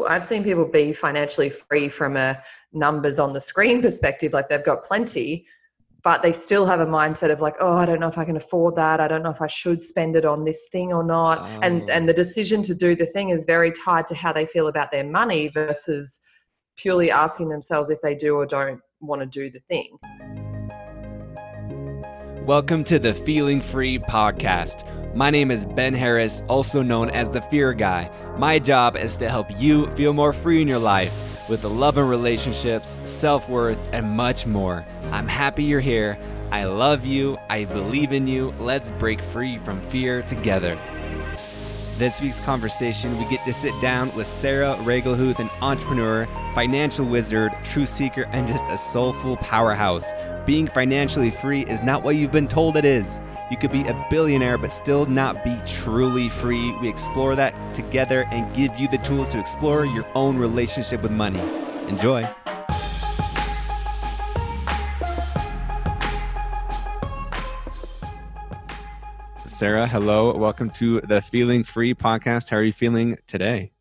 people 0.00 0.12
I've 0.12 0.24
seen 0.24 0.42
people 0.44 0.64
be 0.64 0.92
financially 0.92 1.50
free 1.50 1.88
from 1.88 2.16
a 2.16 2.42
numbers 2.72 3.18
on 3.18 3.32
the 3.32 3.40
screen 3.40 3.82
perspective, 3.86 4.32
like 4.32 4.48
they've 4.48 4.64
got 4.64 4.84
plenty, 4.84 5.46
but 6.02 6.22
they 6.22 6.32
still 6.32 6.64
have 6.66 6.80
a 6.80 6.86
mindset 6.86 7.30
of 7.30 7.40
like, 7.40 7.56
oh, 7.60 7.74
I 7.74 7.84
don't 7.84 8.00
know 8.00 8.08
if 8.08 8.16
I 8.16 8.24
can 8.24 8.36
afford 8.36 8.76
that. 8.76 9.00
I 9.00 9.08
don't 9.08 9.22
know 9.22 9.30
if 9.30 9.42
I 9.42 9.46
should 9.46 9.82
spend 9.82 10.16
it 10.16 10.24
on 10.24 10.44
this 10.44 10.68
thing 10.72 10.92
or 10.92 11.04
not. 11.04 11.40
Oh. 11.40 11.60
And 11.62 11.90
and 11.90 12.08
the 12.08 12.14
decision 12.14 12.62
to 12.62 12.74
do 12.74 12.96
the 12.96 13.06
thing 13.06 13.30
is 13.30 13.44
very 13.44 13.72
tied 13.72 14.06
to 14.08 14.14
how 14.14 14.32
they 14.32 14.46
feel 14.46 14.68
about 14.68 14.90
their 14.90 15.04
money 15.04 15.48
versus 15.48 16.20
purely 16.76 17.10
asking 17.10 17.50
themselves 17.50 17.90
if 17.90 18.00
they 18.02 18.14
do 18.14 18.36
or 18.36 18.46
don't 18.46 18.80
want 19.00 19.20
to 19.20 19.26
do 19.26 19.50
the 19.50 19.60
thing. 19.68 19.98
Welcome 22.46 22.84
to 22.84 22.98
the 22.98 23.12
Feeling 23.12 23.60
Free 23.60 23.98
podcast. 23.98 24.99
My 25.14 25.28
name 25.28 25.50
is 25.50 25.64
Ben 25.64 25.92
Harris, 25.92 26.40
also 26.46 26.82
known 26.82 27.10
as 27.10 27.28
the 27.28 27.42
Fear 27.42 27.72
Guy. 27.72 28.08
My 28.38 28.60
job 28.60 28.96
is 28.96 29.16
to 29.16 29.28
help 29.28 29.48
you 29.60 29.90
feel 29.92 30.12
more 30.12 30.32
free 30.32 30.62
in 30.62 30.68
your 30.68 30.78
life 30.78 31.48
with 31.50 31.62
the 31.62 31.68
love 31.68 31.98
and 31.98 32.08
relationships, 32.08 32.96
self 33.04 33.48
worth, 33.48 33.78
and 33.92 34.08
much 34.08 34.46
more. 34.46 34.86
I'm 35.10 35.26
happy 35.26 35.64
you're 35.64 35.80
here. 35.80 36.16
I 36.52 36.62
love 36.62 37.04
you. 37.04 37.38
I 37.48 37.64
believe 37.64 38.12
in 38.12 38.28
you. 38.28 38.54
Let's 38.60 38.92
break 38.92 39.20
free 39.20 39.58
from 39.58 39.80
fear 39.80 40.22
together. 40.22 40.78
This 41.96 42.22
week's 42.22 42.40
conversation, 42.40 43.18
we 43.18 43.28
get 43.28 43.44
to 43.46 43.52
sit 43.52 43.74
down 43.82 44.14
with 44.14 44.28
Sarah 44.28 44.76
Riegelhuth, 44.76 45.40
an 45.40 45.50
entrepreneur, 45.60 46.26
financial 46.54 47.04
wizard, 47.04 47.52
truth 47.64 47.88
seeker, 47.88 48.26
and 48.30 48.46
just 48.46 48.64
a 48.66 48.78
soulful 48.78 49.36
powerhouse. 49.38 50.12
Being 50.46 50.68
financially 50.68 51.30
free 51.30 51.66
is 51.66 51.82
not 51.82 52.04
what 52.04 52.14
you've 52.14 52.32
been 52.32 52.48
told 52.48 52.76
it 52.76 52.84
is. 52.84 53.20
You 53.50 53.56
could 53.56 53.72
be 53.72 53.84
a 53.88 54.06
billionaire 54.08 54.58
but 54.58 54.70
still 54.70 55.06
not 55.06 55.42
be 55.42 55.60
truly 55.66 56.28
free. 56.28 56.70
We 56.76 56.88
explore 56.88 57.34
that 57.34 57.74
together 57.74 58.28
and 58.30 58.54
give 58.54 58.78
you 58.78 58.86
the 58.86 58.98
tools 58.98 59.26
to 59.30 59.40
explore 59.40 59.84
your 59.84 60.06
own 60.14 60.38
relationship 60.38 61.02
with 61.02 61.10
money. 61.10 61.40
Enjoy. 61.88 62.22
Sarah, 69.46 69.88
hello. 69.88 70.32
Welcome 70.36 70.70
to 70.70 71.00
the 71.00 71.20
Feeling 71.20 71.64
Free 71.64 71.92
podcast. 71.92 72.50
How 72.50 72.58
are 72.58 72.62
you 72.62 72.72
feeling 72.72 73.18
today? 73.26 73.72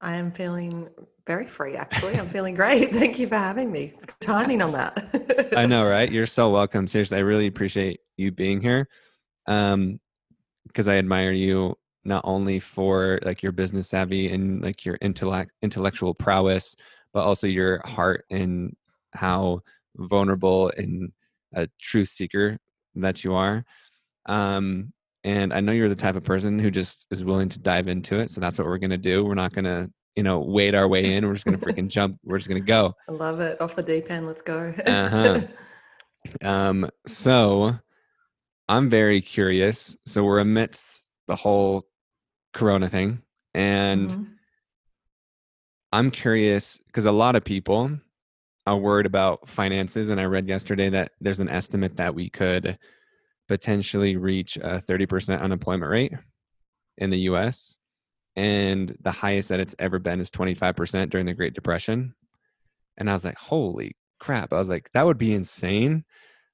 I 0.00 0.16
am 0.16 0.32
feeling 0.32 0.88
very 1.30 1.46
free, 1.46 1.76
actually. 1.76 2.18
I'm 2.18 2.28
feeling 2.28 2.56
great. 2.56 2.92
Thank 2.92 3.20
you 3.20 3.28
for 3.28 3.36
having 3.36 3.70
me. 3.70 3.92
It's 3.94 4.06
timing 4.18 4.60
on 4.60 4.72
that. 4.72 5.52
I 5.56 5.64
know, 5.64 5.84
right? 5.84 6.10
You're 6.10 6.26
so 6.26 6.50
welcome. 6.50 6.88
Seriously, 6.88 7.18
I 7.18 7.20
really 7.20 7.46
appreciate 7.46 8.00
you 8.16 8.32
being 8.32 8.60
here. 8.60 8.88
Um, 9.46 10.00
because 10.66 10.88
I 10.88 10.96
admire 10.96 11.30
you 11.30 11.76
not 12.04 12.22
only 12.24 12.58
for 12.58 13.20
like 13.22 13.44
your 13.44 13.52
business 13.52 13.90
savvy 13.90 14.32
and 14.32 14.60
like 14.60 14.84
your 14.84 14.98
intellect 15.02 15.52
intellectual 15.62 16.14
prowess, 16.14 16.74
but 17.14 17.20
also 17.20 17.46
your 17.46 17.80
heart 17.84 18.24
and 18.30 18.74
how 19.12 19.60
vulnerable 19.98 20.72
and 20.76 21.12
a 21.54 21.68
truth 21.80 22.08
seeker 22.08 22.58
that 22.96 23.22
you 23.22 23.34
are. 23.34 23.64
Um, 24.26 24.92
and 25.22 25.52
I 25.52 25.60
know 25.60 25.70
you're 25.70 25.88
the 25.88 25.94
type 25.94 26.16
of 26.16 26.24
person 26.24 26.58
who 26.58 26.72
just 26.72 27.06
is 27.12 27.22
willing 27.22 27.50
to 27.50 27.60
dive 27.60 27.86
into 27.86 28.18
it. 28.18 28.32
So 28.32 28.40
that's 28.40 28.58
what 28.58 28.66
we're 28.66 28.78
going 28.78 28.90
to 28.90 28.98
do. 28.98 29.24
We're 29.24 29.34
not 29.34 29.52
going 29.52 29.66
to 29.66 29.88
you 30.16 30.22
know, 30.22 30.40
wade 30.40 30.74
our 30.74 30.88
way 30.88 31.14
in. 31.14 31.26
We're 31.26 31.34
just 31.34 31.44
gonna 31.44 31.58
freaking 31.58 31.88
jump. 31.96 32.18
We're 32.24 32.38
just 32.38 32.48
gonna 32.48 32.60
go. 32.60 32.94
I 33.08 33.12
love 33.12 33.40
it. 33.40 33.60
Off 33.60 33.76
the 33.76 33.82
deep 33.82 34.10
end. 34.10 34.26
Let's 34.26 34.42
go. 34.42 34.74
uh-huh. 34.86 35.42
Um, 36.42 36.86
so 37.06 37.78
I'm 38.68 38.88
very 38.90 39.20
curious. 39.20 39.96
So 40.06 40.22
we're 40.22 40.40
amidst 40.40 41.08
the 41.26 41.34
whole 41.34 41.84
corona 42.52 42.88
thing. 42.88 43.22
And 43.54 44.10
mm-hmm. 44.10 44.22
I'm 45.92 46.12
curious 46.12 46.78
because 46.86 47.06
a 47.06 47.12
lot 47.12 47.34
of 47.34 47.44
people 47.44 47.98
are 48.66 48.76
worried 48.76 49.06
about 49.06 49.48
finances. 49.48 50.08
And 50.08 50.20
I 50.20 50.24
read 50.24 50.48
yesterday 50.48 50.88
that 50.90 51.12
there's 51.20 51.40
an 51.40 51.48
estimate 51.48 51.96
that 51.96 52.14
we 52.14 52.30
could 52.30 52.78
potentially 53.48 54.16
reach 54.16 54.56
a 54.56 54.80
30% 54.86 55.40
unemployment 55.40 55.90
rate 55.90 56.12
in 56.98 57.10
the 57.10 57.18
US 57.20 57.79
and 58.40 58.96
the 59.02 59.12
highest 59.12 59.50
that 59.50 59.60
it's 59.60 59.74
ever 59.78 59.98
been 59.98 60.18
is 60.18 60.30
25% 60.30 61.10
during 61.10 61.26
the 61.26 61.34
Great 61.34 61.52
Depression. 61.52 62.14
And 62.96 63.10
I 63.10 63.12
was 63.12 63.22
like, 63.22 63.36
holy 63.36 63.98
crap. 64.18 64.54
I 64.54 64.56
was 64.56 64.70
like, 64.70 64.90
that 64.92 65.04
would 65.04 65.18
be 65.18 65.34
insane. 65.34 66.06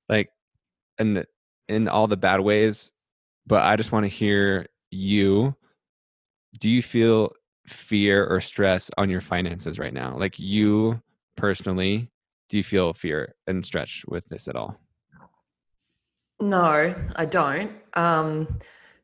Like, 0.09 0.31
and 0.99 1.25
in 1.69 1.87
all 1.87 2.09
the 2.09 2.17
bad 2.17 2.41
ways. 2.41 2.91
But 3.47 3.63
I 3.63 3.77
just 3.77 3.93
want 3.93 4.03
to 4.03 4.09
hear 4.09 4.67
you. 4.91 5.55
Do 6.59 6.69
you 6.69 6.83
feel 6.83 7.31
fear 7.69 8.27
or 8.27 8.41
stress 8.41 8.91
on 8.99 9.09
your 9.09 9.21
finances 9.21 9.79
right 9.79 9.95
now? 9.95 10.19
Like, 10.19 10.41
you 10.41 11.01
personally, 11.37 12.11
do 12.49 12.57
you 12.57 12.65
feel 12.65 12.95
fear 12.95 13.37
and 13.47 13.65
stretch 13.65 14.05
with 14.09 14.27
this 14.27 14.49
at 14.49 14.57
all? 14.57 14.81
No, 16.41 16.97
I 17.15 17.25
don't. 17.27 17.71
Um, 17.95 18.59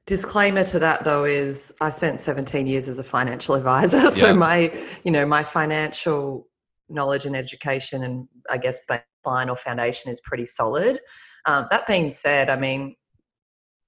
Disclaimer 0.07 0.65
to 0.65 0.79
that 0.81 1.05
though 1.05 1.25
is 1.25 1.73
I 1.81 1.91
spent 1.91 2.21
17 2.21 2.67
years 2.67 2.89
as 2.89 2.99
a 2.99 3.05
financial 3.05 3.55
advisor. 3.55 4.11
So 4.11 4.27
yeah. 4.27 4.33
my, 4.33 4.73
you 5.05 5.13
know, 5.13 5.25
my 5.25 5.45
financial 5.45 6.49
knowledge 6.89 7.25
and 7.25 7.37
education 7.37 8.03
and 8.03 8.29
I 8.51 8.59
guess 8.59 8.81
baseline 8.91 9.49
or 9.49 9.57
foundation 9.57 10.11
is 10.11 10.21
pretty 10.21 10.47
solid. 10.47 11.01
Um, 11.47 11.67
that 11.71 11.87
being 11.87 12.11
said, 12.11 12.51
I 12.51 12.57
mean, 12.57 12.97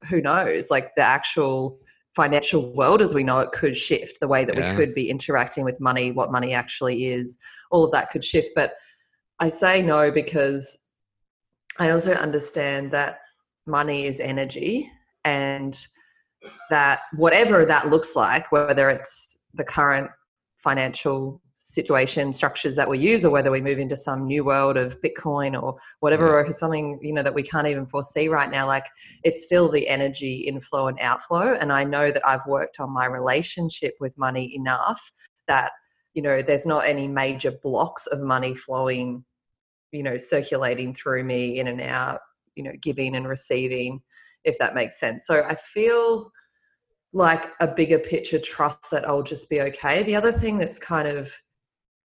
who 0.08 0.20
knows? 0.20 0.70
Like 0.70 0.94
the 0.96 1.02
actual 1.02 1.78
financial 2.14 2.74
world 2.74 3.02
as 3.02 3.12
we 3.12 3.24
know 3.24 3.40
it 3.40 3.52
could 3.52 3.76
shift 3.76 4.20
the 4.20 4.28
way 4.28 4.44
that 4.44 4.56
yeah. 4.56 4.70
we 4.70 4.76
could 4.76 4.94
be 4.94 5.10
interacting 5.10 5.64
with 5.64 5.80
money, 5.80 6.12
what 6.12 6.30
money 6.30 6.54
actually 6.54 7.06
is, 7.06 7.38
all 7.70 7.84
of 7.84 7.90
that 7.90 8.10
could 8.10 8.24
shift. 8.24 8.50
But 8.54 8.74
I 9.40 9.50
say 9.50 9.82
no 9.82 10.12
because 10.12 10.78
I 11.78 11.90
also 11.90 12.12
understand 12.12 12.92
that 12.92 13.18
money 13.66 14.06
is 14.06 14.20
energy 14.20 14.88
and 15.24 15.86
that 16.70 17.00
whatever 17.14 17.64
that 17.64 17.90
looks 17.90 18.16
like, 18.16 18.50
whether 18.52 18.90
it's 18.90 19.38
the 19.54 19.64
current 19.64 20.10
financial 20.58 21.40
situation 21.54 22.32
structures 22.32 22.74
that 22.74 22.88
we 22.88 22.98
use 22.98 23.24
or 23.24 23.30
whether 23.30 23.50
we 23.50 23.60
move 23.60 23.78
into 23.78 23.96
some 23.96 24.26
new 24.26 24.42
world 24.42 24.76
of 24.76 25.00
bitcoin 25.02 25.60
or 25.60 25.76
whatever 26.00 26.26
yeah. 26.26 26.32
or 26.32 26.40
if 26.42 26.50
it's 26.50 26.58
something 26.58 26.98
you 27.00 27.12
know 27.12 27.22
that 27.22 27.32
we 27.32 27.44
can't 27.44 27.68
even 27.68 27.86
foresee 27.86 28.26
right 28.28 28.50
now 28.50 28.66
like 28.66 28.86
it's 29.22 29.44
still 29.44 29.70
the 29.70 29.86
energy 29.86 30.38
inflow 30.48 30.88
and 30.88 30.98
outflow 31.00 31.54
and 31.60 31.70
i 31.70 31.84
know 31.84 32.10
that 32.10 32.26
i've 32.26 32.44
worked 32.48 32.80
on 32.80 32.90
my 32.90 33.04
relationship 33.04 33.94
with 34.00 34.16
money 34.18 34.56
enough 34.56 35.12
that 35.46 35.70
you 36.14 36.22
know 36.22 36.42
there's 36.42 36.66
not 36.66 36.86
any 36.86 37.06
major 37.06 37.52
blocks 37.62 38.06
of 38.08 38.20
money 38.20 38.54
flowing 38.56 39.24
you 39.92 40.02
know 40.02 40.18
circulating 40.18 40.92
through 40.92 41.22
me 41.22 41.60
in 41.60 41.68
and 41.68 41.82
out 41.82 42.20
you 42.56 42.64
know 42.64 42.72
giving 42.80 43.14
and 43.14 43.28
receiving 43.28 44.00
if 44.44 44.58
that 44.58 44.74
makes 44.74 45.00
sense. 45.00 45.26
So 45.26 45.42
I 45.42 45.54
feel 45.54 46.30
like 47.14 47.44
a 47.60 47.68
bigger 47.68 47.98
picture 47.98 48.40
trust 48.40 48.90
that 48.90 49.08
I'll 49.08 49.22
just 49.22 49.48
be 49.48 49.60
okay. 49.62 50.02
The 50.02 50.16
other 50.16 50.32
thing 50.32 50.58
that's 50.58 50.80
kind 50.80 51.08
of 51.08 51.32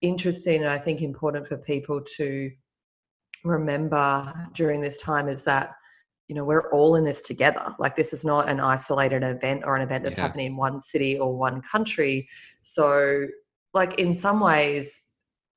interesting 0.03 0.63
and 0.63 0.71
I 0.71 0.79
think 0.79 1.01
important 1.01 1.49
for 1.49 1.57
people 1.57 2.03
to 2.17 2.51
remember 3.45 4.33
during 4.53 4.81
this 4.81 5.01
time 5.01 5.29
is 5.29 5.45
that 5.45 5.71
you 6.29 6.35
know 6.35 6.45
we're 6.45 6.71
all 6.73 6.97
in 6.97 7.05
this 7.05 7.23
together 7.23 7.75
like 7.79 7.97
this 7.97 8.13
is 8.13 8.25
not 8.25 8.49
an 8.49 8.61
isolated 8.61 9.23
event 9.23 9.63
or 9.65 9.77
an 9.77 9.83
event 9.83 10.05
that's 10.05 10.19
yeah. 10.19 10.25
happening 10.25 10.47
in 10.47 10.57
one 10.57 10.81
city 10.81 11.19
or 11.19 11.35
one 11.35 11.63
country 11.63 12.29
so 12.61 13.27
like 13.73 13.99
in 13.99 14.13
some 14.13 14.41
ways 14.41 15.01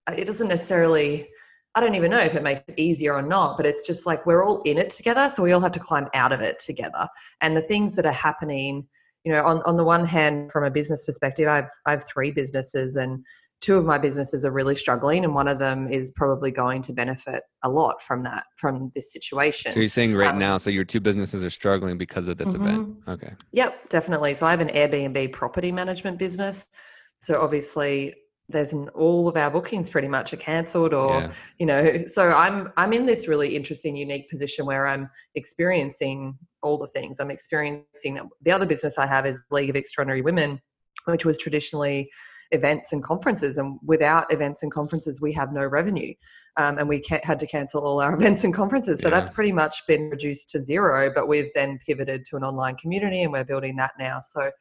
uh, 0.07 0.13
it 0.15 0.25
doesn't 0.25 0.47
necessarily 0.47 1.27
I 1.75 1.81
don't 1.81 1.95
even 1.95 2.11
know 2.11 2.19
if 2.19 2.35
it 2.35 2.43
makes 2.43 2.61
it 2.67 2.79
easier 2.79 3.13
or 3.13 3.21
not, 3.21 3.55
but 3.55 3.65
it's 3.67 3.85
just 3.85 4.07
like 4.07 4.25
we're 4.25 4.43
all 4.43 4.61
in 4.63 4.79
it 4.79 4.89
together. 4.89 5.29
So 5.29 5.43
we 5.43 5.51
all 5.51 5.61
have 5.61 5.71
to 5.73 5.79
climb 5.79 6.07
out 6.15 6.31
of 6.31 6.41
it 6.41 6.57
together. 6.57 7.07
And 7.41 7.55
the 7.55 7.61
things 7.61 7.95
that 7.95 8.07
are 8.07 8.11
happening, 8.11 8.87
you 9.23 9.31
know, 9.31 9.43
on, 9.43 9.61
on 9.63 9.77
the 9.77 9.83
one 9.83 10.05
hand, 10.05 10.51
from 10.51 10.63
a 10.63 10.71
business 10.71 11.05
perspective, 11.05 11.47
I've, 11.47 11.69
I 11.85 11.91
have 11.91 12.05
three 12.07 12.31
businesses 12.31 12.95
and 12.95 13.23
two 13.61 13.75
of 13.75 13.85
my 13.85 13.97
businesses 13.97 14.45
are 14.45 14.51
really 14.51 14.75
struggling 14.75 15.25
and 15.25 15.35
one 15.35 15.47
of 15.47 15.59
them 15.59 15.91
is 15.91 16.11
probably 16.11 16.51
going 16.51 16.81
to 16.81 16.93
benefit 16.93 17.43
a 17.63 17.69
lot 17.69 18.01
from 18.01 18.23
that 18.23 18.43
from 18.57 18.91
this 18.95 19.11
situation. 19.11 19.71
So 19.71 19.79
you're 19.79 19.89
saying 19.89 20.15
right 20.15 20.29
um, 20.29 20.39
now 20.39 20.57
so 20.57 20.69
your 20.69 20.85
two 20.85 20.99
businesses 20.99 21.43
are 21.43 21.49
struggling 21.49 21.97
because 21.97 22.27
of 22.27 22.37
this 22.37 22.53
mm-hmm. 22.53 22.65
event 22.65 22.97
okay. 23.07 23.33
Yep 23.51 23.89
definitely. 23.89 24.33
So 24.35 24.45
i 24.45 24.51
have 24.51 24.61
an 24.61 24.69
airbnb 24.69 25.33
property 25.33 25.71
management 25.71 26.17
business. 26.17 26.67
So 27.21 27.41
obviously 27.41 28.15
there's 28.47 28.73
an, 28.73 28.89
all 28.89 29.27
of 29.27 29.37
our 29.37 29.51
bookings 29.51 29.89
pretty 29.89 30.07
much 30.07 30.33
are 30.33 30.37
cancelled 30.37 30.93
or 30.93 31.19
yeah. 31.19 31.31
you 31.59 31.65
know 31.65 32.03
so 32.07 32.29
i'm 32.31 32.71
i'm 32.77 32.93
in 32.93 33.05
this 33.05 33.27
really 33.27 33.55
interesting 33.55 33.95
unique 33.95 34.27
position 34.27 34.65
where 34.65 34.87
i'm 34.87 35.07
experiencing 35.35 36.35
all 36.61 36.77
the 36.77 36.87
things. 36.87 37.19
I'm 37.19 37.31
experiencing 37.31 38.19
the 38.41 38.51
other 38.51 38.65
business 38.65 38.97
i 38.97 39.05
have 39.05 39.25
is 39.25 39.43
league 39.51 39.69
of 39.69 39.75
extraordinary 39.75 40.21
women 40.21 40.59
which 41.05 41.25
was 41.25 41.37
traditionally 41.37 42.09
events 42.51 42.93
and 42.93 43.03
conferences 43.03 43.57
and 43.57 43.79
without 43.85 44.31
events 44.33 44.63
and 44.63 44.71
conferences 44.71 45.21
we 45.21 45.31
have 45.31 45.53
no 45.53 45.65
revenue. 45.65 46.13
Um, 46.57 46.77
and 46.77 46.89
we 46.89 47.03
had 47.23 47.39
to 47.39 47.47
cancel 47.47 47.85
all 47.85 48.01
our 48.01 48.13
events 48.19 48.43
and 48.43 48.53
conferences. 48.53 48.99
So 48.99 49.09
yeah. 49.09 49.15
that's 49.15 49.29
pretty 49.29 49.51
much 49.51 49.83
been 49.87 50.09
reduced 50.09 50.49
to 50.51 50.61
zero 50.61 51.11
but 51.13 51.27
we've 51.27 51.51
then 51.55 51.79
pivoted 51.85 52.25
to 52.25 52.37
an 52.37 52.43
online 52.43 52.75
community 52.75 53.23
and 53.23 53.31
we're 53.31 53.43
building 53.43 53.75
that 53.77 53.91
now. 53.99 54.19
So 54.19 54.51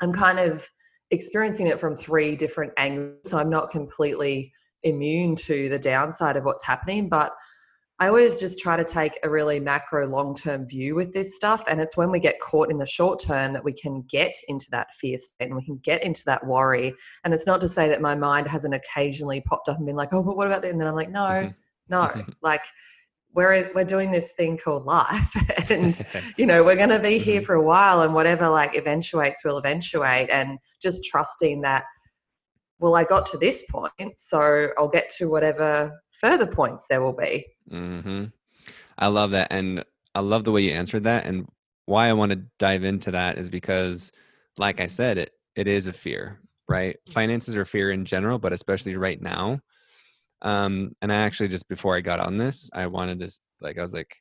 i'm 0.00 0.12
kind 0.12 0.38
of 0.38 0.68
experiencing 1.12 1.66
it 1.66 1.78
from 1.78 1.96
three 1.96 2.34
different 2.34 2.72
angles. 2.78 3.18
So 3.26 3.38
I'm 3.38 3.50
not 3.50 3.70
completely 3.70 4.52
immune 4.82 5.36
to 5.36 5.68
the 5.68 5.78
downside 5.78 6.36
of 6.36 6.44
what's 6.44 6.64
happening, 6.64 7.08
but 7.08 7.32
I 8.02 8.08
always 8.08 8.40
just 8.40 8.58
try 8.58 8.76
to 8.76 8.82
take 8.82 9.16
a 9.22 9.30
really 9.30 9.60
macro 9.60 10.08
long 10.08 10.34
term 10.34 10.66
view 10.66 10.96
with 10.96 11.12
this 11.12 11.36
stuff. 11.36 11.62
And 11.68 11.80
it's 11.80 11.96
when 11.96 12.10
we 12.10 12.18
get 12.18 12.40
caught 12.40 12.68
in 12.68 12.78
the 12.78 12.86
short 12.86 13.20
term 13.20 13.52
that 13.52 13.62
we 13.62 13.72
can 13.72 14.02
get 14.10 14.34
into 14.48 14.68
that 14.72 14.92
fear 14.96 15.16
state 15.18 15.46
and 15.46 15.54
we 15.54 15.64
can 15.64 15.76
get 15.84 16.02
into 16.02 16.24
that 16.24 16.44
worry. 16.44 16.92
And 17.22 17.32
it's 17.32 17.46
not 17.46 17.60
to 17.60 17.68
say 17.68 17.88
that 17.88 18.00
my 18.00 18.16
mind 18.16 18.48
hasn't 18.48 18.74
occasionally 18.74 19.40
popped 19.42 19.68
up 19.68 19.76
and 19.76 19.86
been 19.86 19.94
like, 19.94 20.08
oh, 20.10 20.24
but 20.24 20.36
what 20.36 20.48
about 20.48 20.62
that? 20.62 20.72
And 20.72 20.80
then 20.80 20.88
I'm 20.88 20.96
like, 20.96 21.12
no, 21.12 21.20
mm-hmm. 21.20 21.50
no. 21.90 22.24
like, 22.42 22.64
we're 23.34 23.70
we're 23.72 23.84
doing 23.84 24.10
this 24.10 24.32
thing 24.32 24.58
called 24.58 24.84
life 24.84 25.32
and 25.70 26.04
you 26.36 26.44
know 26.44 26.62
we're 26.62 26.76
going 26.76 26.90
to 26.90 26.98
be 26.98 27.18
here 27.18 27.36
mm-hmm. 27.36 27.46
for 27.46 27.54
a 27.54 27.62
while 27.62 28.02
and 28.02 28.12
whatever 28.12 28.46
like 28.46 28.76
eventuates 28.76 29.42
will 29.42 29.56
eventuate 29.56 30.28
and 30.28 30.58
just 30.82 31.02
trusting 31.06 31.62
that 31.62 31.84
well 32.78 32.94
i 32.94 33.04
got 33.04 33.24
to 33.24 33.38
this 33.38 33.64
point 33.70 34.12
so 34.18 34.68
i'll 34.76 34.86
get 34.86 35.08
to 35.08 35.30
whatever 35.30 35.90
further 36.22 36.46
points 36.46 36.86
there 36.88 37.02
will 37.02 37.12
be 37.12 37.46
mm-hmm. 37.70 38.24
i 38.98 39.06
love 39.06 39.32
that 39.32 39.48
and 39.50 39.84
i 40.14 40.20
love 40.20 40.44
the 40.44 40.52
way 40.52 40.62
you 40.62 40.70
answered 40.70 41.04
that 41.04 41.26
and 41.26 41.46
why 41.86 42.08
i 42.08 42.12
want 42.12 42.30
to 42.30 42.42
dive 42.58 42.84
into 42.84 43.10
that 43.10 43.38
is 43.38 43.48
because 43.48 44.12
like 44.56 44.80
i 44.80 44.86
said 44.86 45.18
it 45.18 45.32
it 45.56 45.66
is 45.66 45.86
a 45.86 45.92
fear 45.92 46.40
right 46.68 46.96
finances 47.10 47.56
are 47.56 47.64
fear 47.64 47.90
in 47.90 48.04
general 48.04 48.38
but 48.38 48.52
especially 48.52 48.96
right 48.96 49.20
now 49.20 49.60
um, 50.42 50.94
and 51.00 51.12
I 51.12 51.16
actually 51.16 51.48
just 51.48 51.68
before 51.68 51.96
I 51.96 52.00
got 52.00 52.20
on 52.20 52.36
this, 52.36 52.68
I 52.74 52.86
wanted 52.86 53.20
to 53.20 53.30
like 53.60 53.78
I 53.78 53.82
was 53.82 53.94
like, 53.94 54.16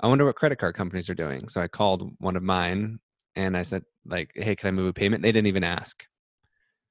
I 0.00 0.08
wonder 0.08 0.24
what 0.26 0.36
credit 0.36 0.58
card 0.58 0.74
companies 0.74 1.08
are 1.08 1.14
doing. 1.14 1.48
So 1.48 1.60
I 1.60 1.68
called 1.68 2.10
one 2.18 2.36
of 2.36 2.42
mine 2.42 2.98
and 3.36 3.56
I 3.56 3.62
said 3.62 3.84
like, 4.04 4.32
hey, 4.34 4.56
can 4.56 4.68
I 4.68 4.72
move 4.72 4.88
a 4.88 4.92
payment? 4.92 5.22
They 5.22 5.32
didn't 5.32 5.46
even 5.46 5.64
ask. 5.64 6.04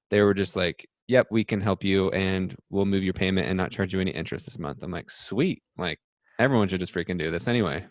They 0.10 0.22
were 0.22 0.34
just 0.34 0.56
like, 0.56 0.88
yep, 1.10 1.28
we 1.32 1.44
can 1.44 1.60
help 1.60 1.84
you 1.84 2.12
and 2.12 2.56
we'll 2.70 2.86
move 2.86 3.04
your 3.04 3.14
payment 3.14 3.48
and 3.48 3.58
not 3.58 3.72
charge 3.72 3.94
you 3.94 4.00
any 4.00 4.12
interest 4.12 4.46
this 4.46 4.60
month. 4.60 4.84
I'm 4.84 4.92
like, 4.92 5.10
sweet. 5.10 5.64
Like 5.76 6.00
everyone 6.38 6.68
should 6.68 6.80
just 6.80 6.94
freaking 6.94 7.18
do 7.18 7.32
this 7.32 7.48
anyway. 7.48 7.86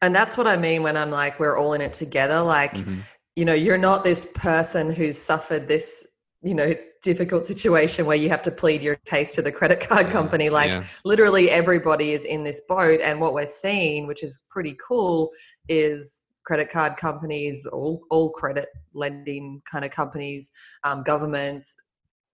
And 0.00 0.14
that's 0.14 0.36
what 0.36 0.46
I 0.46 0.56
mean 0.56 0.84
when 0.84 0.96
I'm 0.96 1.10
like, 1.10 1.40
we're 1.40 1.58
all 1.58 1.74
in 1.74 1.80
it 1.80 1.92
together. 1.92 2.40
Like, 2.40 2.74
mm-hmm. 2.74 3.00
you 3.34 3.44
know, 3.44 3.54
you're 3.54 3.76
not 3.76 4.04
this 4.04 4.28
person 4.34 4.92
who's 4.92 5.18
suffered 5.18 5.66
this 5.66 6.06
you 6.40 6.54
know 6.54 6.72
difficult 7.02 7.48
situation 7.48 8.06
where 8.06 8.16
you 8.16 8.28
have 8.28 8.42
to 8.42 8.50
plead 8.52 8.80
your 8.80 8.94
case 9.04 9.34
to 9.34 9.42
the 9.42 9.50
credit 9.50 9.80
card 9.80 10.06
yeah, 10.06 10.12
company 10.12 10.48
like 10.48 10.70
yeah. 10.70 10.84
literally 11.04 11.50
everybody 11.50 12.12
is 12.12 12.24
in 12.24 12.44
this 12.44 12.62
boat 12.68 13.00
and 13.02 13.20
what 13.20 13.34
we're 13.34 13.44
seeing 13.44 14.06
which 14.06 14.22
is 14.22 14.42
pretty 14.48 14.76
cool 14.86 15.30
is 15.68 16.22
credit 16.44 16.70
card 16.70 16.96
companies 16.96 17.66
all, 17.66 18.00
all 18.10 18.30
credit 18.30 18.68
lending 18.94 19.60
kind 19.68 19.84
of 19.84 19.90
companies 19.90 20.52
um, 20.84 21.02
governments 21.02 21.76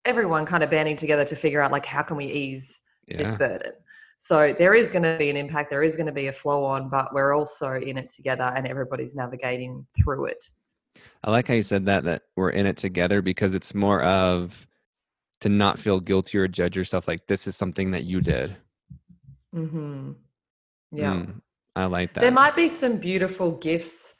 everyone 0.04 0.44
kind 0.46 0.62
of 0.62 0.70
banding 0.70 0.96
together 0.96 1.24
to 1.24 1.36
figure 1.36 1.60
out 1.60 1.72
like 1.72 1.86
how 1.86 2.02
can 2.02 2.16
we 2.16 2.26
ease 2.26 2.82
yeah. 3.06 3.16
this 3.18 3.32
burden 3.34 3.72
so 4.18 4.54
there 4.58 4.74
is 4.74 4.90
going 4.90 5.02
to 5.02 5.16
be 5.18 5.30
an 5.30 5.36
impact 5.36 5.70
there 5.70 5.82
is 5.82 5.96
going 5.96 6.06
to 6.06 6.12
be 6.12 6.28
a 6.28 6.32
flow 6.32 6.64
on 6.64 6.88
but 6.88 7.12
we're 7.12 7.34
also 7.34 7.74
in 7.74 7.96
it 7.98 8.10
together 8.10 8.52
and 8.56 8.66
everybody's 8.66 9.14
navigating 9.14 9.86
through 9.96 10.26
it 10.26 10.44
I 11.22 11.30
like 11.30 11.48
how 11.48 11.54
you 11.54 11.62
said 11.62 11.86
that 11.86 12.04
that 12.04 12.22
we're 12.36 12.50
in 12.50 12.66
it 12.66 12.76
together 12.76 13.22
because 13.22 13.54
it's 13.54 13.74
more 13.74 14.02
of 14.02 14.66
to 15.40 15.48
not 15.48 15.78
feel 15.78 16.00
guilty 16.00 16.38
or 16.38 16.48
judge 16.48 16.76
yourself 16.76 17.08
like 17.08 17.26
this 17.26 17.46
is 17.46 17.56
something 17.56 17.90
that 17.92 18.04
you 18.04 18.20
did. 18.20 18.56
Mm-hmm. 19.54 20.12
Yeah. 20.92 21.14
Mm, 21.14 21.40
I 21.76 21.86
like 21.86 22.14
that. 22.14 22.20
There 22.20 22.30
might 22.30 22.56
be 22.56 22.68
some 22.68 22.98
beautiful 22.98 23.52
gifts 23.52 24.13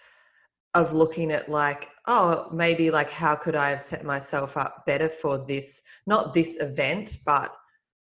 of 0.75 0.93
looking 0.93 1.31
at 1.31 1.49
like, 1.49 1.91
oh, 2.07 2.49
maybe 2.53 2.91
like 2.91 3.11
how 3.11 3.35
could 3.35 3.55
I 3.55 3.71
have 3.71 3.83
set 3.83 4.05
myself 4.05 4.57
up 4.57 4.85
better 4.87 5.09
for 5.09 5.45
this, 5.47 5.83
not 6.07 6.35
this 6.35 6.57
event, 6.61 7.19
but 7.25 7.55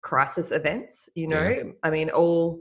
crisis 0.02 0.50
events, 0.50 1.08
you 1.14 1.28
know? 1.28 1.48
Yeah. 1.48 1.62
I 1.82 1.90
mean, 1.90 2.10
all 2.10 2.60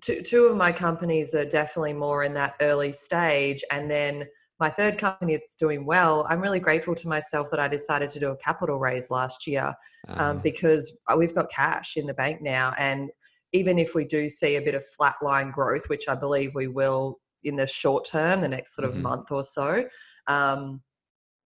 two 0.00 0.22
two 0.22 0.44
of 0.44 0.56
my 0.56 0.72
companies 0.72 1.34
are 1.34 1.44
definitely 1.44 1.92
more 1.92 2.24
in 2.24 2.34
that 2.34 2.54
early 2.60 2.92
stage 2.92 3.64
and 3.70 3.90
then 3.90 4.26
my 4.60 4.70
third 4.70 4.98
company 4.98 5.34
it's 5.34 5.54
doing 5.54 5.84
well 5.84 6.26
i'm 6.28 6.40
really 6.40 6.60
grateful 6.60 6.94
to 6.94 7.08
myself 7.08 7.50
that 7.50 7.60
i 7.60 7.68
decided 7.68 8.08
to 8.10 8.20
do 8.20 8.30
a 8.30 8.36
capital 8.36 8.78
raise 8.78 9.10
last 9.10 9.46
year 9.46 9.74
um, 10.08 10.38
uh. 10.38 10.40
because 10.42 10.96
we've 11.16 11.34
got 11.34 11.50
cash 11.50 11.96
in 11.96 12.06
the 12.06 12.14
bank 12.14 12.40
now 12.40 12.74
and 12.78 13.10
even 13.52 13.78
if 13.78 13.94
we 13.94 14.04
do 14.04 14.28
see 14.28 14.56
a 14.56 14.62
bit 14.62 14.74
of 14.74 14.84
flatline 15.00 15.52
growth 15.52 15.88
which 15.88 16.08
i 16.08 16.14
believe 16.14 16.54
we 16.54 16.68
will 16.68 17.18
in 17.44 17.56
the 17.56 17.66
short 17.66 18.04
term 18.04 18.40
the 18.40 18.48
next 18.48 18.74
sort 18.74 18.86
of 18.86 18.94
mm-hmm. 18.94 19.02
month 19.02 19.30
or 19.30 19.44
so 19.44 19.84
um, 20.26 20.80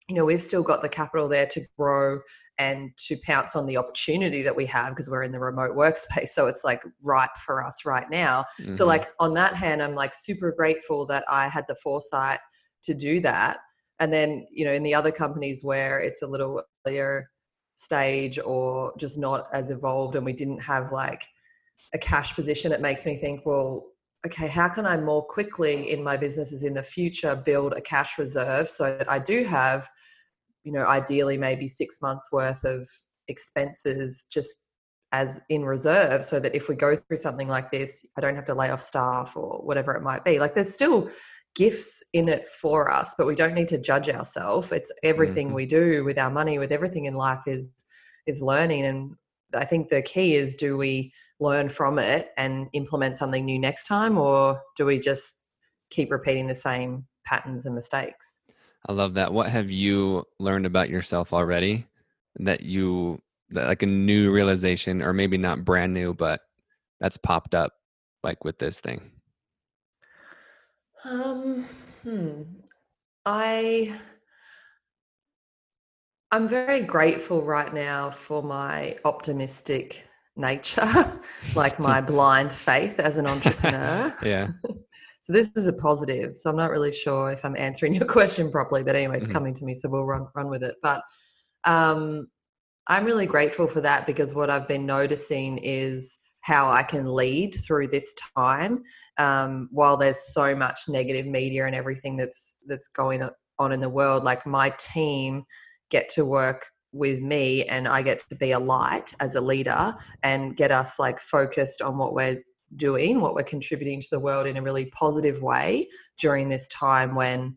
you 0.08 0.16
know 0.16 0.26
we've 0.26 0.42
still 0.42 0.64
got 0.64 0.82
the 0.82 0.90
capital 0.90 1.28
there 1.28 1.46
to 1.46 1.62
grow 1.78 2.20
and 2.58 2.92
to 2.98 3.18
pounce 3.26 3.56
on 3.56 3.66
the 3.66 3.78
opportunity 3.78 4.42
that 4.42 4.56
we 4.56 4.66
have 4.66 4.90
because 4.90 5.10
we're 5.10 5.24
in 5.24 5.32
the 5.32 5.40
remote 5.40 5.76
workspace 5.76 6.30
so 6.30 6.48
it's 6.48 6.64
like 6.64 6.84
right 7.02 7.30
for 7.46 7.64
us 7.64 7.86
right 7.86 8.10
now 8.10 8.46
mm-hmm. 8.60 8.74
so 8.74 8.86
like 8.86 9.10
on 9.20 9.34
that 9.34 9.56
hand 9.56 9.82
i'm 9.82 9.96
like 9.96 10.14
super 10.14 10.52
grateful 10.52 11.06
that 11.06 11.24
i 11.30 11.48
had 11.48 11.66
the 11.68 11.76
foresight 11.76 12.40
to 12.84 12.94
do 12.94 13.20
that 13.20 13.58
and 14.00 14.12
then 14.12 14.46
you 14.52 14.66
know 14.66 14.74
in 14.74 14.84
the 14.84 14.94
other 14.94 15.12
companies 15.12 15.64
where 15.64 16.00
it's 16.00 16.22
a 16.22 16.28
little 16.28 16.62
earlier 16.86 17.30
stage 17.76 18.38
or 18.44 18.94
just 18.98 19.18
not 19.18 19.48
as 19.54 19.72
evolved 19.72 20.16
and 20.16 20.26
we 20.26 20.34
didn't 20.34 20.60
have 20.60 20.92
like 20.92 21.26
a 21.94 21.98
cash 21.98 22.36
position 22.36 22.72
it 22.72 22.82
makes 22.82 23.06
me 23.06 23.18
think 23.18 23.46
well 23.46 23.91
okay 24.26 24.48
how 24.48 24.70
can 24.70 24.86
i 24.86 24.98
more 24.98 25.24
quickly 25.24 25.92
in 25.92 26.04
my 26.04 26.16
businesses 26.16 26.64
in 26.64 26.74
the 26.74 26.84
future 26.84 27.36
build 27.36 27.74
a 27.74 27.82
cash 27.82 28.18
reserve 28.18 28.68
so 28.68 28.96
that 28.98 29.10
i 29.12 29.18
do 29.18 29.44
have 29.44 29.88
you 30.64 30.72
know 30.72 30.86
ideally 30.86 31.38
maybe 31.38 31.68
six 31.68 32.02
months 32.02 32.30
worth 32.32 32.64
of 32.64 32.88
expenses 33.28 34.26
just 34.32 34.68
as 35.14 35.42
in 35.50 35.66
reserve 35.66 36.26
so 36.26 36.40
that 36.40 36.56
if 36.56 36.70
we 36.70 36.76
go 36.76 36.96
through 36.96 37.18
something 37.18 37.48
like 37.48 37.72
this 37.72 38.06
i 38.18 38.22
don't 38.22 38.36
have 38.36 38.46
to 38.46 38.54
lay 38.54 38.70
off 38.70 38.82
staff 38.82 39.36
or 39.36 39.60
whatever 39.64 39.94
it 39.94 40.02
might 40.02 40.24
be? 40.24 40.40
Like 40.40 40.56
there's 40.56 40.74
still 40.74 41.10
gifts 41.56 42.02
in 42.14 42.30
it 42.30 42.48
for 42.50 42.90
us 42.90 43.14
but 43.18 43.28
we 43.28 43.36
don't 43.36 43.54
need 43.54 43.68
to 43.68 43.78
judge 43.78 44.08
ourselves 44.08 44.72
it's 44.72 44.90
everything 45.04 45.48
mm-hmm. 45.48 45.56
we 45.56 45.66
do 45.66 46.02
with 46.06 46.18
our 46.18 46.32
money 46.32 46.58
with 46.60 46.72
everything 46.72 47.06
in 47.06 47.14
life 47.14 47.46
is 47.46 47.74
is 48.26 48.42
learning. 48.42 48.86
And 48.86 49.16
i 49.54 49.66
think 49.66 49.90
the 49.90 50.02
key 50.02 50.36
is 50.36 50.56
do 50.56 50.78
we 50.78 51.12
learn 51.42 51.68
from 51.68 52.00
it 52.00 52.30
and 52.38 52.70
implement 52.74 53.18
something 53.18 53.44
new 53.44 53.60
next 53.60 53.88
time 53.88 54.18
or 54.18 54.62
do 54.78 54.86
we 54.86 55.00
just 55.00 55.48
keep 55.90 56.12
repeating 56.12 56.48
the 56.48 56.56
same 56.56 57.06
patterns 57.26 57.66
and 57.66 57.76
mistakes? 57.76 58.42
I 58.88 58.94
love 58.94 59.16
that. 59.16 59.34
What 59.34 59.50
have 59.50 59.70
you 59.70 60.24
learned 60.40 60.66
about 60.66 60.90
yourself 60.90 61.34
already 61.34 61.86
that 62.38 62.62
you 62.62 63.22
that 63.50 63.68
like 63.68 63.84
a 63.84 63.88
new 63.88 64.32
realization 64.32 65.02
or 65.02 65.12
maybe 65.12 65.38
not 65.38 65.66
brand 65.66 65.94
new 65.94 66.14
but 66.14 66.40
that's 67.02 67.18
popped 67.18 67.54
up 67.54 67.74
like 68.24 68.46
with 68.46 68.58
this 68.60 68.80
thing? 68.80 69.02
Um, 71.04 71.66
hmm. 72.04 72.44
I 73.26 74.00
I'm 76.32 76.48
very 76.48 76.82
grateful 76.82 77.42
right 77.42 77.74
now 77.74 78.10
for 78.12 78.42
my 78.42 78.98
optimistic 79.04 80.06
nature, 80.42 81.22
like 81.56 81.80
my 81.80 82.02
blind 82.02 82.52
faith 82.52 83.00
as 83.00 83.18
an 83.18 83.28
entrepreneur. 83.28 84.16
yeah. 84.24 84.48
so 85.24 85.34
this 85.34 85.52
is 85.56 85.68
a 85.68 85.74
positive. 85.74 86.38
So 86.38 86.50
I'm 86.50 86.58
not 86.58 86.72
really 86.72 86.94
sure 86.94 87.32
if 87.32 87.46
I'm 87.46 87.56
answering 87.56 87.94
your 87.94 88.06
question 88.06 88.52
properly, 88.52 88.84
but 88.84 88.96
anyway, 88.96 89.18
it's 89.18 89.26
mm-hmm. 89.26 89.34
coming 89.34 89.54
to 89.54 89.66
me, 89.66 89.76
so 89.76 89.90
we'll 89.90 90.04
run 90.04 90.28
run 90.36 90.50
with 90.50 90.64
it. 90.64 90.76
But 90.84 91.04
um, 91.64 92.28
I'm 92.88 93.06
really 93.06 93.28
grateful 93.28 93.68
for 93.68 93.82
that 93.82 94.08
because 94.08 94.34
what 94.34 94.50
I've 94.50 94.68
been 94.68 94.86
noticing 94.86 95.60
is 95.60 96.20
how 96.42 96.70
I 96.70 96.84
can 96.84 97.06
lead 97.06 97.56
through 97.66 97.88
this 97.88 98.14
time 98.36 98.84
um, 99.18 99.70
while 99.72 99.96
there's 99.96 100.34
so 100.34 100.56
much 100.56 100.80
negative 100.88 101.28
media 101.28 101.68
and 101.68 101.76
everything 101.76 102.18
that's 102.18 102.58
that's 102.66 102.88
going 102.88 103.28
on 103.60 103.72
in 103.72 103.80
the 103.80 103.90
world 103.90 104.24
like 104.24 104.46
my 104.48 104.72
team 104.80 105.44
get 105.92 106.10
to 106.10 106.26
work 106.26 106.66
with 106.94 107.22
me 107.22 107.66
and 107.66 107.88
I 107.88 108.02
get 108.02 108.20
to 108.30 108.36
be 108.36 108.52
a 108.52 108.60
light 108.60 109.14
as 109.20 109.36
a 109.36 109.42
leader 109.42 109.96
and 110.24 110.58
get 110.58 110.72
us 110.72 111.00
like 111.00 111.20
focused 111.20 111.82
on 111.82 111.98
what 111.98 112.14
we're 112.14 112.42
doing 112.76 113.20
what 113.20 113.36
we're 113.36 113.44
contributing 113.44 114.00
to 114.00 114.08
the 114.12 114.20
world 114.20 114.48
in 114.48 114.58
a 114.58 114.62
really 114.62 114.86
positive 114.86 115.42
way 115.42 115.88
during 116.20 116.48
this 116.48 116.68
time 116.70 117.16
when 117.16 117.56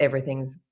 everything's 0.00 0.62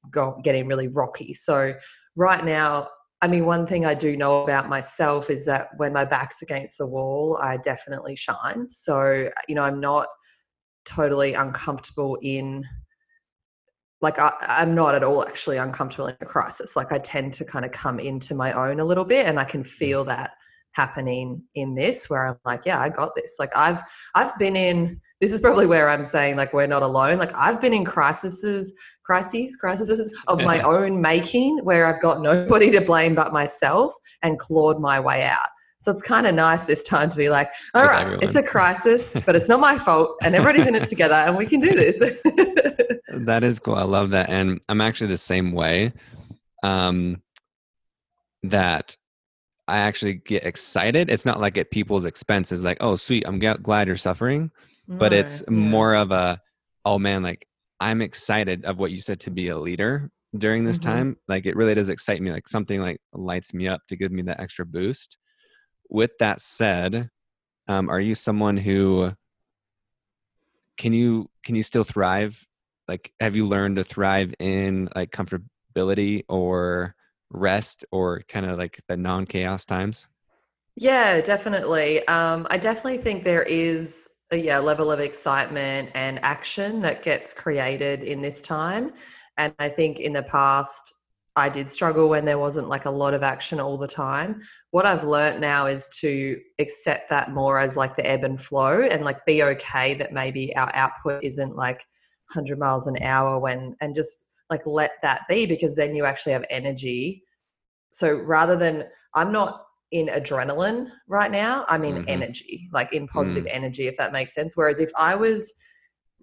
getting 0.42 0.66
really 0.66 0.88
rocky 0.88 1.34
so 1.34 1.74
right 2.16 2.44
now 2.44 2.88
I 3.24 3.26
mean, 3.26 3.46
one 3.46 3.66
thing 3.66 3.86
I 3.86 3.94
do 3.94 4.18
know 4.18 4.42
about 4.42 4.68
myself 4.68 5.30
is 5.30 5.46
that 5.46 5.68
when 5.78 5.94
my 5.94 6.04
back's 6.04 6.42
against 6.42 6.76
the 6.76 6.86
wall, 6.86 7.38
I 7.40 7.56
definitely 7.56 8.16
shine. 8.16 8.68
So, 8.68 9.30
you 9.48 9.54
know, 9.54 9.62
I'm 9.62 9.80
not 9.80 10.08
totally 10.84 11.32
uncomfortable 11.32 12.18
in, 12.20 12.66
like, 14.04 14.20
I, 14.20 14.62
am 14.62 14.74
not 14.74 14.94
at 14.94 15.02
all 15.02 15.26
actually 15.26 15.56
uncomfortable 15.56 16.06
in 16.06 16.16
a 16.20 16.26
crisis. 16.26 16.76
Like, 16.76 16.92
I 16.92 16.98
tend 16.98 17.32
to 17.34 17.44
kind 17.44 17.64
of 17.64 17.72
come 17.72 17.98
into 17.98 18.36
my 18.36 18.52
own 18.52 18.78
a 18.78 18.84
little 18.84 19.04
bit, 19.04 19.26
and 19.26 19.40
I 19.40 19.44
can 19.44 19.64
feel 19.64 20.04
mm. 20.04 20.08
that 20.08 20.30
happening 20.72 21.42
in 21.54 21.74
this 21.74 22.08
where 22.08 22.26
I'm 22.26 22.36
like, 22.44 22.62
yeah, 22.64 22.80
I 22.80 22.88
got 22.88 23.16
this. 23.16 23.36
Like, 23.40 23.56
I've 23.56 23.82
I've 24.14 24.38
been 24.38 24.54
in 24.54 25.00
this 25.24 25.32
is 25.32 25.40
probably 25.40 25.64
where 25.64 25.88
I'm 25.88 26.04
saying 26.04 26.36
like 26.36 26.52
we're 26.52 26.66
not 26.66 26.82
alone. 26.82 27.18
Like 27.18 27.32
I've 27.34 27.58
been 27.58 27.72
in 27.72 27.84
crises, 27.84 28.74
crises, 29.04 29.56
crises 29.56 30.10
of 30.26 30.42
my 30.42 30.60
own 30.64 31.00
making 31.00 31.60
where 31.62 31.86
I've 31.86 32.02
got 32.02 32.20
nobody 32.20 32.70
to 32.72 32.82
blame 32.82 33.14
but 33.14 33.32
myself 33.32 33.94
and 34.22 34.38
clawed 34.38 34.80
my 34.80 35.00
way 35.00 35.22
out. 35.22 35.48
So 35.84 35.92
it's 35.92 36.00
kind 36.00 36.26
of 36.26 36.34
nice 36.34 36.64
this 36.64 36.82
time 36.82 37.10
to 37.10 37.16
be 37.16 37.28
like, 37.28 37.52
all 37.74 37.82
With 37.82 37.90
right, 37.90 38.02
everyone. 38.04 38.24
it's 38.24 38.36
a 38.36 38.42
crisis, 38.42 39.12
but 39.26 39.36
it's 39.36 39.50
not 39.50 39.60
my 39.60 39.76
fault, 39.76 40.16
and 40.22 40.34
everybody's 40.34 40.66
in 40.66 40.74
it 40.74 40.88
together, 40.88 41.14
and 41.14 41.36
we 41.36 41.44
can 41.44 41.60
do 41.60 41.74
this. 41.74 41.98
that 43.08 43.44
is 43.44 43.58
cool. 43.58 43.74
I 43.74 43.82
love 43.82 44.08
that, 44.10 44.30
and 44.30 44.62
I'm 44.70 44.80
actually 44.80 45.08
the 45.08 45.18
same 45.18 45.52
way. 45.52 45.92
Um, 46.62 47.20
that 48.44 48.96
I 49.68 49.80
actually 49.80 50.14
get 50.14 50.44
excited. 50.44 51.10
It's 51.10 51.26
not 51.26 51.38
like 51.38 51.58
at 51.58 51.70
people's 51.70 52.06
expenses, 52.06 52.64
like, 52.64 52.78
oh, 52.80 52.96
sweet, 52.96 53.24
I'm 53.26 53.38
g- 53.38 53.52
glad 53.60 53.86
you're 53.86 53.98
suffering. 53.98 54.50
No, 54.88 54.96
but 54.96 55.12
it's 55.12 55.42
yeah. 55.42 55.52
more 55.52 55.94
of 55.94 56.12
a, 56.12 56.40
oh 56.86 56.98
man, 56.98 57.22
like 57.22 57.46
I'm 57.78 58.00
excited 58.00 58.64
of 58.64 58.78
what 58.78 58.90
you 58.90 59.02
said 59.02 59.20
to 59.20 59.30
be 59.30 59.48
a 59.48 59.58
leader 59.58 60.10
during 60.38 60.64
this 60.64 60.78
mm-hmm. 60.78 60.90
time. 60.90 61.16
Like 61.28 61.44
it 61.44 61.56
really 61.56 61.74
does 61.74 61.90
excite 61.90 62.22
me. 62.22 62.32
Like 62.32 62.48
something 62.48 62.80
like 62.80 63.02
lights 63.12 63.52
me 63.52 63.68
up 63.68 63.82
to 63.88 63.96
give 63.96 64.12
me 64.12 64.22
that 64.22 64.40
extra 64.40 64.64
boost. 64.64 65.18
With 65.88 66.12
that 66.18 66.40
said, 66.40 67.10
um, 67.68 67.88
are 67.88 68.00
you 68.00 68.14
someone 68.14 68.56
who 68.56 69.12
can 70.76 70.92
you 70.92 71.28
can 71.44 71.54
you 71.54 71.62
still 71.62 71.84
thrive? 71.84 72.46
Like, 72.88 73.12
have 73.20 73.36
you 73.36 73.46
learned 73.46 73.76
to 73.76 73.84
thrive 73.84 74.34
in 74.38 74.88
like 74.94 75.10
comfortability 75.10 76.24
or 76.28 76.94
rest 77.30 77.84
or 77.90 78.22
kind 78.28 78.46
of 78.46 78.58
like 78.58 78.80
the 78.88 78.96
non 78.96 79.26
chaos 79.26 79.64
times? 79.64 80.06
Yeah, 80.76 81.20
definitely. 81.20 82.06
Um, 82.08 82.46
I 82.50 82.58
definitely 82.58 82.98
think 82.98 83.24
there 83.24 83.44
is 83.44 84.08
a 84.30 84.36
yeah, 84.36 84.58
level 84.58 84.90
of 84.90 84.98
excitement 85.00 85.90
and 85.94 86.18
action 86.24 86.80
that 86.80 87.02
gets 87.02 87.32
created 87.32 88.02
in 88.02 88.20
this 88.20 88.42
time. 88.42 88.92
And 89.36 89.54
I 89.58 89.68
think 89.68 90.00
in 90.00 90.12
the 90.12 90.22
past, 90.22 90.94
I 91.36 91.48
did 91.48 91.70
struggle 91.70 92.08
when 92.08 92.24
there 92.24 92.38
wasn't 92.38 92.68
like 92.68 92.84
a 92.84 92.90
lot 92.90 93.12
of 93.12 93.24
action 93.24 93.58
all 93.58 93.76
the 93.76 93.88
time. 93.88 94.40
What 94.70 94.86
I've 94.86 95.02
learned 95.02 95.40
now 95.40 95.66
is 95.66 95.88
to 96.00 96.40
accept 96.60 97.10
that 97.10 97.32
more 97.32 97.58
as 97.58 97.76
like 97.76 97.96
the 97.96 98.06
ebb 98.06 98.22
and 98.22 98.40
flow 98.40 98.82
and 98.82 99.04
like 99.04 99.24
be 99.26 99.42
okay 99.42 99.94
that 99.94 100.12
maybe 100.12 100.54
our 100.56 100.70
output 100.74 101.24
isn't 101.24 101.56
like 101.56 101.84
100 102.32 102.58
miles 102.58 102.86
an 102.86 103.02
hour 103.02 103.40
when, 103.40 103.74
and 103.80 103.96
just 103.96 104.26
like 104.48 104.62
let 104.64 104.92
that 105.02 105.22
be 105.28 105.44
because 105.44 105.74
then 105.74 105.96
you 105.96 106.04
actually 106.04 106.32
have 106.32 106.44
energy. 106.50 107.24
So 107.92 108.14
rather 108.14 108.56
than, 108.56 108.84
I'm 109.14 109.32
not 109.32 109.64
in 109.90 110.06
adrenaline 110.08 110.88
right 111.08 111.30
now, 111.30 111.64
I'm 111.68 111.84
in 111.84 111.96
mm-hmm. 111.96 112.08
energy, 112.08 112.68
like 112.72 112.92
in 112.92 113.08
positive 113.08 113.44
mm. 113.44 113.54
energy, 113.54 113.86
if 113.86 113.96
that 113.96 114.12
makes 114.12 114.34
sense. 114.34 114.56
Whereas 114.56 114.80
if 114.80 114.90
I 114.98 115.14
was 115.14 115.54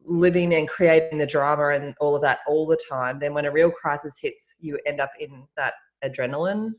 living 0.05 0.53
and 0.55 0.67
creating 0.67 1.17
the 1.17 1.25
drama 1.25 1.70
and 1.70 1.93
all 2.00 2.15
of 2.15 2.22
that 2.22 2.39
all 2.48 2.65
the 2.65 2.79
time, 2.89 3.20
then 3.20 3.34
when 3.34 3.46
a 3.46 3.51
real 3.51 3.72
crisis 3.72 4.17
hits, 4.22 4.58
you 4.60 4.79
end 4.86 5.00
up 5.00 5.12
in 5.20 5.46
that 5.58 5.74
adrenaline 6.03 6.72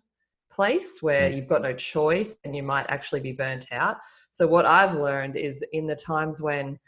place 0.50 0.98
where 1.00 1.30
mm. 1.30 1.36
you've 1.36 1.48
got 1.48 1.62
no 1.62 1.72
choice 1.72 2.36
and 2.44 2.54
you 2.54 2.62
might 2.62 2.86
actually 2.88 3.20
be 3.20 3.32
burnt 3.32 3.66
out. 3.72 3.96
So, 4.30 4.46
what 4.46 4.66
I've 4.66 4.94
learned 4.94 5.36
is 5.36 5.64
in 5.72 5.86
the 5.86 5.96
times 5.96 6.40
when 6.40 6.78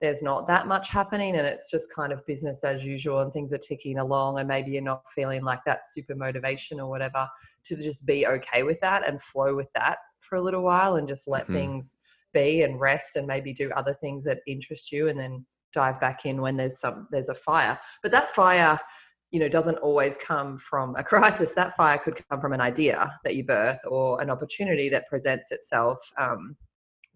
there's 0.00 0.22
not 0.22 0.48
that 0.48 0.66
much 0.66 0.88
happening 0.88 1.36
and 1.36 1.46
it's 1.46 1.70
just 1.70 1.92
kind 1.94 2.12
of 2.12 2.26
business 2.26 2.64
as 2.64 2.84
usual 2.84 3.20
and 3.20 3.32
things 3.32 3.52
are 3.52 3.58
ticking 3.58 3.98
along 3.98 4.40
and 4.40 4.48
maybe 4.48 4.72
you're 4.72 4.82
not 4.82 5.08
feeling 5.14 5.44
like 5.44 5.60
that 5.64 5.86
super 5.86 6.16
motivation 6.16 6.80
or 6.80 6.90
whatever 6.90 7.28
to 7.64 7.76
just 7.76 8.04
be 8.04 8.26
okay 8.26 8.64
with 8.64 8.80
that 8.80 9.08
and 9.08 9.22
flow 9.22 9.54
with 9.54 9.70
that 9.76 9.98
for 10.20 10.34
a 10.34 10.40
little 10.40 10.62
while 10.62 10.96
and 10.96 11.06
just 11.06 11.28
let 11.28 11.44
mm-hmm. 11.44 11.54
things 11.54 11.98
be 12.34 12.62
and 12.62 12.80
rest 12.80 13.14
and 13.14 13.28
maybe 13.28 13.52
do 13.52 13.70
other 13.76 13.94
things 13.94 14.24
that 14.24 14.40
interest 14.48 14.90
you 14.90 15.06
and 15.06 15.18
then 15.18 15.46
dive 15.72 16.00
back 16.00 16.24
in 16.24 16.40
when 16.40 16.56
there's 16.56 16.78
some 16.78 17.08
there's 17.10 17.28
a 17.28 17.34
fire. 17.34 17.78
But 18.02 18.12
that 18.12 18.30
fire 18.30 18.78
you 19.30 19.40
know 19.40 19.48
doesn't 19.48 19.78
always 19.78 20.16
come 20.16 20.58
from 20.58 20.94
a 20.96 21.02
crisis. 21.04 21.54
That 21.54 21.76
fire 21.76 21.98
could 21.98 22.20
come 22.28 22.40
from 22.40 22.52
an 22.52 22.60
idea 22.60 23.10
that 23.24 23.34
you 23.34 23.44
birth 23.44 23.80
or 23.86 24.20
an 24.20 24.30
opportunity 24.30 24.88
that 24.90 25.08
presents 25.08 25.50
itself 25.50 25.98
um, 26.18 26.56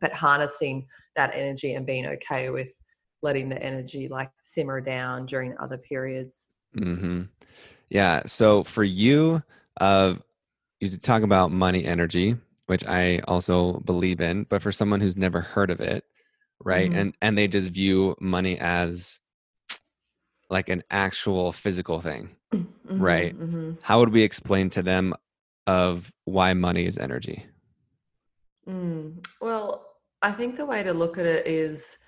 but 0.01 0.13
harnessing 0.13 0.87
that 1.15 1.35
energy 1.35 1.75
and 1.75 1.87
being 1.87 2.07
okay 2.07 2.51
with 2.51 2.71
letting 3.23 3.49
the 3.49 3.63
energy 3.63 4.09
like 4.09 4.31
simmer 4.43 4.81
down 4.81 5.27
during 5.27 5.55
other 5.59 5.79
periods. 5.79 6.49
Mm-hmm. 6.77 7.23
yeah 7.89 8.23
so 8.27 8.63
for 8.63 8.85
you 8.85 9.43
of 9.79 10.17
uh, 10.17 10.21
you 10.81 10.95
talk 10.99 11.23
about 11.23 11.51
money 11.51 11.87
energy 11.87 12.37
which 12.67 12.85
i 12.85 13.19
also 13.27 13.81
believe 13.87 14.21
in 14.21 14.45
but 14.51 14.61
for 14.61 14.73
someone 14.73 15.01
who's 15.01 15.17
never 15.17 15.41
heard 15.41 15.71
of 15.71 15.81
it 15.81 16.05
right 16.65 16.91
mm-hmm. 16.91 16.99
and 16.99 17.15
and 17.23 17.39
they 17.39 17.49
just 17.49 17.71
view 17.71 18.15
money 18.21 18.59
as 18.59 19.19
like 20.49 20.69
an 20.69 20.83
actual 20.91 21.53
physical 21.53 22.01
thing 22.01 22.31
mm-hmm, 22.55 23.03
right 23.03 23.39
mm-hmm. 23.39 23.73
how 23.83 23.99
would 23.99 24.11
we 24.11 24.23
explain 24.23 24.71
to 24.71 24.83
them 24.83 25.15
of 25.67 26.13
why 26.25 26.55
money 26.55 26.87
is 26.87 26.97
energy 26.99 27.45
mm. 28.69 29.13
well 29.41 29.87
I 30.23 30.33
think 30.33 30.57
the 30.57 30.67
way 30.67 30.83
to 30.83 30.93
look 30.93 31.19
at 31.19 31.27
it 31.27 31.47
is 31.47 31.99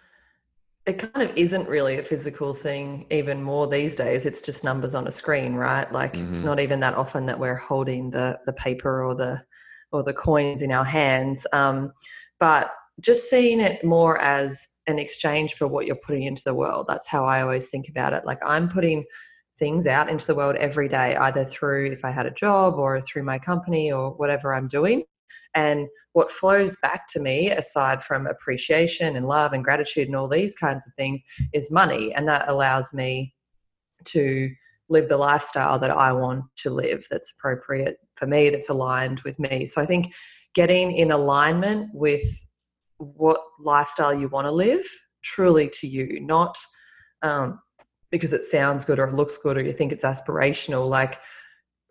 it 0.87 0.99
kind 0.99 1.29
of 1.29 1.37
isn't 1.37 1.69
really 1.69 1.99
a 1.99 2.03
physical 2.03 2.55
thing 2.55 3.07
even 3.11 3.43
more 3.43 3.69
these 3.69 3.95
days. 3.95 4.25
It's 4.25 4.41
just 4.41 4.65
numbers 4.65 4.95
on 4.95 5.07
a 5.07 5.13
screen, 5.13 5.55
right? 5.55 5.91
Like 5.93 6.15
mm-hmm. 6.15 6.29
it's 6.29 6.41
not 6.41 6.59
even 6.59 6.81
that 6.81 6.95
often 6.95 7.27
that 7.27 7.39
we're 7.39 7.55
holding 7.55 8.11
the 8.11 8.39
the 8.47 8.55
paper 8.55 9.05
or 9.05 9.15
the 9.15 9.43
or 9.93 10.03
the 10.03 10.15
coins 10.15 10.63
in 10.63 10.73
our 10.73 10.85
hands. 10.85 11.47
Um, 11.53 11.93
but 12.41 12.73
just 13.01 13.31
seeing 13.31 13.61
it 13.61 13.85
more 13.85 14.21
as 14.21 14.69
an 14.87 14.99
exchange 14.99 15.55
for 15.55 15.69
what 15.69 15.87
you're 15.87 15.97
putting 15.97 16.25
into 16.25 16.43
the 16.45 16.55
world. 16.55 16.87
That's 16.89 17.07
how 17.07 17.25
I 17.25 17.43
always 17.43 17.69
think 17.69 17.89
about 17.89 18.13
it. 18.13 18.25
Like 18.25 18.41
I'm 18.45 18.69
putting 18.69 19.05
things 19.59 19.87
out 19.87 20.09
into 20.09 20.27
the 20.27 20.35
world 20.35 20.57
every 20.57 20.89
day, 20.89 21.17
either 21.17 21.45
through 21.45 21.93
if 21.93 22.05
I 22.05 22.11
had 22.11 22.27
a 22.27 22.31
job 22.31 22.75
or 22.75 23.01
through 23.01 23.25
my 23.25 23.39
company 23.39 23.93
or 23.93 24.13
whatever 24.13 24.55
I'm 24.55 24.69
doing. 24.69 25.05
And 25.55 25.89
what 26.13 26.31
flows 26.31 26.77
back 26.81 27.07
to 27.09 27.21
me, 27.21 27.51
aside 27.51 28.03
from 28.03 28.27
appreciation 28.27 29.17
and 29.17 29.27
love 29.27 29.53
and 29.53 29.65
gratitude 29.65 30.09
and 30.09 30.17
all 30.17 30.29
these 30.29 30.55
kinds 30.55 30.87
of 30.87 30.95
things, 30.95 31.23
is 31.53 31.71
money. 31.71 32.15
And 32.15 32.27
that 32.29 32.49
allows 32.49 32.95
me 32.95 33.35
to 34.07 34.51
live 34.89 35.09
the 35.09 35.17
lifestyle 35.17 35.79
that 35.79 35.91
I 35.91 36.13
want 36.13 36.45
to 36.57 36.71
live 36.71 37.07
that's 37.11 37.33
appropriate 37.37 37.99
for 38.15 38.27
me, 38.27 38.51
that's 38.51 38.71
aligned 38.71 39.21
with 39.21 39.39
me. 39.39 39.67
So 39.67 39.83
I 39.83 39.87
think 39.87 40.15
getting 40.55 40.93
in 40.93 41.11
alignment 41.11 41.91
with 41.93 42.23
what 42.99 43.41
lifestyle 43.61 44.15
you 44.15 44.29
want 44.29 44.47
to 44.47 44.53
live 44.53 44.85
truly 45.23 45.71
to 45.75 45.87
you, 45.87 46.21
not 46.21 46.59
um, 47.23 47.61
because 48.11 48.33
it 48.33 48.45
sounds 48.45 48.85
good 48.85 48.99
or 48.99 49.09
it 49.09 49.15
looks 49.15 49.39
good 49.39 49.57
or 49.57 49.63
you 49.63 49.73
think 49.73 49.93
it's 49.93 50.05
aspirational. 50.05 50.89
Like, 50.89 51.19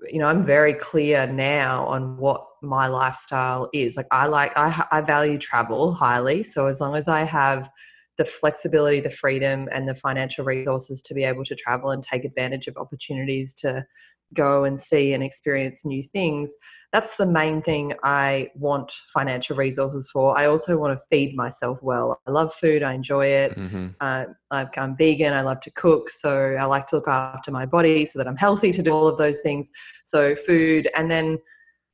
you 0.06 0.20
know 0.20 0.28
i'm 0.28 0.44
very 0.44 0.74
clear 0.74 1.26
now 1.26 1.86
on 1.86 2.18
what 2.18 2.46
my 2.62 2.88
lifestyle 2.88 3.70
is 3.74 3.96
like 3.98 4.08
i 4.12 4.28
like 4.28 4.52
i, 4.56 4.86
I 4.92 5.02
value 5.02 5.38
travel 5.38 5.94
highly 5.94 6.44
so 6.44 6.68
as 6.68 6.80
long 6.80 6.96
as 6.96 7.08
i 7.08 7.24
have 7.24 7.70
the 8.18 8.26
flexibility 8.26 9.00
the 9.00 9.10
freedom 9.10 9.68
and 9.72 9.88
the 9.88 9.96
financial 9.96 10.46
resources 10.46 11.02
to 11.04 11.14
be 11.14 11.24
able 11.24 11.44
to 11.46 11.56
travel 11.56 11.92
and 11.92 12.04
take 12.04 12.26
advantage 12.26 12.68
of 12.68 12.78
opportunities 12.78 13.54
to 13.56 13.86
go 14.34 14.64
and 14.64 14.80
see 14.80 15.14
and 15.14 15.24
experience 15.24 15.86
new 15.86 16.04
things 16.04 16.54
that's 16.94 17.18
the 17.18 17.26
main 17.26 17.62
thing 17.62 17.94
I 18.04 18.50
want 18.56 18.92
financial 19.14 19.58
resources 19.58 20.10
for. 20.10 20.38
I 20.38 20.46
also 20.46 20.78
want 20.78 20.98
to 20.98 21.06
feed 21.10 21.36
myself 21.36 21.80
well. 21.82 22.20
I 22.26 22.32
love 22.32 22.54
food, 22.54 22.82
I 22.82 22.94
enjoy 22.94 23.28
it. 23.28 23.58
Mm-hmm. 23.58 23.88
Uh, 24.00 24.26
I'm 24.52 24.96
vegan, 24.96 25.34
I 25.34 25.42
love 25.42 25.60
to 25.62 25.72
cook, 25.72 26.10
so 26.10 26.56
I 26.60 26.64
like 26.66 26.88
to 26.88 26.96
look 26.96 27.08
after 27.08 27.52
my 27.52 27.66
body 27.66 28.06
so 28.06 28.18
that 28.20 28.28
I'm 28.28 28.38
healthy 28.38 28.72
to 28.72 28.82
do 28.82 28.92
all 28.92 29.08
of 29.08 29.18
those 29.18 29.42
things. 29.42 29.70
So, 30.06 30.34
food. 30.36 30.90
And 30.96 31.12
then, 31.12 31.40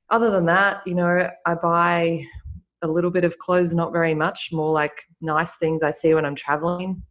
other 0.09 0.29
than 0.29 0.45
that, 0.45 0.85
you 0.85 0.93
know, 0.93 1.27
I 1.45 1.55
buy 1.55 2.23
a 2.83 2.87
little 2.87 3.11
bit 3.11 3.23
of 3.23 3.39
clothes, 3.39 3.73
not 3.73 3.93
very 3.93 4.13
much, 4.13 4.49
more 4.51 4.71
like 4.71 5.03
nice 5.21 5.55
things 5.55 5.81
I 5.81 5.89
see 5.89 6.13
when 6.13 6.25
I'm 6.25 6.35
traveling. 6.35 7.01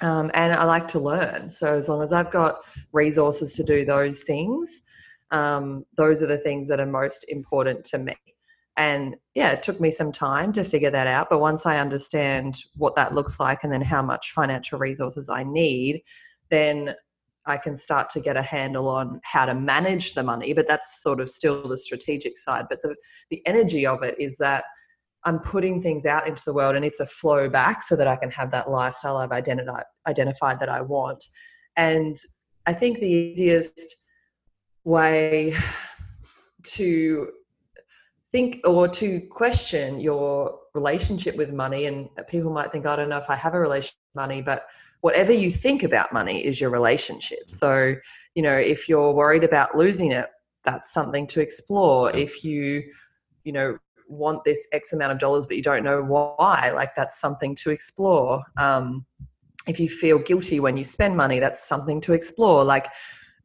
Um, 0.00 0.30
and 0.34 0.52
I 0.52 0.64
like 0.64 0.86
to 0.88 1.00
learn. 1.00 1.50
So, 1.50 1.76
as 1.76 1.88
long 1.88 2.02
as 2.02 2.12
I've 2.12 2.30
got 2.30 2.58
resources 2.92 3.54
to 3.54 3.64
do 3.64 3.84
those 3.84 4.22
things, 4.22 4.82
um, 5.30 5.84
those 5.96 6.22
are 6.22 6.26
the 6.26 6.38
things 6.38 6.68
that 6.68 6.80
are 6.80 6.86
most 6.86 7.24
important 7.28 7.84
to 7.86 7.98
me. 7.98 8.16
And 8.76 9.16
yeah 9.38 9.50
it 9.50 9.62
took 9.62 9.80
me 9.80 9.90
some 9.90 10.12
time 10.12 10.52
to 10.52 10.64
figure 10.64 10.90
that 10.90 11.06
out 11.06 11.28
but 11.30 11.40
once 11.40 11.64
i 11.64 11.78
understand 11.78 12.62
what 12.76 12.96
that 12.96 13.14
looks 13.14 13.38
like 13.38 13.62
and 13.62 13.72
then 13.72 13.82
how 13.82 14.02
much 14.02 14.32
financial 14.32 14.78
resources 14.80 15.28
i 15.28 15.42
need 15.44 16.02
then 16.48 16.94
i 17.46 17.56
can 17.56 17.76
start 17.76 18.10
to 18.10 18.20
get 18.20 18.36
a 18.36 18.42
handle 18.42 18.88
on 18.88 19.20
how 19.24 19.46
to 19.46 19.54
manage 19.54 20.14
the 20.14 20.22
money. 20.22 20.52
But 20.52 20.68
that's 20.68 21.02
sort 21.02 21.20
of 21.20 21.30
still 21.30 21.66
the 21.66 21.78
strategic 21.78 22.36
side. 22.36 22.66
But 22.68 22.82
the 22.82 22.94
the 23.30 23.42
energy 23.46 23.86
of 23.86 24.02
it 24.02 24.16
is 24.18 24.36
that 24.38 24.64
i'm 25.28 25.38
putting 25.40 25.82
things 25.82 26.06
out 26.06 26.26
into 26.26 26.42
the 26.44 26.52
world 26.52 26.74
and 26.74 26.84
it's 26.84 27.00
a 27.00 27.06
flow 27.06 27.48
back 27.48 27.82
so 27.82 27.94
that 27.94 28.08
i 28.08 28.16
can 28.16 28.30
have 28.30 28.50
that 28.50 28.70
lifestyle 28.70 29.16
i've 29.18 29.32
identified 29.32 29.84
identified 30.06 30.58
that 30.58 30.68
i 30.68 30.80
want. 30.80 31.22
And 31.76 32.16
i 32.66 32.72
think 32.72 32.98
the 32.98 33.06
easiest 33.06 33.96
way 34.84 35.54
to 36.64 37.28
think 38.32 38.60
or 38.64 38.88
to 38.88 39.20
question 39.30 40.00
your 40.00 40.58
relationship 40.74 41.36
with 41.36 41.52
money 41.52 41.86
and 41.86 42.08
people 42.28 42.52
might 42.52 42.72
think 42.72 42.86
i 42.86 42.96
don't 42.96 43.08
know 43.08 43.18
if 43.18 43.30
i 43.30 43.36
have 43.36 43.54
a 43.54 43.60
relationship 43.60 43.98
with 44.14 44.22
money 44.22 44.40
but 44.42 44.66
whatever 45.00 45.32
you 45.32 45.50
think 45.50 45.84
about 45.84 46.12
money 46.12 46.44
is 46.44 46.60
your 46.60 46.70
relationship. 46.70 47.50
So 47.50 47.94
you 48.34 48.42
know 48.42 48.56
if 48.56 48.88
you're 48.88 49.12
worried 49.12 49.44
about 49.44 49.76
losing 49.76 50.10
it 50.12 50.26
that's 50.64 50.92
something 50.92 51.26
to 51.28 51.40
explore. 51.40 52.14
If 52.14 52.44
you 52.44 52.82
you 53.44 53.52
know 53.52 53.78
want 54.08 54.42
this 54.44 54.66
x 54.72 54.92
amount 54.92 55.12
of 55.12 55.18
dollars 55.18 55.46
but 55.46 55.56
you 55.56 55.62
don't 55.62 55.84
know 55.84 56.02
why 56.02 56.72
like 56.74 56.94
that's 56.94 57.20
something 57.20 57.54
to 57.54 57.70
explore 57.70 58.40
um, 58.56 59.04
if 59.66 59.78
you 59.78 59.88
feel 59.88 60.18
guilty 60.18 60.60
when 60.60 60.76
you 60.76 60.84
spend 60.84 61.16
money 61.16 61.38
that's 61.38 61.62
something 61.62 62.00
to 62.00 62.12
explore 62.12 62.64
like 62.64 62.86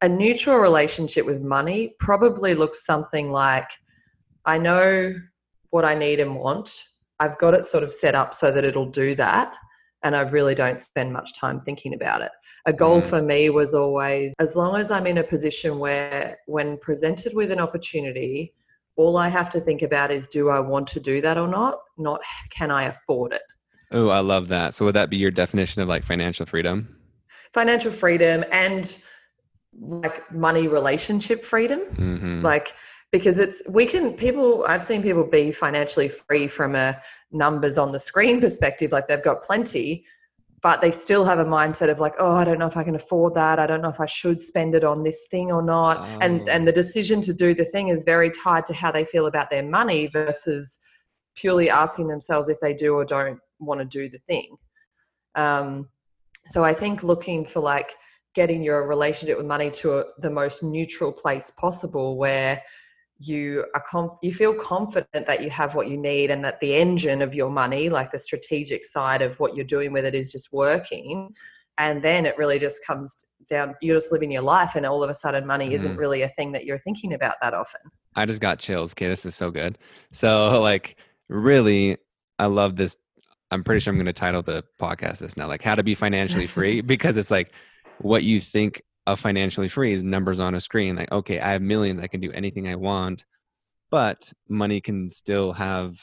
a 0.02 0.08
neutral 0.08 0.58
relationship 0.58 1.24
with 1.24 1.40
money 1.42 1.94
probably 1.98 2.54
looks 2.54 2.84
something 2.84 3.30
like 3.30 3.70
I 4.44 4.58
know 4.58 5.14
what 5.70 5.84
I 5.84 5.94
need 5.94 6.20
and 6.20 6.36
want. 6.36 6.84
I've 7.20 7.38
got 7.38 7.54
it 7.54 7.66
sort 7.66 7.82
of 7.82 7.92
set 7.92 8.14
up 8.14 8.34
so 8.34 8.50
that 8.52 8.64
it'll 8.64 8.90
do 8.90 9.14
that. 9.14 9.54
And 10.02 10.14
I 10.14 10.20
really 10.20 10.54
don't 10.54 10.80
spend 10.80 11.12
much 11.12 11.34
time 11.34 11.60
thinking 11.60 11.94
about 11.94 12.20
it. 12.20 12.30
A 12.66 12.72
goal 12.72 13.00
mm. 13.00 13.04
for 13.04 13.22
me 13.22 13.48
was 13.48 13.72
always 13.72 14.34
as 14.38 14.54
long 14.54 14.76
as 14.76 14.90
I'm 14.90 15.06
in 15.06 15.18
a 15.18 15.24
position 15.24 15.78
where, 15.78 16.38
when 16.46 16.76
presented 16.78 17.32
with 17.32 17.50
an 17.50 17.58
opportunity, 17.58 18.52
all 18.96 19.16
I 19.16 19.28
have 19.28 19.50
to 19.50 19.60
think 19.60 19.82
about 19.82 20.10
is 20.10 20.26
do 20.28 20.48
I 20.48 20.60
want 20.60 20.86
to 20.88 21.00
do 21.00 21.20
that 21.20 21.38
or 21.38 21.48
not? 21.48 21.78
Not 21.98 22.20
can 22.50 22.70
I 22.70 22.84
afford 22.84 23.32
it? 23.32 23.42
Oh, 23.90 24.08
I 24.08 24.20
love 24.20 24.48
that. 24.48 24.74
So, 24.74 24.84
would 24.84 24.94
that 24.94 25.10
be 25.10 25.16
your 25.16 25.30
definition 25.30 25.82
of 25.82 25.88
like 25.88 26.04
financial 26.04 26.46
freedom? 26.46 26.96
Financial 27.52 27.92
freedom 27.92 28.44
and 28.50 29.02
like 29.80 30.30
money 30.32 30.68
relationship 30.68 31.44
freedom. 31.44 31.80
Mm-hmm. 31.80 32.42
Like, 32.42 32.74
because 33.14 33.38
it's 33.38 33.62
we 33.68 33.86
can 33.86 34.12
people 34.12 34.64
i've 34.66 34.82
seen 34.82 35.00
people 35.00 35.22
be 35.22 35.52
financially 35.52 36.08
free 36.08 36.48
from 36.48 36.74
a 36.74 37.00
numbers 37.30 37.78
on 37.78 37.92
the 37.92 38.00
screen 38.00 38.40
perspective 38.46 38.90
like 38.90 39.06
they've 39.06 39.22
got 39.22 39.40
plenty 39.40 40.04
but 40.64 40.80
they 40.80 40.90
still 40.90 41.26
have 41.26 41.38
a 41.38 41.44
mindset 41.44 41.90
of 41.90 42.00
like 42.00 42.14
oh 42.18 42.32
i 42.32 42.42
don't 42.42 42.58
know 42.58 42.66
if 42.66 42.76
i 42.76 42.82
can 42.82 42.96
afford 42.96 43.34
that. 43.34 43.60
I 43.60 43.66
don't 43.66 43.82
know 43.82 43.90
if 43.90 44.00
i 44.00 44.06
should 44.06 44.40
spend 44.40 44.74
it 44.74 44.82
on 44.82 45.04
this 45.04 45.26
thing 45.30 45.52
or 45.52 45.62
not. 45.62 45.98
Oh. 45.98 46.18
and 46.22 46.48
and 46.48 46.66
the 46.66 46.72
decision 46.72 47.20
to 47.20 47.34
do 47.34 47.54
the 47.54 47.66
thing 47.66 47.88
is 47.88 48.02
very 48.02 48.30
tied 48.30 48.66
to 48.66 48.74
how 48.74 48.90
they 48.90 49.04
feel 49.04 49.26
about 49.26 49.50
their 49.50 49.62
money 49.62 50.08
versus 50.08 50.80
purely 51.36 51.68
asking 51.68 52.08
themselves 52.08 52.48
if 52.48 52.58
they 52.60 52.72
do 52.72 52.94
or 52.94 53.04
don't 53.04 53.38
want 53.58 53.80
to 53.80 53.84
do 53.84 54.08
the 54.08 54.18
thing. 54.30 54.56
Um, 55.34 55.88
so 56.48 56.62
i 56.64 56.74
think 56.74 57.02
looking 57.02 57.44
for 57.44 57.60
like 57.60 57.94
getting 58.34 58.62
your 58.62 58.86
relationship 58.86 59.36
with 59.38 59.46
money 59.46 59.70
to 59.70 59.98
a, 59.98 60.04
the 60.18 60.30
most 60.30 60.62
neutral 60.62 61.12
place 61.12 61.50
possible 61.56 62.16
where 62.16 62.60
you 63.18 63.64
are 63.74 63.84
conf- 63.88 64.18
you 64.22 64.32
feel 64.32 64.54
confident 64.54 65.26
that 65.26 65.42
you 65.42 65.50
have 65.50 65.74
what 65.74 65.88
you 65.88 65.96
need 65.96 66.30
and 66.30 66.44
that 66.44 66.60
the 66.60 66.74
engine 66.74 67.22
of 67.22 67.34
your 67.34 67.50
money 67.50 67.88
like 67.88 68.10
the 68.10 68.18
strategic 68.18 68.84
side 68.84 69.22
of 69.22 69.38
what 69.38 69.56
you're 69.56 69.64
doing 69.64 69.92
with 69.92 70.04
it 70.04 70.14
is 70.14 70.32
just 70.32 70.52
working. 70.52 71.32
And 71.78 72.02
then 72.02 72.26
it 72.26 72.36
really 72.38 72.58
just 72.58 72.84
comes 72.84 73.26
down 73.48 73.74
you're 73.82 73.96
just 73.96 74.10
living 74.10 74.30
your 74.30 74.42
life 74.42 74.74
and 74.74 74.86
all 74.86 75.02
of 75.02 75.10
a 75.10 75.14
sudden 75.14 75.46
money 75.46 75.66
mm-hmm. 75.66 75.74
isn't 75.74 75.96
really 75.96 76.22
a 76.22 76.28
thing 76.30 76.52
that 76.52 76.64
you're 76.64 76.78
thinking 76.78 77.14
about 77.14 77.36
that 77.42 77.54
often. 77.54 77.80
I 78.16 78.26
just 78.26 78.40
got 78.40 78.58
chills 78.58 78.92
okay 78.92 79.08
this 79.08 79.26
is 79.26 79.34
so 79.34 79.50
good. 79.50 79.78
So 80.12 80.60
like 80.62 80.96
really 81.28 81.98
i 82.38 82.46
love 82.46 82.76
this. 82.76 82.96
I'm 83.50 83.62
pretty 83.62 83.80
sure 83.80 83.92
i'm 83.92 83.96
going 83.96 84.06
to 84.06 84.12
title 84.12 84.42
the 84.42 84.64
podcast 84.80 85.18
this 85.18 85.36
now 85.36 85.46
like 85.46 85.62
how 85.62 85.74
to 85.74 85.82
be 85.82 85.94
financially 85.94 86.46
free 86.46 86.80
because 86.94 87.16
it's 87.16 87.30
like 87.30 87.52
what 87.98 88.24
you 88.24 88.40
think 88.40 88.82
of 89.06 89.20
financially 89.20 89.68
free 89.68 89.92
is 89.92 90.02
numbers 90.02 90.40
on 90.40 90.54
a 90.54 90.60
screen. 90.60 90.96
Like, 90.96 91.12
okay, 91.12 91.38
I 91.40 91.52
have 91.52 91.62
millions, 91.62 92.00
I 92.00 92.06
can 92.06 92.20
do 92.20 92.32
anything 92.32 92.68
I 92.68 92.76
want, 92.76 93.24
but 93.90 94.32
money 94.48 94.80
can 94.80 95.10
still 95.10 95.52
have 95.52 95.96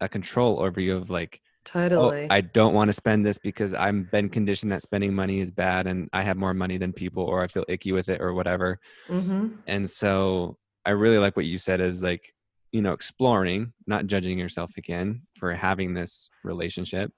a 0.00 0.08
control 0.08 0.62
over 0.62 0.80
you 0.80 0.96
of 0.96 1.10
like, 1.10 1.40
oh, 1.40 1.48
totally. 1.64 2.24
Oh, 2.24 2.26
I 2.30 2.42
don't 2.42 2.74
want 2.74 2.88
to 2.88 2.92
spend 2.92 3.24
this 3.24 3.38
because 3.38 3.72
i've 3.72 4.10
been 4.10 4.28
conditioned 4.28 4.72
that 4.72 4.82
spending 4.82 5.14
money 5.14 5.40
is 5.40 5.50
bad 5.50 5.86
and 5.86 6.08
I 6.12 6.22
have 6.22 6.36
more 6.36 6.54
money 6.54 6.76
than 6.78 6.92
people 6.92 7.24
or 7.24 7.42
I 7.42 7.48
feel 7.48 7.64
icky 7.68 7.92
with 7.92 8.08
it 8.08 8.20
or 8.20 8.34
whatever. 8.34 8.78
Mm-hmm. 9.08 9.48
And 9.66 9.88
so 9.88 10.58
I 10.84 10.90
really 10.90 11.18
like 11.18 11.36
what 11.36 11.46
you 11.46 11.58
said 11.58 11.80
is 11.80 12.02
like, 12.02 12.30
you 12.72 12.82
know, 12.82 12.92
exploring, 12.92 13.72
not 13.86 14.06
judging 14.06 14.38
yourself 14.38 14.72
again 14.76 15.22
for 15.38 15.54
having 15.54 15.94
this 15.94 16.28
relationship, 16.44 17.10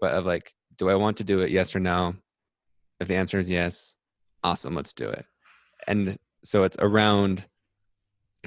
but 0.00 0.12
of 0.12 0.24
like, 0.24 0.50
do 0.78 0.88
I 0.88 0.94
want 0.94 1.18
to 1.18 1.24
do 1.24 1.40
it? 1.40 1.50
Yes 1.50 1.76
or 1.76 1.80
no? 1.80 2.14
If 2.98 3.08
the 3.08 3.16
answer 3.16 3.38
is 3.38 3.50
yes, 3.50 3.94
awesome 4.42 4.74
let's 4.74 4.92
do 4.92 5.08
it. 5.08 5.24
And 5.86 6.18
so 6.44 6.62
it's 6.62 6.76
around 6.78 7.46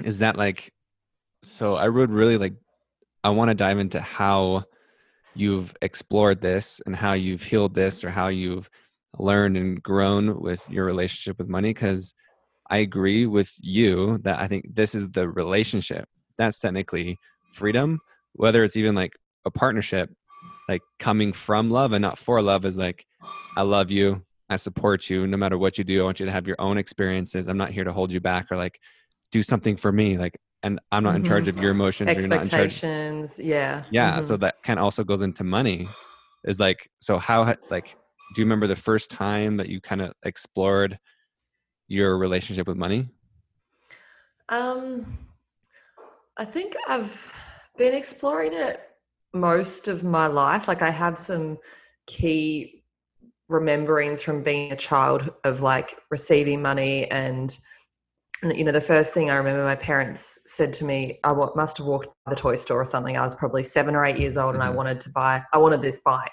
is 0.02 0.18
that 0.18 0.36
like 0.36 0.72
so 1.42 1.74
i 1.76 1.88
would 1.88 2.10
really 2.10 2.36
like 2.36 2.54
i 3.22 3.30
want 3.30 3.48
to 3.48 3.54
dive 3.54 3.78
into 3.78 4.00
how 4.00 4.64
you've 5.34 5.74
explored 5.82 6.40
this 6.40 6.80
and 6.86 6.96
how 6.96 7.12
you've 7.12 7.42
healed 7.42 7.74
this 7.74 8.04
or 8.04 8.10
how 8.10 8.28
you've 8.28 8.68
learned 9.18 9.56
and 9.56 9.82
grown 9.82 10.40
with 10.40 10.62
your 10.68 10.84
relationship 10.84 11.38
with 11.38 11.48
money 11.48 11.72
because 11.72 12.14
i 12.70 12.78
agree 12.78 13.26
with 13.26 13.52
you 13.60 14.18
that 14.22 14.40
i 14.40 14.48
think 14.48 14.64
this 14.74 14.94
is 14.94 15.08
the 15.10 15.28
relationship. 15.28 16.08
That's 16.36 16.58
technically 16.58 17.18
freedom 17.52 18.00
whether 18.32 18.64
it's 18.64 18.76
even 18.76 18.96
like 18.96 19.12
a 19.44 19.50
partnership 19.50 20.10
like 20.68 20.82
coming 20.98 21.32
from 21.32 21.70
love 21.70 21.92
and 21.92 22.02
not 22.02 22.18
for 22.18 22.42
love 22.42 22.64
is 22.64 22.76
like 22.76 23.06
i 23.56 23.62
love 23.62 23.92
you 23.92 24.24
I 24.50 24.56
support 24.56 25.08
you 25.08 25.26
no 25.26 25.36
matter 25.36 25.56
what 25.56 25.78
you 25.78 25.84
do. 25.84 26.02
I 26.02 26.04
want 26.04 26.20
you 26.20 26.26
to 26.26 26.32
have 26.32 26.46
your 26.46 26.60
own 26.60 26.78
experiences. 26.78 27.48
I'm 27.48 27.56
not 27.56 27.70
here 27.70 27.84
to 27.84 27.92
hold 27.92 28.12
you 28.12 28.20
back 28.20 28.48
or 28.50 28.56
like 28.56 28.78
do 29.32 29.42
something 29.42 29.76
for 29.76 29.90
me. 29.90 30.18
Like, 30.18 30.38
and 30.62 30.80
I'm 30.92 31.02
not 31.02 31.10
mm-hmm. 31.10 31.24
in 31.24 31.24
charge 31.24 31.48
of 31.48 31.58
your 31.58 31.70
emotions. 31.70 32.10
Expectations. 32.10 33.38
Yeah. 33.38 33.84
Yeah. 33.90 34.12
Mm-hmm. 34.12 34.22
So 34.22 34.36
that 34.38 34.62
kind 34.62 34.78
of 34.78 34.84
also 34.84 35.04
goes 35.04 35.22
into 35.22 35.44
money 35.44 35.88
is 36.44 36.58
like, 36.58 36.90
so 37.00 37.18
how, 37.18 37.54
like, 37.70 37.96
do 38.34 38.40
you 38.40 38.44
remember 38.44 38.66
the 38.66 38.76
first 38.76 39.10
time 39.10 39.56
that 39.58 39.68
you 39.68 39.80
kind 39.80 40.00
of 40.00 40.12
explored 40.24 40.98
your 41.88 42.18
relationship 42.18 42.66
with 42.66 42.76
money? 42.76 43.08
Um, 44.48 45.06
I 46.36 46.44
think 46.44 46.76
I've 46.88 47.32
been 47.76 47.94
exploring 47.94 48.52
it 48.54 48.80
most 49.32 49.88
of 49.88 50.04
my 50.04 50.26
life. 50.26 50.68
Like 50.68 50.82
I 50.82 50.90
have 50.90 51.18
some 51.18 51.58
key 52.06 52.83
rememberings 53.50 54.22
from 54.22 54.42
being 54.42 54.72
a 54.72 54.76
child 54.76 55.32
of 55.44 55.60
like 55.60 55.96
receiving 56.10 56.62
money 56.62 57.10
and 57.10 57.58
you 58.42 58.64
know 58.64 58.72
the 58.72 58.80
first 58.80 59.12
thing 59.14 59.30
i 59.30 59.36
remember 59.36 59.62
my 59.62 59.74
parents 59.74 60.38
said 60.46 60.72
to 60.72 60.84
me 60.84 61.18
i 61.24 61.32
must 61.54 61.78
have 61.78 61.86
walked 61.86 62.08
by 62.24 62.32
the 62.32 62.36
toy 62.36 62.54
store 62.54 62.80
or 62.80 62.86
something. 62.86 63.16
I 63.16 63.24
was 63.24 63.34
probably 63.34 63.62
seven 63.62 63.94
or 63.94 64.04
eight 64.04 64.18
years 64.18 64.36
old 64.36 64.54
and 64.54 64.62
i 64.62 64.68
mm-hmm. 64.68 64.76
wanted 64.76 65.00
to 65.02 65.10
buy 65.10 65.42
i 65.52 65.58
wanted 65.58 65.82
this 65.82 66.00
bike. 66.00 66.32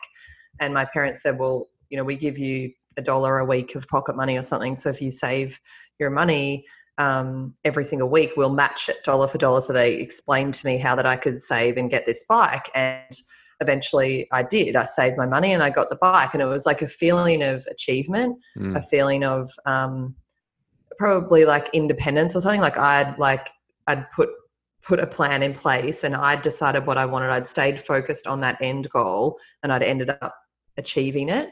And 0.59 0.73
my 0.73 0.85
parents 0.85 1.21
said 1.21 1.37
well 1.37 1.67
you 1.89 1.97
know 1.97 2.03
we 2.03 2.15
give 2.15 2.37
you 2.37 2.71
a 2.97 3.01
dollar 3.01 3.39
a 3.39 3.45
week 3.45 3.75
of 3.75 3.87
pocket 3.87 4.15
money 4.15 4.37
or 4.37 4.43
something 4.43 4.75
so 4.75 4.89
if 4.89 5.01
you 5.01 5.11
save 5.11 5.59
your 5.99 6.09
money 6.09 6.65
um, 6.97 7.55
every 7.63 7.85
single 7.85 8.09
week 8.09 8.31
we'll 8.37 8.53
match 8.53 8.89
it 8.89 9.03
dollar 9.03 9.27
for 9.27 9.37
dollar. 9.37 9.61
So 9.61 9.73
they 9.73 9.95
explained 9.95 10.53
to 10.55 10.65
me 10.65 10.77
how 10.77 10.95
that 10.95 11.05
i 11.05 11.15
could 11.15 11.41
save 11.41 11.77
and 11.77 11.89
get 11.89 12.05
this 12.05 12.25
bike. 12.27 12.69
And 12.75 13.17
eventually 13.61 14.27
I 14.31 14.43
did. 14.43 14.75
I 14.75 14.85
saved 14.85 15.17
my 15.17 15.25
money 15.25 15.53
and 15.53 15.63
I 15.63 15.69
got 15.69 15.89
the 15.89 15.95
bike, 15.95 16.33
and 16.33 16.41
it 16.41 16.47
was 16.47 16.65
like 16.65 16.81
a 16.81 16.87
feeling 16.87 17.41
of 17.43 17.65
achievement, 17.69 18.43
mm. 18.57 18.75
a 18.75 18.81
feeling 18.81 19.23
of 19.23 19.49
um, 19.65 20.15
probably 20.97 21.45
like 21.45 21.69
independence 21.71 22.35
or 22.35 22.41
something. 22.41 22.59
Like 22.59 22.77
I'd 22.77 23.17
like 23.17 23.49
I'd 23.87 24.09
put 24.11 24.29
put 24.83 24.99
a 24.99 25.07
plan 25.07 25.43
in 25.43 25.53
place 25.53 26.03
and 26.03 26.15
I'd 26.15 26.41
decided 26.41 26.87
what 26.87 26.97
I 26.97 27.05
wanted. 27.05 27.29
I'd 27.29 27.45
stayed 27.45 27.79
focused 27.79 28.25
on 28.25 28.41
that 28.41 28.57
end 28.61 28.89
goal, 28.89 29.39
and 29.63 29.71
I'd 29.71 29.83
ended 29.83 30.09
up 30.09 30.35
achieving 30.77 31.29
it. 31.29 31.51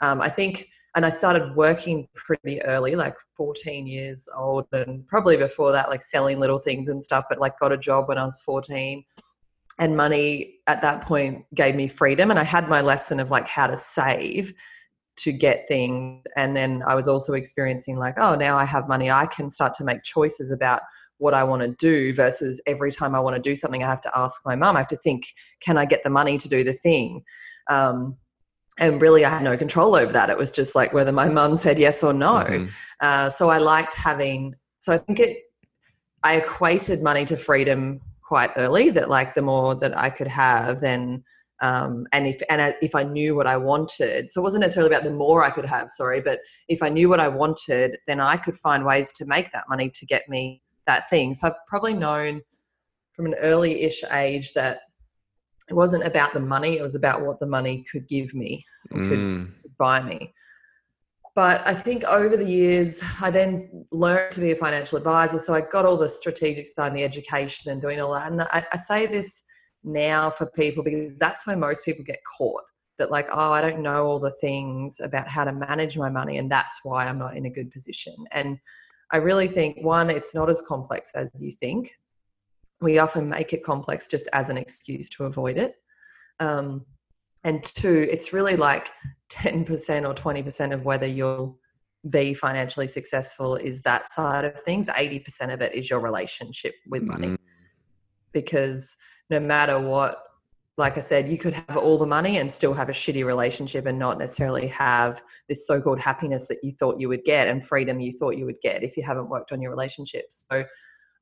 Um, 0.00 0.20
I 0.20 0.28
think. 0.28 0.68
And 0.94 1.06
I 1.06 1.08
started 1.08 1.56
working 1.56 2.06
pretty 2.14 2.60
early, 2.64 2.96
like 2.96 3.16
14 3.38 3.86
years 3.86 4.28
old, 4.36 4.66
and 4.72 5.08
probably 5.08 5.38
before 5.38 5.72
that, 5.72 5.88
like 5.88 6.02
selling 6.02 6.38
little 6.38 6.58
things 6.58 6.88
and 6.88 7.02
stuff, 7.02 7.24
but 7.30 7.38
like 7.40 7.58
got 7.58 7.72
a 7.72 7.78
job 7.78 8.08
when 8.08 8.18
I 8.18 8.26
was 8.26 8.42
14 8.42 9.02
and 9.82 9.96
money 9.96 10.60
at 10.68 10.80
that 10.80 11.00
point 11.00 11.44
gave 11.56 11.74
me 11.74 11.88
freedom 11.88 12.30
and 12.30 12.38
i 12.38 12.44
had 12.44 12.68
my 12.68 12.80
lesson 12.80 13.18
of 13.18 13.32
like 13.32 13.48
how 13.48 13.66
to 13.66 13.76
save 13.76 14.54
to 15.14 15.30
get 15.30 15.66
things. 15.66 16.24
And 16.36 16.56
then 16.56 16.84
i 16.86 16.94
was 16.94 17.08
also 17.08 17.32
experiencing 17.32 17.96
like 17.98 18.14
oh 18.16 18.36
now 18.36 18.56
i 18.56 18.64
have 18.64 18.86
money 18.86 19.10
i 19.10 19.26
can 19.26 19.50
start 19.50 19.74
to 19.74 19.84
make 19.84 20.04
choices 20.04 20.52
about 20.52 20.82
what 21.18 21.34
i 21.34 21.42
want 21.42 21.62
to 21.62 21.68
do 21.80 22.14
versus 22.14 22.62
every 22.66 22.92
time 22.92 23.16
i 23.16 23.20
want 23.20 23.34
to 23.34 23.42
do 23.42 23.56
something 23.56 23.82
i 23.82 23.88
have 23.88 24.00
to 24.02 24.12
ask 24.16 24.40
my 24.46 24.54
mum. 24.54 24.76
I 24.76 24.80
have 24.80 24.86
to 24.88 24.96
think 24.96 25.26
can 25.60 25.76
i 25.76 25.84
get 25.84 26.04
the 26.04 26.10
money 26.10 26.38
to 26.38 26.48
do 26.48 26.62
the 26.62 26.72
thing? 26.72 27.24
Um, 27.68 28.16
and 28.78 29.02
really 29.02 29.24
i 29.24 29.30
had 29.30 29.42
no 29.42 29.56
control 29.56 29.96
over 29.96 30.12
that. 30.12 30.30
It 30.30 30.38
was 30.38 30.52
just 30.52 30.76
like 30.76 30.92
whether 30.92 31.12
my 31.12 31.28
mum 31.28 31.56
said 31.56 31.76
yes 31.76 32.04
or 32.04 32.12
no. 32.12 32.34
Mm-hmm. 32.48 32.66
uh, 33.00 33.30
so 33.30 33.50
i 33.50 33.58
liked 33.58 33.94
having 33.94 34.54
so 34.78 34.92
i 34.92 34.98
think 34.98 35.18
it 35.18 35.38
i 36.22 36.36
equated 36.36 37.02
money 37.02 37.24
to 37.24 37.36
freedom 37.36 38.00
quite 38.32 38.52
early 38.56 38.88
that 38.88 39.10
like 39.10 39.34
the 39.34 39.42
more 39.42 39.74
that 39.74 39.94
I 39.94 40.08
could 40.08 40.26
have, 40.26 40.80
then 40.80 41.22
um, 41.60 42.06
and 42.12 42.26
if 42.26 42.40
and 42.48 42.74
if 42.80 42.94
I 42.94 43.02
knew 43.02 43.36
what 43.36 43.46
I 43.46 43.58
wanted, 43.58 44.32
so 44.32 44.40
it 44.40 44.42
wasn't 44.42 44.62
necessarily 44.62 44.90
about 44.90 45.04
the 45.04 45.10
more 45.24 45.44
I 45.44 45.50
could 45.50 45.66
have, 45.66 45.90
sorry, 45.90 46.22
but 46.22 46.40
if 46.66 46.82
I 46.82 46.88
knew 46.88 47.10
what 47.10 47.20
I 47.20 47.28
wanted, 47.28 47.98
then 48.06 48.20
I 48.20 48.38
could 48.38 48.56
find 48.56 48.86
ways 48.86 49.12
to 49.16 49.26
make 49.26 49.52
that 49.52 49.68
money 49.68 49.90
to 49.90 50.06
get 50.06 50.30
me 50.30 50.62
that 50.86 51.10
thing. 51.10 51.34
So 51.34 51.48
I've 51.48 51.66
probably 51.68 51.92
known 51.92 52.40
from 53.14 53.26
an 53.26 53.34
early-ish 53.34 54.02
age 54.10 54.54
that 54.54 54.78
it 55.68 55.74
wasn't 55.74 56.06
about 56.06 56.32
the 56.32 56.40
money; 56.40 56.78
it 56.78 56.82
was 56.82 56.94
about 56.94 57.20
what 57.26 57.38
the 57.38 57.52
money 57.58 57.84
could 57.92 58.08
give 58.08 58.32
me, 58.32 58.64
mm. 58.90 59.08
could 59.10 59.76
buy 59.76 60.02
me. 60.02 60.32
But 61.34 61.66
I 61.66 61.74
think 61.74 62.04
over 62.04 62.36
the 62.36 62.48
years, 62.48 63.02
I 63.22 63.30
then 63.30 63.86
learned 63.90 64.32
to 64.32 64.40
be 64.40 64.50
a 64.50 64.56
financial 64.56 64.98
advisor. 64.98 65.38
So 65.38 65.54
I 65.54 65.62
got 65.62 65.86
all 65.86 65.96
the 65.96 66.08
strategic 66.08 66.66
side 66.66 66.88
and 66.88 66.96
the 66.96 67.04
education 67.04 67.72
and 67.72 67.80
doing 67.80 68.00
all 68.00 68.12
that. 68.12 68.30
And 68.30 68.42
I, 68.42 68.66
I 68.70 68.76
say 68.76 69.06
this 69.06 69.44
now 69.84 70.30
for 70.30 70.46
people 70.46 70.84
because 70.84 71.18
that's 71.18 71.46
where 71.46 71.56
most 71.56 71.84
people 71.84 72.04
get 72.04 72.20
caught 72.36 72.62
that 72.98 73.10
like 73.10 73.26
oh 73.32 73.50
i 73.50 73.60
don't 73.60 73.80
know 73.80 74.06
all 74.06 74.20
the 74.20 74.30
things 74.40 75.00
about 75.00 75.28
how 75.28 75.44
to 75.44 75.52
manage 75.52 75.96
my 75.96 76.08
money 76.08 76.38
and 76.38 76.50
that's 76.50 76.80
why 76.84 77.06
i'm 77.06 77.18
not 77.18 77.36
in 77.36 77.46
a 77.46 77.50
good 77.50 77.70
position 77.70 78.14
and 78.30 78.58
i 79.12 79.16
really 79.16 79.48
think 79.48 79.76
one 79.82 80.10
it's 80.10 80.34
not 80.34 80.48
as 80.48 80.62
complex 80.62 81.10
as 81.14 81.28
you 81.40 81.50
think 81.50 81.92
we 82.80 82.98
often 82.98 83.28
make 83.28 83.52
it 83.52 83.64
complex 83.64 84.06
just 84.06 84.28
as 84.32 84.50
an 84.50 84.56
excuse 84.56 85.08
to 85.08 85.24
avoid 85.24 85.56
it 85.56 85.76
um, 86.40 86.84
and 87.44 87.64
two 87.64 88.06
it's 88.10 88.32
really 88.32 88.56
like 88.56 88.90
10% 89.32 89.66
or 90.08 90.14
20% 90.14 90.74
of 90.74 90.84
whether 90.84 91.06
you'll 91.06 91.58
be 92.10 92.34
financially 92.34 92.88
successful 92.88 93.56
is 93.56 93.80
that 93.82 94.12
side 94.12 94.44
of 94.44 94.60
things 94.60 94.88
80% 94.88 95.52
of 95.52 95.60
it 95.60 95.74
is 95.74 95.88
your 95.88 96.00
relationship 96.00 96.74
with 96.88 97.02
money 97.02 97.28
mm-hmm. 97.28 97.36
because 98.32 98.96
no 99.30 99.38
matter 99.38 99.78
what 99.78 100.22
like 100.78 100.96
I 100.96 101.02
said, 101.02 101.28
you 101.28 101.36
could 101.36 101.52
have 101.52 101.76
all 101.76 101.98
the 101.98 102.06
money 102.06 102.38
and 102.38 102.50
still 102.50 102.72
have 102.72 102.88
a 102.88 102.92
shitty 102.92 103.26
relationship 103.26 103.84
and 103.84 103.98
not 103.98 104.18
necessarily 104.18 104.66
have 104.68 105.22
this 105.48 105.66
so 105.66 105.82
called 105.82 106.00
happiness 106.00 106.48
that 106.48 106.64
you 106.64 106.72
thought 106.72 106.98
you 106.98 107.08
would 107.08 107.24
get 107.24 107.46
and 107.46 107.64
freedom 107.64 108.00
you 108.00 108.12
thought 108.12 108.38
you 108.38 108.46
would 108.46 108.60
get 108.62 108.82
if 108.82 108.96
you 108.96 109.02
haven't 109.02 109.28
worked 109.28 109.52
on 109.52 109.60
your 109.60 109.70
relationships. 109.70 110.46
So 110.50 110.64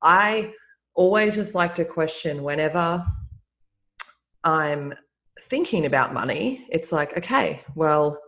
I 0.03 0.53
always 0.95 1.35
just 1.35 1.55
like 1.55 1.75
to 1.77 1.85
question 1.85 2.45
whenever 2.45 3.05
I'm 4.45 4.95
thinking 5.51 5.85
about 5.85 6.15
money, 6.15 6.67
it's 6.71 6.93
like, 6.93 7.19
okay, 7.19 7.63
well, 7.75 8.21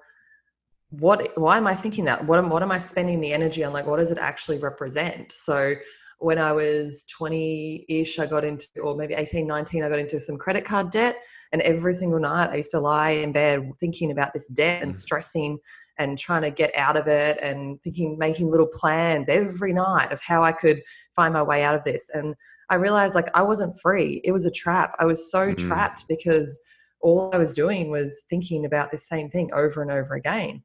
what 0.91 1.39
why 1.39 1.57
am 1.57 1.67
I 1.67 1.75
thinking 1.75 2.05
that? 2.05 2.27
What 2.27 2.39
am 2.39 2.51
what 2.51 2.63
am 2.63 2.71
I 2.71 2.79
spending 2.79 3.21
the 3.21 3.33
energy 3.33 3.65
on? 3.65 3.73
Like 3.73 3.87
what 3.87 3.99
does 3.99 4.11
it 4.11 4.19
actually 4.19 4.59
represent? 4.59 5.33
So 5.33 5.75
when 6.19 6.39
I 6.39 6.53
was 6.53 7.05
20 7.05 7.87
ish, 7.89 8.19
I 8.19 8.27
got 8.27 8.45
into, 8.45 8.67
or 8.81 8.95
maybe 8.95 9.15
18, 9.15 9.47
19, 9.47 9.83
I 9.83 9.89
got 9.89 9.99
into 9.99 10.21
some 10.21 10.39
credit 10.39 10.65
card 10.65 10.91
debt. 10.91 11.17
And 11.53 11.61
every 11.63 11.95
single 11.95 12.21
night 12.21 12.51
I 12.51 12.57
used 12.57 12.71
to 12.71 12.81
lie 12.81 13.11
in 13.11 13.33
bed 13.33 13.71
thinking 13.81 14.11
about 14.11 14.33
this 14.33 14.47
debt 14.49 14.83
and 14.83 14.93
mm. 14.93 14.97
stressing 14.97 15.59
and 15.99 16.19
trying 16.19 16.43
to 16.43 16.51
get 16.51 16.75
out 16.77 16.97
of 16.97 17.07
it 17.09 17.39
and 17.43 17.83
thinking, 17.83 18.17
making 18.19 18.51
little 18.51 18.67
plans 18.67 19.29
every 19.29 19.73
night 19.73 20.13
of 20.13 20.21
how 20.23 20.43
I 20.43 20.53
could 20.53 20.83
find 21.15 21.35
my 21.35 21.43
way 21.43 21.63
out 21.63 21.75
of 21.75 21.85
this. 21.85 22.09
And 22.15 22.35
I 22.71 22.77
realized 22.77 23.15
like 23.15 23.29
I 23.35 23.43
wasn't 23.43 23.79
free. 23.81 24.23
It 24.25 24.33
was 24.33 24.47
a 24.47 24.51
trap. 24.51 24.95
I 24.99 25.05
was 25.05 25.31
so 25.31 25.49
mm-hmm. 25.49 25.69
trapped 25.69 26.07
because 26.09 26.59
all 27.03 27.31
I 27.33 27.39
was 27.39 27.53
doing 27.53 27.91
was 27.91 28.25
thinking 28.31 28.65
about 28.65 28.91
this 28.91 29.07
same 29.07 29.29
thing 29.29 29.51
over 29.53 29.83
and 29.83 29.91
over 29.91 30.15
again 30.15 30.63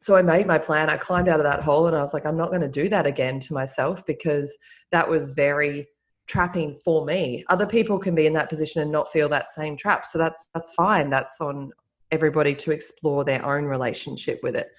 so 0.00 0.16
I 0.16 0.22
made 0.22 0.46
my 0.46 0.58
plan. 0.58 0.90
I 0.90 0.96
climbed 0.96 1.28
out 1.28 1.40
of 1.40 1.44
that 1.44 1.62
hole 1.62 1.86
and 1.86 1.96
I 1.96 2.02
was 2.02 2.14
like, 2.14 2.24
I'm 2.24 2.36
not 2.36 2.50
going 2.50 2.60
to 2.60 2.68
do 2.68 2.88
that 2.88 3.06
again 3.06 3.40
to 3.40 3.52
myself 3.52 4.06
because 4.06 4.56
that 4.92 5.08
was 5.08 5.32
very 5.32 5.88
trapping 6.28 6.78
for 6.84 7.04
me. 7.04 7.44
Other 7.48 7.66
people 7.66 7.98
can 7.98 8.14
be 8.14 8.26
in 8.26 8.32
that 8.34 8.48
position 8.48 8.82
and 8.82 8.92
not 8.92 9.10
feel 9.10 9.28
that 9.30 9.52
same 9.52 9.76
trap. 9.76 10.06
So 10.06 10.18
that's 10.18 10.50
that's 10.54 10.70
fine. 10.72 11.10
That's 11.10 11.40
on 11.40 11.72
everybody 12.12 12.54
to 12.54 12.70
explore 12.70 13.24
their 13.24 13.44
own 13.44 13.64
relationship 13.64 14.40
with 14.42 14.54
it. 14.54 14.70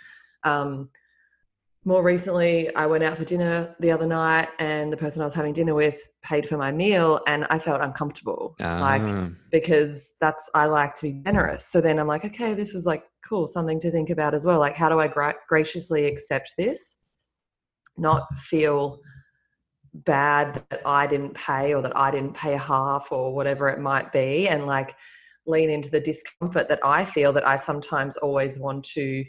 Um, 0.44 0.90
more 1.86 2.04
recently, 2.04 2.74
I 2.76 2.86
went 2.86 3.04
out 3.04 3.18
for 3.18 3.24
dinner 3.24 3.76
the 3.80 3.92
other 3.92 4.06
night, 4.06 4.50
and 4.60 4.92
the 4.92 4.98
person 4.98 5.22
I 5.22 5.26
was 5.26 5.34
having 5.34 5.54
dinner 5.54 5.74
with 5.74 6.00
paid 6.24 6.48
for 6.48 6.58
my 6.58 6.72
meal, 6.72 7.22
and 7.26 7.46
I 7.50 7.58
felt 7.58 7.82
uncomfortable, 7.82 8.56
like 8.60 9.02
ah. 9.02 9.30
because 9.52 10.14
that's 10.20 10.50
I 10.54 10.66
like 10.66 10.94
to 10.96 11.04
be 11.04 11.22
generous. 11.24 11.66
So 11.66 11.80
then 11.80 11.98
I'm 11.98 12.08
like, 12.08 12.26
okay, 12.26 12.54
this 12.54 12.74
is 12.74 12.86
like 12.86 13.04
cool, 13.28 13.48
something 13.48 13.80
to 13.80 13.92
think 13.92 14.10
about 14.10 14.34
as 14.34 14.46
well. 14.46 14.60
Like, 14.60 14.76
how 14.76 14.90
do 14.90 15.00
I 15.00 15.08
gra- 15.08 15.36
graciously 15.48 16.06
accept 16.06 16.54
this, 16.58 16.98
not 17.98 18.28
feel 18.36 19.00
bad 19.94 20.62
that 20.70 20.82
I 20.86 21.08
didn't 21.08 21.34
pay 21.34 21.74
or 21.74 21.82
that 21.82 21.96
I 21.96 22.12
didn't 22.12 22.34
pay 22.34 22.58
half 22.58 23.12
or 23.12 23.34
whatever 23.34 23.70
it 23.70 23.80
might 23.80 24.12
be, 24.12 24.50
and 24.50 24.66
like 24.66 24.96
lean 25.48 25.70
into 25.70 25.90
the 25.90 26.02
discomfort 26.02 26.68
that 26.68 26.82
I 26.84 27.06
feel 27.06 27.32
that 27.34 27.48
I 27.48 27.56
sometimes 27.56 28.18
always 28.18 28.60
want 28.60 28.84
to 28.96 29.24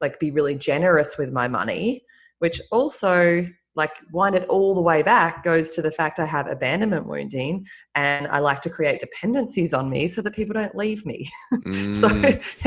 like 0.00 0.18
be 0.18 0.30
really 0.30 0.54
generous 0.54 1.18
with 1.18 1.32
my 1.32 1.48
money, 1.48 2.04
which 2.38 2.60
also 2.70 3.46
like 3.76 3.92
wind 4.12 4.34
it 4.34 4.48
all 4.48 4.74
the 4.74 4.80
way 4.80 5.02
back 5.02 5.44
goes 5.44 5.70
to 5.70 5.82
the 5.82 5.92
fact 5.92 6.18
I 6.18 6.26
have 6.26 6.48
abandonment 6.48 7.06
wounding 7.06 7.64
and 7.94 8.26
I 8.26 8.40
like 8.40 8.60
to 8.62 8.70
create 8.70 8.98
dependencies 8.98 9.72
on 9.72 9.88
me 9.88 10.08
so 10.08 10.22
that 10.22 10.34
people 10.34 10.54
don't 10.54 10.74
leave 10.74 11.04
me. 11.06 11.28
Mm. 11.66 11.94
so 11.94 12.08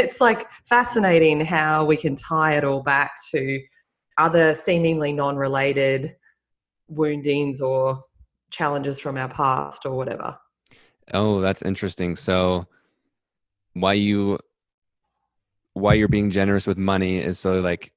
it's 0.02 0.22
like 0.22 0.46
fascinating 0.66 1.44
how 1.44 1.84
we 1.84 1.98
can 1.98 2.16
tie 2.16 2.54
it 2.54 2.64
all 2.64 2.84
back 2.84 3.14
to 3.32 3.60
other 4.18 4.54
seemingly 4.54 5.12
non 5.12 5.36
related 5.36 6.16
woundings 6.88 7.60
or 7.60 8.04
challenges 8.52 9.00
from 9.00 9.18
our 9.18 9.30
past 9.30 9.86
or 9.86 9.96
whatever. 9.96 10.38
Oh, 11.14 11.42
that's 11.42 11.62
interesting. 11.64 12.16
So 12.16 12.68
why 13.74 13.94
you 13.94 14.38
why 15.74 15.94
you're 15.94 16.08
being 16.08 16.32
generous 16.32 16.68
with 16.68 16.78
money 16.78 17.18
is 17.18 17.40
so 17.40 17.62
like 17.62 17.92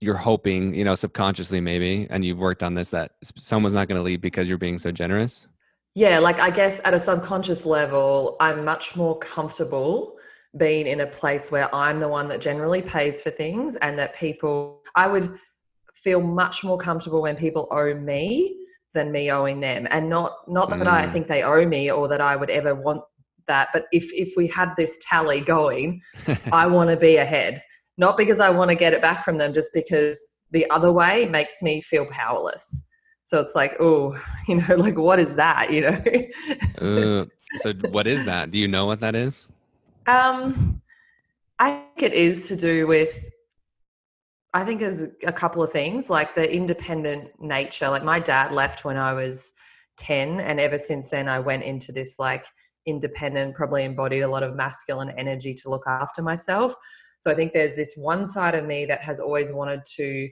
you're 0.00 0.16
hoping, 0.16 0.74
you 0.74 0.84
know, 0.84 0.94
subconsciously 0.94 1.60
maybe, 1.60 2.06
and 2.10 2.24
you've 2.24 2.38
worked 2.38 2.62
on 2.62 2.74
this 2.74 2.90
that 2.90 3.12
someone's 3.36 3.74
not 3.74 3.88
going 3.88 3.98
to 3.98 4.02
leave 4.02 4.20
because 4.20 4.48
you're 4.48 4.58
being 4.58 4.78
so 4.78 4.92
generous. 4.92 5.48
Yeah, 5.94 6.20
like 6.20 6.38
I 6.38 6.50
guess 6.50 6.80
at 6.84 6.94
a 6.94 7.00
subconscious 7.00 7.66
level, 7.66 8.36
I'm 8.38 8.64
much 8.64 8.94
more 8.94 9.18
comfortable 9.18 10.14
being 10.56 10.86
in 10.86 11.00
a 11.00 11.06
place 11.06 11.50
where 11.50 11.72
I'm 11.74 11.98
the 11.98 12.08
one 12.08 12.28
that 12.28 12.40
generally 12.40 12.82
pays 12.82 13.22
for 13.22 13.30
things 13.30 13.74
and 13.76 13.98
that 13.98 14.14
people, 14.14 14.82
I 14.94 15.08
would 15.08 15.36
feel 15.94 16.20
much 16.20 16.62
more 16.62 16.78
comfortable 16.78 17.22
when 17.22 17.34
people 17.34 17.66
owe 17.72 17.94
me 17.94 18.56
than 18.94 19.10
me 19.10 19.30
owing 19.32 19.58
them. 19.58 19.88
And 19.90 20.08
not, 20.08 20.48
not 20.48 20.70
that 20.70 20.78
mm. 20.78 20.86
I 20.86 21.10
think 21.10 21.26
they 21.26 21.42
owe 21.42 21.66
me 21.66 21.90
or 21.90 22.06
that 22.08 22.20
I 22.20 22.36
would 22.36 22.50
ever 22.50 22.74
want 22.74 23.02
that 23.48 23.68
but 23.72 23.86
if 23.92 24.12
if 24.12 24.34
we 24.36 24.46
had 24.46 24.72
this 24.76 24.98
tally 25.02 25.40
going 25.40 26.00
i 26.52 26.66
want 26.66 26.90
to 26.90 26.96
be 26.96 27.16
ahead. 27.16 27.62
Not 27.96 28.16
because 28.16 28.38
i 28.40 28.48
want 28.48 28.70
to 28.70 28.76
get 28.76 28.92
it 28.92 29.02
back 29.02 29.24
from 29.24 29.38
them 29.38 29.52
just 29.52 29.70
because 29.74 30.18
the 30.50 30.68
other 30.70 30.92
way 30.92 31.26
makes 31.26 31.60
me 31.62 31.80
feel 31.80 32.06
powerless. 32.06 32.86
So 33.26 33.40
it's 33.40 33.54
like 33.54 33.76
oh 33.80 34.16
you 34.48 34.56
know 34.56 34.76
like 34.76 34.96
what 34.96 35.18
is 35.18 35.34
that 35.36 35.72
you 35.72 35.82
know? 35.82 36.02
Uh, 36.80 37.26
so 37.56 37.72
what 37.90 38.06
is 38.06 38.24
that? 38.24 38.50
Do 38.50 38.58
you 38.58 38.68
know 38.68 38.86
what 38.86 39.00
that 39.00 39.14
is? 39.14 39.48
Um 40.06 40.80
i 41.58 41.70
think 41.70 42.12
it 42.12 42.12
is 42.12 42.46
to 42.46 42.54
do 42.54 42.86
with 42.86 43.18
i 44.54 44.64
think 44.64 44.78
there's 44.78 45.02
a 45.26 45.32
couple 45.32 45.60
of 45.60 45.72
things 45.72 46.08
like 46.08 46.34
the 46.34 46.54
independent 46.54 47.30
nature. 47.40 47.88
Like 47.88 48.04
my 48.04 48.20
dad 48.20 48.52
left 48.52 48.84
when 48.84 48.96
i 48.96 49.12
was 49.12 49.52
10 49.98 50.40
and 50.40 50.60
ever 50.60 50.78
since 50.78 51.10
then 51.10 51.28
i 51.28 51.38
went 51.38 51.64
into 51.64 51.92
this 51.92 52.18
like 52.18 52.46
independent, 52.88 53.54
probably 53.54 53.84
embodied 53.84 54.22
a 54.22 54.28
lot 54.28 54.42
of 54.42 54.56
masculine 54.56 55.10
energy 55.16 55.54
to 55.54 55.70
look 55.70 55.84
after 55.86 56.22
myself. 56.22 56.74
So 57.20 57.30
I 57.30 57.34
think 57.34 57.52
there's 57.52 57.76
this 57.76 57.94
one 57.96 58.26
side 58.26 58.54
of 58.54 58.64
me 58.64 58.86
that 58.86 59.02
has 59.02 59.20
always 59.20 59.52
wanted 59.52 59.84
to 59.96 60.28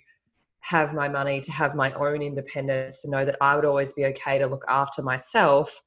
have 0.60 0.94
my 0.94 1.08
money, 1.08 1.40
to 1.40 1.52
have 1.52 1.74
my 1.74 1.92
own 1.92 2.22
independence, 2.22 3.02
to 3.02 3.10
know 3.10 3.24
that 3.24 3.36
I 3.40 3.54
would 3.54 3.64
always 3.64 3.92
be 3.92 4.06
okay 4.06 4.38
to 4.38 4.46
look 4.46 4.64
after 4.68 5.02
myself. 5.02 5.80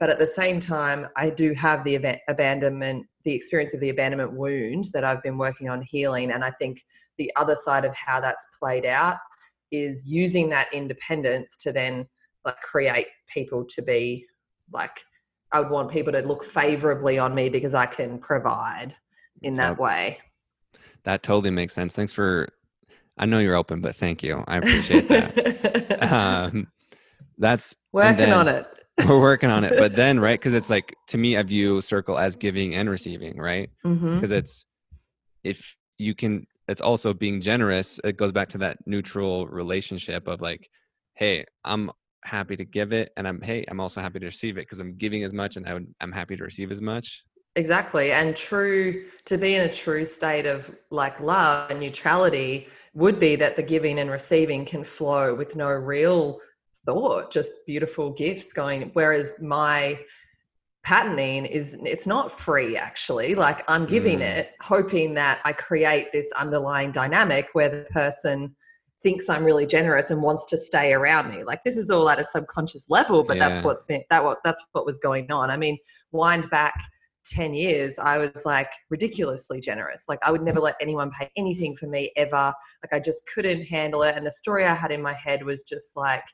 But 0.00 0.10
at 0.10 0.18
the 0.18 0.26
same 0.26 0.60
time, 0.60 1.08
I 1.16 1.30
do 1.30 1.52
have 1.54 1.84
the 1.84 1.96
abandonment, 2.28 3.06
the 3.24 3.34
experience 3.34 3.74
of 3.74 3.80
the 3.80 3.90
abandonment 3.90 4.32
wound 4.32 4.86
that 4.92 5.04
I've 5.04 5.22
been 5.22 5.38
working 5.38 5.68
on 5.68 5.82
healing. 5.82 6.30
And 6.30 6.44
I 6.44 6.52
think 6.52 6.84
the 7.16 7.32
other 7.36 7.56
side 7.56 7.84
of 7.84 7.94
how 7.94 8.20
that's 8.20 8.46
played 8.58 8.86
out 8.86 9.16
is 9.70 10.06
using 10.06 10.48
that 10.48 10.72
independence 10.72 11.56
to 11.58 11.72
then 11.72 12.06
like 12.44 12.60
create 12.62 13.08
people 13.28 13.64
to 13.64 13.82
be 13.82 14.24
like 14.72 15.04
I 15.52 15.60
would 15.60 15.70
want 15.70 15.90
people 15.90 16.12
to 16.12 16.20
look 16.20 16.44
favorably 16.44 17.18
on 17.18 17.34
me 17.34 17.48
because 17.48 17.74
I 17.74 17.86
can 17.86 18.18
provide 18.18 18.94
in 19.42 19.54
that 19.56 19.70
yep. 19.70 19.78
way. 19.78 20.18
That 21.04 21.22
totally 21.22 21.50
makes 21.50 21.74
sense. 21.74 21.94
Thanks 21.94 22.12
for, 22.12 22.48
I 23.16 23.26
know 23.26 23.38
you're 23.38 23.54
open, 23.54 23.80
but 23.80 23.96
thank 23.96 24.22
you. 24.22 24.44
I 24.46 24.58
appreciate 24.58 25.08
that. 25.08 26.02
um, 26.12 26.68
that's 27.38 27.74
working 27.92 28.16
then, 28.16 28.32
on 28.32 28.48
it. 28.48 28.66
we're 29.06 29.20
working 29.20 29.50
on 29.50 29.64
it. 29.64 29.74
But 29.78 29.94
then, 29.94 30.18
right, 30.18 30.38
because 30.38 30.54
it's 30.54 30.68
like, 30.68 30.94
to 31.08 31.18
me, 31.18 31.36
I 31.36 31.42
view 31.44 31.80
circle 31.80 32.18
as 32.18 32.36
giving 32.36 32.74
and 32.74 32.90
receiving, 32.90 33.38
right? 33.38 33.70
Because 33.82 34.00
mm-hmm. 34.00 34.32
it's, 34.32 34.66
if 35.44 35.76
you 35.98 36.14
can, 36.14 36.46
it's 36.66 36.80
also 36.80 37.14
being 37.14 37.40
generous. 37.40 38.00
It 38.04 38.16
goes 38.16 38.32
back 38.32 38.50
to 38.50 38.58
that 38.58 38.78
neutral 38.86 39.46
relationship 39.46 40.26
of 40.26 40.40
like, 40.40 40.68
hey, 41.14 41.44
I'm 41.64 41.90
happy 42.28 42.56
to 42.56 42.64
give 42.64 42.92
it 42.92 43.12
and 43.16 43.26
i'm 43.26 43.40
hey 43.40 43.64
i'm 43.68 43.80
also 43.80 44.00
happy 44.00 44.18
to 44.18 44.26
receive 44.26 44.56
it 44.58 44.62
because 44.62 44.80
i'm 44.80 44.94
giving 44.96 45.24
as 45.24 45.32
much 45.32 45.56
and 45.56 45.66
I 45.66 45.74
would, 45.74 45.86
i'm 46.00 46.12
happy 46.12 46.36
to 46.36 46.44
receive 46.44 46.70
as 46.70 46.80
much 46.80 47.24
exactly 47.56 48.12
and 48.12 48.36
true 48.36 49.06
to 49.24 49.36
be 49.36 49.54
in 49.54 49.68
a 49.68 49.72
true 49.72 50.04
state 50.04 50.46
of 50.46 50.74
like 50.90 51.18
love 51.20 51.70
and 51.70 51.80
neutrality 51.80 52.68
would 52.94 53.20
be 53.20 53.36
that 53.36 53.56
the 53.56 53.62
giving 53.62 53.98
and 54.00 54.10
receiving 54.10 54.64
can 54.64 54.82
flow 54.82 55.34
with 55.34 55.54
no 55.54 55.68
real 55.68 56.40
thought, 56.84 57.30
just 57.30 57.52
beautiful 57.66 58.10
gifts 58.10 58.52
going. 58.52 58.90
Whereas 58.94 59.36
my 59.40 59.98
patterning 60.84 61.44
is 61.44 61.76
it's 61.84 62.06
not 62.06 62.38
free 62.38 62.76
actually 62.76 63.34
like 63.34 63.62
i'm 63.68 63.84
giving 63.84 64.20
mm. 64.20 64.38
it 64.38 64.52
hoping 64.62 65.12
that 65.12 65.40
i 65.44 65.52
create 65.52 66.10
this 66.12 66.30
underlying 66.38 66.92
dynamic 66.92 67.48
where 67.52 67.68
the 67.68 67.84
person 67.90 68.54
thinks 69.02 69.28
i'm 69.28 69.44
really 69.44 69.66
generous 69.66 70.10
and 70.10 70.20
wants 70.22 70.44
to 70.46 70.58
stay 70.58 70.92
around 70.92 71.30
me. 71.30 71.44
Like 71.44 71.62
this 71.62 71.76
is 71.76 71.90
all 71.90 72.08
at 72.08 72.18
a 72.18 72.24
subconscious 72.24 72.86
level 72.88 73.22
but 73.22 73.36
yeah. 73.36 73.48
that's 73.48 73.64
what's 73.64 73.84
been 73.84 74.02
that 74.10 74.24
what 74.24 74.38
that's 74.44 74.62
what 74.72 74.86
was 74.86 74.98
going 74.98 75.30
on. 75.30 75.50
I 75.50 75.56
mean 75.56 75.78
wind 76.12 76.48
back 76.50 76.74
10 77.30 77.52
years 77.52 77.98
i 77.98 78.16
was 78.16 78.44
like 78.44 78.70
ridiculously 78.90 79.60
generous. 79.60 80.04
Like 80.08 80.18
i 80.22 80.30
would 80.30 80.42
never 80.42 80.60
let 80.60 80.76
anyone 80.80 81.10
pay 81.10 81.30
anything 81.36 81.76
for 81.76 81.86
me 81.86 82.10
ever. 82.16 82.52
Like 82.82 82.92
i 82.92 82.98
just 83.00 83.28
couldn't 83.32 83.64
handle 83.64 84.02
it. 84.02 84.16
And 84.16 84.26
the 84.26 84.32
story 84.32 84.64
i 84.64 84.74
had 84.74 84.90
in 84.90 85.02
my 85.02 85.14
head 85.14 85.44
was 85.44 85.62
just 85.62 85.96
like 85.96 86.24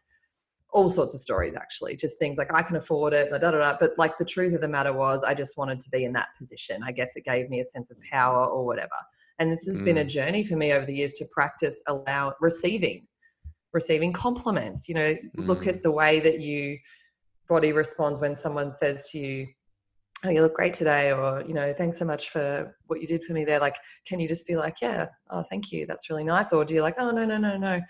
all 0.72 0.90
sorts 0.90 1.14
of 1.14 1.20
stories 1.20 1.54
actually. 1.54 1.96
Just 1.96 2.18
things 2.18 2.38
like 2.38 2.52
i 2.54 2.62
can 2.62 2.76
afford 2.76 3.12
it 3.12 3.30
da, 3.30 3.38
da, 3.38 3.50
da, 3.50 3.76
but 3.78 3.92
like 3.98 4.16
the 4.16 4.24
truth 4.24 4.54
of 4.54 4.62
the 4.62 4.68
matter 4.68 4.92
was 4.92 5.22
i 5.22 5.34
just 5.34 5.58
wanted 5.58 5.80
to 5.80 5.90
be 5.90 6.04
in 6.04 6.14
that 6.14 6.28
position. 6.38 6.82
I 6.82 6.92
guess 6.92 7.14
it 7.14 7.24
gave 7.24 7.50
me 7.50 7.60
a 7.60 7.64
sense 7.64 7.90
of 7.90 7.98
power 8.10 8.46
or 8.46 8.64
whatever 8.64 8.96
and 9.38 9.50
this 9.50 9.66
has 9.66 9.80
mm. 9.80 9.84
been 9.84 9.98
a 9.98 10.04
mm. 10.04 10.08
journey 10.08 10.44
for 10.44 10.56
me 10.56 10.72
over 10.72 10.86
the 10.86 10.94
years 10.94 11.14
to 11.14 11.26
practice 11.30 11.82
allow 11.88 12.32
receiving 12.40 13.06
receiving 13.72 14.12
compliments 14.12 14.88
you 14.88 14.94
know 14.94 15.14
mm. 15.14 15.46
look 15.46 15.66
at 15.66 15.82
the 15.82 15.90
way 15.90 16.20
that 16.20 16.40
you 16.40 16.78
body 17.48 17.72
responds 17.72 18.20
when 18.20 18.34
someone 18.34 18.72
says 18.72 19.08
to 19.10 19.18
you 19.18 19.46
oh 20.24 20.30
you 20.30 20.40
look 20.40 20.54
great 20.54 20.72
today 20.72 21.12
or 21.12 21.42
you 21.46 21.54
know 21.54 21.72
thanks 21.76 21.98
so 21.98 22.04
much 22.04 22.30
for 22.30 22.74
what 22.86 23.00
you 23.00 23.06
did 23.06 23.22
for 23.24 23.32
me 23.32 23.44
there 23.44 23.60
like 23.60 23.76
can 24.06 24.20
you 24.20 24.28
just 24.28 24.46
be 24.46 24.56
like 24.56 24.76
yeah 24.80 25.06
oh 25.30 25.44
thank 25.50 25.72
you 25.72 25.86
that's 25.86 26.08
really 26.08 26.24
nice 26.24 26.52
or 26.52 26.64
do 26.64 26.74
you 26.74 26.82
like 26.82 26.94
oh 26.98 27.10
no 27.10 27.24
no 27.24 27.36
no 27.36 27.56
no 27.56 27.80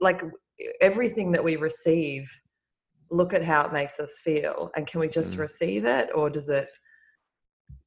like 0.00 0.22
everything 0.80 1.32
that 1.32 1.42
we 1.42 1.56
receive 1.56 2.30
look 3.10 3.32
at 3.32 3.44
how 3.44 3.64
it 3.64 3.72
makes 3.72 3.98
us 4.00 4.20
feel 4.22 4.70
and 4.76 4.86
can 4.86 5.00
we 5.00 5.08
just 5.08 5.36
mm. 5.36 5.40
receive 5.40 5.84
it 5.84 6.10
or 6.14 6.30
does 6.30 6.48
it 6.48 6.68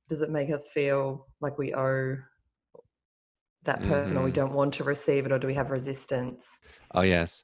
does 0.09 0.21
it 0.21 0.29
make 0.29 0.49
us 0.49 0.69
feel 0.69 1.27
like 1.41 1.57
we 1.57 1.73
owe 1.73 2.17
that 3.63 3.81
person 3.83 4.15
mm-hmm. 4.15 4.17
or 4.17 4.23
we 4.23 4.31
mm-hmm. 4.31 4.35
don't 4.35 4.53
want 4.53 4.73
to 4.75 4.83
receive 4.83 5.25
it 5.25 5.31
or 5.31 5.39
do 5.39 5.47
we 5.47 5.53
have 5.53 5.71
resistance? 5.71 6.59
Oh 6.93 7.01
yes. 7.01 7.43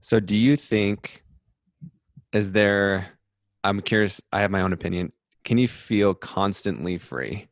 So 0.00 0.20
do 0.20 0.36
you 0.36 0.56
think 0.56 1.22
is 2.32 2.52
there 2.52 3.08
i'm 3.64 3.80
curious 3.80 4.20
i 4.32 4.40
have 4.40 4.50
my 4.50 4.62
own 4.62 4.72
opinion. 4.72 5.12
Can 5.44 5.58
you 5.58 5.68
feel 5.68 6.14
constantly 6.14 6.98
free? 6.98 7.48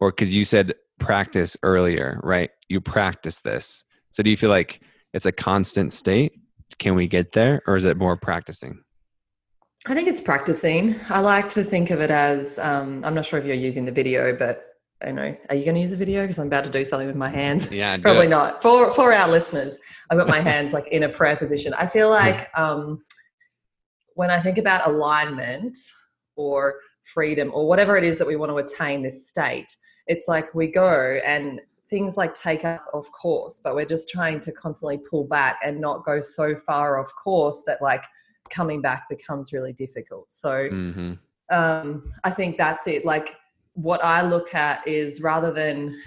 Or 0.00 0.10
because 0.10 0.34
you 0.34 0.44
said 0.44 0.74
practice 0.98 1.56
earlier 1.62 2.20
right? 2.22 2.50
You 2.68 2.80
practice 2.80 3.40
this. 3.40 3.84
So 4.10 4.22
do 4.22 4.30
you 4.30 4.36
feel 4.36 4.50
like 4.50 4.80
it's 5.12 5.26
a 5.26 5.32
constant 5.32 5.92
state? 5.92 6.32
Can 6.78 6.94
we 6.94 7.06
get 7.08 7.32
there 7.32 7.62
or 7.66 7.76
is 7.76 7.84
it 7.84 7.96
more 7.96 8.16
practicing? 8.16 8.82
I 9.86 9.94
think 9.94 10.06
it's 10.06 10.20
practicing. 10.20 10.94
I 11.08 11.18
like 11.20 11.48
to 11.50 11.64
think 11.64 11.90
of 11.90 12.00
it 12.00 12.10
as 12.10 12.58
um, 12.58 13.04
i'm 13.04 13.14
not 13.14 13.24
sure 13.24 13.38
if 13.38 13.44
you're 13.44 13.54
using 13.54 13.84
the 13.84 13.92
video 13.92 14.36
but 14.36 14.71
I 15.04 15.10
know. 15.10 15.36
Are 15.48 15.54
you 15.54 15.64
going 15.64 15.74
to 15.74 15.80
use 15.80 15.92
a 15.92 15.96
video? 15.96 16.22
Because 16.22 16.38
I'm 16.38 16.46
about 16.46 16.64
to 16.64 16.70
do 16.70 16.84
something 16.84 17.06
with 17.06 17.16
my 17.16 17.28
hands. 17.28 17.72
Yeah, 17.72 17.96
probably 18.02 18.28
not. 18.28 18.62
For 18.62 18.92
for 18.94 19.12
our 19.12 19.28
listeners, 19.28 19.76
I've 20.10 20.18
got 20.18 20.28
my 20.28 20.40
hands 20.50 20.72
like 20.72 20.88
in 20.88 21.04
a 21.04 21.08
prayer 21.08 21.36
position. 21.36 21.74
I 21.74 21.86
feel 21.86 22.10
like 22.10 22.48
um, 22.58 23.02
when 24.14 24.30
I 24.30 24.40
think 24.40 24.58
about 24.58 24.86
alignment 24.86 25.76
or 26.36 26.76
freedom 27.04 27.50
or 27.52 27.66
whatever 27.66 27.96
it 27.96 28.04
is 28.04 28.18
that 28.18 28.26
we 28.26 28.36
want 28.36 28.50
to 28.50 28.58
attain 28.58 29.02
this 29.02 29.28
state, 29.28 29.76
it's 30.06 30.28
like 30.28 30.54
we 30.54 30.66
go 30.68 31.20
and 31.24 31.60
things 31.90 32.16
like 32.16 32.34
take 32.34 32.64
us 32.64 32.88
off 32.94 33.10
course, 33.12 33.60
but 33.62 33.74
we're 33.74 33.84
just 33.84 34.08
trying 34.08 34.40
to 34.40 34.52
constantly 34.52 34.98
pull 34.98 35.24
back 35.24 35.58
and 35.64 35.80
not 35.80 36.04
go 36.04 36.20
so 36.20 36.56
far 36.56 36.98
off 36.98 37.12
course 37.22 37.64
that 37.66 37.82
like 37.82 38.02
coming 38.50 38.80
back 38.80 39.08
becomes 39.10 39.52
really 39.52 39.72
difficult. 39.72 40.32
So 40.32 40.68
mm-hmm. 40.70 41.12
um, 41.54 42.12
I 42.24 42.30
think 42.30 42.56
that's 42.56 42.86
it. 42.86 43.04
Like 43.04 43.36
what 43.74 44.04
I 44.04 44.22
look 44.22 44.54
at 44.54 44.86
is 44.86 45.20
rather 45.20 45.52
than 45.52 45.98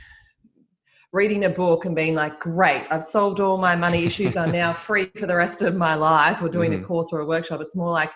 reading 1.11 1.45
a 1.45 1.49
book 1.49 1.85
and 1.85 1.95
being 1.95 2.13
like, 2.13 2.39
great, 2.39 2.85
I've 2.91 3.03
solved 3.03 3.39
all 3.39 3.57
my 3.57 3.75
money 3.75 4.05
issues. 4.05 4.35
I'm 4.35 4.51
now 4.51 4.73
free 4.87 5.09
for 5.17 5.25
the 5.25 5.35
rest 5.35 5.61
of 5.61 5.75
my 5.75 5.95
life 5.95 6.41
or 6.41 6.49
doing 6.49 6.71
mm-hmm. 6.71 6.83
a 6.83 6.85
course 6.85 7.09
or 7.11 7.21
a 7.21 7.25
workshop. 7.25 7.61
It's 7.61 7.75
more 7.75 7.91
like, 7.91 8.11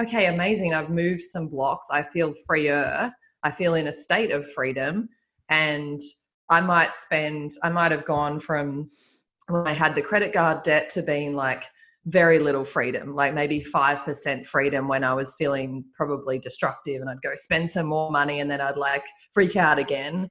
okay, 0.00 0.26
amazing. 0.26 0.74
I've 0.74 0.90
moved 0.90 1.22
some 1.22 1.46
blocks. 1.46 1.86
I 1.90 2.02
feel 2.02 2.34
freer. 2.46 3.12
I 3.42 3.50
feel 3.50 3.74
in 3.74 3.86
a 3.86 3.92
state 3.92 4.32
of 4.32 4.50
freedom. 4.52 5.08
And 5.48 6.00
I 6.48 6.60
might 6.60 6.96
spend, 6.96 7.52
I 7.62 7.68
might 7.70 7.92
have 7.92 8.04
gone 8.04 8.40
from 8.40 8.90
when 9.46 9.66
I 9.66 9.72
had 9.72 9.94
the 9.94 10.02
credit 10.02 10.32
card 10.32 10.62
debt 10.64 10.88
to 10.90 11.02
being 11.02 11.34
like 11.34 11.64
very 12.06 12.38
little 12.38 12.64
freedom, 12.64 13.14
like 13.14 13.34
maybe 13.34 13.60
5% 13.62 14.46
freedom 14.46 14.88
when 14.88 15.04
I 15.04 15.12
was 15.12 15.34
feeling 15.36 15.84
probably 15.94 16.38
destructive 16.38 17.00
and 17.00 17.10
I'd 17.10 17.20
go 17.22 17.32
spend 17.36 17.70
some 17.70 17.86
more 17.86 18.10
money 18.10 18.40
and 18.40 18.50
then 18.50 18.60
I'd 18.60 18.76
like 18.76 19.04
freak 19.32 19.56
out 19.56 19.78
again. 19.78 20.28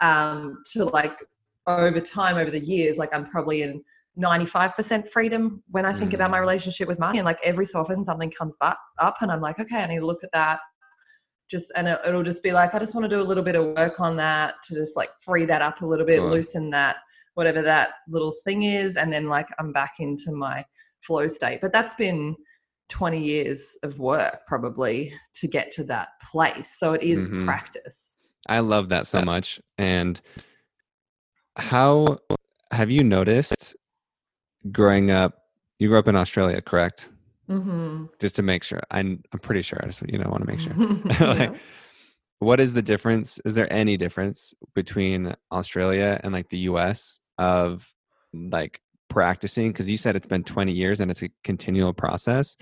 Um, 0.00 0.62
to 0.72 0.86
like 0.86 1.18
over 1.66 2.00
time, 2.00 2.36
over 2.36 2.50
the 2.50 2.60
years, 2.60 2.96
like 2.96 3.14
I'm 3.14 3.26
probably 3.26 3.62
in 3.62 3.82
95% 4.18 5.08
freedom 5.08 5.62
when 5.70 5.84
I 5.84 5.92
think 5.92 6.10
mm. 6.10 6.14
about 6.14 6.30
my 6.30 6.38
mm. 6.38 6.42
relationship 6.42 6.88
with 6.88 6.98
money. 6.98 7.18
And 7.18 7.26
like 7.26 7.38
every 7.44 7.66
so 7.66 7.80
often 7.80 8.02
something 8.04 8.30
comes 8.30 8.56
back 8.56 8.78
up 8.98 9.16
and 9.20 9.30
I'm 9.30 9.40
like, 9.40 9.60
okay, 9.60 9.82
I 9.82 9.86
need 9.86 10.00
to 10.00 10.06
look 10.06 10.24
at 10.24 10.32
that 10.32 10.60
just 11.50 11.72
and 11.76 11.88
it, 11.88 11.98
will 12.06 12.22
just 12.22 12.42
be 12.42 12.52
like 12.52 12.74
i 12.74 12.78
just 12.78 12.94
want 12.94 13.04
to 13.04 13.08
do 13.08 13.20
a 13.20 13.24
little 13.24 13.42
bit 13.42 13.56
of 13.56 13.76
work 13.76 13.98
on 13.98 14.16
that 14.16 14.54
to 14.62 14.74
just 14.74 14.96
like 14.96 15.10
free 15.20 15.44
that 15.44 15.60
up 15.60 15.82
a 15.82 15.86
little 15.86 16.06
bit 16.06 16.22
loosen 16.22 16.70
that 16.70 16.98
whatever 17.34 17.62
that 17.62 17.90
little 18.08 18.34
thing 18.44 18.64
is 18.64 18.96
and 18.96 19.12
then 19.12 19.26
like 19.28 19.48
i'm 19.58 19.72
back 19.72 19.94
into 19.98 20.32
my 20.32 20.64
flow 21.00 21.28
state 21.28 21.60
but 21.60 21.72
that's 21.72 21.94
been 21.94 22.36
20 22.88 23.22
years 23.22 23.76
of 23.82 23.98
work 23.98 24.40
probably 24.48 25.12
to 25.32 25.46
get 25.46 25.70
to 25.70 25.84
that 25.84 26.08
place 26.30 26.76
so 26.78 26.92
it 26.92 27.02
is 27.02 27.28
mm-hmm. 27.28 27.44
practice 27.44 28.18
i 28.48 28.58
love 28.58 28.88
that 28.88 29.06
so 29.06 29.22
much 29.22 29.60
and 29.78 30.20
how 31.56 32.18
have 32.72 32.90
you 32.90 33.04
noticed 33.04 33.76
growing 34.72 35.10
up 35.10 35.34
you 35.78 35.88
grew 35.88 35.98
up 35.98 36.08
in 36.08 36.16
australia 36.16 36.60
correct 36.60 37.08
mm-hmm. 37.50 38.04
just 38.20 38.36
to 38.36 38.42
make 38.42 38.62
sure. 38.62 38.80
I'm 38.90 39.22
I'm 39.32 39.40
pretty 39.40 39.62
sure. 39.62 39.80
I 39.82 39.86
just 39.86 40.02
you 40.08 40.18
know 40.18 40.30
want 40.30 40.42
to 40.42 40.50
make 40.50 40.60
sure. 40.60 40.74
like. 41.34 41.54
What 42.40 42.58
is 42.58 42.74
the 42.74 42.82
difference? 42.82 43.38
Is 43.44 43.54
there 43.54 43.72
any 43.72 43.96
difference 43.96 44.52
between 44.74 45.34
Australia 45.52 46.18
and 46.24 46.32
like 46.32 46.48
the 46.48 46.58
U.S. 46.58 47.18
of 47.38 47.92
like 48.32 48.80
practicing? 49.08 49.70
Because 49.70 49.90
you 49.90 49.98
said 49.98 50.16
it's 50.16 50.26
been 50.26 50.42
20 50.42 50.72
years 50.72 51.00
and 51.00 51.10
it's 51.10 51.22
a 51.22 51.30
continual 51.44 51.92
process. 51.92 52.56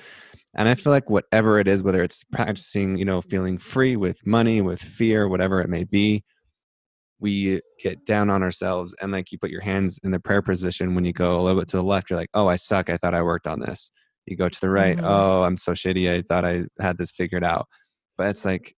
And 0.56 0.68
I 0.68 0.74
feel 0.74 0.92
like 0.92 1.08
whatever 1.08 1.60
it 1.60 1.68
is, 1.68 1.84
whether 1.84 2.02
it's 2.02 2.24
practicing, 2.24 2.98
you 2.98 3.04
know, 3.04 3.20
feeling 3.22 3.56
free 3.56 3.96
with 3.96 4.26
money, 4.26 4.60
with 4.60 4.80
fear, 4.80 5.28
whatever 5.28 5.60
it 5.60 5.70
may 5.70 5.84
be, 5.84 6.24
we 7.20 7.60
get 7.80 8.04
down 8.04 8.30
on 8.30 8.42
ourselves 8.42 8.94
and 9.00 9.12
like 9.12 9.32
you 9.32 9.38
put 9.38 9.50
your 9.50 9.60
hands 9.60 9.98
in 10.02 10.10
the 10.10 10.20
prayer 10.20 10.42
position 10.42 10.94
when 10.94 11.04
you 11.04 11.12
go 11.12 11.40
a 11.40 11.42
little 11.42 11.60
bit 11.60 11.68
to 11.68 11.76
the 11.76 11.82
left 11.82 12.10
you're 12.10 12.18
like 12.18 12.30
oh 12.34 12.46
i 12.46 12.56
suck 12.56 12.88
i 12.88 12.96
thought 12.96 13.14
i 13.14 13.22
worked 13.22 13.46
on 13.46 13.60
this 13.60 13.90
you 14.26 14.36
go 14.36 14.48
to 14.48 14.60
the 14.60 14.70
right 14.70 14.96
mm-hmm. 14.96 15.06
oh 15.06 15.42
i'm 15.42 15.56
so 15.56 15.72
shitty 15.72 16.08
i 16.12 16.22
thought 16.22 16.44
i 16.44 16.64
had 16.80 16.96
this 16.96 17.10
figured 17.10 17.44
out 17.44 17.66
but 18.16 18.28
it's 18.28 18.44
like 18.44 18.76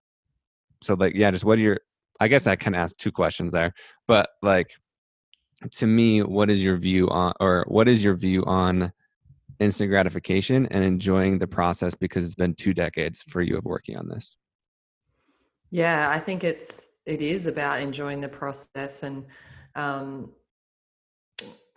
so 0.82 0.94
like 0.96 1.14
yeah 1.16 1.32
just 1.32 1.44
what 1.44 1.58
are 1.58 1.62
your 1.62 1.80
i 2.20 2.28
guess 2.28 2.48
i 2.48 2.56
kind 2.56 2.76
of 2.76 2.82
asked 2.82 2.98
two 2.98 3.12
questions 3.12 3.52
there 3.52 3.74
but 4.08 4.30
like 4.42 4.72
to 5.72 5.88
me 5.88 6.22
what 6.22 6.50
is 6.50 6.62
your 6.62 6.78
view 6.78 7.10
on 7.10 7.34
or 7.40 7.66
what 7.68 7.88
is 7.88 8.04
your 8.04 8.16
view 8.16 8.44
on 8.46 8.92
instant 9.60 9.90
gratification 9.90 10.66
and 10.68 10.84
enjoying 10.84 11.38
the 11.38 11.48
process 11.48 11.94
because 11.94 12.24
it's 12.24 12.36
been 12.36 12.54
two 12.54 12.74
decades 12.74 13.24
for 13.28 13.42
you 13.42 13.58
of 13.58 13.66
working 13.66 13.98
on 13.98 14.08
this 14.08 14.38
yeah 15.72 16.10
i 16.10 16.20
think 16.20 16.44
it's 16.44 17.00
it 17.06 17.22
is 17.22 17.48
about 17.48 17.82
enjoying 17.82 18.22
the 18.22 18.30
process 18.30 19.04
and 19.04 19.26
um, 19.76 20.32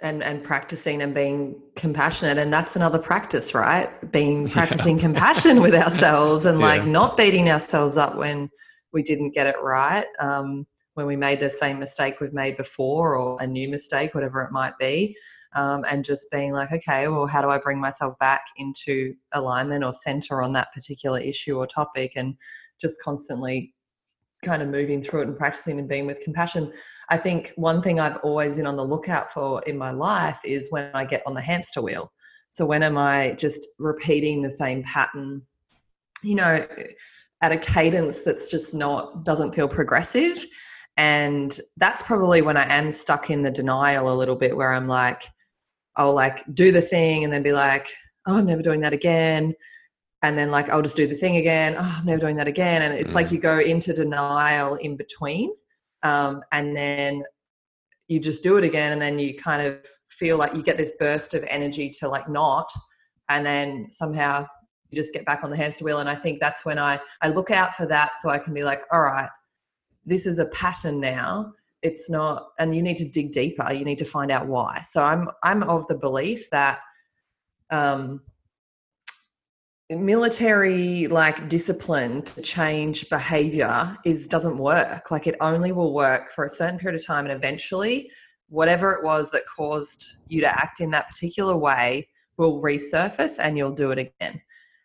and 0.03 0.23
and 0.23 0.43
practicing 0.43 1.01
and 1.01 1.15
being 1.15 1.61
compassionate 1.77 2.37
and 2.37 2.53
that's 2.53 2.77
another 2.77 2.99
practice 2.99 3.55
right 3.55 4.13
being 4.13 4.49
practicing 4.59 4.97
yeah. 4.97 5.03
compassion 5.03 5.61
with 5.61 5.75
ourselves 5.75 6.45
and 6.45 6.61
yeah. 6.61 6.67
like 6.67 6.85
not 6.85 7.17
beating 7.17 7.49
ourselves 7.49 7.97
up 7.97 8.17
when 8.17 8.51
we 8.93 9.03
didn't 9.03 9.31
get 9.31 9.47
it 9.47 9.57
right 9.63 10.07
um, 10.21 10.67
when 10.95 11.07
we 11.07 11.17
made 11.17 11.41
the 11.41 11.51
same 11.51 11.79
mistake 11.79 12.21
we've 12.21 12.33
made 12.33 12.57
before 12.57 13.17
or 13.17 13.41
a 13.41 13.47
new 13.47 13.69
mistake 13.69 14.15
whatever 14.15 14.43
it 14.43 14.53
might 14.53 14.77
be 14.79 15.17
um, 15.55 15.85
and 15.89 16.05
just 16.05 16.31
being 16.31 16.53
like 16.53 16.73
okay 16.73 17.09
well 17.09 17.27
how 17.27 17.41
do 17.41 17.49
i 17.49 17.59
bring 17.59 17.81
myself 17.81 18.19
back 18.19 18.45
into 18.57 19.15
alignment 19.33 19.85
or 19.85 19.93
center 19.93 20.43
on 20.43 20.53
that 20.53 20.73
particular 20.73 21.21
issue 21.21 21.57
or 21.57 21.67
topic 21.67 22.13
and 22.17 22.35
just 22.81 23.01
constantly 23.03 23.73
kind 24.43 24.61
of 24.63 24.69
moving 24.69 25.01
through 25.01 25.23
it 25.23 25.29
and 25.29 25.37
practicing 25.37 25.79
and 25.79 25.89
being 25.89 26.07
with 26.07 26.21
compassion. 26.21 26.73
I 27.09 27.17
think 27.17 27.53
one 27.57 27.81
thing 27.81 28.01
I've 28.01 28.19
always 28.19 28.57
been 28.57 28.67
on 28.67 28.77
the 28.77 28.85
lookout 28.85 29.33
for 29.33 29.63
in 29.63 29.79
my 29.79 29.93
life 29.93 30.41
is 30.45 30.71
when 30.71 30.91
I 30.95 31.05
get 31.05 31.23
on 31.27 31.35
the 31.35 31.41
hamster 31.41 31.81
wheel. 31.81 32.13
So 32.51 32.67
when 32.67 32.83
am 32.83 32.99
I 32.99 33.33
just 33.33 33.67
repeating 33.79 34.43
the 34.43 34.51
same 34.51 34.83
pattern, 34.83 35.43
you 36.23 36.35
know, 36.35 36.67
at 37.43 37.53
a 37.53 37.59
cadence 37.59 38.23
that's 38.23 38.51
just 38.51 38.75
not 38.75 39.25
doesn't 39.25 39.55
feel 39.55 39.69
progressive. 39.69 40.47
And 40.97 41.59
that's 41.77 42.03
probably 42.03 42.43
when 42.43 42.57
I 42.57 42.73
am 42.73 42.93
stuck 42.93 43.31
in 43.31 43.43
the 43.43 43.51
denial 43.51 44.13
a 44.13 44.15
little 44.15 44.37
bit 44.37 44.57
where 44.57 44.73
I'm 44.73 44.89
like, 44.89 45.25
I'll 45.97 46.15
like 46.15 46.45
do 46.55 46.73
the 46.73 46.83
thing 46.83 47.25
and 47.25 47.33
then 47.33 47.43
be 47.43 47.53
like, 47.53 47.89
oh 48.27 48.37
i'm 48.37 48.47
never 48.47 48.63
doing 48.63 48.81
that 48.81 48.93
again 48.93 49.55
and 50.23 50.39
then 50.39 50.51
like 50.51 50.69
i'll 50.71 50.83
just 50.83 50.97
do 50.97 51.07
the 51.07 51.15
thing 51.15 51.37
again 51.37 51.75
oh 51.79 51.97
i'm 51.99 52.07
never 52.07 52.21
doing 52.21 52.37
that 52.37 52.49
again 52.49 52.83
and 52.83 52.95
it's 52.95 53.13
mm. 53.13 53.17
like 53.17 53.33
you 53.33 53.39
go 53.39 53.59
into 53.59 53.93
denial 53.93 54.75
in 54.77 54.97
between 54.97 55.53
um, 56.05 56.43
and 56.51 56.77
then 56.77 57.23
you 58.09 58.19
just 58.19 58.43
do 58.43 58.57
it 58.57 58.65
again 58.65 58.93
and 58.93 59.01
then 59.01 59.21
you 59.21 59.37
kind 59.37 59.65
of 59.65 59.87
feel 60.09 60.37
like 60.37 60.55
you 60.55 60.63
get 60.63 60.77
this 60.77 60.93
burst 60.99 61.33
of 61.33 61.45
energy 61.45 61.89
to 61.89 62.09
like 62.09 62.29
not 62.29 62.71
and 63.29 63.47
then 63.47 63.87
somehow 63.93 64.45
just 64.95 65.15
get 65.15 65.25
back 65.25 65.43
on 65.43 65.51
the 65.51 65.57
hamster 65.57 65.85
wheel 65.85 65.99
and 65.99 66.09
i 66.09 66.15
think 66.15 66.41
that's 66.41 66.65
when 66.65 66.79
i 66.79 66.99
i 67.21 67.29
look 67.29 67.51
out 67.51 67.75
for 67.75 67.87
that 67.87 68.17
so 68.21 68.31
i 68.31 68.39
can 68.39 68.55
be 68.55 68.65
like 68.65 68.83
all 68.91 69.03
right 69.03 69.29
this 70.05 70.27
is 70.27 70.39
a 70.39 70.47
pattern 70.47 71.01
now. 71.01 71.53
It's 71.83 72.09
not 72.09 72.51
and 72.59 72.75
you 72.75 72.83
need 72.83 72.97
to 72.99 73.09
dig 73.09 73.33
deeper. 73.33 73.73
You 73.73 73.85
need 73.85 73.99
to 73.99 74.05
find 74.05 74.31
out 74.31 74.47
why. 74.47 74.83
So 74.83 75.03
i'm 75.03 75.29
i'm 75.43 75.63
of 75.65 75.87
the 75.89 75.97
belief 75.97 76.49
that 76.51 76.81
um 77.71 78.21
military 79.91 81.07
like 81.09 81.49
discipline 81.49 82.23
to 82.23 82.41
change 82.41 83.11
behavior 83.11 83.97
is 84.05 84.27
doesn't 84.27 84.57
work. 84.57 85.11
Like 85.11 85.27
it 85.27 85.35
only 85.41 85.73
will 85.73 85.93
work 85.93 86.33
for 86.33 86.45
a 86.45 86.51
certain 86.51 86.79
period 86.79 87.01
of 87.01 87.07
time 87.07 87.27
and 87.27 87.35
eventually 87.35 88.11
whatever 88.49 88.93
it 88.93 89.03
was 89.03 89.31
that 89.33 89.43
caused 89.47 90.17
you 90.29 90.41
to 90.41 90.49
act 90.49 90.81
in 90.81 90.91
that 90.91 91.09
particular 91.09 91.57
way 91.57 92.09
will 92.37 92.63
resurface 92.63 93.39
and 93.39 93.59
you'll 93.59 93.73
do 93.73 93.91
it 93.91 93.99
again 93.99 94.41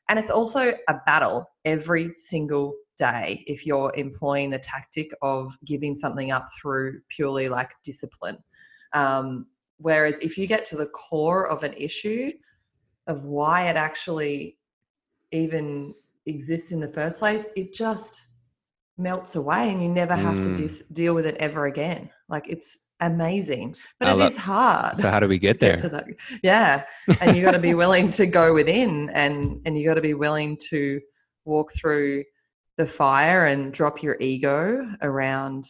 and 0.10 0.18
it's 0.18 0.30
also 0.30 0.74
a 0.88 0.94
battle 1.06 1.50
every 1.66 2.12
single 2.16 2.76
day 2.98 3.44
if 3.46 3.66
you're 3.66 3.94
employing 3.96 4.50
the 4.50 4.60
tactic 4.60 5.12
of 5.22 5.56
giving 5.66 5.96
something 5.96 6.32
up 6.32 6.48
through 6.60 7.00
purely 7.10 7.50
like 7.50 7.72
discipline 7.84 8.38
um, 8.94 9.46
whereas 9.78 10.18
if 10.20 10.38
you 10.38 10.48
get 10.48 10.66
to 10.66 10.76
the 10.76 10.88
core 10.88 11.48
of 11.48 11.64
an 11.64 11.74
issue 11.74 12.32
of 13.08 13.24
why 13.24 13.68
it 13.70 13.76
actually 13.76 14.58
even 15.32 15.94
exists 16.26 16.72
in 16.72 16.80
the 16.80 16.88
first 16.88 17.20
place, 17.20 17.48
it 17.56 17.74
just 17.74 18.28
melts 18.98 19.36
away 19.36 19.72
and 19.72 19.82
you 19.82 19.90
never 19.90 20.16
have 20.16 20.36
mm. 20.36 20.44
to 20.44 20.56
dis- 20.56 20.84
deal 20.92 21.14
with 21.14 21.26
it 21.26 21.38
ever 21.40 21.66
again. 21.66 22.10
Like 22.30 22.48
it's 22.50 22.78
amazing, 23.00 23.76
but 24.00 24.10
I 24.10 24.12
it 24.12 24.16
love, 24.16 24.32
is 24.32 24.38
hard. 24.38 24.98
So 24.98 25.10
how 25.10 25.20
do 25.20 25.28
we 25.28 25.40
get 25.48 25.60
there? 25.60 25.78
Get 25.78 26.06
yeah, 26.44 26.84
and 27.22 27.36
you 27.36 27.44
got 27.44 27.52
to 27.52 27.60
be 27.60 27.74
willing 27.74 28.10
to 28.12 28.26
go 28.26 28.54
within, 28.54 29.10
and 29.12 29.62
and 29.66 29.78
you 29.78 29.88
got 29.88 29.96
to 29.96 30.02
be 30.02 30.14
willing 30.14 30.58
to 30.70 31.02
walk 31.46 31.72
through 31.74 32.24
the 32.78 32.88
fire 32.88 33.46
and 33.46 33.74
drop 33.74 34.04
your 34.04 34.18
ego 34.20 34.86
around 35.02 35.66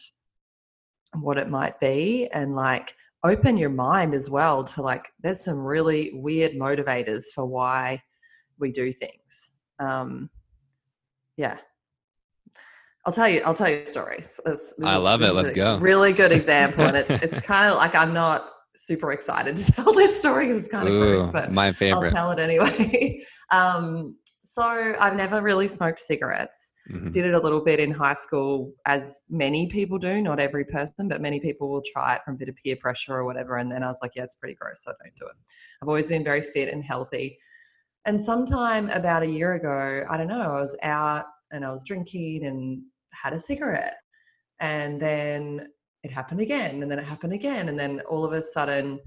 what 1.14 1.38
it 1.38 1.48
might 1.48 1.78
be, 1.80 2.28
and 2.32 2.54
like 2.54 2.94
open 3.24 3.56
your 3.56 3.70
mind 3.70 4.14
as 4.14 4.30
well 4.30 4.64
to 4.64 4.82
like. 4.82 5.06
There's 5.20 5.44
some 5.44 5.58
really 5.58 6.12
weird 6.14 6.52
motivators 6.52 7.24
for 7.34 7.46
why 7.46 8.02
we 8.58 8.72
do 8.72 8.92
things. 8.92 9.50
Um, 9.78 10.30
yeah. 11.36 11.58
I'll 13.08 13.14
tell 13.14 13.26
you. 13.26 13.40
I'll 13.42 13.54
tell 13.54 13.70
you 13.70 13.78
a 13.78 13.86
story. 13.86 14.22
I 14.84 14.96
love 14.96 15.22
it. 15.22 15.32
Let's 15.32 15.50
go. 15.50 15.78
Really 15.78 16.12
good 16.12 16.30
example, 16.40 16.84
and 16.84 16.94
it's 16.94 17.08
it's 17.08 17.40
kind 17.40 17.72
of 17.72 17.78
like 17.78 17.94
I'm 17.94 18.12
not 18.12 18.50
super 18.76 19.12
excited 19.12 19.56
to 19.56 19.72
tell 19.76 19.94
this 19.94 20.18
story 20.18 20.46
because 20.46 20.58
it's 20.60 20.68
kind 20.68 20.86
of 20.86 20.92
Ooh, 20.92 21.16
gross, 21.16 21.26
but 21.28 21.50
my 21.50 21.72
favorite. 21.72 22.08
I'll 22.08 22.12
tell 22.12 22.30
it 22.32 22.38
anyway. 22.38 23.24
um, 23.50 24.14
so 24.24 24.94
I've 25.00 25.16
never 25.16 25.40
really 25.40 25.68
smoked 25.68 26.00
cigarettes. 26.00 26.74
Mm-hmm. 26.90 27.12
Did 27.12 27.24
it 27.24 27.32
a 27.32 27.40
little 27.40 27.64
bit 27.64 27.80
in 27.80 27.92
high 27.92 28.12
school, 28.12 28.74
as 28.84 29.22
many 29.30 29.68
people 29.68 29.96
do. 29.96 30.20
Not 30.20 30.38
every 30.38 30.66
person, 30.66 31.08
but 31.08 31.22
many 31.22 31.40
people 31.40 31.70
will 31.70 31.82
try 31.90 32.16
it 32.16 32.20
from 32.26 32.34
a 32.34 32.36
bit 32.36 32.50
of 32.50 32.56
peer 32.56 32.76
pressure 32.76 33.14
or 33.14 33.24
whatever. 33.24 33.56
And 33.56 33.72
then 33.72 33.82
I 33.82 33.86
was 33.86 34.00
like, 34.02 34.16
yeah, 34.16 34.24
it's 34.24 34.34
pretty 34.34 34.54
gross, 34.54 34.82
so 34.84 34.90
I 34.90 34.94
don't 35.02 35.16
do 35.16 35.24
it. 35.28 35.36
I've 35.80 35.88
always 35.88 36.10
been 36.10 36.24
very 36.24 36.42
fit 36.42 36.70
and 36.70 36.84
healthy. 36.84 37.38
And 38.04 38.22
sometime 38.22 38.90
about 38.90 39.22
a 39.22 39.26
year 39.26 39.54
ago, 39.54 40.04
I 40.10 40.18
don't 40.18 40.28
know, 40.28 40.42
I 40.42 40.60
was 40.60 40.76
out 40.82 41.24
and 41.52 41.64
I 41.64 41.70
was 41.70 41.84
drinking 41.84 42.44
and 42.44 42.82
had 43.22 43.32
a 43.32 43.40
cigarette. 43.40 43.96
And 44.60 45.00
then 45.00 45.68
it 46.02 46.10
happened 46.10 46.40
again. 46.40 46.82
And 46.82 46.90
then 46.90 46.98
it 46.98 47.04
happened 47.04 47.32
again. 47.32 47.68
And 47.68 47.78
then 47.78 48.00
all 48.08 48.24
of 48.24 48.32
a 48.32 48.42
sudden, 48.42 49.00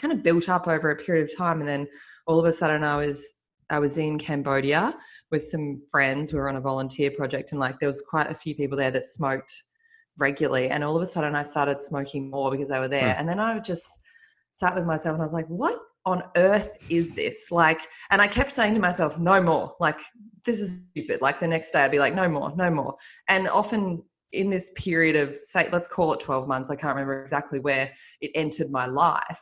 kind 0.00 0.12
of 0.12 0.22
built 0.22 0.48
up 0.48 0.68
over 0.68 0.90
a 0.90 0.96
period 0.96 1.28
of 1.28 1.36
time. 1.36 1.60
And 1.60 1.68
then 1.68 1.86
all 2.26 2.38
of 2.38 2.46
a 2.46 2.52
sudden, 2.52 2.84
I 2.84 2.96
was 2.96 3.26
I 3.70 3.78
was 3.78 3.98
in 3.98 4.18
Cambodia 4.18 4.94
with 5.30 5.44
some 5.44 5.80
friends. 5.90 6.32
We 6.32 6.38
were 6.40 6.48
on 6.48 6.56
a 6.56 6.60
volunteer 6.60 7.10
project, 7.10 7.52
and 7.52 7.60
like 7.60 7.78
there 7.78 7.88
was 7.88 8.02
quite 8.02 8.30
a 8.30 8.34
few 8.34 8.54
people 8.54 8.76
there 8.76 8.90
that 8.90 9.06
smoked 9.06 9.52
regularly. 10.18 10.70
And 10.70 10.82
all 10.82 10.96
of 10.96 11.02
a 11.02 11.06
sudden, 11.06 11.34
I 11.36 11.44
started 11.44 11.80
smoking 11.80 12.30
more 12.30 12.50
because 12.50 12.68
they 12.68 12.78
were 12.78 12.88
there. 12.88 13.14
Hmm. 13.14 13.20
And 13.20 13.28
then 13.28 13.40
I 13.40 13.58
just 13.60 13.86
sat 14.56 14.74
with 14.74 14.84
myself 14.84 15.14
and 15.14 15.22
I 15.22 15.24
was 15.24 15.32
like, 15.32 15.46
"What 15.46 15.78
on 16.06 16.22
earth 16.36 16.78
is 16.88 17.14
this? 17.14 17.50
Like, 17.50 17.80
and 18.10 18.20
I 18.22 18.26
kept 18.26 18.52
saying 18.52 18.74
to 18.74 18.80
myself, 18.80 19.18
no 19.18 19.42
more. 19.42 19.74
Like, 19.80 20.00
this 20.44 20.60
is 20.60 20.86
stupid. 20.90 21.20
Like, 21.20 21.40
the 21.40 21.48
next 21.48 21.70
day 21.72 21.80
I'd 21.80 21.90
be 21.90 21.98
like, 21.98 22.14
no 22.14 22.28
more, 22.28 22.52
no 22.56 22.70
more. 22.70 22.96
And 23.28 23.48
often 23.48 24.02
in 24.32 24.48
this 24.48 24.72
period 24.76 25.16
of, 25.16 25.34
say, 25.40 25.68
let's 25.72 25.88
call 25.88 26.12
it 26.12 26.20
12 26.20 26.48
months, 26.48 26.70
I 26.70 26.76
can't 26.76 26.94
remember 26.94 27.20
exactly 27.20 27.58
where 27.58 27.90
it 28.20 28.30
entered 28.34 28.70
my 28.70 28.86
life. 28.86 29.40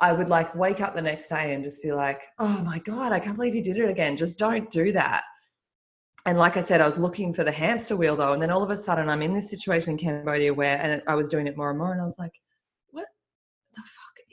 I 0.00 0.12
would 0.12 0.28
like 0.28 0.54
wake 0.54 0.80
up 0.80 0.94
the 0.94 1.02
next 1.02 1.26
day 1.26 1.54
and 1.54 1.64
just 1.64 1.82
be 1.82 1.92
like, 1.92 2.22
oh 2.38 2.62
my 2.64 2.78
God, 2.78 3.12
I 3.12 3.18
can't 3.18 3.36
believe 3.36 3.56
you 3.56 3.62
did 3.62 3.78
it 3.78 3.90
again. 3.90 4.16
Just 4.16 4.38
don't 4.38 4.70
do 4.70 4.92
that. 4.92 5.24
And 6.24 6.38
like 6.38 6.56
I 6.56 6.62
said, 6.62 6.80
I 6.80 6.86
was 6.86 6.98
looking 6.98 7.34
for 7.34 7.42
the 7.42 7.50
hamster 7.50 7.96
wheel 7.96 8.14
though. 8.14 8.32
And 8.32 8.40
then 8.40 8.50
all 8.50 8.62
of 8.62 8.70
a 8.70 8.76
sudden 8.76 9.08
I'm 9.08 9.22
in 9.22 9.34
this 9.34 9.50
situation 9.50 9.92
in 9.92 9.98
Cambodia 9.98 10.54
where, 10.54 10.80
and 10.80 11.02
I 11.08 11.14
was 11.16 11.28
doing 11.28 11.48
it 11.48 11.56
more 11.56 11.70
and 11.70 11.78
more. 11.78 11.92
And 11.92 12.00
I 12.00 12.04
was 12.04 12.18
like, 12.18 12.32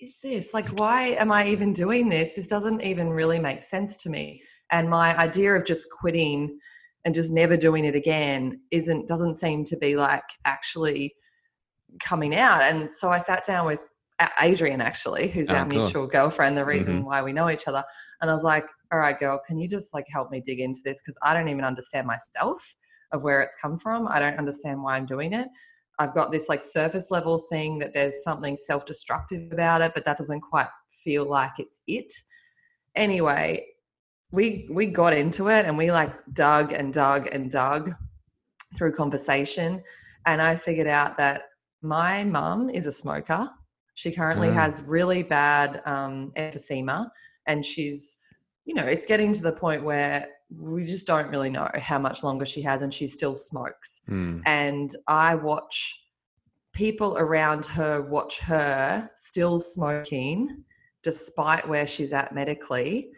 is 0.05 0.19
this? 0.21 0.53
Like, 0.53 0.69
why 0.79 1.09
am 1.19 1.31
I 1.31 1.47
even 1.49 1.73
doing 1.73 2.09
this? 2.09 2.35
This 2.35 2.47
doesn't 2.47 2.81
even 2.81 3.09
really 3.09 3.39
make 3.39 3.61
sense 3.61 3.97
to 3.97 4.09
me. 4.09 4.41
And 4.71 4.89
my 4.89 5.17
idea 5.17 5.53
of 5.55 5.65
just 5.65 5.87
quitting 5.89 6.57
and 7.03 7.13
just 7.13 7.31
never 7.31 7.57
doing 7.57 7.85
it 7.85 7.95
again 7.95 8.61
isn't 8.71 9.07
doesn't 9.07 9.35
seem 9.35 9.63
to 9.65 9.77
be 9.77 9.95
like 9.95 10.23
actually 10.45 11.13
coming 11.99 12.35
out. 12.35 12.61
And 12.63 12.89
so 12.93 13.09
I 13.09 13.19
sat 13.19 13.45
down 13.45 13.65
with 13.65 13.79
Adrian 14.41 14.81
actually, 14.81 15.27
who's 15.27 15.49
oh, 15.49 15.55
our 15.55 15.67
cool. 15.67 15.83
mutual 15.83 16.07
girlfriend, 16.07 16.57
the 16.57 16.65
reason 16.65 16.97
mm-hmm. 16.97 17.05
why 17.05 17.21
we 17.21 17.33
know 17.33 17.49
each 17.49 17.67
other. 17.67 17.83
And 18.21 18.31
I 18.31 18.33
was 18.33 18.43
like, 18.43 18.65
all 18.91 18.99
right, 18.99 19.19
girl, 19.19 19.41
can 19.45 19.57
you 19.59 19.67
just 19.67 19.93
like 19.93 20.05
help 20.09 20.31
me 20.31 20.41
dig 20.41 20.59
into 20.59 20.79
this? 20.83 21.01
Because 21.01 21.17
I 21.21 21.33
don't 21.33 21.49
even 21.49 21.65
understand 21.65 22.07
myself 22.07 22.75
of 23.11 23.23
where 23.23 23.41
it's 23.41 23.55
come 23.61 23.77
from. 23.77 24.07
I 24.07 24.19
don't 24.19 24.37
understand 24.37 24.81
why 24.81 24.95
I'm 24.95 25.05
doing 25.05 25.33
it. 25.33 25.47
I've 25.99 26.13
got 26.13 26.31
this 26.31 26.49
like 26.49 26.63
surface 26.63 27.11
level 27.11 27.39
thing 27.49 27.79
that 27.79 27.93
there's 27.93 28.23
something 28.23 28.57
self 28.57 28.85
destructive 28.85 29.51
about 29.51 29.81
it, 29.81 29.93
but 29.93 30.05
that 30.05 30.17
doesn't 30.17 30.41
quite 30.41 30.67
feel 30.91 31.29
like 31.29 31.51
it's 31.57 31.81
it. 31.87 32.11
Anyway, 32.95 33.65
we 34.31 34.67
we 34.71 34.87
got 34.87 35.13
into 35.13 35.49
it 35.49 35.65
and 35.65 35.77
we 35.77 35.91
like 35.91 36.11
dug 36.33 36.73
and 36.73 36.93
dug 36.93 37.27
and 37.27 37.51
dug 37.51 37.91
through 38.75 38.91
conversation 38.93 39.81
and 40.25 40.41
I 40.41 40.55
figured 40.55 40.87
out 40.87 41.17
that 41.17 41.43
my 41.81 42.23
mum 42.23 42.69
is 42.69 42.87
a 42.87 42.91
smoker. 42.91 43.49
She 43.93 44.11
currently 44.11 44.49
mm. 44.49 44.53
has 44.53 44.81
really 44.81 45.23
bad 45.23 45.81
um, 45.85 46.33
emphysema 46.35 47.09
and 47.47 47.65
she's 47.65 48.17
you 48.65 48.73
know, 48.73 48.85
it's 48.85 49.05
getting 49.05 49.31
to 49.31 49.43
the 49.43 49.51
point 49.51 49.83
where 49.83 50.27
we 50.49 50.85
just 50.85 51.07
don't 51.07 51.29
really 51.29 51.49
know 51.49 51.69
how 51.75 51.99
much 51.99 52.23
longer 52.23 52.45
she 52.45 52.61
has 52.61 52.81
and 52.81 52.93
she 52.93 53.07
still 53.07 53.35
smokes. 53.35 54.01
Mm. 54.09 54.41
and 54.45 54.95
i 55.07 55.35
watch 55.35 56.01
people 56.73 57.17
around 57.17 57.65
her 57.65 58.01
watch 58.01 58.39
her 58.39 59.09
still 59.15 59.59
smoking 59.59 60.63
despite 61.01 61.67
where 61.67 61.87
she's 61.87 62.13
at 62.13 62.33
medically. 62.33 63.11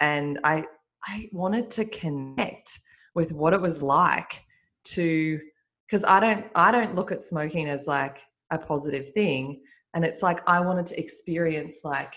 And 0.00 0.40
i 0.44 0.64
i 1.06 1.28
wanted 1.32 1.70
to 1.72 1.84
connect 1.84 2.80
with 3.14 3.32
what 3.32 3.52
it 3.52 3.60
was 3.60 3.82
like 3.82 4.44
to 4.84 5.40
because 5.86 6.04
i 6.04 6.18
don't 6.18 6.46
i 6.54 6.70
don't 6.72 6.94
look 6.94 7.12
at 7.12 7.24
smoking 7.24 7.68
as 7.68 7.86
like 7.86 8.18
a 8.50 8.58
positive 8.58 9.12
thing. 9.12 9.62
And 9.94 10.04
it's 10.04 10.22
like 10.22 10.40
i 10.48 10.58
wanted 10.60 10.86
to 10.86 10.98
experience 10.98 11.76
like 11.84 12.14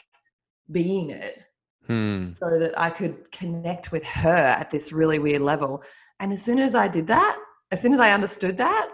being 0.72 1.10
it 1.10 1.44
hmm. 1.88 2.22
so 2.22 2.60
that 2.60 2.74
I 2.78 2.90
could 2.90 3.32
connect 3.32 3.92
with 3.92 4.04
her 4.06 4.30
at 4.30 4.70
this 4.70 4.92
really 4.92 5.20
weird 5.20 5.42
level. 5.42 5.84
And 6.20 6.32
as 6.32 6.42
soon 6.42 6.60
as 6.60 6.76
I 6.76 6.88
did 6.88 7.08
that, 7.08 7.38
as 7.72 7.82
soon 7.82 7.94
as 7.94 8.00
I 8.00 8.12
understood 8.12 8.58
that, 8.58 8.90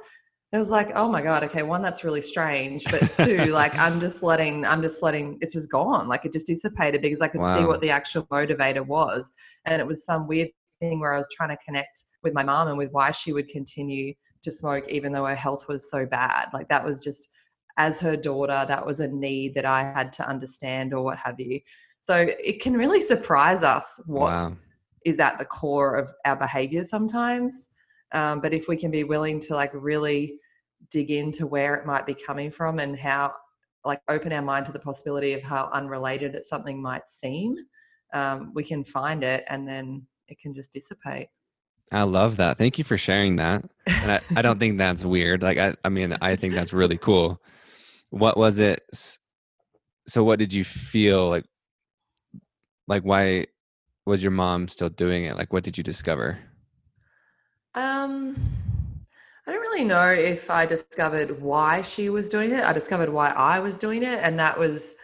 it 0.51 0.57
was 0.57 0.69
like, 0.69 0.91
oh 0.95 1.09
my 1.09 1.21
God, 1.21 1.43
okay, 1.45 1.63
one, 1.63 1.81
that's 1.81 2.03
really 2.03 2.21
strange. 2.21 2.83
But 2.91 3.13
two, 3.13 3.45
like 3.45 3.73
I'm 3.75 4.01
just 4.01 4.21
letting, 4.21 4.65
I'm 4.65 4.81
just 4.81 5.01
letting, 5.01 5.37
it's 5.39 5.53
just 5.53 5.71
gone. 5.71 6.07
Like 6.07 6.25
it 6.25 6.33
just 6.33 6.47
dissipated 6.47 7.01
because 7.01 7.21
I 7.21 7.29
could 7.29 7.41
wow. 7.41 7.57
see 7.57 7.65
what 7.65 7.79
the 7.81 7.89
actual 7.89 8.23
motivator 8.27 8.85
was. 8.85 9.31
And 9.65 9.81
it 9.81 9.87
was 9.87 10.05
some 10.05 10.27
weird 10.27 10.49
thing 10.81 10.99
where 10.99 11.13
I 11.13 11.17
was 11.17 11.29
trying 11.35 11.55
to 11.55 11.63
connect 11.63 12.03
with 12.23 12.33
my 12.33 12.43
mom 12.43 12.67
and 12.67 12.77
with 12.77 12.91
why 12.91 13.11
she 13.11 13.31
would 13.31 13.47
continue 13.47 14.13
to 14.43 14.51
smoke 14.51 14.89
even 14.89 15.13
though 15.13 15.25
her 15.25 15.35
health 15.35 15.67
was 15.69 15.89
so 15.89 16.05
bad. 16.05 16.49
Like 16.53 16.67
that 16.67 16.83
was 16.83 17.03
just 17.03 17.29
as 17.77 17.99
her 18.01 18.17
daughter, 18.17 18.65
that 18.67 18.85
was 18.85 18.99
a 18.99 19.07
need 19.07 19.53
that 19.55 19.65
I 19.65 19.83
had 19.95 20.11
to 20.13 20.27
understand 20.27 20.93
or 20.93 21.03
what 21.03 21.17
have 21.17 21.39
you. 21.39 21.59
So 22.01 22.27
it 22.29 22.61
can 22.61 22.73
really 22.73 23.01
surprise 23.01 23.63
us 23.63 23.99
what 24.05 24.33
wow. 24.33 24.57
is 25.05 25.19
at 25.19 25.37
the 25.37 25.45
core 25.45 25.95
of 25.95 26.11
our 26.25 26.35
behavior 26.35 26.83
sometimes. 26.83 27.69
Um, 28.13 28.41
but 28.41 28.53
if 28.53 28.67
we 28.67 28.75
can 28.75 28.91
be 28.91 29.03
willing 29.03 29.39
to 29.41 29.53
like 29.53 29.71
really 29.73 30.39
dig 30.89 31.11
into 31.11 31.45
where 31.45 31.75
it 31.75 31.85
might 31.85 32.05
be 32.05 32.15
coming 32.15 32.51
from 32.51 32.79
and 32.79 32.97
how 32.97 33.33
like 33.85 34.01
open 34.09 34.33
our 34.33 34.41
mind 34.41 34.65
to 34.65 34.71
the 34.71 34.79
possibility 34.79 35.33
of 35.33 35.41
how 35.41 35.69
unrelated 35.73 36.35
it 36.35 36.43
something 36.43 36.81
might 36.81 37.09
seem 37.09 37.55
um, 38.13 38.51
we 38.53 38.63
can 38.63 38.83
find 38.83 39.23
it 39.23 39.43
and 39.47 39.67
then 39.67 40.05
it 40.27 40.39
can 40.39 40.53
just 40.53 40.73
dissipate. 40.73 41.27
I 41.91 42.03
love 42.03 42.37
that. 42.37 42.57
Thank 42.57 42.77
you 42.77 42.83
for 42.83 42.97
sharing 42.97 43.35
that. 43.37 43.65
And 43.85 44.11
I, 44.11 44.21
I 44.37 44.41
don't 44.41 44.59
think 44.59 44.77
that's 44.77 45.03
weird. 45.03 45.41
Like, 45.41 45.57
I, 45.57 45.75
I 45.83 45.89
mean, 45.89 46.17
I 46.21 46.35
think 46.35 46.53
that's 46.53 46.71
really 46.71 46.97
cool. 46.97 47.41
What 48.11 48.37
was 48.37 48.59
it? 48.59 48.83
So, 50.07 50.23
what 50.23 50.39
did 50.39 50.53
you 50.53 50.63
feel 50.63 51.29
like? 51.29 51.45
Like, 52.91 53.03
why 53.03 53.45
was 54.05 54.21
your 54.21 54.31
mom 54.31 54.67
still 54.67 54.89
doing 54.89 55.23
it? 55.23 55.37
Like, 55.37 55.53
what 55.53 55.63
did 55.63 55.77
you 55.77 55.83
discover? 55.83 56.37
Um, 57.73 58.35
I 59.47 59.51
don't 59.53 59.61
really 59.61 59.85
know 59.85 60.09
if 60.09 60.49
I 60.49 60.65
discovered 60.65 61.41
why 61.41 61.83
she 61.83 62.09
was 62.09 62.27
doing 62.27 62.51
it. 62.51 62.65
I 62.65 62.73
discovered 62.73 63.07
why 63.07 63.29
I 63.29 63.59
was 63.59 63.77
doing 63.77 64.03
it, 64.03 64.19
and 64.21 64.37
that 64.39 64.59
was 64.59 64.95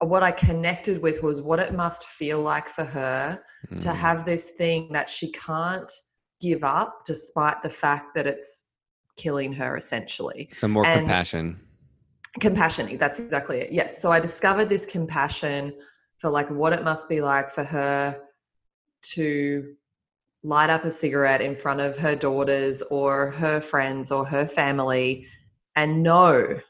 what 0.00 0.22
I 0.22 0.30
connected 0.30 1.00
with 1.00 1.22
was 1.22 1.40
what 1.40 1.58
it 1.58 1.72
must 1.72 2.04
feel 2.04 2.42
like 2.42 2.68
for 2.68 2.84
her 2.84 3.42
mm. 3.70 3.80
to 3.80 3.94
have 3.94 4.26
this 4.26 4.50
thing 4.50 4.92
that 4.92 5.08
she 5.08 5.32
can't 5.32 5.90
give 6.42 6.64
up 6.64 7.06
despite 7.06 7.62
the 7.62 7.70
fact 7.70 8.14
that 8.14 8.26
it's 8.26 8.66
killing 9.16 9.54
her 9.54 9.78
essentially. 9.78 10.50
Some 10.52 10.72
more 10.72 10.84
and 10.84 11.00
compassion. 11.00 11.60
Compassion, 12.40 12.98
that's 12.98 13.18
exactly 13.18 13.60
it. 13.60 13.72
Yes. 13.72 14.02
So 14.02 14.12
I 14.12 14.20
discovered 14.20 14.68
this 14.68 14.84
compassion 14.84 15.72
for 16.20 16.30
like 16.30 16.50
what 16.50 16.72
it 16.72 16.84
must 16.84 17.08
be 17.08 17.20
like 17.20 17.50
for 17.50 17.64
her 17.64 18.20
to 19.02 19.74
light 20.42 20.70
up 20.70 20.84
a 20.84 20.90
cigarette 20.90 21.40
in 21.40 21.56
front 21.56 21.80
of 21.80 21.98
her 21.98 22.14
daughters 22.14 22.82
or 22.90 23.30
her 23.30 23.60
friends 23.60 24.12
or 24.12 24.24
her 24.24 24.46
family 24.46 25.26
and 25.76 26.02
know 26.02 26.60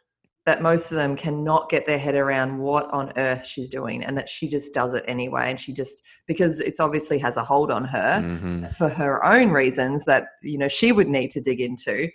that 0.46 0.62
most 0.62 0.90
of 0.90 0.96
them 0.96 1.14
cannot 1.14 1.68
get 1.68 1.86
their 1.86 1.98
head 1.98 2.14
around 2.14 2.58
what 2.58 2.90
on 2.92 3.12
earth 3.16 3.44
she's 3.44 3.68
doing 3.68 4.02
and 4.04 4.16
that 4.16 4.28
she 4.28 4.48
just 4.48 4.72
does 4.72 4.94
it 4.94 5.04
anyway 5.06 5.50
and 5.50 5.60
she 5.60 5.72
just 5.72 6.02
because 6.26 6.60
it's 6.60 6.80
obviously 6.80 7.18
has 7.18 7.36
a 7.36 7.44
hold 7.44 7.70
on 7.70 7.84
her 7.84 8.20
mm-hmm. 8.22 8.64
for 8.78 8.88
her 8.88 9.24
own 9.24 9.50
reasons 9.50 10.04
that 10.04 10.28
you 10.42 10.58
know 10.58 10.68
she 10.68 10.92
would 10.92 11.08
need 11.08 11.30
to 11.30 11.40
dig 11.40 11.60
into 11.60 12.08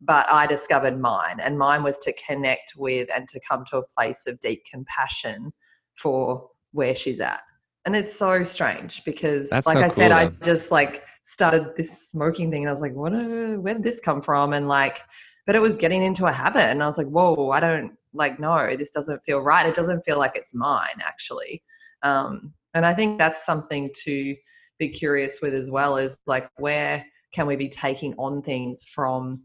but 0.00 0.26
i 0.30 0.46
discovered 0.46 1.00
mine 1.00 1.40
and 1.40 1.58
mine 1.58 1.82
was 1.82 1.98
to 1.98 2.12
connect 2.12 2.74
with 2.76 3.08
and 3.14 3.26
to 3.28 3.40
come 3.40 3.64
to 3.64 3.78
a 3.78 3.86
place 3.86 4.26
of 4.26 4.38
deep 4.40 4.62
compassion 4.70 5.52
for 5.94 6.48
where 6.72 6.94
she's 6.94 7.20
at. 7.20 7.40
And 7.86 7.96
it's 7.96 8.16
so 8.16 8.44
strange 8.44 9.02
because 9.04 9.50
That's 9.50 9.66
like 9.66 9.78
so 9.78 9.80
i 9.80 9.88
cool, 9.88 9.96
said 9.96 10.10
though. 10.10 10.16
i 10.16 10.26
just 10.44 10.70
like 10.70 11.04
started 11.24 11.74
this 11.76 12.10
smoking 12.10 12.50
thing 12.50 12.62
and 12.62 12.68
i 12.68 12.72
was 12.72 12.82
like 12.82 12.94
what 12.94 13.14
uh, 13.14 13.56
where 13.56 13.74
did 13.74 13.82
this 13.82 14.00
come 14.00 14.20
from? 14.20 14.52
And 14.52 14.68
like 14.68 15.00
but 15.46 15.56
it 15.56 15.60
was 15.60 15.76
getting 15.76 16.02
into 16.02 16.26
a 16.26 16.32
habit 16.32 16.64
and 16.64 16.82
i 16.82 16.86
was 16.86 16.98
like 16.98 17.06
whoa 17.06 17.50
i 17.50 17.60
don't 17.60 17.92
like 18.12 18.38
no 18.38 18.76
this 18.76 18.90
doesn't 18.90 19.24
feel 19.24 19.40
right. 19.40 19.66
It 19.66 19.74
doesn't 19.74 20.02
feel 20.04 20.18
like 20.18 20.32
it's 20.34 20.54
mine 20.54 21.00
actually. 21.00 21.62
Um, 22.02 22.52
and 22.74 22.84
i 22.84 22.94
think 22.94 23.18
that's 23.18 23.44
something 23.46 23.90
to 24.04 24.36
be 24.78 24.88
curious 24.88 25.40
with 25.40 25.54
as 25.54 25.70
well 25.70 25.96
is 25.96 26.18
like 26.26 26.50
where 26.56 27.04
can 27.32 27.46
we 27.46 27.56
be 27.56 27.68
taking 27.68 28.14
on 28.14 28.42
things 28.42 28.84
from 28.84 29.40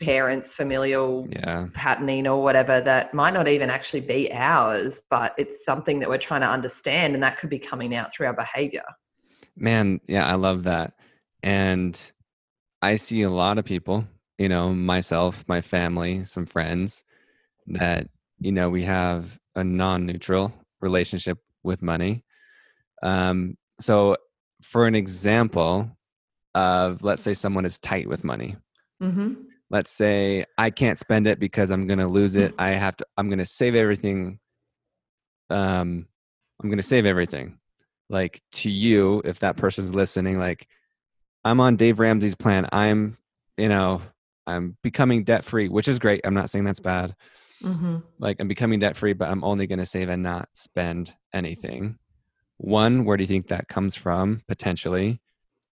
parents 0.00 0.54
familial 0.54 1.28
yeah. 1.30 1.68
patterning 1.72 2.26
or 2.26 2.42
whatever 2.42 2.80
that 2.80 3.14
might 3.14 3.32
not 3.32 3.46
even 3.46 3.70
actually 3.70 4.00
be 4.00 4.30
ours 4.32 5.02
but 5.08 5.34
it's 5.38 5.64
something 5.64 6.00
that 6.00 6.08
we're 6.08 6.18
trying 6.18 6.40
to 6.40 6.48
understand 6.48 7.14
and 7.14 7.22
that 7.22 7.38
could 7.38 7.48
be 7.48 7.60
coming 7.60 7.94
out 7.94 8.12
through 8.12 8.26
our 8.26 8.32
behavior 8.32 8.82
man 9.56 10.00
yeah 10.08 10.26
i 10.26 10.34
love 10.34 10.64
that 10.64 10.94
and 11.44 12.12
i 12.82 12.96
see 12.96 13.22
a 13.22 13.30
lot 13.30 13.56
of 13.56 13.64
people 13.64 14.04
you 14.38 14.48
know, 14.48 14.72
myself, 14.72 15.44
my 15.48 15.60
family, 15.60 16.24
some 16.24 16.46
friends 16.46 17.04
that, 17.66 18.08
you 18.38 18.52
know, 18.52 18.70
we 18.70 18.84
have 18.84 19.38
a 19.56 19.64
non 19.64 20.06
neutral 20.06 20.52
relationship 20.80 21.38
with 21.64 21.82
money. 21.82 22.24
Um, 23.02 23.56
so, 23.80 24.16
for 24.62 24.86
an 24.86 24.94
example 24.94 25.90
of, 26.54 27.02
let's 27.02 27.22
say 27.22 27.34
someone 27.34 27.64
is 27.64 27.78
tight 27.78 28.08
with 28.08 28.24
money. 28.24 28.56
Mm-hmm. 29.02 29.34
Let's 29.70 29.90
say 29.90 30.46
I 30.56 30.70
can't 30.70 30.98
spend 30.98 31.26
it 31.26 31.38
because 31.38 31.70
I'm 31.70 31.86
going 31.86 31.98
to 31.98 32.06
lose 32.06 32.36
it. 32.36 32.54
I 32.58 32.70
have 32.70 32.96
to, 32.96 33.06
I'm 33.16 33.28
going 33.28 33.38
to 33.38 33.44
save 33.44 33.74
everything. 33.74 34.38
Um, 35.50 36.06
I'm 36.60 36.68
going 36.68 36.78
to 36.78 36.82
save 36.82 37.06
everything. 37.06 37.58
Like 38.08 38.40
to 38.52 38.70
you, 38.70 39.20
if 39.24 39.40
that 39.40 39.56
person's 39.56 39.94
listening, 39.94 40.38
like 40.38 40.66
I'm 41.44 41.60
on 41.60 41.76
Dave 41.76 42.00
Ramsey's 42.00 42.34
plan. 42.34 42.66
I'm, 42.72 43.18
you 43.56 43.68
know, 43.68 44.00
I'm 44.46 44.76
becoming 44.82 45.24
debt 45.24 45.44
free, 45.44 45.68
which 45.68 45.88
is 45.88 45.98
great. 45.98 46.22
I'm 46.24 46.34
not 46.34 46.48
saying 46.48 46.64
that's 46.64 46.80
bad. 46.80 47.14
Mm-hmm. 47.62 47.98
Like 48.18 48.38
I'm 48.40 48.48
becoming 48.48 48.80
debt 48.80 48.96
free, 48.96 49.12
but 49.12 49.28
I'm 49.28 49.44
only 49.44 49.66
going 49.66 49.78
to 49.78 49.86
save 49.86 50.08
and 50.08 50.22
not 50.22 50.48
spend 50.54 51.12
anything. 51.34 51.98
One, 52.56 53.04
where 53.04 53.16
do 53.16 53.22
you 53.22 53.28
think 53.28 53.48
that 53.48 53.68
comes 53.68 53.94
from 53.94 54.42
potentially? 54.48 55.20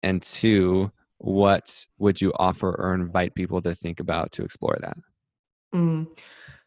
And 0.03 0.21
two, 0.21 0.91
what 1.25 1.85
would 1.97 2.21
you 2.21 2.31
offer 2.37 2.69
or 2.69 2.93
invite 2.93 3.33
people 3.33 3.59
to 3.59 3.73
think 3.73 3.99
about 3.99 4.31
to 4.33 4.43
explore 4.43 4.77
that? 4.81 4.95
Mm. 5.73 6.07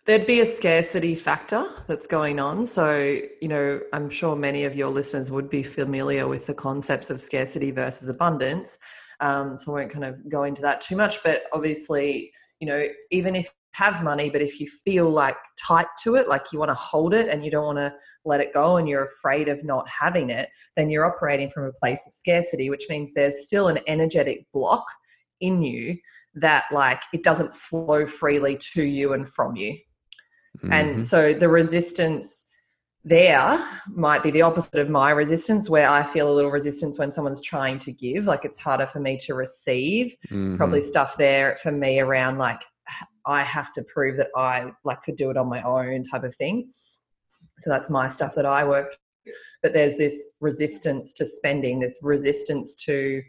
There'd 0.05 0.27
be 0.27 0.41
a 0.41 0.47
scarcity 0.47 1.15
factor 1.15 1.69
that's 1.87 2.07
going 2.07 2.41
on. 2.41 2.67
So, 2.67 3.21
you 3.41 3.47
know, 3.47 3.81
I'm 3.93 4.11
sure 4.11 4.35
many 4.35 4.65
of 4.65 4.75
your 4.75 4.89
listeners 4.89 5.31
would 5.31 5.49
be 5.49 5.63
familiar 5.63 6.27
with 6.27 6.47
the 6.47 6.55
concepts 6.55 7.09
of 7.09 7.21
scarcity 7.21 7.71
versus 7.71 8.09
abundance. 8.09 8.79
Um, 9.21 9.59
so 9.59 9.73
I 9.73 9.81
won't 9.81 9.93
kind 9.93 10.05
of 10.05 10.29
go 10.29 10.43
into 10.43 10.63
that 10.63 10.81
too 10.81 10.97
much. 10.97 11.23
But 11.23 11.43
obviously, 11.53 12.33
you 12.59 12.67
know, 12.67 12.85
even 13.11 13.37
if 13.37 13.53
have 13.79 14.03
money, 14.03 14.29
but 14.29 14.43
if 14.43 14.59
you 14.59 14.67
feel 14.67 15.09
like 15.09 15.37
tight 15.59 15.87
to 16.03 16.17
it, 16.17 16.29
like 16.29 16.53
you 16.53 16.59
want 16.59 16.71
to 16.71 16.75
hold 16.75 17.15
it 17.15 17.29
and 17.29 17.45
you 17.45 17.51
don't 17.51 17.65
want 17.65 17.79
to 17.79 17.95
let 18.25 18.41
it 18.41 18.53
go 18.53 18.77
and 18.77 18.89
you're 18.89 19.05
afraid 19.05 19.49
of 19.49 19.63
not 19.65 19.89
having 19.89 20.31
it, 20.31 20.49
then 20.77 20.91
you're 20.91 21.07
operating 21.07 21.49
from 21.51 21.65
a 21.65 21.73
place 21.73 22.05
of 22.07 22.13
scarcity, 22.13 22.71
which 22.71 22.87
means 22.89 23.15
there's 23.15 23.47
still 23.47 23.69
an 23.69 23.79
energetic 23.87 24.45
block 24.53 24.85
in 25.41 25.63
you 25.63 25.97
that 26.35 26.65
like 26.73 27.03
it 27.13 27.23
doesn't 27.23 27.55
flow 27.55 28.05
freely 28.07 28.57
to 28.57 28.83
you 28.83 29.13
and 29.13 29.29
from 29.29 29.55
you. 29.55 29.73
Mm-hmm. 30.59 30.73
And 30.73 31.07
so 31.07 31.33
the 31.33 31.49
resistance 31.49 32.47
there 33.05 33.65
might 33.87 34.23
be 34.23 34.31
the 34.31 34.43
opposite 34.43 34.81
of 34.81 34.91
my 34.91 35.11
resistance 35.11 35.71
where 35.71 35.89
i 35.89 36.03
feel 36.03 36.31
a 36.31 36.35
little 36.35 36.51
resistance 36.51 36.99
when 36.99 37.13
someone's 37.13 37.41
trying 37.41 37.79
to 37.79 37.93
give 37.93 38.27
like 38.27 38.45
it's 38.45 38.59
harder 38.59 38.87
for 38.87 38.99
me 38.99 39.17
to 39.17 39.35
receive 39.35 40.15
mm-hmm. 40.27 40.57
probably 40.57 40.83
stuff 40.83 41.17
there 41.17 41.57
for 41.63 41.71
me 41.71 42.01
around 42.01 42.39
like 42.39 42.61
i 43.29 43.43
have 43.43 43.73
to 43.73 43.83
prove 43.83 44.17
that 44.17 44.29
i 44.35 44.71
like 44.85 45.03
could 45.03 45.17
do 45.17 45.31
it 45.31 45.37
on 45.37 45.49
my 45.49 45.63
own 45.63 46.03
type 46.03 46.25
of 46.25 46.35
thing. 46.35 46.71
So 47.61 47.71
that's 47.71 47.91
my 47.91 48.09
stuff 48.09 48.35
that 48.35 48.47
i 48.47 48.65
work 48.65 48.89
through. 48.89 49.33
But 49.63 49.75
there's 49.75 49.97
this 49.97 50.37
resistance 50.41 51.13
to 51.15 51.27
spending 51.27 51.79
this 51.79 51.99
resistance 52.03 52.75
to 52.87 53.23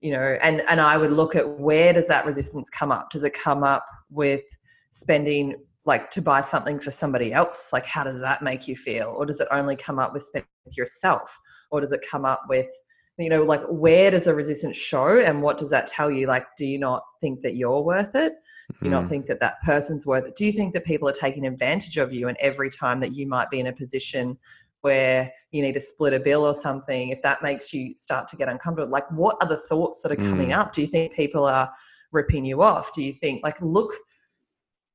you 0.00 0.12
know 0.12 0.36
and 0.42 0.62
and 0.68 0.80
i 0.80 0.98
would 0.98 1.12
look 1.12 1.34
at 1.36 1.48
where 1.58 1.92
does 1.92 2.08
that 2.08 2.26
resistance 2.26 2.68
come 2.68 2.92
up? 2.92 3.10
Does 3.10 3.24
it 3.24 3.32
come 3.32 3.62
up 3.62 3.86
with 4.10 4.42
spending 4.90 5.54
like 5.86 6.10
to 6.10 6.22
buy 6.22 6.40
something 6.40 6.78
for 6.80 6.90
somebody 6.90 7.32
else? 7.32 7.70
Like 7.72 7.86
how 7.86 8.04
does 8.04 8.20
that 8.20 8.42
make 8.42 8.66
you 8.66 8.76
feel? 8.76 9.14
Or 9.16 9.24
does 9.26 9.40
it 9.40 9.48
only 9.50 9.76
come 9.76 9.98
up 9.98 10.12
with 10.12 10.24
spending 10.24 10.48
with 10.64 10.76
yourself? 10.76 11.38
Or 11.70 11.80
does 11.80 11.92
it 11.92 12.04
come 12.08 12.24
up 12.24 12.42
with 12.48 12.68
you 13.18 13.28
know 13.28 13.44
like 13.44 13.62
where 13.68 14.10
does 14.10 14.24
the 14.24 14.34
resistance 14.34 14.76
show 14.76 15.20
and 15.20 15.42
what 15.42 15.58
does 15.58 15.70
that 15.70 15.86
tell 15.86 16.10
you? 16.10 16.26
Like 16.26 16.46
do 16.58 16.66
you 16.66 16.78
not 16.78 17.04
think 17.20 17.42
that 17.42 17.54
you're 17.54 17.82
worth 17.82 18.14
it 18.14 18.32
do 18.70 18.86
you 18.86 18.90
not 18.90 19.00
mm-hmm. 19.00 19.10
think 19.10 19.26
that 19.26 19.40
that 19.40 19.60
person's 19.62 20.06
worth 20.06 20.26
it 20.26 20.36
do 20.36 20.44
you 20.44 20.52
think 20.52 20.72
that 20.72 20.84
people 20.84 21.08
are 21.08 21.12
taking 21.12 21.46
advantage 21.46 21.96
of 21.96 22.12
you 22.12 22.28
and 22.28 22.36
every 22.40 22.70
time 22.70 23.00
that 23.00 23.14
you 23.14 23.26
might 23.26 23.50
be 23.50 23.60
in 23.60 23.66
a 23.68 23.72
position 23.72 24.36
where 24.80 25.32
you 25.50 25.62
need 25.62 25.72
to 25.72 25.80
split 25.80 26.12
a 26.12 26.20
bill 26.20 26.44
or 26.44 26.54
something 26.54 27.08
if 27.08 27.22
that 27.22 27.42
makes 27.42 27.72
you 27.72 27.94
start 27.96 28.28
to 28.28 28.36
get 28.36 28.48
uncomfortable 28.48 28.90
like 28.90 29.10
what 29.10 29.36
are 29.40 29.48
the 29.48 29.56
thoughts 29.56 30.00
that 30.02 30.12
are 30.12 30.16
coming 30.16 30.48
mm. 30.48 30.58
up 30.58 30.72
do 30.72 30.80
you 30.80 30.86
think 30.86 31.12
people 31.14 31.44
are 31.44 31.70
ripping 32.12 32.44
you 32.44 32.62
off 32.62 32.92
do 32.94 33.02
you 33.02 33.12
think 33.12 33.42
like 33.42 33.60
look 33.60 33.92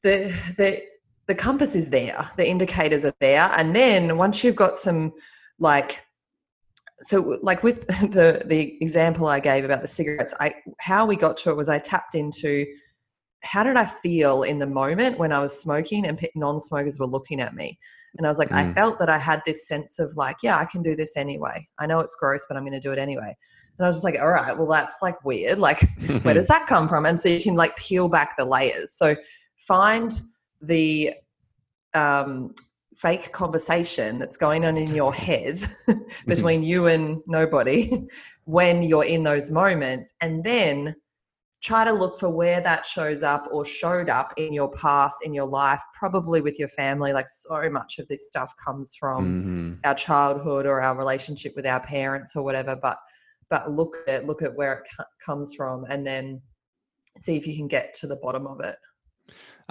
the 0.04 0.34
the 0.58 0.82
the 1.28 1.36
compass 1.36 1.76
is 1.76 1.90
there 1.90 2.30
the 2.38 2.48
indicators 2.48 3.04
are 3.04 3.14
there 3.20 3.52
and 3.56 3.76
then 3.76 4.18
once 4.18 4.44
you've 4.44 4.56
got 4.56 4.78
some 4.78 5.12
like 5.60 6.00
so 7.02 7.40
like 7.42 7.64
with 7.64 7.88
the 8.12 8.44
the 8.46 8.78
example 8.82 9.28
i 9.28 9.40
gave 9.40 9.66
about 9.66 9.82
the 9.82 9.88
cigarettes 9.88 10.34
i 10.40 10.54
how 10.80 11.06
we 11.06 11.16
got 11.16 11.38
to 11.38 11.50
it 11.50 11.58
was 11.58 11.70
i 11.70 11.80
tapped 11.80 12.16
into 12.16 12.66
how 13.42 13.64
did 13.64 13.78
i 13.78 13.86
feel 13.86 14.44
in 14.44 14.60
the 14.60 14.68
moment 14.68 15.18
when 15.18 15.32
i 15.32 15.40
was 15.40 15.58
smoking 15.60 16.06
and 16.06 16.20
non-smokers 16.36 17.00
were 17.00 17.06
looking 17.06 17.40
at 17.40 17.56
me? 17.56 17.78
And 18.18 18.26
i 18.26 18.30
was 18.30 18.40
like 18.40 18.50
mm. 18.50 18.56
i 18.56 18.74
felt 18.74 19.00
that 19.00 19.10
i 19.10 19.18
had 19.18 19.42
this 19.46 19.68
sense 19.68 20.00
of 20.00 20.16
like 20.16 20.38
yeah 20.44 20.58
i 20.58 20.66
can 20.66 20.82
do 20.82 20.96
this 20.96 21.16
anyway. 21.16 21.66
I 21.80 21.86
know 21.86 22.00
it's 22.00 22.16
gross 22.16 22.46
but 22.48 22.58
i'm 22.58 22.64
going 22.64 22.74
to 22.74 22.80
do 22.80 22.92
it 22.92 23.00
anyway. 23.00 23.36
And 23.78 23.86
i 23.86 23.88
was 23.88 23.98
just 23.98 24.04
like 24.04 24.20
all 24.20 24.32
right 24.32 24.58
well 24.58 24.68
that's 24.68 24.98
like 25.02 25.24
weird. 25.24 25.60
Like 25.68 25.88
where 26.24 26.34
does 26.34 26.48
that 26.54 26.68
come 26.68 26.88
from? 26.88 27.06
And 27.06 27.20
so 27.20 27.30
you 27.30 27.42
can 27.42 27.56
like 27.56 27.76
peel 27.78 28.08
back 28.10 28.38
the 28.38 28.46
layers. 28.46 28.94
So 28.94 29.16
find 29.58 30.20
the 30.62 31.14
um, 31.94 32.54
fake 33.00 33.32
conversation 33.32 34.20
that's 34.20 34.36
going 34.36 34.66
on 34.66 34.78
in 34.78 34.94
your 34.94 35.14
head 35.14 35.56
mm-hmm. 35.88 36.02
between 36.28 36.64
you 36.64 36.88
and 36.88 37.22
nobody 37.28 38.06
when 38.44 38.84
you're 38.84 39.06
in 39.06 39.24
those 39.24 39.50
moments 39.50 40.14
and 40.20 40.44
then 40.44 40.94
try 41.62 41.84
to 41.84 41.92
look 41.92 42.20
for 42.20 42.30
where 42.30 42.62
that 42.62 42.86
shows 42.86 43.22
up 43.22 43.48
or 43.52 43.66
showed 43.66 44.10
up 44.10 44.34
in 44.38 44.54
your 44.54 44.72
past 44.72 45.18
in 45.24 45.34
your 45.34 45.46
life 45.46 45.82
probably 45.94 46.40
with 46.40 46.58
your 46.58 46.70
family 46.70 47.12
like 47.12 47.28
so 47.28 47.70
much 47.70 48.00
of 48.00 48.08
this 48.08 48.30
stuff 48.30 48.54
comes 48.64 48.96
from 48.96 49.26
mm-hmm. 49.26 49.74
our 49.84 49.96
childhood 49.96 50.66
or 50.66 50.82
our 50.82 50.98
relationship 50.98 51.54
with 51.56 51.66
our 51.66 51.82
parents 51.82 52.36
or 52.36 52.44
whatever 52.44 52.78
but 52.82 52.98
but 53.50 53.72
look 53.72 53.98
at 54.08 54.26
look 54.26 54.42
at 54.42 54.56
where 54.56 54.74
it 54.74 55.06
comes 55.24 55.54
from 55.54 55.86
and 55.90 56.06
then 56.06 56.42
see 57.20 57.36
if 57.36 57.48
you 57.48 57.56
can 57.56 57.68
get 57.68 57.94
to 57.96 58.08
the 58.08 58.16
bottom 58.16 58.48
of 58.48 58.60
it. 58.62 58.78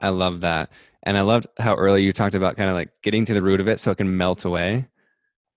I 0.00 0.10
love 0.10 0.40
that. 0.42 0.70
And 1.04 1.16
i 1.16 1.22
loved 1.22 1.46
how 1.58 1.74
early 1.74 2.02
you 2.02 2.12
talked 2.12 2.34
about 2.34 2.56
kind 2.56 2.68
of 2.68 2.74
like 2.74 2.90
getting 3.02 3.24
to 3.24 3.34
the 3.34 3.42
root 3.42 3.60
of 3.60 3.68
it 3.68 3.80
so 3.80 3.90
it 3.90 3.96
can 3.96 4.16
melt 4.16 4.44
away. 4.44 4.88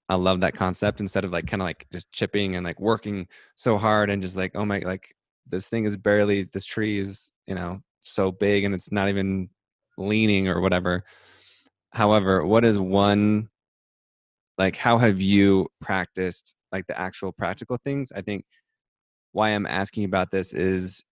I 0.07 0.15
love 0.15 0.41
that 0.41 0.53
concept 0.53 0.99
instead 0.99 1.23
of 1.25 1.31
like 1.31 1.47
kind 1.47 1.61
of 1.61 1.65
like 1.65 1.87
just 1.91 2.11
chipping 2.11 2.55
and 2.55 2.65
like 2.65 2.79
working 2.79 3.27
so 3.55 3.77
hard 3.77 4.09
and 4.09 4.21
just 4.21 4.35
like 4.35 4.51
oh 4.55 4.65
my 4.65 4.79
like 4.79 5.15
this 5.51 5.67
thing 5.67 5.85
is 5.85 5.97
barely 5.97 6.43
this 6.43 6.65
tree 6.65 6.99
is 6.99 7.31
you 7.47 7.55
know 7.55 7.81
so 8.01 8.31
big 8.31 8.63
and 8.63 8.73
it's 8.73 8.91
not 8.91 9.09
even 9.09 9.49
leaning 9.97 10.47
or 10.47 10.61
whatever. 10.61 11.03
However 11.91 12.45
what 12.45 12.65
is 12.65 12.77
one 12.77 13.49
like 14.57 14.75
how 14.75 14.97
have 14.97 15.21
you 15.21 15.67
practiced 15.81 16.55
like 16.71 16.87
the 16.87 16.99
actual 16.99 17.31
practical 17.31 17.77
things? 17.83 18.11
I 18.15 18.21
think 18.21 18.45
why 19.33 19.49
i'm 19.49 19.65
asking 19.65 20.03
about 20.03 20.29
this 20.29 20.51
is 20.51 21.03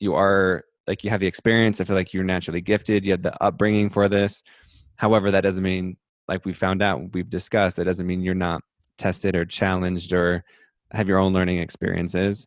you 0.00 0.14
are 0.14 0.64
like 0.88 1.04
you 1.04 1.10
have 1.10 1.20
the 1.20 1.26
experience 1.26 1.80
i 1.80 1.84
feel 1.84 1.94
like 1.94 2.12
you're 2.12 2.24
naturally 2.24 2.60
gifted 2.60 3.04
you 3.04 3.12
had 3.12 3.22
the 3.22 3.42
upbringing 3.42 3.90
for 3.90 4.08
this. 4.08 4.42
However 4.96 5.30
that 5.30 5.42
doesn't 5.42 5.62
mean 5.62 5.96
like 6.28 6.44
we 6.44 6.52
found 6.52 6.82
out 6.82 7.12
we've 7.12 7.30
discussed 7.30 7.76
that 7.76 7.84
doesn't 7.84 8.06
mean 8.06 8.22
you're 8.22 8.34
not 8.34 8.62
tested 8.98 9.34
or 9.36 9.44
challenged 9.44 10.12
or 10.12 10.44
have 10.90 11.08
your 11.08 11.18
own 11.18 11.32
learning 11.32 11.58
experiences. 11.58 12.46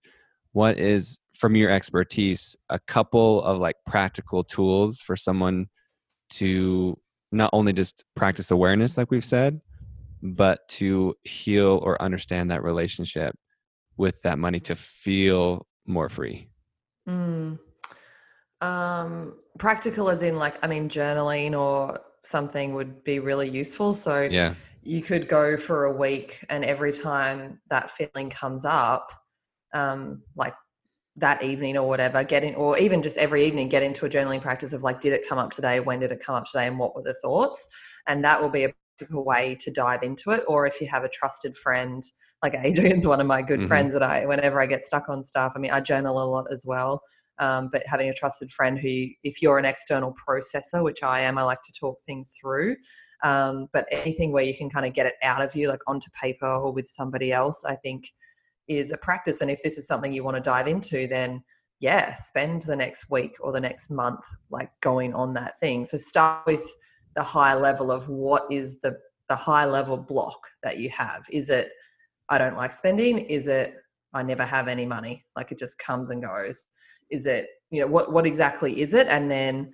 What 0.51 0.77
is 0.77 1.19
from 1.41 1.55
your 1.55 1.71
expertise 1.71 2.55
a 2.69 2.77
couple 2.77 3.41
of 3.41 3.57
like 3.57 3.75
practical 3.83 4.43
tools 4.43 5.01
for 5.01 5.15
someone 5.17 5.65
to 6.29 6.95
not 7.31 7.49
only 7.51 7.73
just 7.73 8.03
practice 8.15 8.51
awareness 8.51 8.95
like 8.95 9.09
we've 9.09 9.25
said 9.25 9.59
but 10.21 10.59
to 10.67 11.15
heal 11.23 11.79
or 11.81 11.99
understand 11.99 12.51
that 12.51 12.61
relationship 12.61 13.35
with 13.97 14.21
that 14.21 14.37
money 14.37 14.59
to 14.59 14.75
feel 14.75 15.65
more 15.87 16.09
free? 16.09 16.47
Mm. 17.09 17.57
um 18.61 19.33
practical 19.57 20.11
as 20.11 20.21
in 20.21 20.35
like 20.35 20.63
i 20.63 20.67
mean 20.67 20.87
journaling 20.87 21.59
or 21.59 21.99
something 22.23 22.75
would 22.75 23.03
be 23.03 23.17
really 23.17 23.49
useful. 23.49 23.95
So 23.95 24.21
yeah. 24.21 24.53
you 24.83 25.01
could 25.01 25.27
go 25.27 25.57
for 25.57 25.85
a 25.85 25.91
week 25.91 26.45
and 26.51 26.63
every 26.63 26.93
time 26.93 27.59
that 27.71 27.89
feeling 27.89 28.29
comes 28.29 28.63
up 28.63 29.11
um 29.73 30.21
like 30.35 30.53
that 31.17 31.43
evening 31.43 31.77
or 31.77 31.87
whatever 31.87 32.23
get 32.23 32.43
in 32.43 32.55
or 32.55 32.77
even 32.77 33.01
just 33.01 33.17
every 33.17 33.45
evening 33.45 33.67
get 33.67 33.83
into 33.83 34.05
a 34.05 34.09
journaling 34.09 34.41
practice 34.41 34.71
of 34.71 34.81
like 34.81 35.01
did 35.01 35.13
it 35.13 35.27
come 35.27 35.37
up 35.37 35.51
today? 35.51 35.79
When 35.79 35.99
did 35.99 36.11
it 36.11 36.23
come 36.23 36.35
up 36.35 36.45
today? 36.45 36.67
And 36.67 36.79
what 36.79 36.95
were 36.95 37.03
the 37.03 37.15
thoughts? 37.21 37.67
And 38.07 38.23
that 38.23 38.41
will 38.41 38.49
be 38.49 38.63
a 38.63 38.73
practical 38.97 39.25
way 39.25 39.55
to 39.59 39.71
dive 39.71 40.03
into 40.03 40.31
it. 40.31 40.43
Or 40.47 40.65
if 40.65 40.79
you 40.79 40.87
have 40.87 41.03
a 41.03 41.09
trusted 41.09 41.57
friend 41.57 42.03
like 42.41 42.55
adrian's 42.55 43.05
one 43.13 43.21
of 43.21 43.27
my 43.27 43.41
good 43.41 43.59
mm-hmm. 43.59 43.67
friends 43.67 43.93
that 43.93 44.01
i 44.01 44.25
whenever 44.25 44.59
i 44.59 44.65
get 44.65 44.83
stuck 44.83 45.09
on 45.09 45.23
stuff 45.23 45.53
i 45.55 45.59
mean 45.59 45.69
i 45.69 45.79
journal 45.79 46.21
a 46.21 46.25
lot 46.25 46.45
as 46.51 46.65
well. 46.65 47.01
Um, 47.39 47.69
but 47.71 47.83
having 47.87 48.09
a 48.09 48.13
trusted 48.13 48.51
friend 48.51 48.77
who 48.77 49.07
if 49.23 49.41
you're 49.41 49.57
an 49.57 49.65
external 49.65 50.15
processor 50.27 50.83
which 50.83 51.03
i 51.03 51.21
am 51.21 51.37
i 51.37 51.43
like 51.43 51.61
to 51.63 51.73
talk 51.73 51.97
things 52.05 52.33
through. 52.39 52.75
Um, 53.23 53.67
but 53.71 53.85
anything 53.91 54.31
where 54.31 54.43
you 54.43 54.55
can 54.57 54.67
kind 54.67 54.83
of 54.83 54.93
get 54.93 55.05
it 55.05 55.13
out 55.21 55.43
of 55.43 55.55
you 55.55 55.67
like 55.69 55.81
onto 55.85 56.09
paper 56.19 56.47
or 56.47 56.71
with 56.73 56.87
somebody 56.87 57.31
else 57.31 57.63
i 57.65 57.75
think 57.75 58.11
is 58.77 58.91
a 58.91 58.97
practice. 58.97 59.41
And 59.41 59.51
if 59.51 59.61
this 59.63 59.77
is 59.77 59.87
something 59.87 60.13
you 60.13 60.23
want 60.23 60.37
to 60.37 60.41
dive 60.41 60.67
into, 60.67 61.07
then 61.07 61.43
yeah, 61.81 62.13
spend 62.13 62.61
the 62.61 62.75
next 62.75 63.09
week 63.09 63.35
or 63.39 63.51
the 63.51 63.59
next 63.59 63.89
month 63.89 64.21
like 64.49 64.69
going 64.81 65.13
on 65.13 65.33
that 65.33 65.59
thing. 65.59 65.83
So 65.85 65.97
start 65.97 66.45
with 66.45 66.63
the 67.15 67.23
high 67.23 67.55
level 67.55 67.91
of 67.91 68.07
what 68.07 68.45
is 68.51 68.79
the 68.81 68.97
the 69.29 69.35
high 69.35 69.65
level 69.65 69.97
block 69.97 70.39
that 70.61 70.77
you 70.77 70.89
have. 70.89 71.25
Is 71.29 71.49
it 71.49 71.71
I 72.29 72.37
don't 72.37 72.55
like 72.55 72.73
spending? 72.73 73.19
Is 73.19 73.47
it 73.47 73.75
I 74.13 74.23
never 74.23 74.45
have 74.45 74.67
any 74.67 74.85
money? 74.85 75.25
Like 75.35 75.51
it 75.51 75.57
just 75.57 75.79
comes 75.79 76.09
and 76.09 76.23
goes. 76.23 76.65
Is 77.09 77.25
it, 77.25 77.47
you 77.71 77.81
know, 77.81 77.87
what 77.87 78.11
what 78.11 78.25
exactly 78.25 78.81
is 78.81 78.93
it? 78.93 79.07
And 79.07 79.29
then 79.31 79.71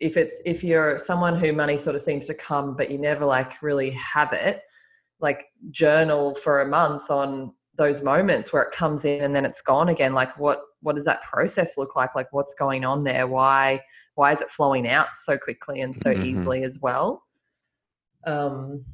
if 0.00 0.16
it's 0.16 0.42
if 0.44 0.62
you're 0.62 0.98
someone 0.98 1.36
who 1.36 1.52
money 1.52 1.78
sort 1.78 1.96
of 1.96 2.02
seems 2.02 2.26
to 2.26 2.34
come 2.34 2.76
but 2.76 2.90
you 2.90 2.98
never 2.98 3.24
like 3.24 3.62
really 3.62 3.90
have 3.90 4.32
it, 4.32 4.62
like 5.20 5.46
journal 5.70 6.34
for 6.34 6.60
a 6.60 6.68
month 6.68 7.10
on 7.10 7.52
those 7.78 8.02
moments 8.02 8.52
where 8.52 8.62
it 8.62 8.72
comes 8.72 9.04
in 9.04 9.22
and 9.22 9.34
then 9.34 9.44
it's 9.44 9.62
gone 9.62 9.88
again 9.88 10.12
like 10.12 10.36
what 10.38 10.60
what 10.80 10.94
does 10.94 11.04
that 11.06 11.22
process 11.22 11.78
look 11.78 11.96
like? 11.96 12.14
Like 12.14 12.32
what's 12.32 12.54
going 12.54 12.84
on 12.84 13.04
there? 13.04 13.26
Why 13.26 13.80
why 14.14 14.32
is 14.32 14.40
it 14.40 14.50
flowing 14.50 14.86
out 14.86 15.08
so 15.14 15.38
quickly 15.38 15.80
and 15.80 15.96
so 15.96 16.12
mm-hmm. 16.12 16.24
easily 16.24 16.64
as 16.64 16.78
well? 16.80 17.22
Um 18.26 18.84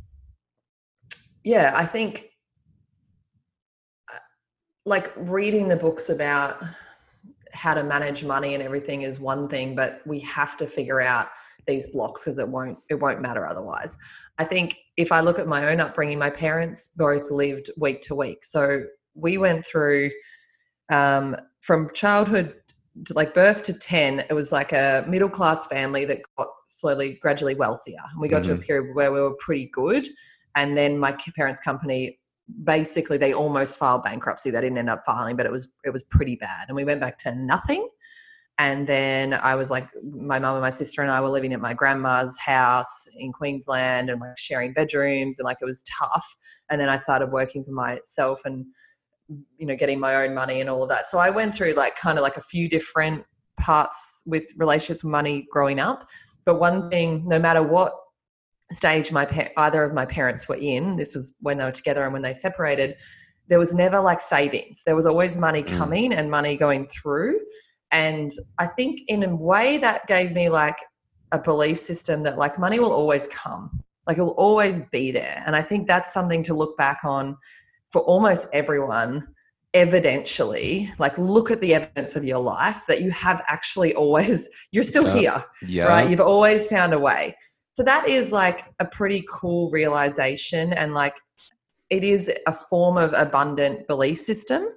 yeah 1.44 1.72
i 1.76 1.86
think 1.86 2.30
uh, 4.12 4.18
like 4.84 5.12
reading 5.16 5.68
the 5.68 5.76
books 5.76 6.08
about 6.08 6.56
how 7.52 7.74
to 7.74 7.84
manage 7.84 8.24
money 8.24 8.54
and 8.54 8.62
everything 8.62 9.02
is 9.02 9.20
one 9.20 9.48
thing 9.48 9.74
but 9.76 10.00
we 10.06 10.18
have 10.20 10.56
to 10.56 10.66
figure 10.66 11.00
out 11.00 11.28
these 11.66 11.86
blocks 11.88 12.24
because 12.24 12.38
it 12.38 12.48
won't 12.48 12.76
it 12.90 12.94
won't 12.94 13.22
matter 13.22 13.46
otherwise 13.46 13.96
i 14.38 14.44
think 14.44 14.78
if 14.96 15.10
I 15.10 15.20
look 15.20 15.38
at 15.38 15.46
my 15.46 15.70
own 15.70 15.80
upbringing, 15.80 16.18
my 16.18 16.30
parents 16.30 16.92
both 16.96 17.30
lived 17.30 17.70
week 17.76 18.00
to 18.02 18.14
week. 18.14 18.44
So 18.44 18.84
we 19.14 19.38
went 19.38 19.66
through 19.66 20.10
um, 20.90 21.36
from 21.60 21.90
childhood 21.94 22.54
to 23.06 23.14
like 23.14 23.34
birth 23.34 23.64
to 23.64 23.72
10, 23.72 24.20
it 24.20 24.32
was 24.34 24.52
like 24.52 24.72
a 24.72 25.04
middle 25.08 25.28
class 25.28 25.66
family 25.66 26.04
that 26.04 26.20
got 26.38 26.48
slowly, 26.68 27.18
gradually 27.20 27.56
wealthier. 27.56 27.98
And 28.12 28.20
we 28.20 28.28
got 28.28 28.42
mm-hmm. 28.42 28.50
to 28.50 28.54
a 28.54 28.58
mm-hmm. 28.58 28.66
period 28.66 28.94
where 28.94 29.12
we 29.12 29.20
were 29.20 29.34
pretty 29.40 29.68
good. 29.72 30.06
And 30.54 30.76
then 30.76 30.98
my 30.98 31.16
parents' 31.36 31.60
company 31.60 32.20
basically 32.62 33.16
they 33.16 33.32
almost 33.32 33.78
filed 33.78 34.04
bankruptcy. 34.04 34.50
They 34.50 34.60
didn't 34.60 34.78
end 34.78 34.90
up 34.90 35.02
filing, 35.04 35.34
but 35.34 35.46
it 35.46 35.50
was 35.50 35.72
it 35.84 35.90
was 35.90 36.04
pretty 36.04 36.36
bad. 36.36 36.66
And 36.68 36.76
we 36.76 36.84
went 36.84 37.00
back 37.00 37.18
to 37.18 37.34
nothing 37.34 37.88
and 38.58 38.86
then 38.86 39.34
I 39.34 39.56
was 39.56 39.70
like, 39.70 39.88
my 40.02 40.38
mum 40.38 40.54
and 40.54 40.62
my 40.62 40.70
sister 40.70 41.02
and 41.02 41.10
I 41.10 41.20
were 41.20 41.28
living 41.28 41.52
at 41.52 41.60
my 41.60 41.74
grandma's 41.74 42.38
house 42.38 43.08
in 43.16 43.32
Queensland 43.32 44.10
and 44.10 44.20
like 44.20 44.38
sharing 44.38 44.72
bedrooms 44.72 45.38
and 45.38 45.44
like 45.44 45.56
it 45.60 45.64
was 45.64 45.82
tough. 45.82 46.36
And 46.70 46.80
then 46.80 46.88
I 46.88 46.96
started 46.96 47.32
working 47.32 47.64
for 47.64 47.72
myself 47.72 48.42
and, 48.44 48.64
you 49.58 49.66
know, 49.66 49.74
getting 49.74 49.98
my 49.98 50.24
own 50.24 50.34
money 50.34 50.60
and 50.60 50.70
all 50.70 50.84
of 50.84 50.88
that. 50.90 51.08
So 51.08 51.18
I 51.18 51.30
went 51.30 51.54
through 51.54 51.72
like 51.72 51.96
kind 51.96 52.16
of 52.16 52.22
like 52.22 52.36
a 52.36 52.42
few 52.42 52.68
different 52.68 53.24
parts 53.58 54.22
with 54.26 54.44
relationships 54.56 55.02
with 55.02 55.10
money 55.10 55.48
growing 55.50 55.80
up. 55.80 56.06
But 56.44 56.60
one 56.60 56.90
thing, 56.90 57.26
no 57.26 57.40
matter 57.40 57.62
what 57.62 57.92
stage 58.70 59.10
my 59.10 59.24
pa- 59.24 59.48
either 59.56 59.82
of 59.82 59.94
my 59.94 60.06
parents 60.06 60.48
were 60.48 60.56
in, 60.56 60.94
this 60.94 61.16
was 61.16 61.34
when 61.40 61.58
they 61.58 61.64
were 61.64 61.72
together 61.72 62.04
and 62.04 62.12
when 62.12 62.22
they 62.22 62.34
separated, 62.34 62.96
there 63.48 63.58
was 63.58 63.74
never 63.74 63.98
like 63.98 64.20
savings. 64.20 64.82
There 64.86 64.94
was 64.94 65.06
always 65.06 65.36
money 65.36 65.64
mm. 65.64 65.76
coming 65.76 66.12
and 66.12 66.30
money 66.30 66.56
going 66.56 66.86
through 66.86 67.40
and 67.94 68.32
I 68.58 68.66
think 68.66 69.02
in 69.06 69.22
a 69.22 69.34
way 69.34 69.78
that 69.78 70.08
gave 70.08 70.32
me 70.32 70.48
like 70.48 70.76
a 71.30 71.38
belief 71.38 71.78
system 71.78 72.24
that 72.24 72.36
like 72.36 72.58
money 72.58 72.80
will 72.80 72.92
always 72.92 73.28
come, 73.28 73.84
like 74.08 74.18
it 74.18 74.22
will 74.22 74.30
always 74.30 74.80
be 74.80 75.12
there. 75.12 75.44
And 75.46 75.54
I 75.54 75.62
think 75.62 75.86
that's 75.86 76.12
something 76.12 76.42
to 76.42 76.54
look 76.54 76.76
back 76.76 77.00
on 77.04 77.36
for 77.92 78.02
almost 78.02 78.48
everyone 78.52 79.28
evidentially 79.74 80.88
like 81.00 81.18
look 81.18 81.50
at 81.50 81.60
the 81.60 81.74
evidence 81.74 82.14
of 82.14 82.24
your 82.24 82.38
life 82.38 82.82
that 82.86 83.02
you 83.02 83.10
have 83.10 83.42
actually 83.48 83.92
always 83.94 84.48
you're 84.70 84.84
still 84.84 85.04
yeah. 85.04 85.16
here 85.16 85.44
yeah. 85.66 85.84
right 85.86 86.08
you've 86.08 86.20
always 86.20 86.68
found 86.68 86.92
a 86.92 86.98
way 86.98 87.36
so 87.72 87.82
that 87.82 88.08
is 88.08 88.30
like 88.30 88.66
a 88.78 88.84
pretty 88.84 89.24
cool 89.28 89.68
realization 89.72 90.72
and 90.74 90.94
like 90.94 91.16
it 91.90 92.04
is 92.04 92.30
a 92.46 92.52
form 92.52 92.96
of 92.96 93.12
abundant 93.14 93.84
belief 93.88 94.16
system 94.16 94.68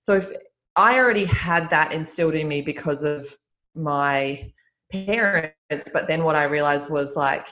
so 0.00 0.14
if 0.14 0.30
I 0.76 0.98
already 0.98 1.24
had 1.24 1.68
that 1.70 1.92
instilled 1.92 2.34
in 2.34 2.48
me 2.48 2.62
because 2.62 3.04
of 3.04 3.36
my 3.74 4.52
parents. 4.90 5.90
But 5.92 6.08
then 6.08 6.24
what 6.24 6.36
I 6.36 6.44
realized 6.44 6.90
was 6.90 7.16
like, 7.16 7.48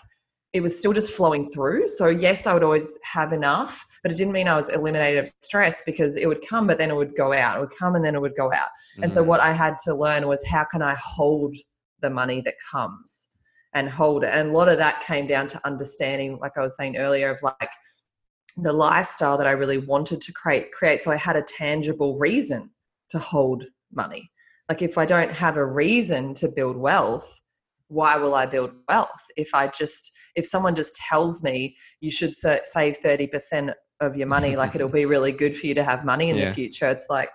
it 0.53 0.61
was 0.61 0.79
still 0.79 0.93
just 0.93 1.13
flowing 1.13 1.51
through. 1.51 1.89
So, 1.89 2.09
yes, 2.09 2.47
I 2.47 2.55
would 2.55 2.63
always 2.63 2.99
have 3.03 3.33
enough, 3.33 3.85
but 4.03 4.11
it 4.11 4.17
didn't 4.17 4.33
mean 4.33 4.49
I 4.49 4.57
was 4.57 4.71
eliminated 4.71 5.25
of 5.25 5.33
stress 5.41 5.83
because 5.85 6.17
it 6.17 6.27
would 6.27 6.47
come, 6.47 6.67
but 6.67 6.79
then 6.79 6.91
it 6.91 6.97
would 6.97 7.15
go 7.17 7.35
out. 7.35 7.59
It 7.59 7.61
would 7.61 7.77
come 7.77 7.97
and 7.97 8.05
then 8.05 8.15
it 8.15 8.21
would 8.21 8.37
go 8.37 8.53
out. 8.53 8.69
Mm. 8.97 9.05
And 9.05 9.13
so, 9.13 9.23
mm. 9.23 9.27
what 9.27 9.41
I 9.41 9.53
had 9.53 9.77
to 9.85 9.95
learn 9.95 10.27
was 10.27 10.45
how 10.47 10.65
can 10.65 10.81
I 10.81 10.97
hold 10.99 11.55
the 12.01 12.09
money 12.09 12.41
that 12.43 12.55
comes 12.71 13.31
and 13.75 13.91
hold 13.91 14.25
it? 14.25 14.31
And 14.33 14.51
a 14.51 14.53
lot 14.53 14.69
of 14.69 14.79
that 14.79 15.01
came 15.01 15.27
down 15.27 15.49
to 15.49 15.61
understanding, 15.67 16.39
like 16.41 16.57
I 16.57 16.63
was 16.63 16.77
saying 16.77 16.97
earlier, 16.97 17.31
of 17.31 17.43
like 17.43 17.71
the 18.57 18.73
lifestyle 18.73 19.37
that 19.37 19.47
I 19.47 19.53
really 19.53 19.79
wanted 19.79 20.23
to 20.23 20.33
create. 20.33 20.73
create. 20.73 21.03
So, 21.03 21.11
I 21.11 21.17
had 21.17 21.37
a 21.37 21.43
tangible 21.43 22.17
reason 22.17 22.71
to 23.11 23.19
hold 23.19 23.65
money. 23.93 24.31
Like 24.69 24.83
if 24.83 24.99
I 24.99 25.07
don't 25.07 25.33
have 25.33 25.57
a 25.57 25.65
reason 25.65 26.35
to 26.35 26.49
build 26.49 26.77
wealth, 26.77 27.41
why 27.89 28.17
will 28.17 28.35
I 28.35 28.47
build 28.47 28.73
wealth? 28.89 29.23
If 29.37 29.51
I 29.55 29.69
just 29.69 30.13
if 30.35 30.47
someone 30.47 30.75
just 30.75 30.95
tells 30.95 31.43
me 31.43 31.77
you 32.01 32.11
should 32.11 32.37
save 32.37 33.01
30% 33.01 33.73
of 34.01 34.17
your 34.17 34.29
money 34.29 34.55
like 34.55 34.75
it'll 34.77 34.89
be 34.89 35.07
really 35.07 35.33
good 35.33 35.57
for 35.57 35.67
you 35.67 35.75
to 35.75 35.83
have 35.83 36.05
money 36.05 36.31
in 36.31 36.37
yeah. 36.37 36.45
the 36.45 36.53
future, 36.53 36.87
it's 36.87 37.09
like 37.09 37.31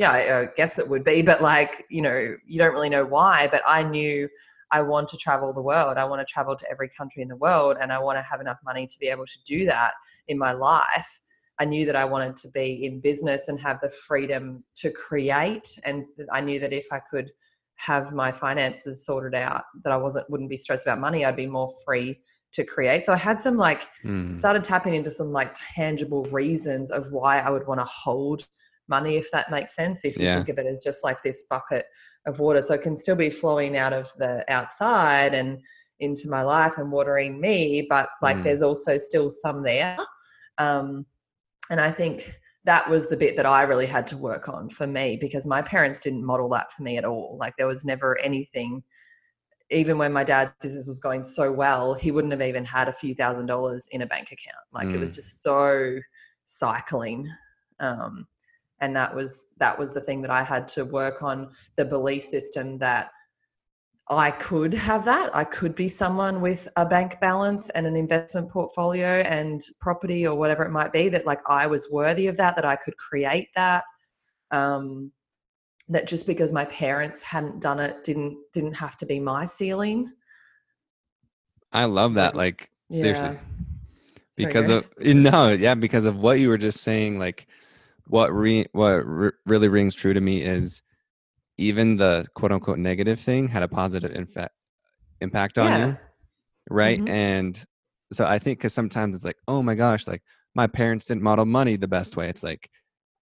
yeah, 0.00 0.12
I, 0.12 0.40
I 0.40 0.48
guess 0.56 0.78
it 0.78 0.88
would 0.88 1.04
be, 1.04 1.20
but 1.20 1.42
like, 1.42 1.84
you 1.90 2.00
know, 2.00 2.34
you 2.46 2.58
don't 2.58 2.72
really 2.72 2.88
know 2.88 3.04
why. 3.04 3.48
But 3.52 3.62
I 3.66 3.82
knew 3.82 4.30
I 4.72 4.80
want 4.80 5.08
to 5.08 5.18
travel 5.18 5.52
the 5.52 5.60
world. 5.60 5.98
I 5.98 6.06
want 6.06 6.26
to 6.26 6.32
travel 6.32 6.56
to 6.56 6.70
every 6.70 6.88
country 6.88 7.22
in 7.22 7.28
the 7.28 7.36
world, 7.36 7.76
and 7.78 7.92
I 7.92 7.98
want 7.98 8.16
to 8.16 8.22
have 8.22 8.40
enough 8.40 8.56
money 8.64 8.86
to 8.86 8.98
be 8.98 9.08
able 9.08 9.26
to 9.26 9.38
do 9.44 9.66
that 9.66 9.92
in 10.28 10.38
my 10.38 10.52
life. 10.52 11.20
I 11.60 11.66
knew 11.66 11.84
that 11.86 11.94
I 11.94 12.06
wanted 12.06 12.36
to 12.36 12.48
be 12.48 12.86
in 12.86 13.00
business 13.00 13.48
and 13.48 13.60
have 13.60 13.80
the 13.80 13.90
freedom 13.90 14.64
to 14.76 14.90
create. 14.90 15.78
And 15.84 16.06
I 16.32 16.40
knew 16.40 16.58
that 16.58 16.72
if 16.72 16.86
I 16.90 17.00
could 17.10 17.30
have 17.76 18.12
my 18.12 18.32
finances 18.32 19.04
sorted 19.04 19.34
out, 19.34 19.64
that 19.84 19.92
I 19.92 19.96
wasn't 19.96 20.28
wouldn't 20.30 20.50
be 20.50 20.56
stressed 20.56 20.86
about 20.86 21.00
money. 21.00 21.24
I'd 21.24 21.36
be 21.36 21.46
more 21.46 21.70
free 21.84 22.18
to 22.52 22.64
create. 22.64 23.04
So 23.04 23.12
I 23.12 23.16
had 23.16 23.40
some 23.40 23.56
like 23.56 23.86
mm. 24.02 24.36
started 24.36 24.64
tapping 24.64 24.94
into 24.94 25.10
some 25.10 25.32
like 25.32 25.54
tangible 25.74 26.24
reasons 26.24 26.90
of 26.90 27.12
why 27.12 27.38
I 27.38 27.50
would 27.50 27.66
want 27.66 27.80
to 27.80 27.86
hold 27.86 28.46
money, 28.88 29.16
if 29.16 29.30
that 29.30 29.50
makes 29.50 29.76
sense. 29.76 30.04
If 30.04 30.16
you 30.16 30.24
yeah. 30.24 30.36
think 30.36 30.48
of 30.48 30.58
it 30.58 30.66
as 30.66 30.82
just 30.82 31.04
like 31.04 31.22
this 31.22 31.44
bucket 31.48 31.84
of 32.26 32.38
water. 32.38 32.62
So 32.62 32.74
it 32.74 32.82
can 32.82 32.96
still 32.96 33.16
be 33.16 33.30
flowing 33.30 33.76
out 33.76 33.92
of 33.92 34.10
the 34.18 34.44
outside 34.52 35.34
and 35.34 35.60
into 36.00 36.28
my 36.28 36.42
life 36.42 36.78
and 36.78 36.90
watering 36.90 37.40
me, 37.40 37.86
but 37.88 38.08
like 38.22 38.38
mm. 38.38 38.44
there's 38.44 38.62
also 38.62 38.96
still 38.96 39.30
some 39.30 39.62
there. 39.62 39.96
Um, 40.58 41.06
and 41.70 41.80
I 41.80 41.90
think 41.90 42.38
that 42.64 42.88
was 42.90 43.08
the 43.08 43.16
bit 43.16 43.36
that 43.36 43.46
I 43.46 43.62
really 43.62 43.86
had 43.86 44.06
to 44.08 44.16
work 44.16 44.48
on 44.48 44.68
for 44.68 44.86
me 44.86 45.16
because 45.18 45.46
my 45.46 45.62
parents 45.62 46.00
didn't 46.00 46.24
model 46.24 46.48
that 46.50 46.70
for 46.72 46.82
me 46.82 46.98
at 46.98 47.04
all. 47.04 47.38
Like 47.40 47.54
there 47.56 47.66
was 47.66 47.84
never 47.84 48.18
anything, 48.18 48.82
even 49.70 49.96
when 49.96 50.12
my 50.12 50.24
dad's 50.24 50.52
business 50.60 50.86
was 50.86 51.00
going 51.00 51.22
so 51.22 51.50
well, 51.50 51.94
he 51.94 52.10
wouldn't 52.10 52.32
have 52.32 52.42
even 52.42 52.64
had 52.64 52.88
a 52.88 52.92
few 52.92 53.14
thousand 53.14 53.46
dollars 53.46 53.88
in 53.92 54.02
a 54.02 54.06
bank 54.06 54.32
account. 54.32 54.64
Like 54.72 54.88
mm. 54.88 54.94
it 54.94 54.98
was 54.98 55.12
mm. 55.12 55.14
just 55.14 55.42
so 55.42 55.98
cycling. 56.44 57.26
Um, 57.78 58.26
and 58.82 58.94
that 58.96 59.14
was 59.14 59.52
that 59.58 59.78
was 59.78 59.92
the 59.92 60.00
thing 60.00 60.20
that 60.22 60.30
I 60.30 60.42
had 60.42 60.66
to 60.68 60.84
work 60.84 61.22
on 61.22 61.50
the 61.76 61.84
belief 61.84 62.24
system 62.24 62.78
that 62.78 63.10
I 64.10 64.32
could 64.32 64.74
have 64.74 65.04
that. 65.04 65.34
I 65.36 65.44
could 65.44 65.76
be 65.76 65.88
someone 65.88 66.40
with 66.40 66.66
a 66.74 66.84
bank 66.84 67.20
balance 67.20 67.68
and 67.70 67.86
an 67.86 67.94
investment 67.94 68.50
portfolio 68.50 69.20
and 69.20 69.62
property 69.78 70.26
or 70.26 70.34
whatever 70.34 70.64
it 70.64 70.70
might 70.70 70.92
be 70.92 71.08
that 71.10 71.26
like 71.26 71.40
I 71.46 71.68
was 71.68 71.88
worthy 71.92 72.26
of 72.26 72.36
that, 72.36 72.56
that 72.56 72.64
I 72.64 72.74
could 72.74 72.96
create 72.96 73.48
that. 73.54 73.84
Um, 74.50 75.12
that 75.88 76.08
just 76.08 76.26
because 76.26 76.52
my 76.52 76.64
parents 76.66 77.22
hadn't 77.22 77.60
done 77.60 77.78
it 77.78 78.02
didn't 78.02 78.38
didn't 78.52 78.74
have 78.74 78.96
to 78.96 79.06
be 79.06 79.20
my 79.20 79.44
ceiling. 79.44 80.12
I 81.72 81.84
love 81.84 82.14
that. 82.14 82.34
Like 82.34 82.68
yeah. 82.88 83.02
seriously. 83.02 83.38
Because 84.36 84.66
Sorry, 84.66 84.78
of 84.78 85.16
no, 85.16 85.50
yeah, 85.50 85.74
because 85.74 86.04
of 86.04 86.16
what 86.16 86.40
you 86.40 86.48
were 86.48 86.58
just 86.58 86.80
saying, 86.80 87.20
like 87.20 87.46
what 88.06 88.32
re, 88.34 88.66
what 88.72 89.06
re, 89.06 89.30
really 89.46 89.68
rings 89.68 89.94
true 89.94 90.14
to 90.14 90.20
me 90.20 90.42
is 90.42 90.82
even 91.60 91.96
the 91.96 92.26
quote 92.34 92.50
unquote 92.50 92.78
negative 92.78 93.20
thing 93.20 93.46
had 93.46 93.62
a 93.62 93.68
positive 93.68 94.12
infa- 94.12 94.48
impact 95.20 95.58
on 95.58 95.66
yeah. 95.66 95.86
you 95.86 95.96
right 96.70 96.98
mm-hmm. 96.98 97.08
and 97.08 97.64
so 98.12 98.24
i 98.24 98.38
think 98.38 98.58
because 98.58 98.74
sometimes 98.74 99.14
it's 99.14 99.24
like 99.24 99.36
oh 99.46 99.62
my 99.62 99.74
gosh 99.74 100.06
like 100.06 100.22
my 100.54 100.66
parents 100.66 101.06
didn't 101.06 101.22
model 101.22 101.44
money 101.44 101.76
the 101.76 101.86
best 101.86 102.16
way 102.16 102.28
it's 102.28 102.42
like 102.42 102.70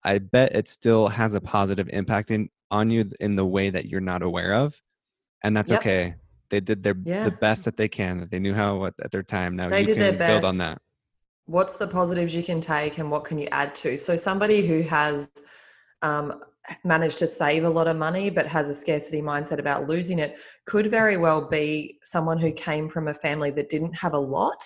i 0.05 0.19
bet 0.19 0.55
it 0.55 0.69
still 0.69 1.09
has 1.09 1.35
a 1.35 1.41
positive 1.41 1.89
impact 1.93 2.31
in 2.31 2.49
on 2.71 2.91
you 2.91 3.11
in 3.21 3.35
the 3.35 3.45
way 3.45 3.71
that 3.71 3.87
you're 3.87 4.01
not 4.01 4.23
aware 4.23 4.55
of 4.55 4.81
and 5.43 5.57
that's 5.57 5.71
yep. 5.71 5.81
okay 5.81 6.15
they 6.51 6.61
did 6.61 6.83
their 6.83 6.97
yeah. 7.05 7.25
the 7.25 7.31
best 7.31 7.65
that 7.65 7.77
they 7.77 7.89
can 7.89 8.21
that 8.21 8.31
they 8.31 8.39
knew 8.39 8.55
how 8.55 8.85
at 8.85 9.11
their 9.11 9.23
time 9.23 9.57
now 9.57 9.69
they 9.69 9.81
you 9.85 9.95
can 9.95 10.17
build 10.17 10.45
on 10.45 10.59
that 10.59 10.81
what's 11.47 11.77
the 11.77 11.89
positives 11.89 12.35
you 12.35 12.43
can 12.43 12.61
take 12.61 12.99
and 12.99 13.11
what 13.11 13.25
can 13.25 13.39
you 13.39 13.49
add 13.51 13.75
to 13.75 13.97
so 13.97 14.17
somebody 14.17 14.67
who 14.67 14.83
has 14.83 15.31
um, 16.03 16.41
managed 16.85 17.19
to 17.19 17.27
save 17.27 17.65
a 17.65 17.71
lot 17.71 17.87
of 17.87 17.97
money 17.97 18.31
but 18.31 18.47
has 18.47 18.69
a 18.69 18.75
scarcity 18.75 19.21
mindset 19.21 19.59
about 19.59 19.89
losing 19.89 20.19
it 20.19 20.37
could 20.67 20.91
very 20.91 21.17
well 21.17 21.49
be 21.49 21.99
someone 22.05 22.39
who 22.39 22.53
came 22.53 22.89
from 22.89 23.09
a 23.09 23.15
family 23.15 23.51
that 23.51 23.69
didn't 23.69 23.95
have 23.95 24.15
a 24.15 24.19
lot 24.19 24.65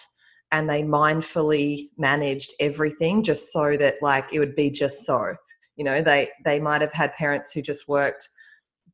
and 0.52 0.68
they 0.68 0.82
mindfully 0.82 1.88
managed 1.96 2.52
everything 2.60 3.22
just 3.22 3.50
so 3.52 3.76
that 3.76 3.96
like 4.02 4.32
it 4.32 4.38
would 4.38 4.54
be 4.54 4.70
just 4.70 5.04
so. 5.04 5.34
You 5.76 5.84
know 5.84 6.02
they 6.02 6.28
they 6.44 6.60
might 6.60 6.82
have 6.82 6.92
had 6.92 7.14
parents 7.14 7.50
who 7.50 7.62
just 7.62 7.88
worked 7.88 8.28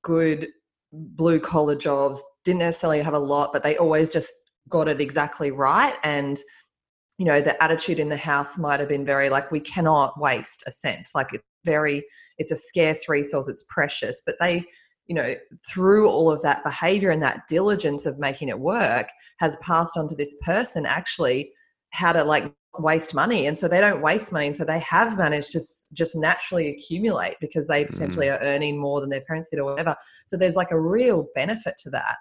good 0.03 0.47
blue 0.93 1.39
collar 1.41 1.75
jobs 1.75 2.23
didn't 2.45 2.61
necessarily 2.61 3.03
have 3.03 3.13
a 3.13 3.19
lot 3.19 3.53
but 3.53 3.63
they 3.63 3.77
always 3.77 4.11
just 4.11 4.33
got 4.71 4.89
it 4.89 5.01
exactly 5.01 5.51
right. 5.51 5.97
And 6.05 6.39
you 7.19 7.27
know 7.27 7.41
the 7.41 7.61
attitude 7.63 7.99
in 7.99 8.09
the 8.09 8.17
house 8.17 8.57
might 8.57 8.81
have 8.81 8.89
been 8.89 9.05
very 9.05 9.29
like 9.29 9.51
we 9.51 9.61
cannot 9.61 10.19
waste 10.21 10.63
a 10.67 10.71
cent. 10.71 11.11
Like 11.15 11.35
it's 11.35 11.45
very 11.65 12.05
it's 12.39 12.53
a 12.53 12.57
scarce 12.57 13.09
resource 13.09 13.49
it's 13.49 13.65
precious 13.69 14.23
but 14.25 14.37
they 14.41 14.65
you 15.07 15.15
know 15.15 15.35
through 15.67 16.09
all 16.09 16.31
of 16.31 16.43
that 16.43 16.63
behavior 16.65 17.11
and 17.11 17.23
that 17.23 17.43
diligence 17.49 18.07
of 18.07 18.19
making 18.19 18.49
it 18.49 18.59
work 18.59 19.09
has 19.39 19.57
passed 19.57 19.97
on 19.97 20.09
to 20.09 20.15
this 20.15 20.35
person 20.43 20.87
actually 20.87 21.51
how 21.91 22.13
to 22.13 22.23
like 22.23 22.53
waste 22.79 23.15
money 23.15 23.47
and 23.47 23.59
so 23.59 23.67
they 23.67 23.81
don't 23.81 24.03
waste 24.03 24.33
money 24.33 24.47
and 24.47 24.57
so 24.57 24.65
they 24.65 24.79
have 24.79 25.17
managed 25.17 25.51
to 25.51 25.61
just 25.95 26.15
naturally 26.15 26.69
accumulate 26.69 27.35
because 27.41 27.67
they 27.67 27.85
potentially 27.85 28.27
mm. 28.27 28.37
are 28.37 28.43
earning 28.43 28.79
more 28.79 29.01
than 29.01 29.11
their 29.11 29.23
parents 29.23 29.51
did 29.51 29.59
or 29.59 29.65
whatever 29.65 29.97
so 30.27 30.37
there's 30.37 30.55
like 30.55 30.71
a 30.71 30.79
real 30.79 31.27
benefit 31.35 31.75
to 31.79 31.91
that 31.91 32.17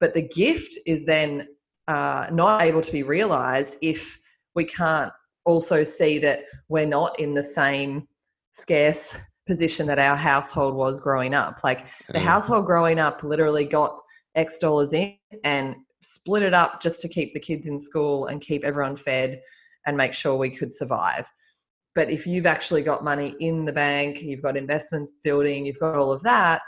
but 0.00 0.14
the 0.14 0.22
gift 0.22 0.78
is 0.86 1.04
then 1.04 1.46
uh, 1.88 2.28
not 2.30 2.62
able 2.62 2.80
to 2.80 2.92
be 2.92 3.02
realized 3.02 3.76
if 3.82 4.18
we 4.54 4.64
can't 4.64 5.12
also 5.44 5.82
see 5.82 6.18
that 6.18 6.44
we're 6.68 6.86
not 6.86 7.18
in 7.18 7.34
the 7.34 7.42
same 7.42 8.06
scarce 8.52 9.16
position 9.48 9.88
that 9.88 9.98
our 9.98 10.16
household 10.16 10.74
was 10.74 11.00
growing 11.00 11.34
up. 11.34 11.60
Like 11.64 11.86
the 12.06 12.18
mm. 12.18 12.22
household 12.22 12.66
growing 12.66 13.00
up 13.00 13.24
literally 13.24 13.64
got 13.64 13.98
X 14.36 14.58
dollars 14.58 14.92
in 14.92 15.16
and 15.42 15.74
split 16.00 16.44
it 16.44 16.54
up 16.54 16.80
just 16.80 17.00
to 17.00 17.08
keep 17.08 17.34
the 17.34 17.40
kids 17.40 17.66
in 17.66 17.80
school 17.80 18.26
and 18.26 18.40
keep 18.40 18.62
everyone 18.62 18.94
fed 18.94 19.40
and 19.86 19.96
make 19.96 20.12
sure 20.12 20.36
we 20.36 20.50
could 20.50 20.72
survive. 20.72 21.28
But 21.96 22.10
if 22.10 22.26
you've 22.26 22.46
actually 22.46 22.82
got 22.82 23.02
money 23.02 23.34
in 23.40 23.64
the 23.64 23.72
bank, 23.72 24.22
you've 24.22 24.42
got 24.42 24.56
investments 24.56 25.12
building, 25.24 25.66
you've 25.66 25.80
got 25.80 25.96
all 25.96 26.12
of 26.12 26.22
that, 26.22 26.60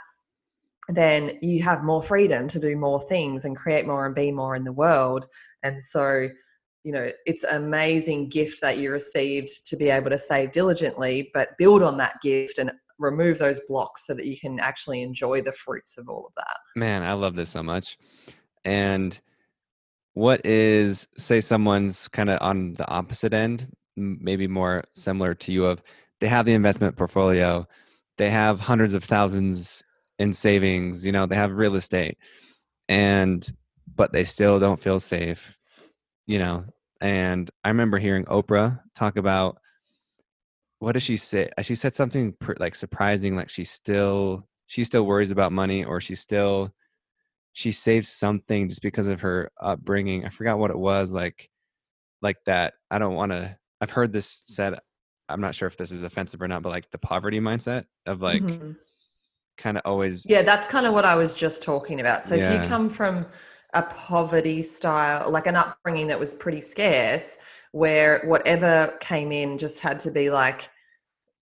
then 0.89 1.37
you 1.41 1.63
have 1.63 1.83
more 1.83 2.03
freedom 2.03 2.47
to 2.49 2.59
do 2.59 2.75
more 2.75 2.99
things 3.07 3.45
and 3.45 3.55
create 3.55 3.87
more 3.87 4.05
and 4.05 4.15
be 4.15 4.31
more 4.31 4.55
in 4.55 4.65
the 4.65 4.73
world. 4.73 5.27
And 5.63 5.85
so 5.85 6.27
you 6.83 6.91
know 6.91 7.11
it's 7.25 7.43
an 7.43 7.63
amazing 7.63 8.27
gift 8.27 8.61
that 8.61 8.77
you 8.77 8.91
received 8.91 9.67
to 9.67 9.75
be 9.75 9.89
able 9.89 10.09
to 10.09 10.17
save 10.17 10.51
diligently 10.51 11.29
but 11.33 11.49
build 11.57 11.83
on 11.83 11.97
that 11.97 12.15
gift 12.21 12.57
and 12.57 12.71
remove 12.97 13.37
those 13.37 13.59
blocks 13.67 14.05
so 14.05 14.13
that 14.13 14.25
you 14.25 14.39
can 14.39 14.59
actually 14.59 15.01
enjoy 15.01 15.41
the 15.41 15.51
fruits 15.51 15.97
of 15.97 16.07
all 16.07 16.25
of 16.27 16.33
that. 16.37 16.57
Man 16.75 17.03
i 17.03 17.13
love 17.13 17.35
this 17.35 17.49
so 17.49 17.63
much. 17.63 17.97
And 18.63 19.19
what 20.13 20.45
is 20.45 21.07
say 21.17 21.41
someone's 21.41 22.07
kind 22.07 22.29
of 22.29 22.39
on 22.41 22.73
the 22.73 22.87
opposite 22.87 23.33
end 23.33 23.67
maybe 23.95 24.47
more 24.47 24.83
similar 24.93 25.33
to 25.33 25.51
you 25.51 25.65
of 25.65 25.81
they 26.19 26.27
have 26.27 26.45
the 26.45 26.53
investment 26.53 26.95
portfolio 26.95 27.67
they 28.17 28.29
have 28.29 28.59
hundreds 28.59 28.93
of 28.93 29.03
thousands 29.03 29.83
in 30.19 30.33
savings 30.33 31.05
you 31.05 31.11
know 31.11 31.25
they 31.25 31.35
have 31.35 31.51
real 31.51 31.75
estate 31.75 32.17
and 32.89 33.53
but 33.95 34.11
they 34.11 34.23
still 34.23 34.59
don't 34.59 34.81
feel 34.81 34.99
safe 34.99 35.57
you 36.25 36.39
know, 36.39 36.65
and 37.01 37.49
I 37.63 37.69
remember 37.69 37.97
hearing 37.97 38.25
Oprah 38.25 38.79
talk 38.95 39.17
about 39.17 39.57
what 40.79 40.93
does 40.93 41.03
she 41.03 41.17
say? 41.17 41.49
Uh, 41.57 41.61
she 41.61 41.75
said 41.75 41.95
something 41.95 42.35
like 42.57 42.75
surprising, 42.75 43.35
like 43.35 43.49
she 43.49 43.63
still 43.63 44.47
she 44.65 44.83
still 44.83 45.03
worries 45.03 45.31
about 45.31 45.51
money, 45.51 45.83
or 45.83 46.01
she 46.01 46.15
still 46.15 46.73
she 47.53 47.71
saves 47.71 48.09
something 48.09 48.69
just 48.69 48.81
because 48.81 49.07
of 49.07 49.21
her 49.21 49.51
upbringing. 49.61 50.25
I 50.25 50.29
forgot 50.29 50.57
what 50.57 50.71
it 50.71 50.77
was, 50.77 51.11
like 51.11 51.49
like 52.21 52.37
that. 52.45 52.73
I 52.89 52.97
don't 52.97 53.15
want 53.15 53.31
to. 53.31 53.57
I've 53.79 53.91
heard 53.91 54.11
this 54.11 54.43
said. 54.45 54.79
I'm 55.29 55.41
not 55.41 55.55
sure 55.55 55.67
if 55.67 55.77
this 55.77 55.91
is 55.91 56.01
offensive 56.01 56.41
or 56.41 56.47
not, 56.47 56.61
but 56.61 56.69
like 56.69 56.89
the 56.89 56.97
poverty 56.97 57.39
mindset 57.39 57.85
of 58.05 58.21
like 58.21 58.41
mm-hmm. 58.41 58.71
kind 59.57 59.77
of 59.77 59.83
always. 59.85 60.25
Yeah, 60.27 60.41
that's 60.41 60.67
kind 60.67 60.85
of 60.85 60.93
what 60.93 61.05
I 61.05 61.15
was 61.15 61.35
just 61.35 61.61
talking 61.63 61.99
about. 61.99 62.25
So 62.25 62.35
yeah. 62.35 62.53
if 62.53 62.63
you 62.63 62.67
come 62.67 62.89
from 62.89 63.27
a 63.73 63.83
poverty 63.83 64.63
style, 64.63 65.29
like 65.29 65.47
an 65.47 65.55
upbringing 65.55 66.07
that 66.07 66.19
was 66.19 66.33
pretty 66.33 66.61
scarce, 66.61 67.37
where 67.71 68.21
whatever 68.25 68.97
came 68.99 69.31
in 69.31 69.57
just 69.57 69.79
had 69.79 69.99
to 69.99 70.11
be 70.11 70.29
like, 70.29 70.69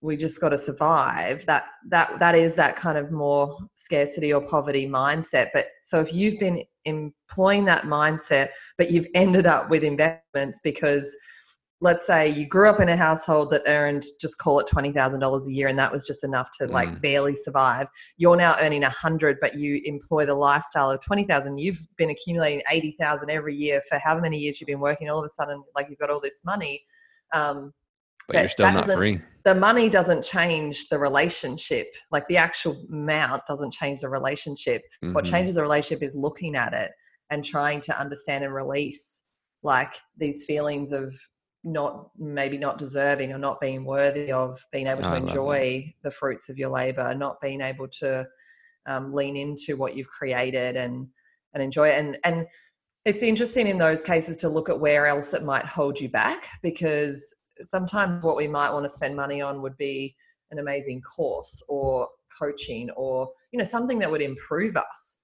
we 0.02 0.16
just 0.16 0.40
got 0.40 0.50
to 0.50 0.58
survive. 0.58 1.44
That 1.46 1.64
that 1.88 2.18
that 2.18 2.34
is 2.34 2.54
that 2.54 2.76
kind 2.76 2.96
of 2.96 3.10
more 3.10 3.58
scarcity 3.74 4.32
or 4.32 4.40
poverty 4.40 4.86
mindset. 4.88 5.48
But 5.52 5.66
so 5.82 6.00
if 6.00 6.12
you've 6.12 6.38
been 6.38 6.62
employing 6.84 7.64
that 7.66 7.84
mindset, 7.84 8.50
but 8.78 8.90
you've 8.90 9.08
ended 9.14 9.46
up 9.46 9.68
with 9.68 9.84
investments 9.84 10.60
because 10.64 11.14
let's 11.82 12.06
say 12.06 12.28
you 12.28 12.46
grew 12.46 12.68
up 12.68 12.80
in 12.80 12.90
a 12.90 12.96
household 12.96 13.50
that 13.50 13.62
earned 13.66 14.04
just 14.20 14.38
call 14.38 14.60
it 14.60 14.66
$20,000 14.66 15.46
a 15.46 15.52
year 15.52 15.68
and 15.68 15.78
that 15.78 15.90
was 15.90 16.06
just 16.06 16.24
enough 16.24 16.50
to 16.58 16.66
like 16.66 16.88
mm. 16.88 17.00
barely 17.00 17.34
survive. 17.34 17.86
You're 18.18 18.36
now 18.36 18.56
earning 18.60 18.82
100 18.82 19.38
but 19.40 19.54
you 19.54 19.80
employ 19.84 20.26
the 20.26 20.34
lifestyle 20.34 20.90
of 20.90 21.00
20,000. 21.00 21.58
You've 21.58 21.80
been 21.96 22.10
accumulating 22.10 22.62
80,000 22.70 23.30
every 23.30 23.56
year 23.56 23.80
for 23.88 23.98
however 23.98 24.20
many 24.20 24.38
years 24.38 24.60
you've 24.60 24.68
been 24.68 24.80
working 24.80 25.08
all 25.08 25.18
of 25.18 25.24
a 25.24 25.30
sudden 25.30 25.62
like 25.74 25.86
you've 25.88 25.98
got 25.98 26.10
all 26.10 26.20
this 26.20 26.44
money. 26.44 26.82
Um, 27.32 27.72
but 28.28 28.40
you're 28.40 28.48
still 28.48 28.72
not 28.72 28.86
free 28.86 29.20
the 29.44 29.54
money 29.54 29.88
doesn't 29.88 30.22
change 30.22 30.88
the 30.88 30.98
relationship 30.98 31.88
like 32.12 32.26
the 32.28 32.36
actual 32.36 32.80
amount 32.92 33.42
doesn't 33.46 33.72
change 33.72 34.00
the 34.00 34.08
relationship 34.08 34.82
mm-hmm. 35.02 35.14
what 35.14 35.24
changes 35.24 35.56
the 35.56 35.62
relationship 35.62 36.02
is 36.02 36.14
looking 36.14 36.54
at 36.54 36.72
it 36.72 36.92
and 37.30 37.44
trying 37.44 37.80
to 37.80 37.98
understand 37.98 38.44
and 38.44 38.54
release 38.54 39.26
like 39.64 39.94
these 40.16 40.44
feelings 40.44 40.92
of 40.92 41.12
not 41.62 42.10
maybe 42.18 42.56
not 42.56 42.78
deserving 42.78 43.32
or 43.32 43.38
not 43.38 43.60
being 43.60 43.84
worthy 43.84 44.32
of 44.32 44.58
being 44.72 44.86
able 44.86 45.02
to 45.02 45.14
enjoy 45.14 45.92
the 46.02 46.10
fruits 46.10 46.48
of 46.48 46.56
your 46.56 46.70
labor 46.70 47.14
not 47.14 47.38
being 47.42 47.60
able 47.60 47.86
to 47.86 48.26
um, 48.86 49.12
lean 49.12 49.36
into 49.36 49.76
what 49.76 49.96
you've 49.96 50.08
created 50.08 50.76
and 50.76 51.06
and 51.54 51.62
enjoy 51.62 51.88
it. 51.88 51.98
And 51.98 52.18
and 52.24 52.46
it's 53.04 53.22
interesting 53.22 53.66
in 53.66 53.78
those 53.78 54.02
cases 54.02 54.36
to 54.38 54.48
look 54.48 54.68
at 54.68 54.78
where 54.78 55.06
else 55.06 55.32
it 55.32 55.44
might 55.44 55.64
hold 55.64 55.98
you 55.98 56.08
back 56.08 56.48
because 56.62 57.34
sometimes 57.62 58.22
what 58.22 58.36
we 58.36 58.46
might 58.46 58.72
want 58.72 58.84
to 58.84 58.88
spend 58.88 59.16
money 59.16 59.40
on 59.40 59.62
would 59.62 59.76
be 59.76 60.14
an 60.50 60.58
amazing 60.58 61.00
course 61.02 61.62
or 61.68 62.08
coaching 62.38 62.90
or 62.96 63.30
you 63.52 63.58
know 63.58 63.64
something 63.64 63.98
that 63.98 64.10
would 64.10 64.22
improve 64.22 64.76
us 64.76 65.18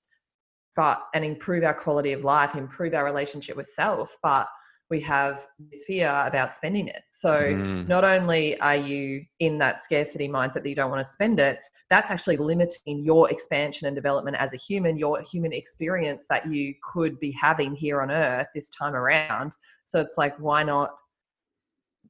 but 0.74 1.02
and 1.14 1.24
improve 1.24 1.64
our 1.64 1.74
quality 1.74 2.12
of 2.12 2.24
life 2.24 2.54
improve 2.54 2.94
our 2.94 3.04
relationship 3.04 3.56
with 3.56 3.66
self 3.66 4.16
but 4.22 4.48
we 4.90 5.00
have 5.00 5.46
this 5.58 5.84
fear 5.84 6.08
about 6.26 6.52
spending 6.52 6.88
it 6.88 7.02
so 7.10 7.40
mm. 7.40 7.86
not 7.88 8.04
only 8.04 8.58
are 8.60 8.76
you 8.76 9.24
in 9.40 9.58
that 9.58 9.82
scarcity 9.82 10.28
mindset 10.28 10.62
that 10.62 10.68
you 10.68 10.74
don't 10.74 10.90
want 10.90 11.04
to 11.04 11.10
spend 11.10 11.40
it 11.40 11.58
that's 11.88 12.10
actually 12.10 12.36
limiting 12.36 13.04
your 13.04 13.30
expansion 13.30 13.86
and 13.86 13.94
development 13.94 14.36
as 14.38 14.52
a 14.52 14.56
human, 14.56 14.98
your 14.98 15.20
human 15.22 15.52
experience 15.52 16.26
that 16.28 16.50
you 16.50 16.74
could 16.82 17.18
be 17.20 17.30
having 17.30 17.74
here 17.74 18.00
on 18.02 18.10
earth 18.10 18.48
this 18.54 18.70
time 18.70 18.94
around. 18.94 19.52
So 19.84 20.00
it's 20.00 20.18
like, 20.18 20.36
why 20.38 20.64
not 20.64 20.96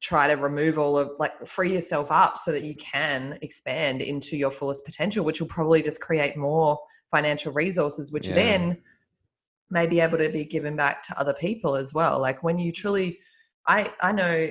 try 0.01 0.27
to 0.27 0.35
remove 0.35 0.79
all 0.79 0.99
of 0.99 1.13
like 1.19 1.47
free 1.47 1.73
yourself 1.73 2.11
up 2.11 2.39
so 2.39 2.53
that 2.53 2.63
you 2.63 2.75
can 2.77 3.39
expand 3.43 4.03
into 4.03 4.37
your 4.37 4.51
fullest 4.51 4.85
potential, 4.85 5.25
which 5.25 5.41
will 5.41 5.49
probably 5.49 5.83
just 5.83 6.01
create 6.01 6.37
more 6.37 6.79
financial 7.11 7.53
resources, 7.53 8.13
which 8.13 8.29
yeah. 8.29 8.35
then 8.35 8.79
may 9.71 9.87
be 9.87 10.01
able 10.01 10.19
to 10.19 10.29
be 10.29 10.45
given 10.45 10.77
back 10.77 11.03
to 11.05 11.19
other 11.19 11.35
people 11.35 11.75
as 11.77 11.93
well. 11.93 12.21
Like 12.21 12.43
when 12.43 12.59
you 12.59 12.73
truly, 12.73 13.19
I 13.67 13.93
I 14.01 14.13
know 14.13 14.51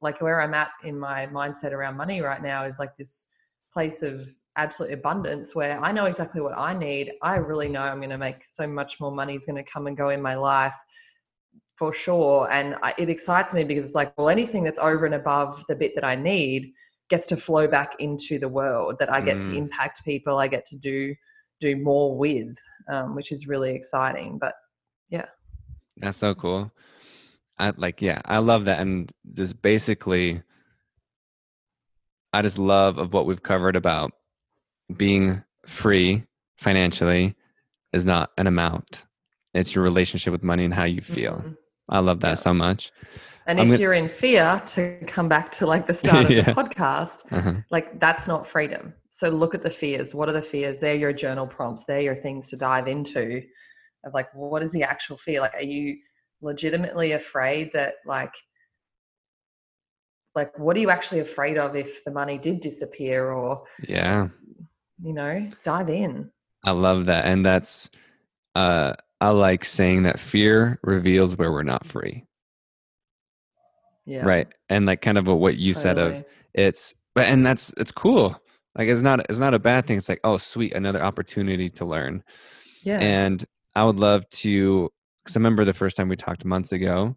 like 0.00 0.20
where 0.20 0.40
I'm 0.40 0.54
at 0.54 0.70
in 0.84 0.98
my 0.98 1.26
mindset 1.26 1.72
around 1.72 1.96
money 1.96 2.20
right 2.20 2.42
now 2.42 2.64
is 2.64 2.78
like 2.78 2.96
this 2.96 3.28
place 3.72 4.02
of 4.02 4.28
absolute 4.56 4.92
abundance 4.92 5.54
where 5.54 5.78
I 5.80 5.92
know 5.92 6.06
exactly 6.06 6.40
what 6.40 6.56
I 6.56 6.76
need. 6.76 7.12
I 7.22 7.36
really 7.36 7.68
know 7.68 7.80
I'm 7.80 7.98
going 7.98 8.10
to 8.10 8.18
make 8.18 8.44
so 8.44 8.66
much 8.66 9.00
more 9.00 9.10
money 9.10 9.34
is 9.34 9.44
going 9.44 9.62
to 9.62 9.70
come 9.70 9.86
and 9.86 9.96
go 9.96 10.08
in 10.10 10.22
my 10.22 10.34
life 10.34 10.74
for 11.76 11.92
sure. 11.92 12.50
And 12.50 12.74
I, 12.82 12.94
it 12.96 13.10
excites 13.10 13.52
me 13.52 13.64
because 13.64 13.84
it's 13.84 13.94
like, 13.94 14.16
well, 14.16 14.30
anything 14.30 14.64
that's 14.64 14.78
over 14.78 15.04
and 15.04 15.14
above 15.14 15.62
the 15.68 15.76
bit 15.76 15.94
that 15.94 16.04
I 16.04 16.14
need 16.14 16.72
gets 17.10 17.26
to 17.26 17.36
flow 17.36 17.68
back 17.68 17.96
into 17.98 18.38
the 18.38 18.48
world 18.48 18.96
that 18.98 19.12
I 19.12 19.20
get 19.20 19.38
mm. 19.38 19.42
to 19.42 19.56
impact 19.56 20.04
people. 20.04 20.38
I 20.38 20.48
get 20.48 20.64
to 20.66 20.76
do 20.76 21.14
do 21.60 21.76
more 21.76 22.16
with, 22.16 22.56
um, 22.88 23.14
which 23.14 23.32
is 23.32 23.46
really 23.46 23.74
exciting. 23.74 24.38
But 24.38 24.54
yeah, 25.08 25.26
that's 25.96 26.18
so 26.18 26.34
cool. 26.34 26.70
I 27.58 27.72
like, 27.76 28.02
yeah, 28.02 28.20
I 28.24 28.38
love 28.38 28.66
that. 28.66 28.80
And 28.80 29.10
just 29.32 29.60
basically, 29.62 30.42
I 32.32 32.42
just 32.42 32.58
love 32.58 32.98
of 32.98 33.12
what 33.12 33.26
we've 33.26 33.42
covered 33.42 33.76
about 33.76 34.12
being 34.94 35.42
free 35.64 36.24
financially 36.58 37.34
is 37.92 38.04
not 38.04 38.30
an 38.36 38.46
amount. 38.46 39.04
It's 39.54 39.74
your 39.74 39.84
relationship 39.84 40.32
with 40.32 40.42
money 40.42 40.64
and 40.64 40.74
how 40.74 40.84
you 40.84 41.00
feel. 41.00 41.36
Mm-hmm. 41.36 41.52
I 41.88 42.00
love 42.00 42.20
that 42.20 42.28
yeah. 42.28 42.34
so 42.34 42.52
much. 42.52 42.92
And 43.46 43.60
I'm 43.60 43.66
if 43.66 43.72
gonna... 43.72 43.80
you're 43.80 43.92
in 43.94 44.08
fear, 44.08 44.60
to 44.66 44.98
come 45.06 45.28
back 45.28 45.52
to 45.52 45.66
like 45.66 45.86
the 45.86 45.94
start 46.02 46.26
of 46.26 46.30
yeah. 46.30 46.42
the 46.42 46.52
podcast, 46.52 47.32
uh-huh. 47.32 47.54
like 47.70 47.98
that's 48.00 48.28
not 48.28 48.46
freedom. 48.46 48.92
So 49.16 49.30
look 49.30 49.54
at 49.54 49.62
the 49.62 49.70
fears. 49.70 50.14
What 50.14 50.28
are 50.28 50.32
the 50.32 50.42
fears? 50.42 50.78
They're 50.78 50.94
your 50.94 51.14
journal 51.14 51.46
prompts. 51.46 51.86
They're 51.86 52.02
your 52.02 52.16
things 52.16 52.50
to 52.50 52.56
dive 52.56 52.86
into. 52.86 53.40
Of 54.04 54.12
like, 54.12 54.28
what 54.34 54.62
is 54.62 54.72
the 54.72 54.82
actual 54.82 55.16
fear? 55.16 55.40
Like, 55.40 55.54
are 55.54 55.62
you 55.62 55.96
legitimately 56.42 57.12
afraid 57.12 57.72
that 57.72 57.94
like 58.04 58.34
like 60.34 60.56
what 60.58 60.76
are 60.76 60.80
you 60.80 60.90
actually 60.90 61.20
afraid 61.20 61.56
of 61.56 61.74
if 61.74 62.04
the 62.04 62.10
money 62.10 62.36
did 62.36 62.60
disappear 62.60 63.30
or 63.30 63.64
yeah 63.88 64.28
you 65.02 65.14
know 65.14 65.48
dive 65.64 65.88
in 65.88 66.30
i 66.62 66.70
love 66.70 67.06
that 67.06 67.24
and 67.24 67.44
that's 67.44 67.88
uh 68.54 68.92
i 69.22 69.30
like 69.30 69.64
saying 69.64 70.02
that 70.02 70.20
fear 70.20 70.78
reveals 70.82 71.38
where 71.38 71.50
we're 71.50 71.62
not 71.62 71.86
free 71.86 72.22
yeah 74.04 74.22
right 74.22 74.48
and 74.68 74.84
like 74.84 75.00
kind 75.00 75.16
of 75.16 75.26
what 75.26 75.56
you 75.56 75.72
totally. 75.72 75.82
said 75.82 75.98
of 75.98 76.24
it's 76.52 76.94
but 77.14 77.24
and 77.24 77.46
that's 77.46 77.72
it's 77.78 77.92
cool 77.92 78.38
like 78.76 78.88
it's 78.88 79.02
not 79.02 79.20
it's 79.28 79.38
not 79.38 79.54
a 79.54 79.58
bad 79.58 79.86
thing 79.86 79.96
it's 79.96 80.08
like 80.08 80.20
oh 80.24 80.36
sweet 80.36 80.74
another 80.74 81.02
opportunity 81.02 81.68
to 81.70 81.84
learn 81.84 82.22
yeah 82.82 82.98
and 82.98 83.44
i 83.74 83.84
would 83.84 83.98
love 83.98 84.28
to 84.30 84.90
because 85.24 85.36
i 85.36 85.38
remember 85.38 85.64
the 85.64 85.74
first 85.74 85.96
time 85.96 86.08
we 86.08 86.16
talked 86.16 86.44
months 86.44 86.72
ago 86.72 87.16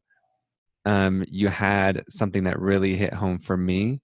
um 0.86 1.24
you 1.28 1.48
had 1.48 2.04
something 2.10 2.46
that 2.46 2.60
really 2.60 2.96
hit 2.96 3.14
home 3.14 3.40
for 3.40 3.58
me 3.58 4.02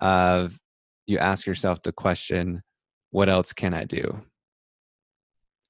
of 0.00 0.58
you 1.06 1.18
ask 1.18 1.46
yourself 1.46 1.82
the 1.82 1.92
question 1.92 2.62
what 3.10 3.28
else 3.28 3.52
can 3.52 3.74
I 3.74 3.84
do? 3.84 4.20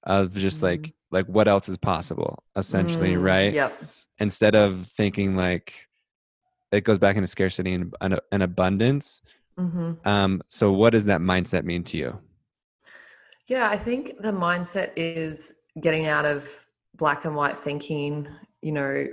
Of 0.03 0.35
just 0.35 0.61
mm. 0.61 0.65
like 0.65 0.95
like 1.11 1.27
what 1.27 1.49
else 1.49 1.69
is 1.69 1.79
possible, 1.79 2.43
essentially, 2.57 3.15
mm, 3.15 3.23
right? 3.23 3.55
Yep. 3.55 3.83
Instead 4.19 4.55
of 4.55 4.87
thinking 4.97 5.37
like 5.37 5.73
it 6.71 6.85
goes 6.85 6.99
back 6.99 7.17
into 7.17 7.27
scarcity 7.27 7.73
and, 7.73 8.21
and 8.31 8.43
abundance. 8.43 9.23
Mm-hmm. 9.59 10.09
Um, 10.09 10.43
so 10.47 10.73
what 10.73 10.91
does 10.91 11.07
that 11.07 11.21
mindset 11.21 11.65
mean 11.65 11.83
to 11.85 11.97
you? 11.97 12.19
Yeah, 13.47 13.69
I 13.69 13.77
think 13.77 14.21
the 14.21 14.33
mindset 14.33 14.93
is 14.97 15.55
getting 15.81 16.07
out 16.07 16.25
of 16.25 16.67
black 16.95 17.25
and 17.25 17.35
white 17.35 17.59
thinking, 17.59 18.29
you 18.61 18.73
know, 18.73 19.07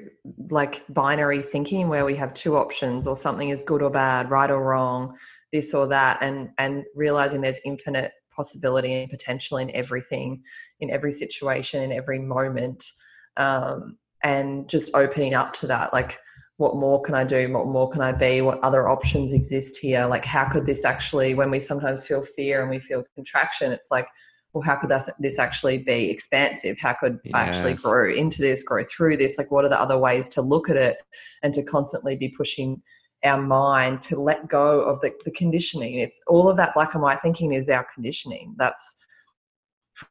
like 0.49 0.83
binary 0.89 1.41
thinking 1.41 1.87
where 1.87 2.05
we 2.05 2.15
have 2.15 2.33
two 2.33 2.57
options 2.57 3.07
or 3.07 3.15
something 3.15 3.49
is 3.49 3.63
good 3.63 3.81
or 3.81 3.89
bad, 3.89 4.29
right 4.29 4.51
or 4.51 4.63
wrong 4.63 5.15
this 5.55 5.73
or 5.73 5.87
that 5.87 6.17
and 6.21 6.49
and 6.57 6.83
realizing 6.95 7.39
there's 7.39 7.59
infinite 7.63 8.11
possibility 8.35 8.93
and 8.93 9.09
potential 9.09 9.57
in 9.57 9.73
everything 9.73 10.43
in 10.81 10.89
every 10.91 11.13
situation 11.13 11.81
in 11.81 11.91
every 11.93 12.19
moment 12.19 12.83
um, 13.37 13.97
and 14.23 14.69
just 14.69 14.93
opening 14.95 15.33
up 15.33 15.53
to 15.53 15.65
that 15.65 15.93
like 15.93 16.19
what 16.57 16.75
more 16.75 17.01
can 17.01 17.15
i 17.15 17.23
do 17.23 17.51
what 17.51 17.67
more 17.67 17.89
can 17.89 18.01
i 18.01 18.11
be 18.11 18.41
what 18.41 18.59
other 18.61 18.87
options 18.87 19.33
exist 19.33 19.77
here 19.77 20.05
like 20.05 20.25
how 20.25 20.45
could 20.45 20.65
this 20.65 20.85
actually 20.85 21.33
when 21.33 21.51
we 21.51 21.59
sometimes 21.59 22.05
feel 22.05 22.23
fear 22.23 22.61
and 22.61 22.69
we 22.69 22.79
feel 22.79 23.03
contraction 23.15 23.71
it's 23.71 23.91
like 23.91 24.07
well 24.53 24.61
how 24.61 24.75
could 24.75 24.89
this, 24.89 25.09
this 25.19 25.37
actually 25.37 25.77
be 25.77 26.09
expansive 26.09 26.77
how 26.79 26.93
could 26.93 27.19
yes. 27.23 27.33
i 27.33 27.43
actually 27.43 27.73
grow 27.73 28.09
into 28.11 28.41
this 28.41 28.63
grow 28.63 28.83
through 28.85 29.17
this 29.17 29.37
like 29.37 29.51
what 29.51 29.65
are 29.65 29.69
the 29.69 29.79
other 29.79 29.97
ways 29.97 30.29
to 30.29 30.41
look 30.41 30.69
at 30.69 30.77
it 30.77 30.97
and 31.43 31.53
to 31.53 31.63
constantly 31.63 32.15
be 32.15 32.29
pushing 32.29 32.81
our 33.25 33.41
mind 33.41 34.01
to 34.03 34.19
let 34.19 34.47
go 34.47 34.81
of 34.81 35.01
the, 35.01 35.11
the 35.25 35.31
conditioning. 35.31 35.95
It's 35.95 36.19
all 36.27 36.47
of 36.47 36.57
that 36.57 36.73
black 36.73 36.93
and 36.93 37.03
white 37.03 37.21
thinking 37.21 37.53
is 37.53 37.69
our 37.69 37.85
conditioning. 37.93 38.53
That's 38.57 38.97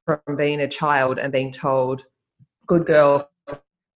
from 0.05 0.19
being 0.37 0.61
a 0.61 0.69
child 0.69 1.19
and 1.19 1.33
being 1.33 1.53
told, 1.53 2.05
good 2.67 2.87
girl 2.87 3.31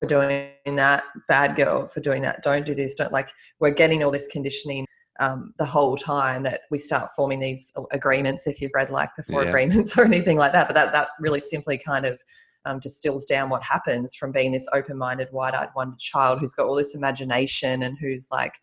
for 0.01 0.07
doing 0.07 0.51
that, 0.67 1.05
bad 1.29 1.57
girl 1.57 1.89
for 1.89 2.01
doing 2.01 2.23
that, 2.23 2.43
don't 2.43 2.65
do 2.65 2.75
this, 2.75 2.95
don't 2.95 3.13
like, 3.13 3.31
we're 3.61 3.71
getting 3.71 4.03
all 4.03 4.11
this 4.11 4.29
conditioning 4.29 4.87
um, 5.21 5.53
the 5.59 5.65
whole 5.65 5.97
time 5.97 6.43
that 6.45 6.63
we 6.71 6.79
start 6.79 7.11
forming 7.17 7.41
these 7.41 7.73
agreements, 7.91 8.47
if 8.47 8.61
you've 8.61 8.71
read 8.75 8.91
like 8.91 9.11
the 9.17 9.25
four 9.25 9.43
yeah. 9.43 9.49
agreements 9.49 9.99
or 9.99 10.05
anything 10.05 10.37
like 10.37 10.53
that. 10.53 10.69
But 10.69 10.75
that, 10.75 10.93
that 10.93 11.09
really 11.21 11.41
simply 11.41 11.77
kind 11.79 12.07
of 12.07 12.21
um, 12.65 12.79
distills 12.79 13.25
down 13.25 13.51
what 13.51 13.63
happens 13.63 14.15
from 14.15 14.31
being 14.31 14.53
this 14.53 14.69
open 14.73 14.97
minded, 14.97 15.29
wide 15.33 15.55
eyed, 15.55 15.71
wonder 15.75 15.97
child 15.99 16.39
who's 16.39 16.55
got 16.55 16.67
all 16.67 16.77
this 16.77 16.95
imagination 16.95 17.83
and 17.83 17.99
who's 17.99 18.29
like, 18.31 18.55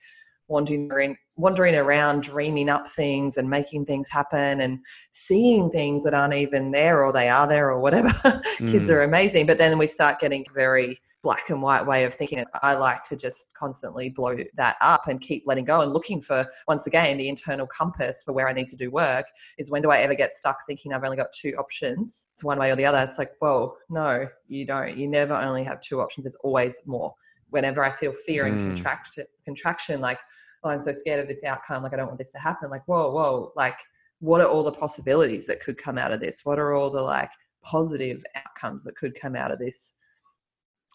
wandering 0.48 1.18
wandering 1.38 1.76
around 1.76 2.24
dreaming 2.24 2.70
up 2.70 2.88
things 2.90 3.38
and 3.38 3.50
making 3.50 3.86
things 3.86 4.08
happen 4.08 4.62
and 4.62 4.80
seeing 5.12 5.70
things 5.70 6.04
that 6.04 6.14
aren't 6.14 6.34
even 6.34 6.72
there 6.72 7.04
or 7.04 7.12
they 7.12 7.28
are 7.28 7.48
there 7.48 7.70
or 7.70 7.80
whatever 7.80 8.10
mm. 8.30 8.72
kids 8.72 8.90
are 8.90 9.02
amazing 9.04 9.46
but 9.46 9.58
then 9.58 9.78
we 9.78 9.88
start 9.88 10.20
getting 10.20 10.46
very 10.54 11.00
black 11.26 11.50
and 11.50 11.62
white 11.62 11.86
way 11.86 12.06
of 12.06 12.14
thinking 12.14 12.46
i 12.62 12.74
like 12.74 13.04
to 13.04 13.16
just 13.16 13.54
constantly 13.54 14.10
blow 14.10 14.38
that 14.56 14.78
up 14.80 15.08
and 15.08 15.20
keep 15.20 15.44
letting 15.46 15.66
go 15.66 15.82
and 15.82 15.92
looking 15.92 16.22
for 16.22 16.48
once 16.68 16.88
again 16.88 17.18
the 17.18 17.28
internal 17.28 17.68
compass 17.68 18.22
for 18.24 18.32
where 18.32 18.48
i 18.48 18.54
need 18.54 18.68
to 18.68 18.78
do 18.78 18.90
work 18.90 19.26
is 19.58 19.70
when 19.70 19.82
do 19.82 19.90
i 19.90 19.98
ever 19.98 20.16
get 20.16 20.34
stuck 20.34 20.58
thinking 20.66 20.94
i've 20.94 21.04
only 21.04 21.18
got 21.18 21.34
two 21.34 21.54
options 21.58 22.28
it's 22.34 22.44
one 22.44 22.60
way 22.60 22.72
or 22.72 22.76
the 22.78 22.86
other 22.86 23.00
it's 23.00 23.18
like 23.18 23.32
whoa 23.40 23.76
no 23.90 24.26
you 24.48 24.66
don't 24.66 24.96
you 24.96 25.08
never 25.08 25.34
only 25.34 25.64
have 25.64 25.82
two 25.82 26.00
options 26.00 26.24
there's 26.24 26.38
always 26.44 26.82
more 26.86 27.14
whenever 27.50 27.84
I 27.84 27.92
feel 27.92 28.12
fear 28.12 28.46
and 28.46 28.60
mm. 28.60 28.66
contract 28.66 29.18
contraction, 29.46 30.02
like, 30.02 30.20
oh, 30.64 30.70
I'm 30.70 30.82
so 30.82 30.92
scared 30.92 31.20
of 31.20 31.28
this 31.28 31.44
outcome, 31.44 31.84
like 31.84 31.94
I 31.94 31.96
don't 31.98 32.08
want 32.08 32.20
this 32.20 32.32
to 32.32 32.40
happen. 32.40 32.70
Like, 32.70 32.86
whoa, 32.86 33.12
whoa, 33.12 33.54
like 33.56 33.80
what 34.20 34.42
are 34.42 34.48
all 34.48 34.64
the 34.64 34.72
possibilities 34.72 35.46
that 35.48 35.62
could 35.62 35.78
come 35.78 35.98
out 35.98 36.12
of 36.12 36.20
this? 36.20 36.42
What 36.44 36.60
are 36.60 36.74
all 36.74 36.90
the 36.90 37.02
like 37.02 37.32
positive 37.64 38.24
outcomes 38.36 38.84
that 38.84 38.96
could 38.96 39.20
come 39.20 39.36
out 39.36 39.52
of 39.52 39.60
this? 39.60 39.94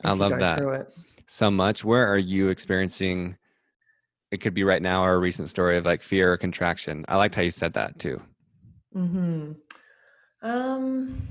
I 0.05 0.12
love 0.12 0.38
that 0.38 0.88
so 1.26 1.51
much. 1.51 1.84
Where 1.84 2.11
are 2.12 2.18
you 2.18 2.48
experiencing 2.48 3.36
it 4.30 4.40
could 4.40 4.55
be 4.55 4.64
right 4.64 4.82
now 4.82 5.05
or 5.05 5.14
a 5.14 5.18
recent 5.18 5.48
story 5.48 5.76
of 5.76 5.84
like 5.84 6.03
fear 6.03 6.32
or 6.32 6.36
contraction. 6.36 7.05
I 7.09 7.16
liked 7.16 7.34
how 7.34 7.42
you 7.42 7.51
said 7.51 7.74
that 7.74 7.98
too. 7.98 8.20
Hmm. 8.92 9.53
Um. 10.42 11.28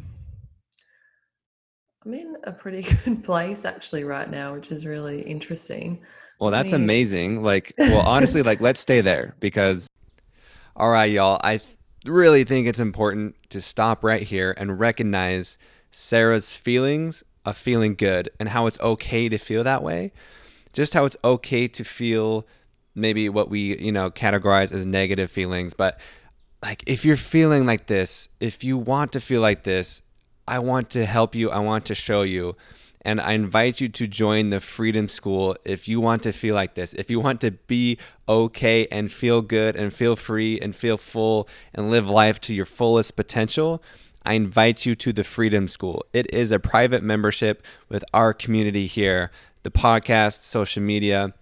I'm 2.06 2.14
in 2.14 2.38
a 2.46 2.52
pretty 2.52 2.82
good 3.06 3.24
place 3.24 3.66
actually 3.66 4.04
right 4.04 4.30
now, 4.30 4.54
which 4.54 4.72
is 4.72 4.86
really 4.86 5.22
interesting. 5.22 6.02
Well, 6.40 6.52
that's 6.52 6.74
I 6.74 6.78
mean... 6.78 6.84
amazing. 6.84 7.44
Like, 7.44 7.74
well, 7.78 8.00
honestly, 8.06 8.42
like 8.44 8.62
let's 8.62 8.80
stay 8.80 9.02
there 9.02 9.36
because 9.40 9.90
all 10.76 10.90
right, 10.90 11.12
y'all, 11.12 11.40
I 11.44 11.60
really 12.06 12.44
think 12.46 12.68
it's 12.68 12.80
important 12.80 13.36
to 13.50 13.62
stop 13.62 14.04
right 14.04 14.24
here 14.24 14.54
and 14.58 14.80
recognize 14.80 15.58
Sarah's 15.92 16.56
feelings 16.56 17.24
of 17.46 17.58
feeling 17.58 17.96
good 17.96 18.30
and 18.40 18.50
how 18.50 18.68
it's 18.68 18.80
okay 18.80 19.30
to 19.30 19.38
feel 19.38 19.64
that 19.64 19.84
way. 19.84 20.12
Just 20.74 20.94
how 20.94 21.06
it's 21.06 21.18
okay 21.24 21.68
to 21.68 21.84
feel 21.84 22.46
maybe 22.96 23.30
what 23.30 23.50
we, 23.50 23.78
you 23.78 23.92
know, 23.92 24.12
categorize 24.12 24.72
as 24.72 24.86
negative 24.86 25.32
feelings, 25.32 25.74
but 25.74 26.00
like 26.62 26.84
if 26.86 27.06
you're 27.06 27.18
feeling 27.18 27.66
like 27.66 27.88
this, 27.88 28.30
if 28.40 28.64
you 28.64 28.78
want 28.78 29.12
to 29.14 29.22
feel 29.22 29.42
like 29.42 29.64
this, 29.64 30.02
I 30.48 30.60
want 30.60 30.90
to 30.92 31.06
help 31.06 31.36
you. 31.36 31.52
I 31.52 31.60
want 31.60 31.86
to 31.86 31.96
show 31.96 32.24
you. 32.24 32.56
And 33.04 33.22
I 33.22 33.32
invite 33.32 33.80
you 33.80 33.88
to 33.88 34.08
join 34.08 34.50
the 34.50 34.60
Freedom 34.60 35.08
School 35.08 35.56
if 35.64 35.88
you 35.88 36.02
want 36.02 36.24
to 36.24 36.34
feel 36.34 36.54
like 36.54 36.76
this. 36.76 36.92
If 36.94 37.10
you 37.10 37.22
want 37.22 37.40
to 37.42 37.52
be 37.52 37.98
okay 38.28 38.88
and 38.92 39.10
feel 39.10 39.42
good 39.42 39.78
and 39.78 39.94
feel 39.94 40.18
free 40.18 40.60
and 40.60 40.76
feel 40.76 40.98
full 40.98 41.48
and 41.74 41.90
live 41.90 42.10
life 42.10 42.42
to 42.42 42.54
your 42.54 42.66
fullest 42.66 43.16
potential, 43.16 43.82
I 44.24 44.34
invite 44.34 44.86
you 44.86 44.96
to 44.96 45.14
the 45.14 45.24
Freedom 45.24 45.68
School. 45.68 46.06
It 46.14 46.32
is 46.34 46.52
a 46.52 46.60
private 46.60 47.04
membership 47.04 47.64
with 47.88 48.04
our 48.14 48.34
community 48.34 48.88
here, 48.88 49.32
the 49.64 49.72
podcast, 49.72 50.44
social 50.44 50.84
media. 50.84 51.34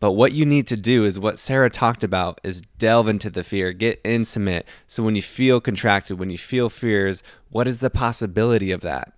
But 0.00 0.12
what 0.12 0.32
you 0.32 0.44
need 0.44 0.66
to 0.66 0.76
do 0.76 1.04
is 1.04 1.18
what 1.18 1.38
Sarah 1.38 1.70
talked 1.70 2.02
about 2.02 2.40
is 2.42 2.60
delve 2.78 3.08
into 3.08 3.30
the 3.30 3.44
fear, 3.44 3.72
get 3.72 4.00
intimate. 4.02 4.66
So 4.88 5.02
when 5.02 5.14
you 5.14 5.22
feel 5.22 5.60
contracted, 5.60 6.18
when 6.18 6.30
you 6.30 6.38
feel 6.38 6.68
fears, 6.68 7.22
what 7.50 7.68
is 7.68 7.78
the 7.78 7.90
possibility 7.90 8.72
of 8.72 8.80
that? 8.80 9.12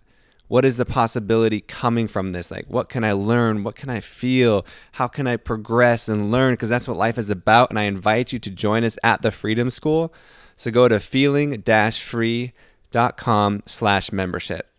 What 0.49 0.67
is 0.67 0.77
the 0.77 0.85
possibility 0.85 1.63
coming 1.63 2.07
from 2.07 2.33
this? 2.33 2.51
Like, 2.51 2.67
what 2.69 2.91
can 2.91 3.03
I 3.03 3.13
learn? 3.13 3.65
What 3.65 3.77
can 3.77 3.89
I 3.89 4.01
feel? 4.01 4.67
How 4.93 5.09
can 5.09 5.27
I 5.27 5.39
progress 5.39 6.07
and 6.07 6.31
learn? 6.31 6.53
Because 6.53 6.69
that's 6.69 6.87
what 6.87 6.99
life 6.99 7.17
is 7.17 7.31
about. 7.31 7.71
And 7.71 7.79
I 7.79 7.85
invite 7.85 8.33
you 8.33 8.39
to 8.41 8.51
join 8.51 8.85
us 8.85 8.99
at 9.03 9.23
the 9.23 9.31
Freedom 9.31 9.71
School. 9.71 10.13
So 10.57 10.71
go 10.71 10.89
to 10.89 11.01
feeling-free.com 11.01 13.63
slash 13.67 14.13
membership. 14.13 14.71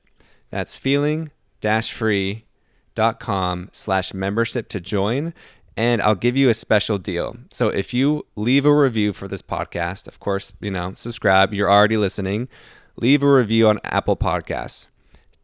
That's 0.50 0.78
feeling-free.com 0.78 3.70
slash 3.74 4.14
membership 4.14 4.70
to 4.70 4.80
join 4.80 5.34
and 5.78 6.02
I'll 6.02 6.16
give 6.16 6.38
you 6.38 6.50
a 6.50 6.54
special 6.54 6.98
deal. 6.98 7.36
So 7.52 7.70
if 7.70 7.94
you 7.94 8.26
leave 8.36 8.66
a 8.66 8.74
review 8.74 9.14
for 9.14 9.28
this 9.28 9.42
podcast, 9.42 10.08
of 10.08 10.20
course, 10.20 10.54
you 10.62 10.72
know, 10.72 10.94
subscribe, 10.96 11.54
you're 11.54 11.70
already 11.70 11.98
listening, 11.98 12.48
leave 12.96 13.24
a 13.24 13.32
review 13.32 13.68
on 13.68 13.80
Apple 13.84 14.16
Podcasts. 14.16 14.88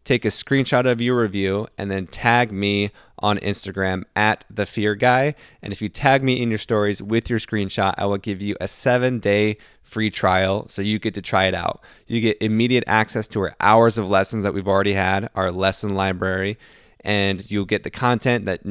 Take 0.04 0.26
a 0.26 0.30
screenshot 0.30 0.90
of 0.90 1.00
your 1.00 1.22
review 1.22 1.68
and 1.78 1.92
then 1.92 2.08
tag 2.08 2.52
me 2.52 2.92
on 3.20 3.38
Instagram 3.40 4.04
at 4.16 4.46
the 4.50 4.66
fear 4.66 4.96
guy. 4.96 5.36
And 5.62 5.72
if 5.72 5.82
you 5.82 5.90
tag 5.90 6.24
me 6.24 6.42
in 6.42 6.50
your 6.50 6.58
stories 6.58 7.04
with 7.04 7.30
your 7.30 7.38
screenshot, 7.38 7.94
I 7.98 8.06
will 8.06 8.18
give 8.18 8.42
you 8.42 8.56
a 8.60 8.68
seven 8.68 9.20
day 9.20 9.58
free 9.84 10.10
trial 10.10 10.68
so 10.68 10.82
you 10.82 10.98
get 10.98 11.14
to 11.14 11.22
try 11.22 11.46
it 11.46 11.54
out. 11.54 11.82
You 12.08 12.20
get 12.20 12.42
immediate 12.42 12.84
access 12.88 13.28
to 13.30 13.42
our 13.42 13.56
hours 13.60 13.98
of 13.98 14.10
lessons 14.10 14.44
that 14.44 14.54
we've 14.54 14.68
already 14.68 14.94
had, 14.94 15.30
our 15.36 15.52
lesson 15.52 15.94
library, 15.94 16.58
and 17.02 17.50
you'll 17.52 17.66
get 17.66 17.84
the 17.84 17.90
content 17.90 18.46
that 18.46 18.62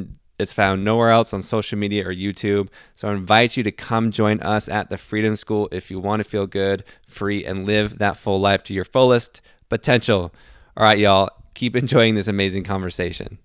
it's 0.40 0.54
found 0.54 0.84
nowhere 0.84 1.10
else 1.10 1.32
on 1.34 1.42
social 1.42 1.78
media 1.78 2.08
or 2.08 2.14
YouTube. 2.14 2.68
So 2.96 3.08
I 3.08 3.12
invite 3.12 3.56
you 3.56 3.62
to 3.62 3.70
come 3.70 4.10
join 4.10 4.40
us 4.40 4.68
at 4.68 4.88
the 4.88 4.96
Freedom 4.96 5.36
School 5.36 5.68
if 5.70 5.90
you 5.90 6.00
want 6.00 6.22
to 6.22 6.28
feel 6.28 6.46
good, 6.46 6.82
free, 7.06 7.44
and 7.44 7.66
live 7.66 7.98
that 7.98 8.16
full 8.16 8.40
life 8.40 8.64
to 8.64 8.74
your 8.74 8.84
fullest 8.84 9.42
potential. 9.68 10.32
All 10.76 10.84
right, 10.84 10.98
y'all, 10.98 11.30
keep 11.54 11.74
enjoying 11.74 12.14
this 12.14 12.28
amazing 12.28 12.64
conversation. 12.64 13.38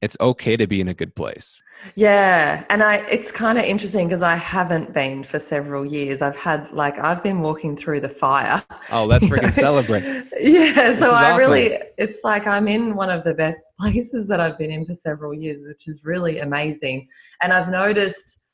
It's 0.00 0.16
okay 0.20 0.56
to 0.56 0.66
be 0.66 0.80
in 0.80 0.88
a 0.88 0.94
good 0.94 1.16
place. 1.16 1.60
Yeah, 1.94 2.64
and 2.68 2.82
I 2.82 2.96
it's 3.06 3.32
kind 3.32 3.58
of 3.58 3.64
interesting 3.64 4.06
because 4.06 4.22
I 4.22 4.36
haven't 4.36 4.92
been 4.92 5.24
for 5.24 5.38
several 5.38 5.84
years. 5.84 6.20
I've 6.20 6.38
had 6.38 6.70
like 6.72 6.98
I've 6.98 7.22
been 7.22 7.40
walking 7.40 7.76
through 7.76 8.00
the 8.00 8.08
fire. 8.08 8.62
Oh, 8.92 9.06
let's 9.06 9.24
freaking 9.30 9.52
celebrate. 9.52 10.02
Yeah, 10.38 10.72
this 10.74 10.98
so 10.98 11.10
I 11.10 11.32
awesome. 11.32 11.38
really 11.38 11.78
it's 11.96 12.20
like 12.22 12.46
I'm 12.46 12.68
in 12.68 12.94
one 12.94 13.10
of 13.10 13.24
the 13.24 13.34
best 13.34 13.62
places 13.78 14.28
that 14.28 14.40
I've 14.40 14.58
been 14.58 14.70
in 14.70 14.84
for 14.84 14.94
several 14.94 15.32
years, 15.32 15.66
which 15.66 15.88
is 15.88 16.04
really 16.04 16.38
amazing. 16.38 17.08
And 17.42 17.52
I've 17.52 17.70
noticed 17.70 18.44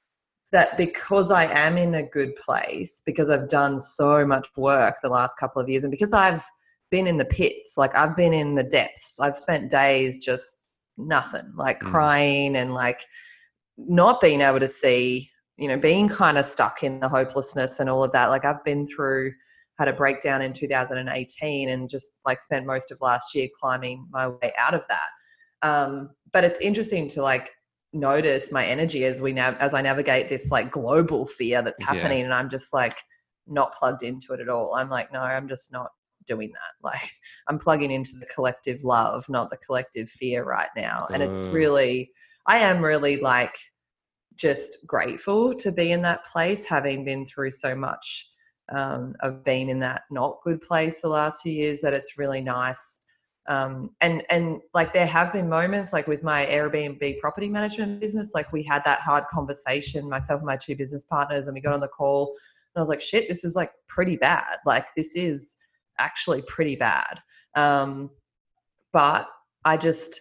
that 0.53 0.76
because 0.76 1.30
I 1.30 1.46
am 1.46 1.76
in 1.76 1.96
a 1.96 2.03
good 2.03 2.34
place, 2.36 3.03
because 3.05 3.28
I've 3.28 3.48
done 3.48 3.80
so 3.80 4.24
much 4.24 4.46
work 4.57 4.96
the 5.03 5.09
last 5.09 5.36
couple 5.36 5.61
of 5.61 5.68
years 5.68 5.84
and 5.84 5.90
because 5.90 6.12
I've 6.12 6.44
been 6.91 7.07
in 7.07 7.16
the 7.16 7.24
pits, 7.24 7.76
like 7.76 7.95
I've 7.95 8.16
been 8.16 8.32
in 8.32 8.55
the 8.55 8.62
depths. 8.62 9.20
I've 9.20 9.38
spent 9.38 9.70
days 9.70 10.18
just 10.18 10.66
nothing, 10.99 11.53
like 11.57 11.80
mm. 11.80 11.91
crying 11.91 12.57
and 12.57 12.74
like 12.74 13.05
not 13.78 14.20
being 14.20 14.41
able 14.41 14.61
to 14.61 14.68
see, 14.68 15.30
you 15.57 15.68
know, 15.68 15.76
being 15.76 16.09
kind 16.09 16.38
of 16.38 16.47
stuck 16.47 16.82
in 16.82 17.01
the 17.01 17.09
hopelessness 17.09 17.80
and 17.80 17.88
all 17.88 18.05
of 18.05 18.12
that. 18.12 18.30
Like 18.30 18.45
I've 18.45 18.64
been 18.64 18.86
through, 18.86 19.32
had 19.78 19.88
a 19.88 19.93
breakdown 19.93 20.43
in 20.43 20.53
2018 20.53 21.68
and 21.70 21.88
just 21.88 22.18
like 22.26 22.41
spent 22.41 22.66
most 22.66 22.91
of 22.91 22.99
last 23.01 23.34
year 23.34 23.49
climbing 23.59 24.07
my 24.11 24.28
way 24.28 24.53
out 24.59 24.74
of 24.74 24.82
that. 24.88 25.66
Um, 25.66 26.11
but 26.32 26.45
it's 26.45 26.59
interesting 26.59 27.09
to 27.09 27.22
like 27.22 27.51
notice 27.93 28.53
my 28.53 28.64
energy 28.64 29.05
as 29.05 29.20
we 29.20 29.32
now 29.32 29.57
as 29.59 29.74
I 29.74 29.82
navigate 29.82 30.28
this 30.28 30.51
like 30.51 30.70
global 30.70 31.26
fear 31.26 31.62
that's 31.62 31.82
happening, 31.82 32.20
yeah. 32.20 32.24
and 32.26 32.34
I'm 32.34 32.49
just 32.49 32.72
like 32.72 32.97
not 33.47 33.74
plugged 33.74 34.03
into 34.03 34.32
it 34.32 34.41
at 34.41 34.49
all. 34.49 34.74
I'm 34.74 34.88
like, 34.88 35.12
no, 35.12 35.20
I'm 35.20 35.49
just 35.49 35.72
not 35.72 35.91
doing 36.30 36.52
that. 36.52 36.60
Like 36.82 37.12
I'm 37.48 37.58
plugging 37.58 37.90
into 37.90 38.16
the 38.16 38.26
collective 38.26 38.84
love, 38.84 39.28
not 39.28 39.50
the 39.50 39.58
collective 39.58 40.08
fear 40.08 40.44
right 40.44 40.70
now. 40.74 41.06
And 41.12 41.22
it's 41.22 41.44
uh. 41.44 41.50
really, 41.50 42.10
I 42.46 42.58
am 42.60 42.82
really 42.82 43.18
like 43.20 43.56
just 44.36 44.86
grateful 44.86 45.54
to 45.54 45.70
be 45.70 45.92
in 45.92 46.00
that 46.02 46.24
place, 46.24 46.64
having 46.64 47.04
been 47.04 47.26
through 47.26 47.50
so 47.50 47.74
much 47.74 48.28
um, 48.74 49.14
of 49.20 49.44
being 49.44 49.68
in 49.68 49.78
that 49.80 50.02
not 50.10 50.38
good 50.42 50.62
place 50.62 51.02
the 51.02 51.08
last 51.08 51.42
few 51.42 51.52
years. 51.52 51.80
That 51.82 51.92
it's 51.92 52.16
really 52.16 52.40
nice. 52.40 53.00
Um, 53.46 53.90
and 54.00 54.24
and 54.30 54.60
like 54.72 54.92
there 54.92 55.06
have 55.06 55.32
been 55.32 55.48
moments 55.48 55.92
like 55.92 56.06
with 56.06 56.22
my 56.22 56.46
Airbnb 56.46 57.18
property 57.18 57.48
management 57.48 58.00
business, 58.00 58.32
like 58.34 58.52
we 58.52 58.62
had 58.62 58.82
that 58.84 59.00
hard 59.00 59.24
conversation, 59.30 60.08
myself 60.08 60.40
and 60.40 60.46
my 60.46 60.56
two 60.56 60.76
business 60.76 61.04
partners, 61.04 61.46
and 61.46 61.54
we 61.54 61.60
got 61.60 61.74
on 61.74 61.80
the 61.80 61.88
call, 61.88 62.28
and 62.74 62.80
I 62.80 62.80
was 62.80 62.88
like, 62.88 63.02
shit, 63.02 63.28
this 63.28 63.44
is 63.44 63.56
like 63.56 63.72
pretty 63.88 64.16
bad. 64.16 64.56
Like 64.64 64.86
this 64.96 65.14
is 65.16 65.56
actually 65.99 66.43
pretty 66.43 66.76
bad. 66.76 67.20
Um, 67.55 68.11
but 68.93 69.28
I 69.64 69.76
just, 69.76 70.20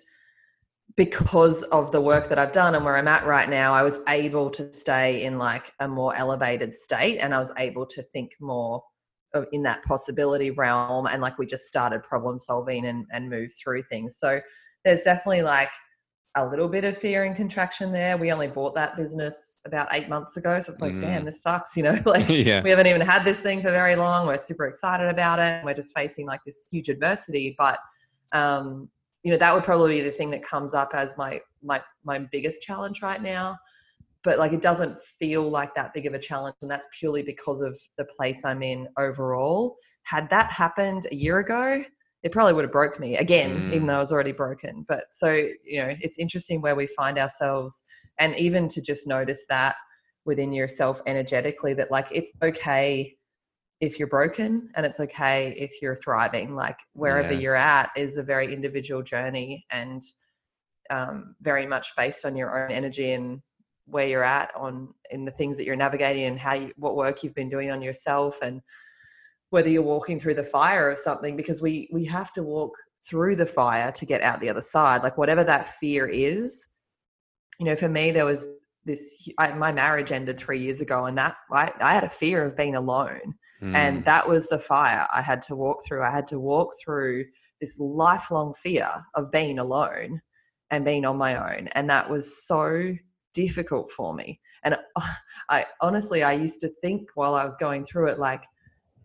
because 0.95 1.63
of 1.63 1.91
the 1.91 2.01
work 2.01 2.27
that 2.29 2.37
I've 2.37 2.51
done 2.51 2.75
and 2.75 2.83
where 2.83 2.97
I'm 2.97 3.07
at 3.07 3.25
right 3.25 3.49
now, 3.49 3.73
I 3.73 3.83
was 3.83 3.99
able 4.07 4.49
to 4.51 4.73
stay 4.73 5.23
in 5.23 5.37
like 5.37 5.71
a 5.79 5.87
more 5.87 6.15
elevated 6.15 6.73
state 6.73 7.19
and 7.19 7.33
I 7.33 7.39
was 7.39 7.53
able 7.57 7.85
to 7.85 8.03
think 8.03 8.31
more 8.41 8.83
in 9.51 9.63
that 9.63 9.83
possibility 9.83 10.51
realm. 10.51 11.05
And 11.05 11.21
like 11.21 11.37
we 11.37 11.45
just 11.45 11.67
started 11.67 12.03
problem 12.03 12.41
solving 12.41 12.85
and, 12.85 13.05
and 13.11 13.29
move 13.29 13.51
through 13.53 13.83
things. 13.83 14.17
So 14.17 14.41
there's 14.83 15.03
definitely 15.03 15.43
like 15.43 15.69
a 16.39 16.49
little 16.49 16.67
bit 16.67 16.83
of 16.83 16.97
fear 16.97 17.23
and 17.23 17.35
contraction 17.35 17.91
there. 17.91 18.17
We 18.17 18.31
only 18.31 18.47
bought 18.47 18.75
that 18.75 18.95
business 18.95 19.61
about 19.65 19.87
eight 19.91 20.09
months 20.09 20.37
ago. 20.37 20.59
So 20.59 20.71
it's 20.71 20.81
like, 20.81 20.93
mm. 20.93 21.01
damn, 21.01 21.25
this 21.25 21.41
sucks. 21.41 21.69
You 21.79 21.83
know, 21.83 22.01
like 22.05 22.27
yeah. 22.29 22.61
we 22.61 22.69
haven't 22.71 22.87
even 22.87 23.01
had 23.01 23.23
this 23.23 23.39
thing 23.39 23.61
for 23.61 23.71
very 23.71 23.95
long. 23.95 24.27
We're 24.27 24.37
super 24.37 24.67
excited 24.67 25.07
about 25.07 25.39
it. 25.39 25.63
We're 25.63 25.73
just 25.73 25.93
facing 25.95 26.25
like 26.25 26.41
this 26.45 26.67
huge 26.69 26.89
adversity. 26.89 27.55
But, 27.57 27.79
um, 28.33 28.89
you 29.23 29.31
know, 29.31 29.37
that 29.37 29.53
would 29.53 29.63
probably 29.63 29.95
be 29.95 30.01
the 30.01 30.11
thing 30.11 30.29
that 30.31 30.43
comes 30.43 30.73
up 30.73 30.91
as 30.93 31.15
my, 31.17 31.39
my, 31.63 31.81
my 32.03 32.19
biggest 32.19 32.61
challenge 32.61 33.01
right 33.01 33.21
now. 33.21 33.57
But 34.23 34.39
like, 34.39 34.51
it 34.51 34.61
doesn't 34.61 35.01
feel 35.01 35.49
like 35.49 35.73
that 35.75 35.93
big 35.93 36.05
of 36.05 36.13
a 36.13 36.19
challenge. 36.19 36.55
And 36.61 36.69
that's 36.69 36.87
purely 36.97 37.23
because 37.23 37.61
of 37.61 37.79
the 37.97 38.05
place 38.05 38.43
I'm 38.43 38.61
in 38.61 38.87
overall. 38.97 39.77
Had 40.03 40.29
that 40.31 40.51
happened 40.51 41.07
a 41.11 41.15
year 41.15 41.39
ago, 41.39 41.81
it 42.23 42.31
probably 42.31 42.53
would 42.53 42.65
have 42.65 42.71
broke 42.71 42.99
me 42.99 43.17
again, 43.17 43.69
mm. 43.69 43.73
even 43.73 43.87
though 43.87 43.95
I 43.95 43.99
was 43.99 44.11
already 44.11 44.31
broken. 44.33 44.85
But 44.87 45.05
so, 45.11 45.31
you 45.33 45.81
know, 45.81 45.95
it's 46.01 46.17
interesting 46.17 46.61
where 46.61 46.75
we 46.75 46.87
find 46.87 47.17
ourselves 47.17 47.83
and 48.19 48.35
even 48.37 48.67
to 48.69 48.81
just 48.81 49.07
notice 49.07 49.45
that 49.49 49.75
within 50.25 50.51
yourself 50.51 51.01
energetically 51.07 51.73
that 51.73 51.91
like 51.91 52.07
it's 52.11 52.31
okay 52.43 53.15
if 53.79 53.97
you're 53.97 54.09
broken 54.09 54.69
and 54.75 54.85
it's 54.85 54.99
okay 54.99 55.55
if 55.57 55.81
you're 55.81 55.95
thriving. 55.95 56.55
Like 56.55 56.77
wherever 56.93 57.31
yes. 57.31 57.41
you're 57.41 57.55
at 57.55 57.89
is 57.95 58.17
a 58.17 58.23
very 58.23 58.53
individual 58.53 59.01
journey 59.01 59.65
and 59.71 60.01
um, 60.89 61.35
very 61.41 61.65
much 61.65 61.93
based 61.95 62.25
on 62.25 62.35
your 62.35 62.63
own 62.63 62.71
energy 62.71 63.13
and 63.13 63.41
where 63.85 64.07
you're 64.07 64.23
at 64.23 64.51
on 64.55 64.93
in 65.09 65.25
the 65.25 65.31
things 65.31 65.57
that 65.57 65.65
you're 65.65 65.75
navigating 65.75 66.25
and 66.25 66.39
how 66.39 66.53
you 66.53 66.71
what 66.77 66.95
work 66.95 67.23
you've 67.23 67.33
been 67.33 67.49
doing 67.49 67.71
on 67.71 67.81
yourself 67.81 68.37
and 68.41 68.61
whether 69.49 69.69
you're 69.69 69.81
walking 69.81 70.19
through 70.19 70.35
the 70.35 70.43
fire 70.43 70.89
of 70.89 70.99
something 70.99 71.35
because 71.35 71.61
we 71.61 71.89
we 71.91 72.05
have 72.05 72.31
to 72.33 72.43
walk 72.43 72.71
through 73.07 73.35
the 73.35 73.45
fire 73.45 73.91
to 73.91 74.05
get 74.05 74.21
out 74.21 74.39
the 74.41 74.49
other 74.49 74.61
side 74.61 75.03
like 75.03 75.17
whatever 75.17 75.43
that 75.43 75.75
fear 75.75 76.07
is. 76.07 76.67
You 77.59 77.65
know 77.65 77.75
for 77.75 77.89
me 77.89 78.11
there 78.11 78.25
was 78.25 78.45
this 78.85 79.27
I, 79.37 79.53
my 79.53 79.71
marriage 79.71 80.11
ended 80.11 80.37
three 80.37 80.59
years 80.59 80.81
ago 80.81 81.05
and 81.05 81.17
that 81.17 81.35
I, 81.51 81.71
I 81.81 81.93
had 81.93 82.03
a 82.03 82.09
fear 82.09 82.45
of 82.45 82.55
being 82.55 82.75
alone 82.75 83.35
Mm. 83.61 83.75
and 83.75 84.05
that 84.05 84.25
was 84.25 84.47
the 84.47 84.57
fire 84.57 85.05
i 85.13 85.21
had 85.21 85.41
to 85.43 85.55
walk 85.55 85.83
through. 85.85 86.01
I 86.01 86.11
had 86.11 86.25
to 86.27 86.39
walk 86.39 86.71
through 86.81 87.25
this 87.59 87.77
lifelong 87.77 88.53
fear 88.53 88.89
of 89.15 89.31
being 89.31 89.59
alone 89.59 90.21
and 90.71 90.85
being 90.85 91.03
on 91.03 91.17
my 91.17 91.35
own 91.35 91.67
and 91.73 91.89
that 91.89 92.09
was 92.09 92.45
so 92.47 92.95
difficult 93.33 93.91
for 93.91 94.13
me. 94.13 94.39
And 94.63 94.77
i 95.49 95.65
honestly 95.81 96.23
i 96.23 96.31
used 96.31 96.61
to 96.61 96.69
think 96.81 97.09
while 97.15 97.35
i 97.35 97.43
was 97.43 97.57
going 97.57 97.83
through 97.83 98.07
it 98.07 98.17
like 98.19 98.45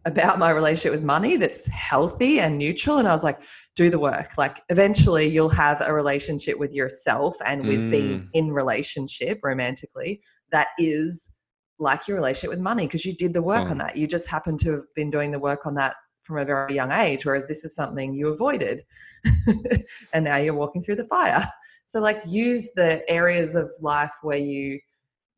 about 0.06 0.38
my 0.38 0.50
relationship 0.50 0.92
with 0.92 1.02
money 1.02 1.36
that's 1.36 1.66
healthy 1.66 2.40
and 2.40 2.58
neutral 2.58 2.98
and 2.98 3.08
i 3.08 3.12
was 3.12 3.24
like 3.24 3.42
do 3.76 3.88
the 3.90 3.98
work 3.98 4.36
like 4.36 4.60
eventually 4.68 5.26
you'll 5.26 5.48
have 5.48 5.80
a 5.80 5.92
relationship 5.92 6.58
with 6.58 6.72
yourself 6.74 7.36
and 7.46 7.66
with 7.66 7.90
being 7.90 8.20
Mm. 8.20 8.28
in 8.34 8.52
relationship 8.52 9.40
romantically 9.42 10.20
that 10.52 10.68
is 10.78 11.30
like 11.78 12.06
your 12.06 12.16
relationship 12.16 12.50
with 12.50 12.60
money 12.60 12.86
because 12.86 13.04
you 13.04 13.14
did 13.16 13.32
the 13.32 13.42
work 13.42 13.64
Oh. 13.66 13.70
on 13.70 13.78
that 13.78 13.96
you 13.96 14.06
just 14.06 14.28
happen 14.28 14.56
to 14.58 14.72
have 14.72 14.84
been 14.94 15.10
doing 15.10 15.30
the 15.30 15.38
work 15.38 15.66
on 15.66 15.74
that 15.76 15.96
from 16.22 16.38
a 16.38 16.44
very 16.44 16.74
young 16.74 16.92
age 16.92 17.24
whereas 17.26 17.46
this 17.46 17.64
is 17.64 17.74
something 17.74 18.14
you 18.14 18.28
avoided 18.28 18.82
and 20.12 20.24
now 20.24 20.36
you're 20.36 20.54
walking 20.54 20.82
through 20.82 20.96
the 20.96 21.04
fire 21.06 21.46
so 21.86 22.00
like 22.00 22.22
use 22.26 22.70
the 22.76 23.08
areas 23.10 23.54
of 23.54 23.72
life 23.80 24.12
where 24.22 24.38
you 24.38 24.78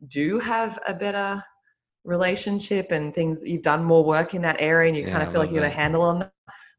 do 0.08 0.38
have 0.38 0.78
a 0.86 0.94
better 0.94 1.42
relationship 2.06 2.92
and 2.92 3.14
things 3.14 3.42
you've 3.44 3.62
done 3.62 3.84
more 3.84 4.04
work 4.04 4.34
in 4.34 4.42
that 4.42 4.56
area 4.60 4.88
and 4.88 4.96
you 4.96 5.04
Yeah, 5.04 5.10
kind 5.12 5.22
of 5.24 5.30
feel 5.32 5.40
like 5.40 5.50
you 5.50 5.60
got 5.60 5.66
a 5.66 5.70
handle 5.70 6.02
on 6.02 6.20
that 6.20 6.32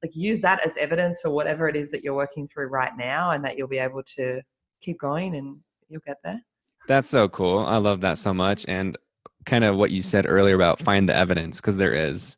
like 0.03 0.15
use 0.15 0.41
that 0.41 0.65
as 0.65 0.77
evidence 0.77 1.19
for 1.21 1.31
whatever 1.31 1.67
it 1.67 1.75
is 1.75 1.91
that 1.91 2.03
you're 2.03 2.15
working 2.15 2.47
through 2.47 2.67
right 2.67 2.95
now 2.97 3.31
and 3.31 3.43
that 3.43 3.57
you'll 3.57 3.67
be 3.67 3.79
able 3.79 4.03
to 4.03 4.41
keep 4.81 4.99
going 4.99 5.35
and 5.35 5.57
you'll 5.89 6.01
get 6.05 6.17
there 6.23 6.41
That's 6.87 7.07
so 7.09 7.27
cool. 7.29 7.59
I 7.59 7.77
love 7.77 8.01
that 8.01 8.17
so 8.17 8.33
much. 8.33 8.65
And 8.67 8.97
kind 9.45 9.63
of 9.63 9.75
what 9.75 9.91
you 9.91 10.01
said 10.01 10.25
earlier 10.27 10.55
about 10.55 10.79
find 10.79 11.07
the 11.07 11.15
evidence, 11.15 11.57
because 11.57 11.77
there 11.77 11.93
is, 11.93 12.37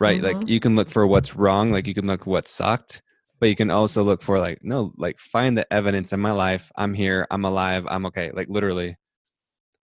right? 0.00 0.22
Like 0.22 0.42
Mhm. 0.42 0.48
you 0.48 0.60
can 0.60 0.76
look 0.76 0.90
for 0.90 1.06
what's 1.06 1.36
wrong, 1.36 1.72
like 1.72 1.86
you 1.86 1.94
can 1.94 2.06
look 2.06 2.26
what 2.26 2.48
sucked, 2.48 3.02
but 3.40 3.48
you 3.50 3.56
can 3.56 3.70
also 3.70 4.04
look 4.04 4.22
for 4.22 4.38
like, 4.40 4.60
no, 4.62 4.92
like 4.98 5.18
find 5.20 5.58
the 5.58 5.72
evidence 5.72 6.12
in 6.12 6.20
my 6.20 6.32
life. 6.32 6.70
I'm 6.76 6.94
here, 6.94 7.26
I'm 7.30 7.44
alive, 7.44 7.86
I'm 7.88 8.06
okay. 8.06 8.30
Like 8.32 8.48
literally, 8.50 8.96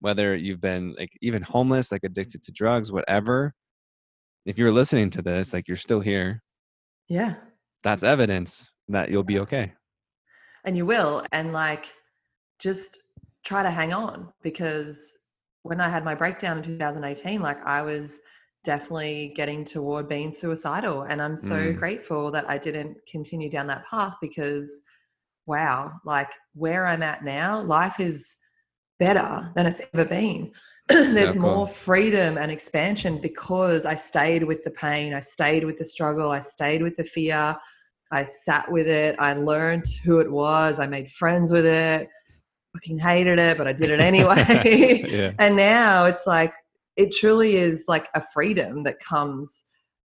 whether 0.00 0.34
you've 0.36 0.60
been 0.60 0.94
like 0.98 1.12
even 1.22 1.42
homeless, 1.42 1.92
like 1.92 2.04
addicted 2.04 2.42
to 2.44 2.52
drugs, 2.52 2.90
whatever. 2.92 3.54
If 4.46 4.58
you're 4.58 4.72
listening 4.72 5.10
to 5.10 5.22
this, 5.22 5.52
like 5.52 5.68
you're 5.68 5.76
still 5.76 6.00
here, 6.00 6.42
yeah 7.08 7.34
that's 7.82 8.02
evidence 8.02 8.72
that 8.88 9.10
you'll 9.10 9.22
be 9.24 9.38
okay. 9.40 9.72
and 10.64 10.76
you 10.76 10.84
will 10.86 11.24
and 11.32 11.52
like 11.52 11.92
just 12.58 12.98
try 13.44 13.62
to 13.62 13.70
hang 13.70 13.92
on 13.92 14.28
because 14.42 15.16
when 15.62 15.80
i 15.80 15.88
had 15.88 16.04
my 16.04 16.14
breakdown 16.14 16.58
in 16.58 16.62
2018 16.62 17.40
like 17.40 17.64
i 17.66 17.82
was 17.82 18.20
definitely 18.64 19.32
getting 19.34 19.64
toward 19.64 20.08
being 20.08 20.32
suicidal 20.32 21.02
and 21.02 21.20
i'm 21.22 21.36
so 21.36 21.72
Mm. 21.72 21.78
grateful 21.78 22.30
that 22.30 22.48
i 22.48 22.58
didn't 22.58 22.96
continue 23.10 23.50
down 23.50 23.66
that 23.68 23.86
path 23.86 24.14
because 24.20 24.82
wow 25.46 25.92
like 26.04 26.30
where 26.54 26.86
i'm 26.86 27.02
at 27.02 27.24
now 27.24 27.60
life 27.62 27.98
is 27.98 28.36
better 29.00 29.50
than 29.56 29.66
it's 29.66 29.82
ever 29.92 30.04
been 30.04 30.52
there's 30.88 31.36
more 31.36 31.66
freedom 31.66 32.38
and 32.38 32.52
expansion 32.52 33.18
because 33.20 33.84
i 33.84 33.96
stayed 33.96 34.44
with 34.44 34.62
the 34.62 34.70
pain 34.70 35.14
i 35.14 35.20
stayed 35.20 35.64
with 35.64 35.76
the 35.76 35.84
struggle 35.84 36.30
i 36.30 36.40
stayed 36.40 36.82
with 36.82 36.94
the 36.94 37.04
fear 37.04 37.56
I 38.10 38.24
sat 38.24 38.70
with 38.70 38.88
it. 38.88 39.16
I 39.18 39.34
learned 39.34 39.86
who 40.04 40.18
it 40.18 40.30
was. 40.30 40.80
I 40.80 40.86
made 40.86 41.10
friends 41.12 41.52
with 41.52 41.64
it. 41.64 42.08
Fucking 42.74 42.98
hated 42.98 43.38
it, 43.38 43.56
but 43.56 43.66
I 43.66 43.72
did 43.72 43.90
it 43.90 44.00
anyway. 44.00 45.04
yeah. 45.08 45.32
and 45.38 45.56
now 45.56 46.06
it's 46.06 46.26
like 46.26 46.54
it 46.96 47.12
truly 47.12 47.56
is 47.56 47.84
like 47.88 48.08
a 48.14 48.22
freedom 48.32 48.82
that 48.82 49.00
comes 49.00 49.66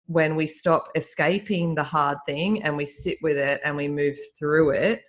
when 0.06 0.36
we 0.36 0.48
stop 0.48 0.88
escaping 0.96 1.76
the 1.76 1.84
hard 1.84 2.18
thing 2.26 2.64
and 2.64 2.78
we 2.78 2.86
sit 2.86 3.18
with 3.22 3.36
it 3.36 3.60
and 3.66 3.76
we 3.76 3.88
move 3.88 4.18
through 4.38 4.70
it. 4.70 5.02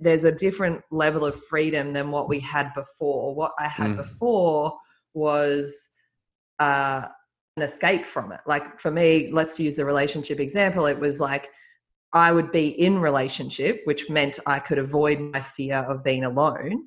There's 0.00 0.24
a 0.24 0.32
different 0.32 0.82
level 0.90 1.24
of 1.24 1.42
freedom 1.44 1.92
than 1.92 2.10
what 2.10 2.28
we 2.28 2.40
had 2.40 2.72
before. 2.74 3.34
What 3.34 3.52
I 3.58 3.68
had 3.68 3.92
Mm. 3.92 3.96
before 3.96 4.72
was 5.14 5.90
uh, 6.58 7.06
an 7.56 7.62
escape 7.62 8.04
from 8.04 8.32
it. 8.32 8.40
Like 8.46 8.80
for 8.80 8.90
me, 8.90 9.30
let's 9.32 9.58
use 9.60 9.76
the 9.76 9.84
relationship 9.84 10.40
example. 10.40 10.86
It 10.86 10.98
was 10.98 11.20
like 11.20 11.50
I 12.12 12.30
would 12.32 12.52
be 12.52 12.68
in 12.68 12.98
relationship, 13.00 13.80
which 13.84 14.08
meant 14.08 14.38
I 14.46 14.60
could 14.60 14.78
avoid 14.78 15.18
my 15.20 15.40
fear 15.40 15.78
of 15.78 16.04
being 16.04 16.24
alone. 16.24 16.84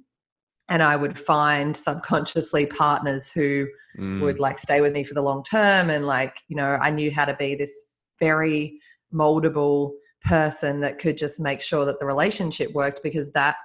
And 0.70 0.82
I 0.82 0.96
would 0.96 1.18
find 1.18 1.76
subconsciously 1.76 2.66
partners 2.68 3.30
who 3.32 3.68
Mm. 3.98 4.22
would 4.22 4.40
like 4.40 4.60
stay 4.60 4.80
with 4.80 4.94
me 4.94 5.04
for 5.04 5.16
the 5.16 5.22
long 5.24 5.44
term. 5.44 5.90
And 5.90 6.06
like, 6.06 6.38
you 6.50 6.56
know, 6.56 6.78
I 6.82 6.90
knew 6.92 7.12
how 7.12 7.26
to 7.26 7.34
be 7.36 7.56
this 7.56 7.74
very 8.20 8.80
moldable 9.14 9.94
person 10.24 10.82
that 10.82 11.00
could 11.00 11.18
just 11.18 11.40
make 11.40 11.62
sure 11.62 11.86
that 11.86 12.00
the 12.00 12.06
relationship 12.06 12.72
worked 12.74 13.02
because 13.04 13.32
that 13.32 13.56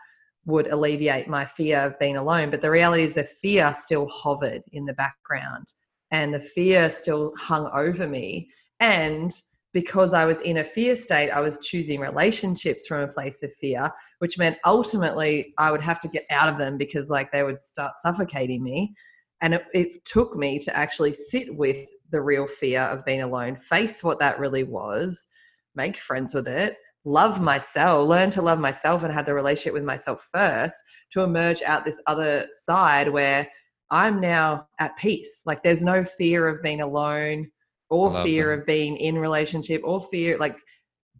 would 0.45 0.67
alleviate 0.69 1.29
my 1.29 1.45
fear 1.45 1.79
of 1.79 1.99
being 1.99 2.17
alone. 2.17 2.51
But 2.51 2.61
the 2.61 2.71
reality 2.71 3.05
is 3.05 3.15
the 3.15 3.25
fear 3.25 3.73
still 3.77 4.09
hovered 4.09 4.63
in 4.73 4.85
the 4.85 4.95
background 4.95 5.73
and 6.11 6.35
the 6.35 6.41
fear 6.41 6.91
still 6.91 7.33
hung 7.37 7.71
over 7.73 8.07
me. 8.07 8.49
And 8.81 9.33
because 9.73 10.13
I 10.13 10.25
was 10.27 10.41
in 10.41 10.59
a 10.59 10.65
fear 10.65 10.97
state, 10.97 11.31
I 11.31 11.41
was 11.41 11.65
choosing 11.65 12.01
relationships 12.01 12.87
from 12.87 13.01
a 13.01 13.09
place 13.09 13.43
of 13.43 13.53
fear, 13.55 13.91
which 14.19 14.37
meant 14.37 14.59
ultimately 14.67 15.55
I 15.59 15.71
would 15.71 15.83
have 15.83 16.01
to 16.01 16.09
get 16.09 16.27
out 16.31 16.49
of 16.49 16.59
them 16.59 16.77
because 16.77 17.09
like 17.09 17.33
they 17.33 17.43
would 17.43 17.63
start 17.63 17.93
suffocating 17.99 18.63
me. 18.63 18.95
And 19.41 19.55
it, 19.55 19.65
it 19.73 20.05
took 20.05 20.37
me 20.37 20.59
to 20.61 20.77
actually 20.77 21.15
sit 21.15 21.57
with 21.57 21.89
the 22.11 22.21
real 22.21 22.47
fear 22.47 22.83
of 22.83 23.05
being 23.05 23.23
alone, 23.23 23.57
face 23.57 24.05
what 24.05 24.19
that 24.19 24.39
really 24.39 24.65
was, 24.65 25.29
make 25.75 25.97
friends 25.97 26.35
with 26.35 26.49
it, 26.49 26.77
love 27.05 27.41
myself, 27.41 28.09
learn 28.09 28.31
to 28.31 28.43
love 28.43 28.59
myself 28.59 29.03
and 29.03 29.13
have 29.13 29.27
the 29.27 29.35
relationship 29.35 29.75
with 29.75 29.85
myself 29.85 30.29
first 30.33 30.77
to 31.11 31.23
emerge 31.23 31.63
out 31.63 31.85
this 31.85 32.01
other 32.07 32.47
side 32.55 33.09
where 33.09 33.49
I'm 33.91 34.21
now 34.21 34.69
at 34.79 34.97
peace. 34.97 35.43
Like 35.45 35.63
there's 35.63 35.83
no 35.83 36.05
fear 36.05 36.49
of 36.49 36.63
being 36.63 36.81
alone 36.81 37.51
or 37.91 38.11
fear 38.23 38.49
that. 38.49 38.61
of 38.61 38.67
being 38.67 38.97
in 38.97 39.19
relationship 39.19 39.83
or 39.85 40.01
fear 40.01 40.39
like 40.39 40.57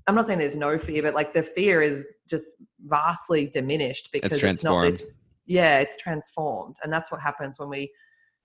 I'm 0.07 0.15
not 0.15 0.27
saying 0.27 0.41
there's 0.41 0.57
no 0.57 0.79
fear, 0.79 1.03
but 1.03 1.15
like 1.15 1.33
the 1.33 1.43
fear 1.43 1.81
is 1.81 2.09
just 2.29 2.57
vastly 2.81 3.47
diminished 3.47 4.09
because 4.13 4.43
it's, 4.43 4.65
not 4.65 4.83
this 4.83 5.21
yeah, 5.47 5.79
it's 5.79 5.97
transformed. 5.97 6.77
And 6.83 6.93
that's 6.93 7.11
what 7.11 7.21
happens 7.21 7.59
when 7.59 7.69
we 7.69 7.93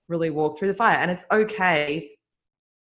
really 0.08 0.30
walk 0.30 0.58
through 0.58 0.68
the 0.68 0.74
fire. 0.74 0.96
And 0.96 1.10
it's 1.10 1.24
okay 1.32 2.10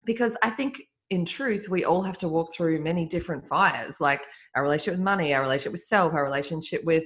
because 0.06 0.36
I 0.44 0.50
think 0.50 0.82
in 1.10 1.26
truth, 1.26 1.68
we 1.70 1.84
all 1.86 2.02
have 2.02 2.18
to 2.20 2.28
walk 2.28 2.54
through 2.54 2.82
many 2.82 3.06
different 3.06 3.48
fires, 3.48 4.00
like 4.02 4.22
our 4.56 4.64
relationship 4.64 4.94
with 5.00 5.04
money, 5.04 5.34
our 5.34 5.42
relationship 5.42 5.74
with 5.74 5.82
self, 5.82 6.14
our 6.14 6.24
relationship 6.24 6.84
with 6.84 7.04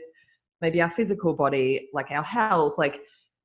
maybe 0.62 0.82
our 0.82 0.90
physical 0.90 1.34
body, 1.36 1.90
like 1.94 2.12
our 2.12 2.24
health, 2.24 2.76
like 2.78 3.02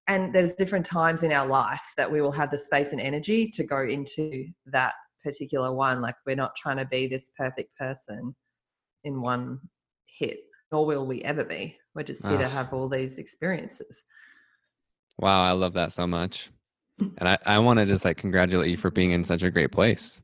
and 0.09 0.33
there's 0.35 0.55
different 0.55 0.85
times 0.85 1.23
in 1.23 1.31
our 1.33 1.47
life 1.47 1.81
that 1.97 2.11
we 2.11 2.21
will 2.21 2.33
have 2.33 2.51
the 2.51 2.59
space 2.59 2.91
and 2.93 3.01
energy 3.01 3.49
to 3.51 3.63
go 3.65 3.83
into 3.85 4.47
that 4.67 4.95
particular 5.23 5.73
one. 5.73 6.01
Like 6.01 6.17
we're 6.27 6.35
not 6.35 6.57
trying 6.57 6.79
to 6.79 6.85
be 6.85 7.07
this 7.07 7.31
perfect 7.39 7.77
person 7.79 8.35
in 9.05 9.21
one 9.21 9.61
hit, 10.07 10.41
nor 10.73 10.85
will 10.87 11.07
we 11.07 11.23
ever 11.23 11.45
be. 11.45 11.77
We're 11.95 12.03
just 12.03 12.27
here 12.27 12.39
to 12.39 12.47
Ah. 12.47 12.49
have 12.49 12.73
all 12.73 12.89
these 12.89 13.19
experiences. 13.19 14.05
Wow, 15.19 15.45
I 15.45 15.53
love 15.53 15.75
that 15.75 15.93
so 15.93 16.07
much. 16.07 16.51
And 17.19 17.29
I, 17.29 17.39
I 17.47 17.59
want 17.59 17.79
to 17.79 17.87
just 17.87 18.05
like 18.05 18.17
congratulate 18.17 18.71
you 18.71 18.77
for 18.77 18.91
being 18.91 19.11
in 19.13 19.25
such 19.25 19.43
a 19.43 19.51
great 19.51 19.73
place. 19.73 20.21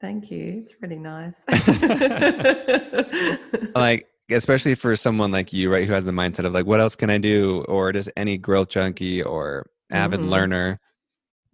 Thank 0.00 0.30
you. 0.30 0.62
It's 0.62 0.74
really 0.80 0.98
nice. 0.98 1.36
Like, 3.74 4.08
especially 4.30 4.74
for 4.74 4.96
someone 4.96 5.30
like 5.30 5.52
you, 5.52 5.70
right, 5.72 5.86
who 5.86 5.92
has 5.92 6.04
the 6.04 6.10
mindset 6.12 6.44
of 6.44 6.52
like, 6.52 6.66
what 6.66 6.80
else 6.80 6.96
can 6.96 7.08
I 7.10 7.18
do? 7.18 7.64
Or 7.68 7.92
just 7.92 8.10
any 8.16 8.36
growth 8.36 8.68
junkie 8.68 9.22
or 9.22 9.66
avid 9.92 10.20
Mhm. 10.20 10.28
learner. 10.28 10.80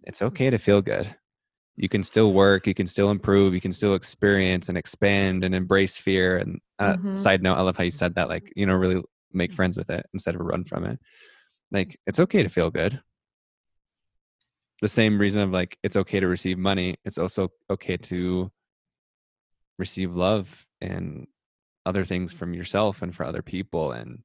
It's 0.03 0.21
okay 0.21 0.49
to 0.49 0.57
feel 0.57 0.81
good. 0.81 1.15
You 1.75 1.89
can 1.89 2.01
still 2.03 2.33
work, 2.33 2.65
you 2.65 2.73
can 2.73 2.87
still 2.87 3.11
improve, 3.11 3.53
you 3.53 3.61
can 3.61 3.71
still 3.71 3.93
experience 3.93 4.67
and 4.69 4.77
expand 4.77 5.43
and 5.43 5.53
embrace 5.53 5.97
fear. 5.97 6.37
And 6.37 6.59
uh, 6.79 6.95
Mhm. 6.97 7.17
side 7.17 7.43
note, 7.43 7.55
I 7.55 7.61
love 7.61 7.77
how 7.77 7.83
you 7.83 7.91
said 7.91 8.15
that, 8.15 8.29
like, 8.29 8.51
you 8.55 8.65
know, 8.65 8.73
really 8.73 9.01
make 9.31 9.53
friends 9.53 9.77
with 9.77 9.89
it 9.91 10.05
instead 10.13 10.33
of 10.35 10.41
run 10.41 10.63
from 10.63 10.85
it. 10.85 10.99
Like, 11.71 11.99
it's 12.07 12.19
okay 12.19 12.41
to 12.43 12.49
feel 12.49 12.71
good. 12.71 12.99
The 14.81 14.87
same 14.87 15.19
reason 15.19 15.41
of 15.41 15.51
like, 15.51 15.77
it's 15.83 15.95
okay 15.95 16.19
to 16.19 16.27
receive 16.27 16.57
money. 16.57 16.97
It's 17.03 17.17
also 17.17 17.49
okay 17.69 17.97
to 17.97 18.51
receive 19.79 20.15
love 20.15 20.65
and 20.81 21.27
other 21.85 22.05
things 22.05 22.33
from 22.33 22.53
yourself 22.53 23.01
and 23.01 23.15
for 23.15 23.25
other 23.25 23.41
people. 23.41 23.91
And 23.91 24.23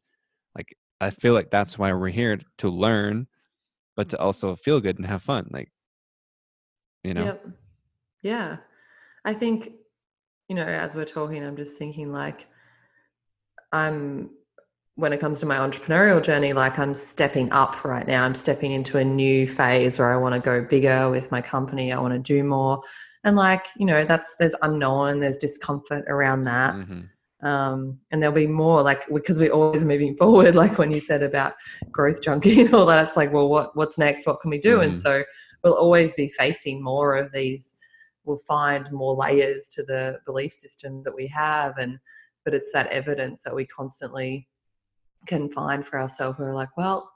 like, 0.57 0.77
I 1.01 1.11
feel 1.11 1.35
like 1.35 1.51
that's 1.51 1.79
why 1.79 1.93
we're 1.93 2.09
here 2.09 2.39
to 2.59 2.69
learn, 2.69 3.27
but 3.97 4.11
to 4.11 4.19
also 4.19 4.55
feel 4.57 4.81
good 4.81 4.99
and 4.99 5.07
have 5.07 5.23
fun. 5.23 5.49
Like, 5.51 5.71
you 7.03 7.15
know, 7.15 7.25
Yep. 7.25 7.47
Yeah. 8.23 8.57
I 9.25 9.35
think, 9.35 9.73
you 10.49 10.57
know, 10.57 10.65
as 10.65 10.95
we're 10.95 11.05
talking, 11.05 11.43
I'm 11.45 11.57
just 11.57 11.77
thinking 11.79 12.13
like 12.13 12.47
I'm 13.73 14.31
when 14.97 15.13
it 15.13 15.21
comes 15.21 15.41
to 15.41 15.47
my 15.47 15.57
entrepreneurial 15.57 16.23
journey, 16.23 16.53
like 16.53 16.79
I'm 16.79 16.95
stepping 16.95 17.51
up 17.51 17.85
right 17.85 18.07
now. 18.07 18.25
I'm 18.25 18.35
stepping 18.35 18.73
into 18.73 18.99
a 18.99 19.05
new 19.05 19.47
phase 19.47 19.99
where 19.99 20.13
I 20.13 20.17
want 20.17 20.35
to 20.35 20.41
go 20.41 20.63
bigger 20.63 21.11
with 21.11 21.31
my 21.31 21.41
company. 21.41 21.93
I 21.93 22.01
want 22.01 22.13
to 22.13 22.19
do 22.19 22.45
more. 22.45 22.83
And 23.25 23.37
like, 23.37 23.67
you 23.77 23.87
know, 23.87 24.05
that's 24.05 24.37
there's 24.37 24.55
unknown, 24.63 25.21
there's 25.21 25.39
discomfort 25.39 26.05
around 26.09 26.43
that. 26.43 26.75
Mm-hmm. 26.75 27.47
Um, 27.47 27.99
and 28.11 28.23
there'll 28.23 28.35
be 28.35 28.47
more 28.47 28.83
like 28.83 29.09
because 29.13 29.41
we're 29.41 29.51
always 29.51 29.85
moving 29.85 30.17
forward, 30.19 30.55
like 30.55 30.79
when 30.79 30.93
you 30.93 31.01
said 31.01 31.23
about 31.23 31.55
growth 31.91 32.23
junkie 32.23 32.61
and 32.65 32.75
all 32.75 32.87
that, 32.87 33.07
it's 33.07 33.17
like, 33.17 33.33
well, 33.33 33.49
what 33.49 33.75
what's 33.77 33.99
next? 33.99 34.27
What 34.27 34.41
can 34.41 34.51
we 34.51 34.59
do? 34.59 34.77
Mm-hmm. 34.77 34.91
And 34.91 34.99
so 34.99 35.25
we'll 35.65 35.75
always 35.75 36.15
be 36.15 36.29
facing 36.37 36.83
more 36.83 37.17
of 37.17 37.33
these, 37.33 37.77
we'll 38.25 38.43
find 38.47 38.91
more 38.93 39.15
layers 39.15 39.69
to 39.69 39.83
the 39.85 40.19
belief 40.27 40.53
system 40.53 41.03
that 41.05 41.15
we 41.15 41.27
have. 41.29 41.79
And 41.79 41.99
but 42.45 42.55
it's 42.55 42.73
that 42.73 42.89
evidence 42.89 43.43
that 43.43 43.55
we 43.55 43.67
constantly 43.67 44.49
can 45.27 45.51
find 45.51 45.87
for 45.87 46.01
ourselves 46.01 46.39
we're 46.39 46.55
like 46.55 46.77
well 46.77 47.11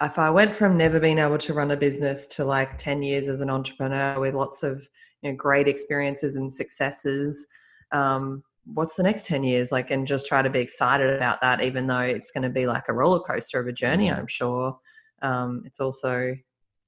if 0.00 0.18
i 0.18 0.28
went 0.28 0.54
from 0.54 0.76
never 0.76 1.00
being 1.00 1.18
able 1.18 1.38
to 1.38 1.54
run 1.54 1.70
a 1.70 1.76
business 1.76 2.26
to 2.26 2.44
like 2.44 2.76
10 2.78 3.02
years 3.02 3.28
as 3.28 3.40
an 3.40 3.50
entrepreneur 3.50 4.18
with 4.20 4.34
lots 4.34 4.62
of 4.62 4.86
you 5.22 5.30
know 5.30 5.36
great 5.36 5.68
experiences 5.68 6.36
and 6.36 6.52
successes 6.52 7.46
um, 7.92 8.42
what's 8.66 8.96
the 8.96 9.02
next 9.02 9.26
10 9.26 9.44
years? 9.44 9.70
Like 9.70 9.90
and 9.90 10.06
just 10.06 10.26
try 10.26 10.42
to 10.42 10.50
be 10.50 10.58
excited 10.58 11.14
about 11.14 11.40
that 11.40 11.62
even 11.62 11.86
though 11.86 12.00
it's 12.00 12.30
going 12.30 12.42
to 12.42 12.50
be 12.50 12.66
like 12.66 12.84
a 12.88 12.92
roller 12.92 13.20
coaster 13.20 13.60
of 13.60 13.66
a 13.66 13.72
journey 13.72 14.10
i'm 14.10 14.26
sure. 14.26 14.78
Um, 15.22 15.62
it's 15.64 15.80
also 15.80 16.36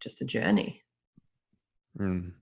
just 0.01 0.20
a 0.20 0.24
journey. 0.24 0.82
Mm. 1.99 2.32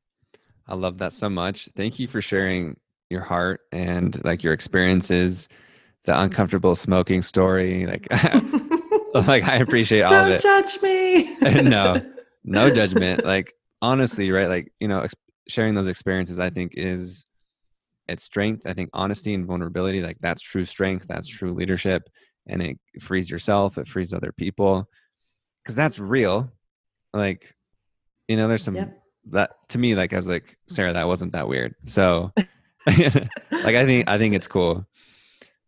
i 0.66 0.74
love 0.74 0.99
that 0.99 1.12
so 1.12 1.30
much. 1.30 1.68
Thank 1.76 1.99
you 1.99 2.09
for 2.09 2.20
sharing 2.20 2.76
your 3.11 3.20
heart 3.20 3.61
and 3.70 4.22
like 4.24 4.42
your 4.42 4.53
experiences 4.53 5.49
the 6.05 6.18
uncomfortable 6.18 6.74
smoking 6.74 7.22
story. 7.22 7.86
Like, 7.86 8.07
like 9.26 9.44
I 9.44 9.57
appreciate 9.57 10.02
all 10.02 10.12
of 10.12 10.28
it. 10.28 10.42
Don't 10.42 10.64
judge 10.64 10.82
me. 10.82 11.36
no, 11.62 12.05
no 12.44 12.70
judgment. 12.70 13.24
Like 13.24 13.55
honestly, 13.80 14.30
right? 14.30 14.48
Like 14.48 14.72
you 14.80 14.88
know, 14.88 15.00
ex- 15.00 15.14
sharing 15.48 15.74
those 15.74 15.86
experiences, 15.86 16.38
I 16.38 16.50
think 16.50 16.72
is 16.76 17.24
it's 18.07 18.24
strength. 18.24 18.62
I 18.66 18.74
think 18.74 18.90
honesty 18.92 19.34
and 19.34 19.46
vulnerability, 19.46 20.02
like 20.02 20.18
that's 20.18 20.42
true 20.42 20.64
strength. 20.64 21.07
That's 21.09 21.28
true 21.28 21.55
leadership, 21.55 22.09
and 22.46 22.62
it 22.62 22.78
frees 23.00 23.30
yourself. 23.30 23.78
It 23.78 23.88
frees 23.88 24.12
other 24.12 24.32
people, 24.32 24.88
because 25.62 25.74
that's 25.74 25.98
real. 25.98 26.50
Like, 27.14 27.55
you 28.28 28.36
know, 28.36 28.48
there's 28.48 28.64
some 28.64 28.74
yep. 28.74 29.00
that 29.30 29.52
to 29.70 29.78
me, 29.78 29.94
like 29.94 30.12
I 30.12 30.16
was 30.16 30.26
like 30.26 30.59
Sarah, 30.68 30.92
that 30.92 31.07
wasn't 31.07 31.32
that 31.32 31.48
weird. 31.48 31.76
So, 31.86 32.32
like 32.86 33.30
I 33.52 33.86
think 33.86 34.07
I 34.07 34.18
think 34.18 34.34
it's 34.34 34.48
cool 34.48 34.86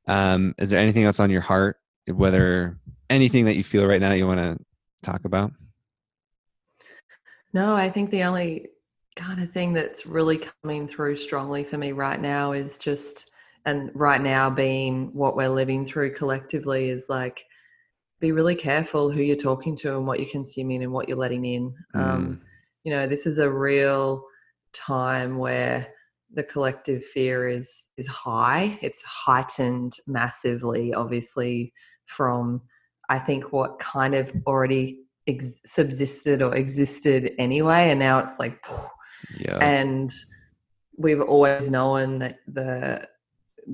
um, 0.06 0.54
is 0.58 0.70
there 0.70 0.80
anything 0.80 1.04
else 1.04 1.20
on 1.20 1.30
your 1.30 1.40
heart, 1.40 1.78
whether 2.06 2.78
anything 3.10 3.44
that 3.46 3.56
you 3.56 3.64
feel 3.64 3.86
right 3.86 4.00
now 4.00 4.12
you 4.12 4.26
want 4.26 4.40
to 4.40 4.58
talk 5.02 5.24
about? 5.24 5.52
No, 7.52 7.74
I 7.74 7.90
think 7.90 8.10
the 8.10 8.24
only 8.24 8.68
kind 9.14 9.42
of 9.42 9.50
thing 9.50 9.72
that's 9.72 10.06
really 10.06 10.38
coming 10.62 10.86
through 10.86 11.16
strongly 11.16 11.64
for 11.64 11.78
me 11.78 11.92
right 11.92 12.20
now 12.20 12.52
is 12.52 12.78
just, 12.78 13.30
and 13.64 13.90
right 13.94 14.20
now 14.20 14.50
being 14.50 15.12
what 15.14 15.36
we're 15.36 15.48
living 15.48 15.86
through 15.86 16.14
collectively 16.14 16.90
is 16.90 17.08
like, 17.08 17.44
be 18.20 18.32
really 18.32 18.54
careful 18.54 19.10
who 19.10 19.22
you're 19.22 19.36
talking 19.36 19.76
to 19.76 19.96
and 19.96 20.06
what 20.06 20.20
you're 20.20 20.28
consuming 20.28 20.82
and 20.82 20.92
what 20.92 21.08
you're 21.08 21.18
letting 21.18 21.44
in. 21.44 21.74
Um, 21.94 22.02
mm. 22.02 22.04
Um, 22.04 22.40
you 22.84 22.92
know, 22.92 23.06
this 23.06 23.26
is 23.26 23.38
a 23.38 23.50
real 23.50 24.24
time 24.72 25.38
where 25.38 25.86
the 26.32 26.42
collective 26.42 27.04
fear 27.04 27.48
is 27.48 27.90
is 27.96 28.06
high. 28.06 28.78
It's 28.82 29.02
heightened 29.04 29.94
massively, 30.06 30.92
obviously, 30.92 31.72
from 32.06 32.62
I 33.08 33.18
think 33.18 33.52
what 33.52 33.78
kind 33.78 34.14
of 34.14 34.30
already 34.46 35.04
ex- 35.26 35.60
subsisted 35.64 36.42
or 36.42 36.54
existed 36.54 37.32
anyway, 37.38 37.90
and 37.90 38.00
now 38.00 38.18
it's 38.18 38.38
like, 38.38 38.64
yeah. 39.38 39.58
And 39.58 40.10
we've 40.98 41.20
always 41.20 41.70
known 41.70 42.18
that 42.20 42.38
the 42.48 43.08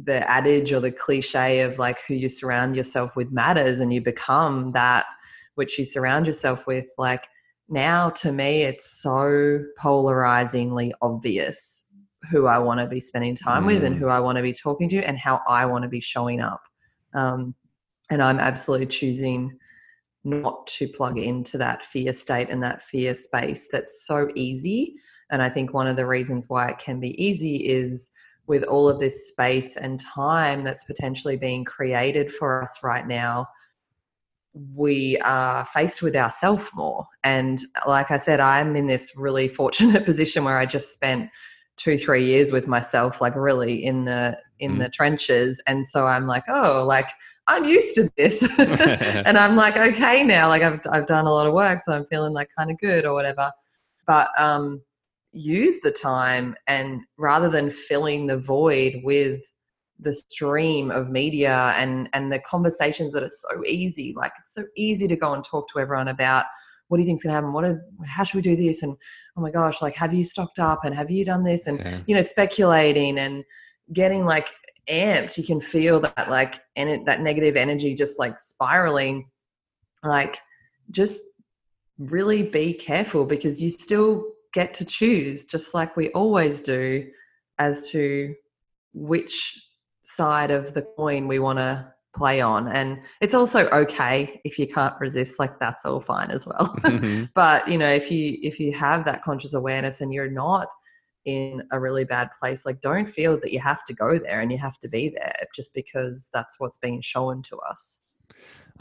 the 0.05 0.28
adage 0.28 0.72
or 0.72 0.80
the 0.80 0.90
cliche 0.90 1.61
of 1.61 1.78
like 1.78 2.00
who 2.09 2.14
you 2.14 2.28
surround 2.28 2.76
yourself 2.76 3.16
with 3.16 3.32
matters, 3.32 3.80
and 3.80 3.92
you 3.92 4.00
become 4.00 4.72
that 4.72 5.07
which 5.55 5.78
you 5.78 5.84
surround 5.84 6.26
yourself 6.26 6.66
with. 6.66 6.86
Like 6.98 7.26
now, 7.68 8.11
to 8.11 8.32
me, 8.32 8.62
it's 8.62 9.03
so 9.03 9.64
polarizingly 9.78 10.92
obvious 11.00 11.91
who 12.31 12.47
I 12.47 12.59
want 12.59 12.81
to 12.81 12.87
be 12.87 13.01
spending 13.01 13.37
time 13.37 13.64
mm. 13.64 13.68
with 13.68 13.85
and 13.85 13.97
mm. 13.97 13.99
who 13.99 14.09
I 14.09 14.20
want 14.20 14.37
to 14.37 14.43
be 14.43 14.53
talking 14.53 14.89
to 14.91 15.03
and 15.03 15.18
how 15.18 15.41
I 15.47 15.66
want 15.66 15.83
to 15.83 15.89
be 15.89 16.01
showing 16.01 16.41
up. 16.41 16.62
Um, 17.14 17.55
and 18.11 18.23
I'm 18.23 18.39
absolutely 18.39 18.87
choosing 18.87 19.59
not 20.25 20.66
to 20.68 20.87
plug 20.87 21.18
into 21.18 21.59
that 21.59 21.85
fear 21.85 22.12
state 22.12 22.49
and 22.49 22.62
that 22.62 22.83
fear 22.83 23.14
space 23.14 23.68
that's 23.70 24.07
so 24.07 24.31
easy. 24.35 24.95
And 25.31 25.43
I 25.43 25.49
think 25.49 25.73
one 25.73 25.87
of 25.87 25.97
the 25.97 26.07
reasons 26.07 26.49
why 26.49 26.68
it 26.68 26.79
can 26.79 27.01
be 27.01 27.20
easy 27.23 27.57
is 27.57 28.11
with 28.47 28.64
all 28.64 28.89
of 28.89 29.01
this 29.01 29.29
space 29.29 29.77
and 29.77 29.99
time 30.01 30.62
that's 30.62 30.85
potentially 30.85 31.37
being 31.37 31.64
created 31.64 32.33
for 32.33 32.62
us 32.62 32.79
right 32.83 33.07
now, 33.07 33.47
we 34.75 35.16
are 35.18 35.64
faced 35.66 36.03
with 36.03 36.14
ourselves 36.14 36.68
more. 36.75 37.07
And 37.25 37.61
like 37.87 38.11
I 38.11 38.16
said, 38.16 38.41
I'm 38.41 38.77
in 38.77 38.87
this 38.87 39.12
really 39.16 39.49
fortunate 39.49 40.05
position 40.05 40.45
where 40.45 40.59
I 40.59 40.66
just 40.66 40.93
spent 40.93 41.31
two 41.77 41.99
three 41.99 42.25
years 42.25 42.53
with 42.53 42.66
myself 42.66 43.20
like 43.20 43.35
really 43.35 43.85
in 43.85 44.05
the 44.05 44.39
in 44.61 44.77
mm. 44.77 44.83
the 44.83 44.89
trenches. 44.89 45.61
And 45.66 45.87
so 45.87 46.07
i'm 46.07 46.27
like 46.27 46.45
oh 46.49 46.85
like 46.87 47.09
i'm 47.49 47.64
used 47.64 47.95
to 47.97 48.11
this. 48.16 48.43
And 48.59 49.39
i'm 49.39 49.57
like 49.57 49.77
okay 49.77 50.23
now 50.23 50.49
like 50.49 50.62
I've, 50.62 50.81
I've 50.91 51.07
done 51.07 51.27
a 51.27 51.33
lot 51.33 51.47
of 51.47 51.55
work 51.55 51.81
so 51.81 51.93
i'm 51.93 52.07
feeling 52.07 52.33
like 52.33 52.49
kind 52.57 52.70
of 52.70 52.79
good 52.79 53.05
or 53.05 53.14
whatever. 53.14 53.51
But 54.07 54.29
um 54.39 54.83
use 55.33 55.81
the 55.81 55.91
time 55.91 56.55
and 56.66 57.01
rather 57.16 57.49
than 57.49 57.70
filling 57.70 58.27
the 58.27 58.37
void 58.37 59.01
with 59.03 59.41
the 59.99 60.14
stream 60.14 60.91
of 60.91 61.09
media 61.09 61.73
and 61.77 62.09
and 62.12 62.31
the 62.31 62.39
conversations 62.41 63.12
that 63.12 63.23
are 63.23 63.29
so 63.29 63.64
easy 63.66 64.12
like 64.16 64.33
it's 64.39 64.55
so 64.55 64.64
easy 64.77 65.09
to 65.09 65.16
go 65.16 65.33
and 65.33 65.45
talk 65.45 65.66
to 65.68 65.79
everyone 65.79 66.09
about 66.09 66.45
what 66.93 66.99
do 66.99 67.05
you 67.05 67.07
think's 67.07 67.22
gonna 67.22 67.32
happen? 67.32 67.55
What 67.55 67.64
are, 67.64 67.82
how 68.05 68.22
should 68.22 68.36
we 68.36 68.43
do 68.43 68.55
this? 68.55 68.82
And 68.82 68.95
oh 69.34 69.40
my 69.40 69.51
gosh, 69.51 69.80
like 69.80 69.97
have 69.97 70.12
you 70.12 70.24
stocked 70.24 70.59
up 70.59 70.84
and 70.84 70.95
have 70.95 71.11
you 71.11 71.24
done 71.24 71.43
this? 71.43 71.66
And 71.66 71.78
yeah. 71.78 72.01
you 72.07 72.14
know, 72.14 72.20
speculating 72.20 73.16
and 73.18 73.45
getting 73.95 74.26
like 74.26 74.51
amped. 74.90 75.38
You 75.38 75.45
can 75.45 75.59
feel 75.59 76.01
that 76.01 76.28
like 76.28 76.61
and 76.76 77.07
that 77.07 77.22
negative 77.22 77.57
energy 77.57 77.95
just 77.95 78.18
like 78.18 78.38
spiraling. 78.38 79.26
Like 80.05 80.38
just 80.90 81.22
really 81.99 82.43
be 82.43 82.74
careful 82.74 83.24
because 83.24 83.59
you 83.59 83.70
still 83.70 84.26
get 84.53 84.74
to 84.74 84.84
choose, 84.84 85.47
just 85.47 85.72
like 85.72 85.97
we 85.97 86.11
always 86.11 86.61
do, 86.61 87.09
as 87.59 87.88
to 87.93 88.34
which 88.93 89.66
side 90.03 90.51
of 90.51 90.74
the 90.74 90.82
coin 90.82 91.26
we 91.26 91.38
want 91.38 91.59
to 91.59 91.91
play 92.14 92.40
on 92.40 92.68
and 92.68 93.00
it's 93.22 93.32
also 93.32 93.66
okay 93.68 94.40
if 94.44 94.58
you 94.58 94.66
can't 94.66 94.98
resist 95.00 95.38
like 95.38 95.58
that's 95.58 95.84
all 95.86 96.00
fine 96.00 96.30
as 96.30 96.46
well 96.46 96.74
mm-hmm. 96.80 97.24
but 97.34 97.66
you 97.66 97.78
know 97.78 97.88
if 97.88 98.10
you 98.10 98.38
if 98.42 98.60
you 98.60 98.72
have 98.72 99.04
that 99.04 99.22
conscious 99.22 99.54
awareness 99.54 100.00
and 100.02 100.12
you're 100.12 100.30
not 100.30 100.68
in 101.24 101.62
a 101.70 101.80
really 101.80 102.04
bad 102.04 102.30
place 102.38 102.66
like 102.66 102.80
don't 102.80 103.08
feel 103.08 103.38
that 103.38 103.52
you 103.52 103.60
have 103.60 103.84
to 103.84 103.94
go 103.94 104.18
there 104.18 104.40
and 104.40 104.52
you 104.52 104.59
have 104.59 104.78
to 104.78 104.89
be 104.89 105.09
there 105.09 105.34
just 105.55 105.72
because 105.72 106.28
that's 106.32 106.60
what's 106.60 106.78
being 106.78 107.01
shown 107.01 107.43
to 107.43 107.56
us 107.59 108.05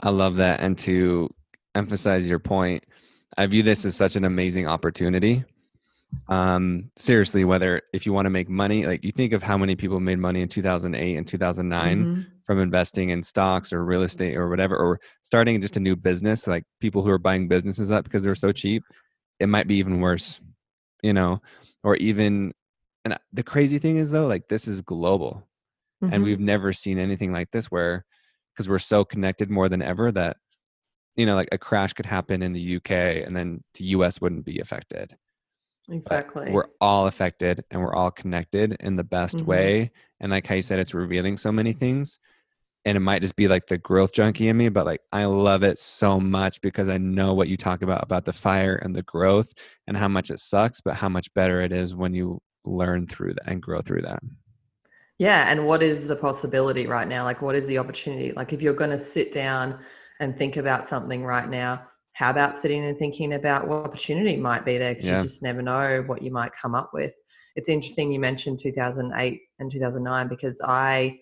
i 0.02 0.10
love 0.10 0.36
that 0.36 0.60
and 0.60 0.78
to 0.78 1.30
emphasize 1.76 2.28
your 2.28 2.40
point 2.40 2.84
i 3.38 3.46
view 3.46 3.64
this 3.64 3.86
as 3.86 3.96
such 3.96 4.16
an 4.16 4.26
amazing 4.26 4.68
opportunity 4.68 5.44
um 6.28 6.90
seriously 6.98 7.46
whether 7.46 7.82
if 7.94 8.06
you 8.06 8.12
want 8.12 8.26
to 8.26 8.30
make 8.30 8.50
money 8.50 8.86
like 8.86 9.04
you 9.06 9.12
think 9.14 9.32
of 9.32 9.42
how 9.42 9.58
many 9.58 9.76
people 9.76 10.00
made 10.02 10.20
money 10.20 10.42
in 10.42 10.50
2008 10.50 11.16
and 11.16 11.28
2009 11.28 11.98
mm-hmm. 11.98 12.22
From 12.52 12.60
investing 12.60 13.12
in 13.12 13.24
stocks 13.24 13.72
or 13.72 13.86
real 13.86 14.04
estate 14.04 14.36
or 14.36 14.50
whatever 14.50 14.76
or 14.76 15.00
starting 15.24 15.62
just 15.62 15.78
a 15.78 15.80
new 15.80 15.96
business 15.96 16.48
like 16.48 16.66
people 16.82 17.02
who 17.02 17.10
are 17.10 17.18
buying 17.18 17.48
businesses 17.48 17.90
up 17.90 18.04
because 18.04 18.24
they're 18.24 18.36
so 18.36 18.52
cheap 18.52 18.84
it 19.40 19.48
might 19.48 19.70
be 19.70 19.76
even 19.76 20.02
worse 20.02 20.42
you 21.02 21.14
know 21.14 21.42
or 21.86 21.96
even 21.96 22.54
and 23.06 23.18
the 23.32 23.42
crazy 23.42 23.80
thing 23.80 23.96
is 23.96 24.12
though 24.12 24.28
like 24.28 24.50
this 24.50 24.68
is 24.68 24.82
global 24.82 25.48
mm-hmm. 26.04 26.14
and 26.14 26.26
we've 26.26 26.42
never 26.42 26.74
seen 26.74 27.00
anything 27.00 27.32
like 27.32 27.50
this 27.52 27.68
where 27.68 28.04
because 28.54 28.68
we're 28.68 28.78
so 28.78 29.06
connected 29.06 29.50
more 29.50 29.70
than 29.70 29.82
ever 29.82 30.12
that 30.12 30.36
you 31.16 31.26
know 31.26 31.36
like 31.36 31.50
a 31.54 31.58
crash 31.58 31.94
could 31.94 32.06
happen 32.06 32.44
in 32.44 32.52
the 32.52 32.76
UK 32.76 32.92
and 33.26 33.34
then 33.34 33.64
the 33.76 33.86
US 33.86 34.20
wouldn't 34.20 34.44
be 34.44 34.60
affected 34.60 35.16
Exactly. 35.90 36.46
But 36.46 36.54
we're 36.54 36.70
all 36.80 37.08
affected 37.08 37.64
and 37.72 37.82
we're 37.82 37.96
all 37.96 38.12
connected 38.12 38.78
in 38.80 38.96
the 38.96 39.04
best 39.04 39.38
mm-hmm. 39.38 39.46
way. 39.46 39.92
And 40.20 40.32
like 40.32 40.48
how 40.48 40.56
you 40.56 40.62
said, 40.62 40.80
it's 40.80 40.94
revealing 40.94 41.38
so 41.38 41.52
many 41.52 41.74
things. 41.74 42.20
And 42.84 42.98
it 42.98 43.02
might 43.02 43.22
just 43.22 43.36
be 43.36 43.48
like 43.48 43.68
the 43.68 43.78
growth 43.78 44.12
junkie 44.12 44.48
in 44.48 44.58
me, 44.58 44.70
but 44.70 44.86
like 44.86 45.02
I 45.12 45.26
love 45.26 45.62
it 45.62 45.78
so 45.78 46.20
much 46.20 46.60
because 46.62 46.90
I 46.90 46.98
know 46.98 47.34
what 47.34 47.48
you 47.48 47.56
talk 47.56 47.84
about 47.84 48.04
about 48.04 48.26
the 48.26 48.34
fire 48.34 48.76
and 48.76 48.96
the 48.96 49.04
growth 49.04 49.54
and 49.88 49.96
how 49.96 50.08
much 50.08 50.32
it 50.32 50.40
sucks, 50.40 50.82
but 50.82 50.96
how 50.96 51.10
much 51.10 51.32
better 51.36 51.62
it 51.62 51.72
is 51.72 51.94
when 51.94 52.14
you 52.14 52.42
learn 52.66 53.06
through 53.06 53.36
that 53.36 53.48
and 53.48 53.62
grow 53.62 53.82
through 53.82 54.02
that. 54.02 54.22
Yeah. 55.20 55.52
And 55.52 55.68
what 55.68 55.84
is 55.84 56.08
the 56.08 56.16
possibility 56.16 56.88
right 56.88 57.08
now? 57.08 57.24
Like, 57.24 57.44
what 57.44 57.54
is 57.54 57.68
the 57.68 57.78
opportunity? 57.78 58.32
Like, 58.32 58.54
if 58.54 58.62
you're 58.64 58.74
going 58.74 58.90
to 58.90 58.98
sit 58.98 59.32
down 59.32 59.80
and 60.20 60.36
think 60.36 60.58
about 60.58 60.88
something 60.88 61.24
right 61.24 61.48
now, 61.48 61.86
how 62.14 62.32
about 62.32 62.58
sitting 62.58 62.84
and 62.86 62.98
thinking 62.98 63.34
about 63.34 63.68
what 63.68 63.86
opportunity 63.86 64.36
might 64.36 64.66
be 64.66 64.80
there? 64.80 64.96
Because 64.96 65.06
yeah. 65.06 65.18
you 65.18 65.24
just 65.24 65.44
never 65.44 65.62
know 65.62 66.04
what 66.08 66.24
you 66.24 66.32
might 66.32 66.52
come 66.54 66.74
up 66.74 66.90
with. 66.94 67.14
It's 67.56 67.70
interesting 67.70 68.12
you 68.12 68.20
mentioned 68.20 68.60
2008 68.60 69.42
and 69.60 69.72
2009 69.72 70.28
because 70.28 70.60
I 70.64 71.20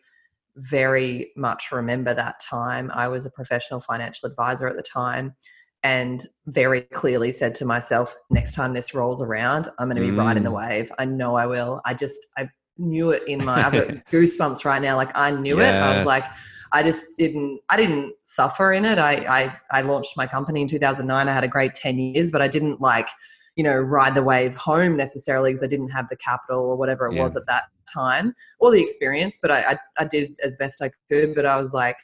very 0.62 1.32
much 1.36 1.72
remember 1.72 2.14
that 2.14 2.40
time. 2.40 2.92
I 2.94 3.08
was 3.08 3.26
a 3.26 3.32
professional 3.32 3.80
financial 3.80 4.28
advisor 4.28 4.68
at 4.68 4.76
the 4.76 4.84
time 4.84 5.36
and 5.84 6.26
very 6.48 6.82
clearly 6.82 7.32
said 7.32 7.56
to 7.56 7.66
myself, 7.66 8.16
next 8.30 8.54
time 8.54 8.74
this 8.74 8.94
rolls 8.94 9.22
around, 9.22 9.70
I'm 9.80 9.88
going 9.88 10.02
to 10.02 10.02
be 10.02 10.16
mm. 10.16 10.18
riding 10.18 10.44
the 10.44 10.52
wave. 10.52 10.92
I 11.00 11.06
know 11.06 11.36
I 11.36 11.46
will. 11.46 11.82
I 11.86 11.94
just, 11.94 12.20
I 12.38 12.50
knew 12.78 13.12
it 13.12 13.24
in 13.28 13.44
my, 13.44 13.66
I've 13.66 13.74
got 13.74 13.88
goosebumps 14.12 14.66
right 14.66 14.82
now. 14.82 14.98
Like 14.98 15.16
I 15.16 15.32
knew 15.32 15.58
yes. 15.58 15.74
it. 15.74 15.78
I 15.78 15.96
was 15.96 16.06
like, 16.06 16.26
I 16.72 16.84
just 16.84 17.06
didn't, 17.18 17.62
I 17.70 17.78
didn't 17.78 18.14
suffer 18.24 18.74
in 18.74 18.86
it. 18.86 19.00
I, 19.00 19.14
I, 19.14 19.58
I 19.72 19.82
launched 19.82 20.18
my 20.18 20.28
company 20.28 20.62
in 20.62 20.68
2009. 20.68 21.28
I 21.28 21.34
had 21.34 21.44
a 21.44 21.48
great 21.48 21.76
10 21.76 21.98
years, 21.98 22.30
but 22.30 22.42
I 22.42 22.48
didn't 22.48 22.82
like, 22.82 23.10
you 23.56 23.64
know, 23.64 23.76
ride 23.76 24.16
the 24.16 24.24
wave 24.24 24.56
home 24.56 24.98
necessarily 24.98 25.52
because 25.52 25.64
I 25.64 25.68
didn't 25.68 25.90
have 25.90 26.10
the 26.10 26.18
capital 26.18 26.62
or 26.64 26.78
whatever 26.78 27.08
it 27.08 27.16
yeah. 27.16 27.24
was 27.24 27.36
at 27.36 27.46
that 27.48 27.64
time 27.94 28.34
or 28.60 28.72
the 28.72 28.82
experience. 28.82 29.40
But 29.42 29.52
I, 29.52 29.62
I, 29.62 29.78
I 30.00 30.06
did 30.06 30.36
as 30.44 30.56
best 30.58 30.82
I 30.82 30.92
could. 31.10 31.36
But 31.36 31.46
I 31.46 31.58
was 31.58 31.74
like, 31.74 31.98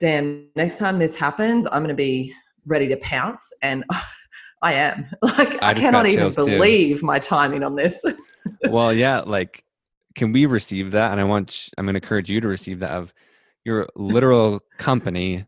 damn, 0.00 0.48
next 0.56 0.78
time 0.78 0.98
this 0.98 1.16
happens, 1.16 1.66
I'm 1.66 1.82
going 1.82 1.88
to 1.88 1.94
be 1.94 2.34
ready 2.66 2.88
to 2.88 2.96
pounce. 2.98 3.52
And 3.62 3.84
I 4.62 4.74
am. 4.74 5.06
Like, 5.22 5.62
I, 5.62 5.70
I 5.70 5.74
cannot 5.74 6.06
even 6.06 6.32
believe 6.32 7.00
too. 7.00 7.06
my 7.06 7.18
timing 7.18 7.62
on 7.62 7.76
this. 7.76 8.04
well, 8.70 8.92
yeah. 8.92 9.20
Like, 9.20 9.64
can 10.14 10.32
we 10.32 10.46
receive 10.46 10.92
that? 10.92 11.12
And 11.12 11.20
I 11.20 11.24
want, 11.24 11.68
I'm 11.76 11.84
going 11.84 11.94
to 11.94 11.98
encourage 11.98 12.30
you 12.30 12.40
to 12.40 12.48
receive 12.48 12.80
that 12.80 12.92
of 12.92 13.12
your 13.64 13.88
literal 13.96 14.60
company 14.78 15.46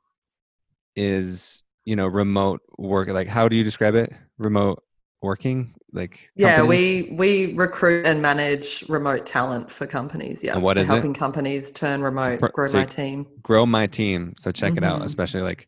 is, 0.97 1.63
you 1.85 1.97
know, 1.97 2.07
remote 2.07 2.61
work. 2.79 3.09
Like, 3.09 3.29
how 3.29 3.49
do 3.49 3.57
you 3.57 3.65
describe 3.65 3.95
it? 3.95 4.13
Remote 4.39 4.83
working 5.27 5.75
like 5.93 6.31
yeah 6.37 6.63
we 6.63 7.09
we 7.13 7.53
recruit 7.55 8.07
and 8.07 8.23
manage 8.23 8.85
remote 8.89 9.27
talent 9.27 9.71
for 9.71 9.87
companies 9.87 10.45
yeah 10.45 10.55
and 10.55 10.63
what 10.63 10.77
so 10.77 10.83
is 10.83 10.87
helping 10.87 11.11
it? 11.11 11.19
companies 11.19 11.73
turn 11.73 12.01
remote 12.01 12.39
so, 12.39 12.49
grow 12.49 12.67
so 12.67 12.79
my 12.79 12.85
team 12.85 13.27
grow 13.43 13.67
my 13.67 13.87
team 13.87 14.35
so 14.39 14.53
check 14.53 14.75
mm-hmm. 14.75 14.85
it 14.85 14.87
out 14.87 14.97
mm-hmm. 14.97 15.05
especially 15.07 15.43
like 15.43 15.67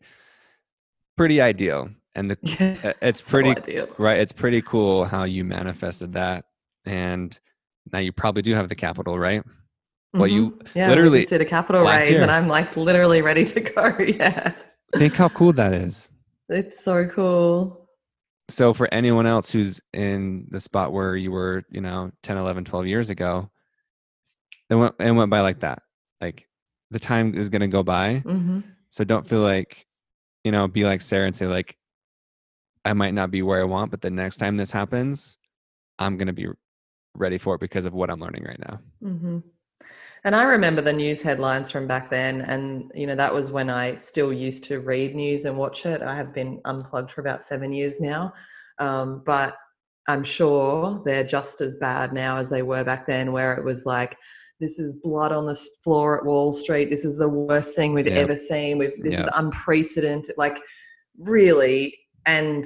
pretty 1.17 1.41
ideal 1.41 1.89
and 2.15 2.31
the 2.31 2.37
it's 3.01 3.21
pretty 3.21 3.49
ideal. 3.49 3.87
right 3.97 4.19
it's 4.19 4.31
pretty 4.31 4.61
cool 4.61 5.03
how 5.03 5.23
you 5.23 5.43
manifested 5.43 6.13
that 6.13 6.45
and 6.85 7.37
now 7.91 7.99
you 7.99 8.13
probably 8.13 8.41
do 8.41 8.53
have 8.53 8.69
the 8.69 8.75
capital 8.75 9.19
right 9.19 9.43
well 10.13 10.23
mm-hmm. 10.23 10.35
you 10.35 10.59
yeah, 10.73 10.87
literally 10.87 11.25
did 11.25 11.41
a 11.41 11.45
capital 11.45 11.83
raise 11.83 12.11
year. 12.11 12.21
and 12.21 12.31
i'm 12.31 12.47
like 12.47 12.77
literally 12.77 13.21
ready 13.21 13.43
to 13.43 13.59
go 13.59 13.95
yeah 14.07 14.53
think 14.95 15.13
how 15.13 15.27
cool 15.29 15.51
that 15.51 15.73
is 15.73 16.07
it's 16.49 16.83
so 16.83 17.05
cool 17.05 17.78
so 18.49 18.73
for 18.73 18.91
anyone 18.93 19.25
else 19.25 19.51
who's 19.51 19.79
in 19.93 20.47
the 20.49 20.59
spot 20.59 20.91
where 20.91 21.15
you 21.15 21.31
were 21.31 21.63
you 21.69 21.81
know 21.81 22.11
10 22.23 22.37
11 22.37 22.65
12 22.65 22.87
years 22.87 23.09
ago 23.09 23.49
it 24.69 24.75
went, 24.75 24.95
it 24.99 25.11
went 25.11 25.29
by 25.29 25.41
like 25.41 25.61
that 25.61 25.81
like 26.19 26.47
the 26.91 26.99
time 26.99 27.35
is 27.35 27.49
going 27.49 27.61
to 27.61 27.67
go 27.67 27.83
by 27.83 28.21
mm-hmm. 28.25 28.59
so 28.89 29.03
don't 29.03 29.27
feel 29.27 29.41
like 29.41 29.85
you 30.43 30.51
know 30.51 30.67
be 30.67 30.83
like 30.83 31.01
sarah 31.01 31.27
and 31.27 31.35
say 31.35 31.45
like 31.45 31.77
i 32.85 32.93
might 32.93 33.13
not 33.13 33.31
be 33.31 33.41
where 33.41 33.61
i 33.61 33.65
want 33.65 33.91
but 33.91 34.01
the 34.01 34.09
next 34.09 34.37
time 34.37 34.57
this 34.57 34.71
happens 34.71 35.37
i'm 35.99 36.17
going 36.17 36.27
to 36.27 36.33
be 36.33 36.47
ready 37.15 37.37
for 37.37 37.55
it 37.55 37.61
because 37.61 37.85
of 37.85 37.93
what 37.93 38.09
i'm 38.09 38.19
learning 38.19 38.43
right 38.43 38.59
now 38.59 38.79
mm-hmm. 39.03 39.39
And 40.25 40.35
I 40.35 40.43
remember 40.43 40.81
the 40.81 40.93
news 40.93 41.21
headlines 41.21 41.71
from 41.71 41.87
back 41.87 42.09
then. 42.09 42.41
And, 42.41 42.91
you 42.93 43.07
know, 43.07 43.15
that 43.15 43.33
was 43.33 43.51
when 43.51 43.69
I 43.69 43.95
still 43.95 44.33
used 44.33 44.65
to 44.65 44.79
read 44.79 45.15
news 45.15 45.45
and 45.45 45.57
watch 45.57 45.85
it. 45.85 46.01
I 46.01 46.15
have 46.15 46.33
been 46.33 46.59
unplugged 46.65 47.11
for 47.11 47.21
about 47.21 47.41
seven 47.41 47.71
years 47.71 48.01
now. 48.01 48.33
Um, 48.79 49.23
but 49.25 49.55
I'm 50.07 50.23
sure 50.23 51.01
they're 51.05 51.23
just 51.23 51.61
as 51.61 51.77
bad 51.77 52.13
now 52.13 52.37
as 52.37 52.49
they 52.49 52.63
were 52.63 52.83
back 52.83 53.07
then, 53.07 53.31
where 53.31 53.53
it 53.53 53.63
was 53.63 53.85
like, 53.85 54.17
this 54.59 54.77
is 54.77 54.99
blood 55.01 55.31
on 55.31 55.45
the 55.45 55.55
floor 55.83 56.17
at 56.17 56.25
Wall 56.25 56.51
Street. 56.51 56.89
This 56.89 57.05
is 57.05 57.17
the 57.17 57.29
worst 57.29 57.75
thing 57.75 57.93
we've 57.93 58.07
yep. 58.07 58.17
ever 58.17 58.35
seen. 58.35 58.77
We've, 58.77 59.01
this 59.01 59.13
yep. 59.13 59.25
is 59.25 59.31
unprecedented. 59.35 60.35
Like, 60.37 60.59
really. 61.17 61.97
And 62.25 62.65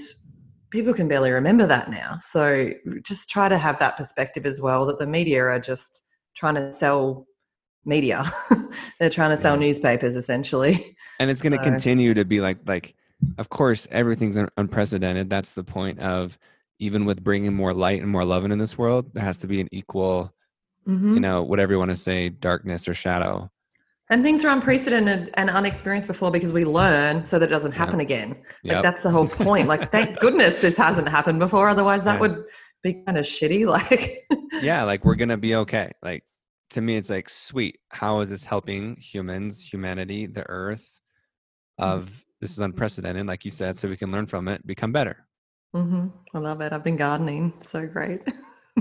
people 0.72 0.94
can 0.94 1.08
barely 1.08 1.30
remember 1.30 1.68
that 1.68 1.92
now. 1.92 2.18
So 2.20 2.72
just 3.04 3.30
try 3.30 3.48
to 3.48 3.60
have 3.60 3.78
that 3.78 3.96
perspective 3.96 4.48
as 4.48 4.60
well 4.60 4.88
that 4.88 4.98
the 4.98 5.06
media 5.06 5.44
are 5.44 5.60
just 5.60 6.04
trying 6.36 6.56
to 6.56 6.74
sell 6.74 7.28
media. 7.86 8.32
They're 9.00 9.10
trying 9.10 9.32
to 9.32 9.38
sell 9.38 9.56
yeah. 9.56 9.68
newspapers 9.68 10.16
essentially. 10.16 10.96
And 11.20 11.30
it's 11.30 11.44
going 11.44 11.54
to 11.54 11.60
so. 11.60 11.64
continue 11.64 12.16
to 12.16 12.26
be 12.26 12.42
like 12.42 12.58
like 12.66 12.96
of 13.38 13.48
course 13.48 13.88
everything's 13.92 14.36
un- 14.36 14.50
unprecedented. 14.58 15.30
That's 15.30 15.52
the 15.52 15.64
point 15.64 16.00
of 16.00 16.38
even 16.80 17.06
with 17.06 17.24
bringing 17.24 17.54
more 17.54 17.72
light 17.72 18.02
and 18.02 18.10
more 18.10 18.26
love 18.26 18.44
into 18.44 18.58
this 18.58 18.80
world, 18.80 19.12
there 19.14 19.24
has 19.24 19.38
to 19.38 19.48
be 19.48 19.62
an 19.62 19.70
equal 19.72 20.34
mm-hmm. 20.88 21.14
you 21.14 21.20
know, 21.20 21.44
whatever 21.44 21.74
you 21.74 21.80
want 21.80 21.92
to 21.92 21.98
say, 21.98 22.30
darkness 22.30 22.88
or 22.88 22.94
shadow. 22.94 23.50
And 24.10 24.24
things 24.24 24.44
are 24.44 24.50
unprecedented 24.50 25.32
and 25.36 25.50
unexperienced 25.50 26.08
before 26.08 26.30
because 26.30 26.52
we 26.52 26.66
learn 26.66 27.24
so 27.24 27.40
that 27.40 27.46
it 27.46 27.50
doesn't 27.50 27.72
happen 27.72 28.00
yep. 28.00 28.08
again. 28.08 28.30
Like 28.64 28.74
yep. 28.74 28.84
that's 28.84 29.02
the 29.02 29.10
whole 29.10 29.28
point. 29.28 29.68
Like 29.68 29.92
thank 29.92 30.20
goodness 30.20 30.60
this 30.60 30.78
hasn't 30.78 31.08
happened 31.08 31.40
before. 31.40 31.70
Otherwise 31.70 32.04
that 32.04 32.16
yeah. 32.16 32.20
would 32.20 32.44
be 32.84 32.94
kind 33.06 33.18
of 33.18 33.26
shitty. 33.26 33.66
Like 33.68 34.12
Yeah, 34.62 34.84
like 34.84 35.06
we're 35.06 35.16
gonna 35.16 35.38
be 35.38 35.56
okay. 35.56 35.92
Like 36.04 36.24
to 36.74 36.82
me 36.82 36.96
it's 36.96 37.10
like 37.10 37.30
sweet 37.30 37.80
how 37.90 38.20
is 38.20 38.30
this 38.30 38.44
helping 38.44 38.96
humans 38.98 39.64
humanity 39.64 40.26
the 40.26 40.48
earth 40.50 40.88
mm. 41.80 41.86
of 41.86 42.24
this 42.42 42.52
is 42.52 42.60
unprecedented 42.60 43.26
like 43.28 43.46
you 43.46 43.52
said 43.52 43.78
so 43.78 43.88
we 43.88 43.96
can 43.96 44.12
learn 44.12 44.26
from 44.26 44.48
it 44.48 44.66
become 44.68 44.92
better. 44.92 45.28
Mm-hmm. 45.76 46.08
i 46.36 46.40
love 46.40 46.62
it 46.62 46.72
i've 46.74 46.84
been 46.84 46.98
gardening 46.98 47.52
so 47.62 47.88
great. 47.88 48.22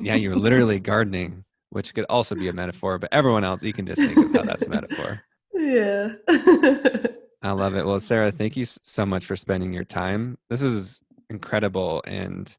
Yeah 0.00 0.14
you're 0.14 0.36
literally 0.36 0.78
gardening 0.92 1.44
which 1.70 1.94
could 1.94 2.04
also 2.10 2.34
be 2.34 2.48
a 2.48 2.52
metaphor 2.52 2.98
but 2.98 3.10
everyone 3.12 3.44
else 3.44 3.62
you 3.62 3.72
can 3.72 3.86
just 3.86 4.00
think 4.00 4.16
of 4.18 4.32
how 4.34 4.42
that's 4.42 4.62
a 4.62 4.68
metaphor. 4.68 5.20
Yeah. 5.54 6.12
I 7.42 7.52
love 7.52 7.74
it. 7.74 7.86
Well 7.86 8.00
sarah 8.00 8.32
thank 8.32 8.56
you 8.56 8.64
so 8.64 9.06
much 9.06 9.26
for 9.26 9.36
spending 9.36 9.72
your 9.72 9.84
time. 9.84 10.38
This 10.50 10.62
is 10.62 11.02
incredible 11.30 12.02
and 12.06 12.54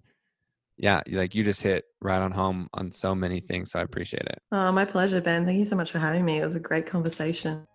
yeah, 0.77 1.01
like 1.11 1.35
you 1.35 1.43
just 1.43 1.61
hit 1.61 1.85
right 2.01 2.19
on 2.19 2.31
home 2.31 2.67
on 2.73 2.91
so 2.91 3.13
many 3.13 3.39
things. 3.39 3.71
So 3.71 3.79
I 3.79 3.83
appreciate 3.83 4.23
it. 4.23 4.41
Oh, 4.51 4.71
my 4.71 4.85
pleasure, 4.85 5.21
Ben. 5.21 5.45
Thank 5.45 5.57
you 5.57 5.65
so 5.65 5.75
much 5.75 5.91
for 5.91 5.99
having 5.99 6.25
me. 6.25 6.39
It 6.41 6.45
was 6.45 6.55
a 6.55 6.59
great 6.59 6.85
conversation. 6.85 7.65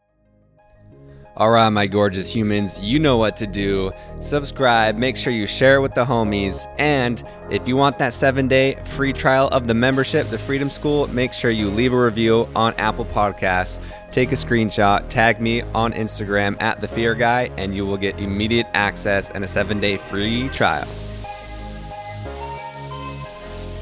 All 1.39 1.51
right, 1.51 1.71
my 1.71 1.87
gorgeous 1.87 2.29
humans, 2.29 2.81
you 2.81 2.99
know 2.99 3.17
what 3.17 3.37
to 3.37 3.47
do. 3.47 3.93
Subscribe, 4.19 4.97
make 4.97 5.17
sure 5.17 5.33
you 5.33 5.47
share 5.47 5.77
it 5.77 5.81
with 5.81 5.95
the 5.95 6.05
homies. 6.05 6.67
And 6.81 7.23
if 7.49 7.69
you 7.69 7.77
want 7.77 7.97
that 8.01 8.13
seven 8.13 8.49
day 8.49 8.77
free 8.83 9.13
trial 9.13 9.47
of 9.49 9.69
the 9.69 9.75
membership, 9.75 10.27
the 10.27 10.39
Freedom 10.39 10.69
School, 10.69 11.07
make 11.15 11.33
sure 11.33 11.53
you 11.53 11.71
leave 11.71 11.93
a 11.93 12.05
review 12.05 12.49
on 12.57 12.75
Apple 12.75 13.05
Podcasts. 13.05 13.79
Take 14.11 14.33
a 14.33 14.35
screenshot, 14.35 15.09
tag 15.11 15.41
me 15.41 15.63
on 15.63 15.93
Instagram 15.93 16.61
at 16.61 16.81
The 16.81 16.89
Fear 16.89 17.15
Guy, 17.15 17.53
and 17.57 17.73
you 17.73 17.87
will 17.87 17.99
get 17.99 18.19
immediate 18.19 18.67
access 18.75 19.31
and 19.31 19.45
a 19.45 19.49
seven 19.49 19.79
day 19.79 19.97
free 19.97 20.49
trial. 20.49 20.89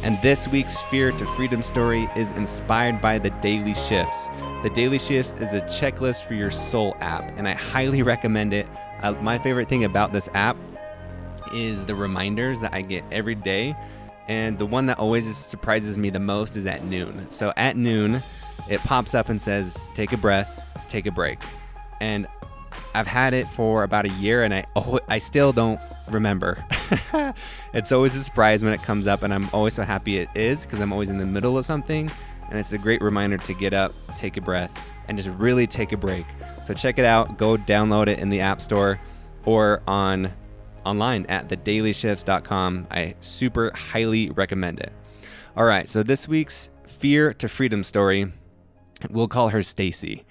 And 0.06 0.22
this 0.22 0.46
week's 0.46 0.80
Fear 0.82 1.10
to 1.10 1.26
Freedom 1.34 1.64
story 1.64 2.08
is 2.14 2.30
inspired 2.30 3.02
by 3.02 3.18
the 3.18 3.30
Daily 3.42 3.74
Shifts. 3.74 4.28
The 4.62 4.70
Daily 4.72 5.00
Shifts 5.00 5.34
is 5.40 5.52
a 5.52 5.62
checklist 5.62 6.22
for 6.28 6.34
your 6.34 6.52
soul 6.52 6.96
app, 7.00 7.36
and 7.36 7.48
I 7.48 7.54
highly 7.54 8.02
recommend 8.04 8.54
it. 8.54 8.68
Uh, 9.02 9.14
my 9.14 9.36
favorite 9.36 9.68
thing 9.68 9.82
about 9.82 10.12
this 10.12 10.28
app 10.32 10.56
is 11.52 11.86
the 11.86 11.96
reminders 11.96 12.60
that 12.60 12.72
I 12.72 12.82
get 12.82 13.02
every 13.10 13.34
day. 13.34 13.74
And 14.28 14.60
the 14.60 14.66
one 14.66 14.86
that 14.86 15.00
always 15.00 15.36
surprises 15.36 15.98
me 15.98 16.10
the 16.10 16.20
most 16.20 16.54
is 16.54 16.66
at 16.66 16.84
noon. 16.84 17.26
So 17.30 17.52
at 17.56 17.76
noon, 17.76 18.22
it 18.70 18.80
pops 18.82 19.12
up 19.12 19.28
and 19.28 19.42
says, 19.42 19.90
Take 19.96 20.12
a 20.12 20.16
breath, 20.16 20.86
take 20.88 21.06
a 21.06 21.10
break. 21.10 21.40
And 22.00 22.28
I've 22.97 23.06
had 23.06 23.35
it 23.35 23.47
for 23.48 23.85
about 23.85 24.06
a 24.06 24.09
year 24.10 24.43
and 24.43 24.55
I 24.55 24.64
oh, 24.74 24.98
I 25.06 25.18
still 25.18 25.52
don't 25.52 25.78
remember. 26.09 26.64
it's 27.74 27.93
always 27.93 28.14
a 28.14 28.24
surprise 28.24 28.64
when 28.64 28.73
it 28.73 28.82
comes 28.82 29.06
up 29.06 29.23
and 29.23 29.35
I'm 29.35 29.51
always 29.52 29.74
so 29.74 29.82
happy 29.82 30.16
it 30.16 30.31
is 30.35 30.62
because 30.62 30.81
I'm 30.81 30.93
always 30.93 31.10
in 31.10 31.18
the 31.18 31.27
middle 31.27 31.59
of 31.59 31.66
something 31.66 32.10
and 32.48 32.59
it's 32.59 32.73
a 32.73 32.78
great 32.78 33.02
reminder 33.02 33.36
to 33.36 33.52
get 33.52 33.74
up, 33.74 33.93
take 34.16 34.39
a 34.39 34.40
breath 34.40 34.73
and 35.09 35.18
just 35.18 35.28
really 35.39 35.66
take 35.66 35.93
a 35.93 35.97
break. 35.98 36.24
So 36.64 36.73
check 36.73 36.98
it 36.98 37.05
out, 37.05 37.36
go 37.36 37.59
download 37.59 38.09
it 38.09 38.18
in 38.18 38.31
the 38.31 38.40
App 38.40 38.62
Store 38.62 38.98
or 39.44 39.82
on 39.86 40.32
online 40.86 41.27
at 41.27 41.48
thedailyshifts.com. 41.48 42.86
I 42.90 43.14
super 43.20 43.73
highly 43.74 44.31
recommend 44.31 44.81
it. 44.81 44.93
All 45.55 45.64
right, 45.64 45.86
so 45.86 46.02
this 46.02 46.27
week's 46.27 46.70
fear 46.86 47.35
to 47.35 47.47
freedom 47.47 47.85
story, 47.85 48.32
we'll 49.10 49.28
call 49.28 49.51
her 49.51 49.62
Stacy. 49.62 50.24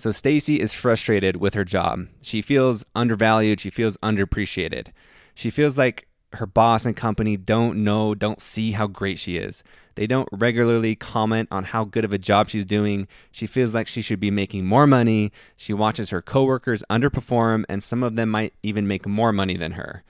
So 0.00 0.10
Stacy 0.12 0.60
is 0.60 0.72
frustrated 0.72 1.36
with 1.36 1.52
her 1.52 1.62
job. 1.62 2.06
She 2.22 2.40
feels 2.40 2.86
undervalued, 2.94 3.60
she 3.60 3.68
feels 3.68 3.98
underappreciated. 3.98 4.92
She 5.34 5.50
feels 5.50 5.76
like 5.76 6.08
her 6.32 6.46
boss 6.46 6.86
and 6.86 6.96
company 6.96 7.36
don't 7.36 7.84
know, 7.84 8.14
don't 8.14 8.40
see 8.40 8.72
how 8.72 8.86
great 8.86 9.18
she 9.18 9.36
is. 9.36 9.62
They 9.96 10.06
don't 10.06 10.30
regularly 10.32 10.96
comment 10.96 11.48
on 11.50 11.64
how 11.64 11.84
good 11.84 12.06
of 12.06 12.14
a 12.14 12.18
job 12.18 12.48
she's 12.48 12.64
doing. 12.64 13.08
She 13.30 13.46
feels 13.46 13.74
like 13.74 13.88
she 13.88 14.00
should 14.00 14.20
be 14.20 14.30
making 14.30 14.64
more 14.64 14.86
money. 14.86 15.32
She 15.54 15.74
watches 15.74 16.08
her 16.08 16.22
coworkers 16.22 16.82
underperform, 16.88 17.64
and 17.68 17.82
some 17.82 18.02
of 18.02 18.16
them 18.16 18.30
might 18.30 18.54
even 18.62 18.88
make 18.88 19.06
more 19.06 19.32
money 19.34 19.58
than 19.58 19.72
her. 19.72 20.02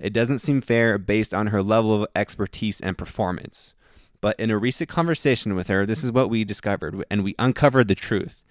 It 0.00 0.12
doesn't 0.12 0.40
seem 0.40 0.60
fair 0.60 0.98
based 0.98 1.32
on 1.32 1.46
her 1.46 1.62
level 1.62 2.02
of 2.02 2.08
expertise 2.16 2.80
and 2.80 2.98
performance. 2.98 3.74
But 4.20 4.40
in 4.40 4.50
a 4.50 4.58
recent 4.58 4.90
conversation 4.90 5.54
with 5.54 5.68
her, 5.68 5.86
this 5.86 6.02
is 6.02 6.10
what 6.10 6.30
we 6.30 6.42
discovered, 6.42 7.04
and 7.12 7.22
we 7.22 7.36
uncovered 7.38 7.86
the 7.86 7.94
truth. 7.94 8.42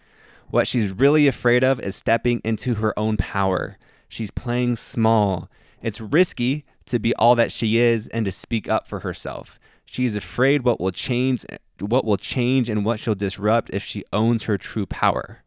What 0.50 0.68
she's 0.68 0.92
really 0.92 1.28
afraid 1.28 1.64
of 1.64 1.80
is 1.80 1.96
stepping 1.96 2.42
into 2.44 2.76
her 2.76 2.98
own 2.98 3.18
power. 3.18 3.78
She's 4.08 4.32
playing 4.32 4.76
small. 4.78 5.50
It's 5.82 6.00
risky 6.00 6.66
to 6.86 7.00
be 7.00 7.16
all 7.16 7.36
that 7.36 7.52
she 7.52 7.78
is 7.78 8.08
and 8.08 8.26
to 8.26 8.32
speak 8.32 8.70
up 8.70 8.88
for 8.88 9.00
herself. 9.00 9.60
She 9.86 10.06
is 10.06 10.16
afraid 10.16 10.64
what 10.64 10.80
will 10.80 10.92
change 10.92 11.46
what 11.80 12.06
will 12.06 12.18
change 12.18 12.70
and 12.70 12.86
what 12.86 13.00
she'll 13.00 13.16
disrupt 13.16 13.70
if 13.72 13.84
she 13.84 14.06
owns 14.14 14.44
her 14.44 14.58
true 14.58 14.86
power. 14.86 15.44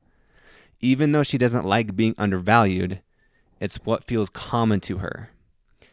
Even 0.81 1.13
though 1.13 1.23
she 1.23 1.39
doesn't 1.39 1.65
like 1.65 1.97
being 1.97 2.15
undervalued, 2.19 3.01
it's 3.61 3.77
what 3.85 4.05
feels 4.05 4.29
common 4.29 4.81
to 4.81 4.99
her. 4.99 5.31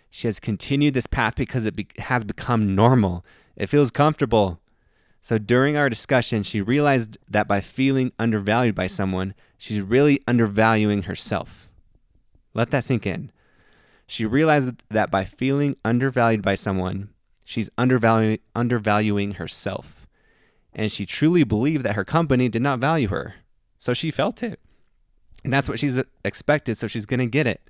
She 0.10 0.28
has 0.28 0.40
continued 0.40 0.94
this 0.94 1.08
path 1.08 1.36
because 1.36 1.66
it 1.66 1.76
be- 1.76 1.88
has 2.00 2.24
become 2.24 2.76
normal. 2.76 3.26
It 3.56 3.68
feels 3.68 3.92
comfortable. 3.92 4.60
So 5.26 5.40
during 5.40 5.76
our 5.76 5.90
discussion, 5.90 6.44
she 6.44 6.62
realized 6.62 7.18
that 7.28 7.48
by 7.48 7.60
feeling 7.60 8.12
undervalued 8.20 8.76
by 8.76 8.86
someone, 8.86 9.34
she's 9.58 9.82
really 9.82 10.22
undervaluing 10.28 11.06
herself. 11.06 11.68
Let 12.54 12.70
that 12.70 12.84
sink 12.84 13.08
in. 13.08 13.32
She 14.06 14.24
realized 14.24 14.84
that 14.92 15.10
by 15.10 15.26
feeling 15.26 15.78
undervalued 15.84 16.44
by 16.44 16.54
someone, 16.54 17.10
she's 17.44 17.72
undervaluing, 17.76 18.38
undervaluing 18.56 19.32
herself. 19.38 20.06
And 20.76 20.92
she 20.92 21.08
truly 21.08 21.44
believed 21.44 21.84
that 21.86 21.96
her 21.96 22.06
company 22.06 22.48
did 22.48 22.62
not 22.62 22.78
value 22.78 23.08
her. 23.08 23.34
So 23.80 23.96
she 23.96 24.12
felt 24.12 24.44
it. 24.44 24.60
And 25.44 25.52
that's 25.52 25.68
what 25.68 25.80
she's 25.80 26.00
expected, 26.24 26.78
so 26.78 26.86
she's 26.86 27.08
going 27.08 27.20
to 27.20 27.26
get 27.26 27.48
it. 27.48 27.62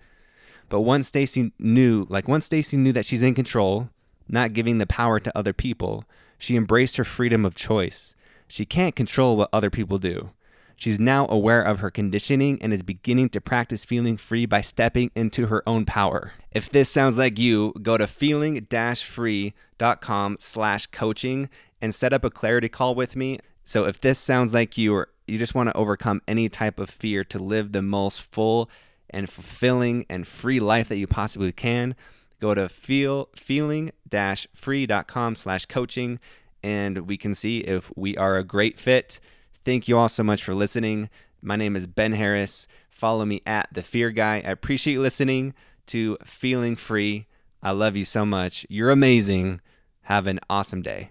But 0.67 0.81
once 0.81 1.07
Stacy 1.07 1.53
knew, 1.57 2.05
like 2.09 2.27
once 2.27 2.47
Stacy 2.47 2.75
knew 2.75 2.91
that 2.91 3.05
she's 3.05 3.23
in 3.23 3.33
control, 3.33 3.91
not 4.27 4.51
giving 4.51 4.77
the 4.77 4.85
power 4.85 5.21
to 5.21 5.37
other 5.37 5.53
people, 5.53 6.03
she 6.37 6.55
embraced 6.55 6.97
her 6.97 7.03
freedom 7.03 7.45
of 7.45 7.55
choice. 7.55 8.13
She 8.47 8.65
can't 8.65 8.95
control 8.95 9.37
what 9.37 9.49
other 9.51 9.69
people 9.69 9.97
do. 9.97 10.31
She's 10.77 10.99
now 10.99 11.25
aware 11.29 11.61
of 11.61 11.79
her 11.79 11.89
conditioning 11.89 12.61
and 12.61 12.73
is 12.73 12.83
beginning 12.83 13.29
to 13.29 13.39
practice 13.39 13.85
feeling 13.85 14.17
free 14.17 14.45
by 14.45 14.59
stepping 14.61 15.09
into 15.15 15.47
her 15.47 15.63
own 15.67 15.85
power. 15.85 16.33
If 16.51 16.69
this 16.69 16.89
sounds 16.89 17.17
like 17.17 17.39
you, 17.39 17.73
go 17.81 17.97
to 17.97 18.07
feeling-free.com 18.07 20.37
slash 20.39 20.87
coaching 20.87 21.49
and 21.81 21.95
set 21.95 22.11
up 22.11 22.25
a 22.25 22.29
clarity 22.29 22.67
call 22.67 22.93
with 22.93 23.15
me. 23.15 23.39
So 23.63 23.85
if 23.85 24.01
this 24.01 24.19
sounds 24.19 24.53
like 24.53 24.77
you 24.77 24.93
or 24.93 25.07
you 25.27 25.37
just 25.37 25.55
want 25.55 25.69
to 25.69 25.77
overcome 25.77 26.21
any 26.27 26.49
type 26.49 26.77
of 26.77 26.89
fear 26.89 27.23
to 27.23 27.39
live 27.39 27.71
the 27.71 27.81
most 27.81 28.21
full 28.21 28.69
and 29.09 29.29
fulfilling 29.29 30.05
and 30.09 30.27
free 30.27 30.59
life 30.59 30.89
that 30.89 30.97
you 30.97 31.07
possibly 31.07 31.53
can, 31.53 31.95
go 32.39 32.53
to 32.53 32.69
feel 32.69 33.29
feeling-free.com 33.35 35.35
slash 35.35 35.65
coaching 35.65 36.19
and 36.63 37.07
we 37.07 37.17
can 37.17 37.35
see 37.35 37.59
if 37.59 37.91
we 37.95 38.17
are 38.17 38.37
a 38.37 38.43
great 38.43 38.79
fit 38.79 39.19
Thank 39.65 39.87
you 39.87 39.97
all 39.97 40.09
so 40.09 40.21
much 40.21 40.43
for 40.43 40.53
listening. 40.53 41.09
My 41.41 41.55
name 41.55 41.75
is 41.75 41.87
Ben 41.87 42.13
Harris. 42.13 42.67
Follow 42.91 43.25
me 43.25 43.41
at 43.47 43.67
The 43.71 43.81
Fear 43.81 44.11
Guy. 44.11 44.35
I 44.35 44.51
appreciate 44.51 44.99
listening 44.99 45.55
to 45.87 46.19
Feeling 46.23 46.75
Free. 46.75 47.25
I 47.63 47.71
love 47.71 47.97
you 47.97 48.05
so 48.05 48.27
much. 48.27 48.67
You're 48.69 48.91
amazing. 48.91 49.61
Have 50.03 50.27
an 50.27 50.39
awesome 50.51 50.83
day. 50.83 51.09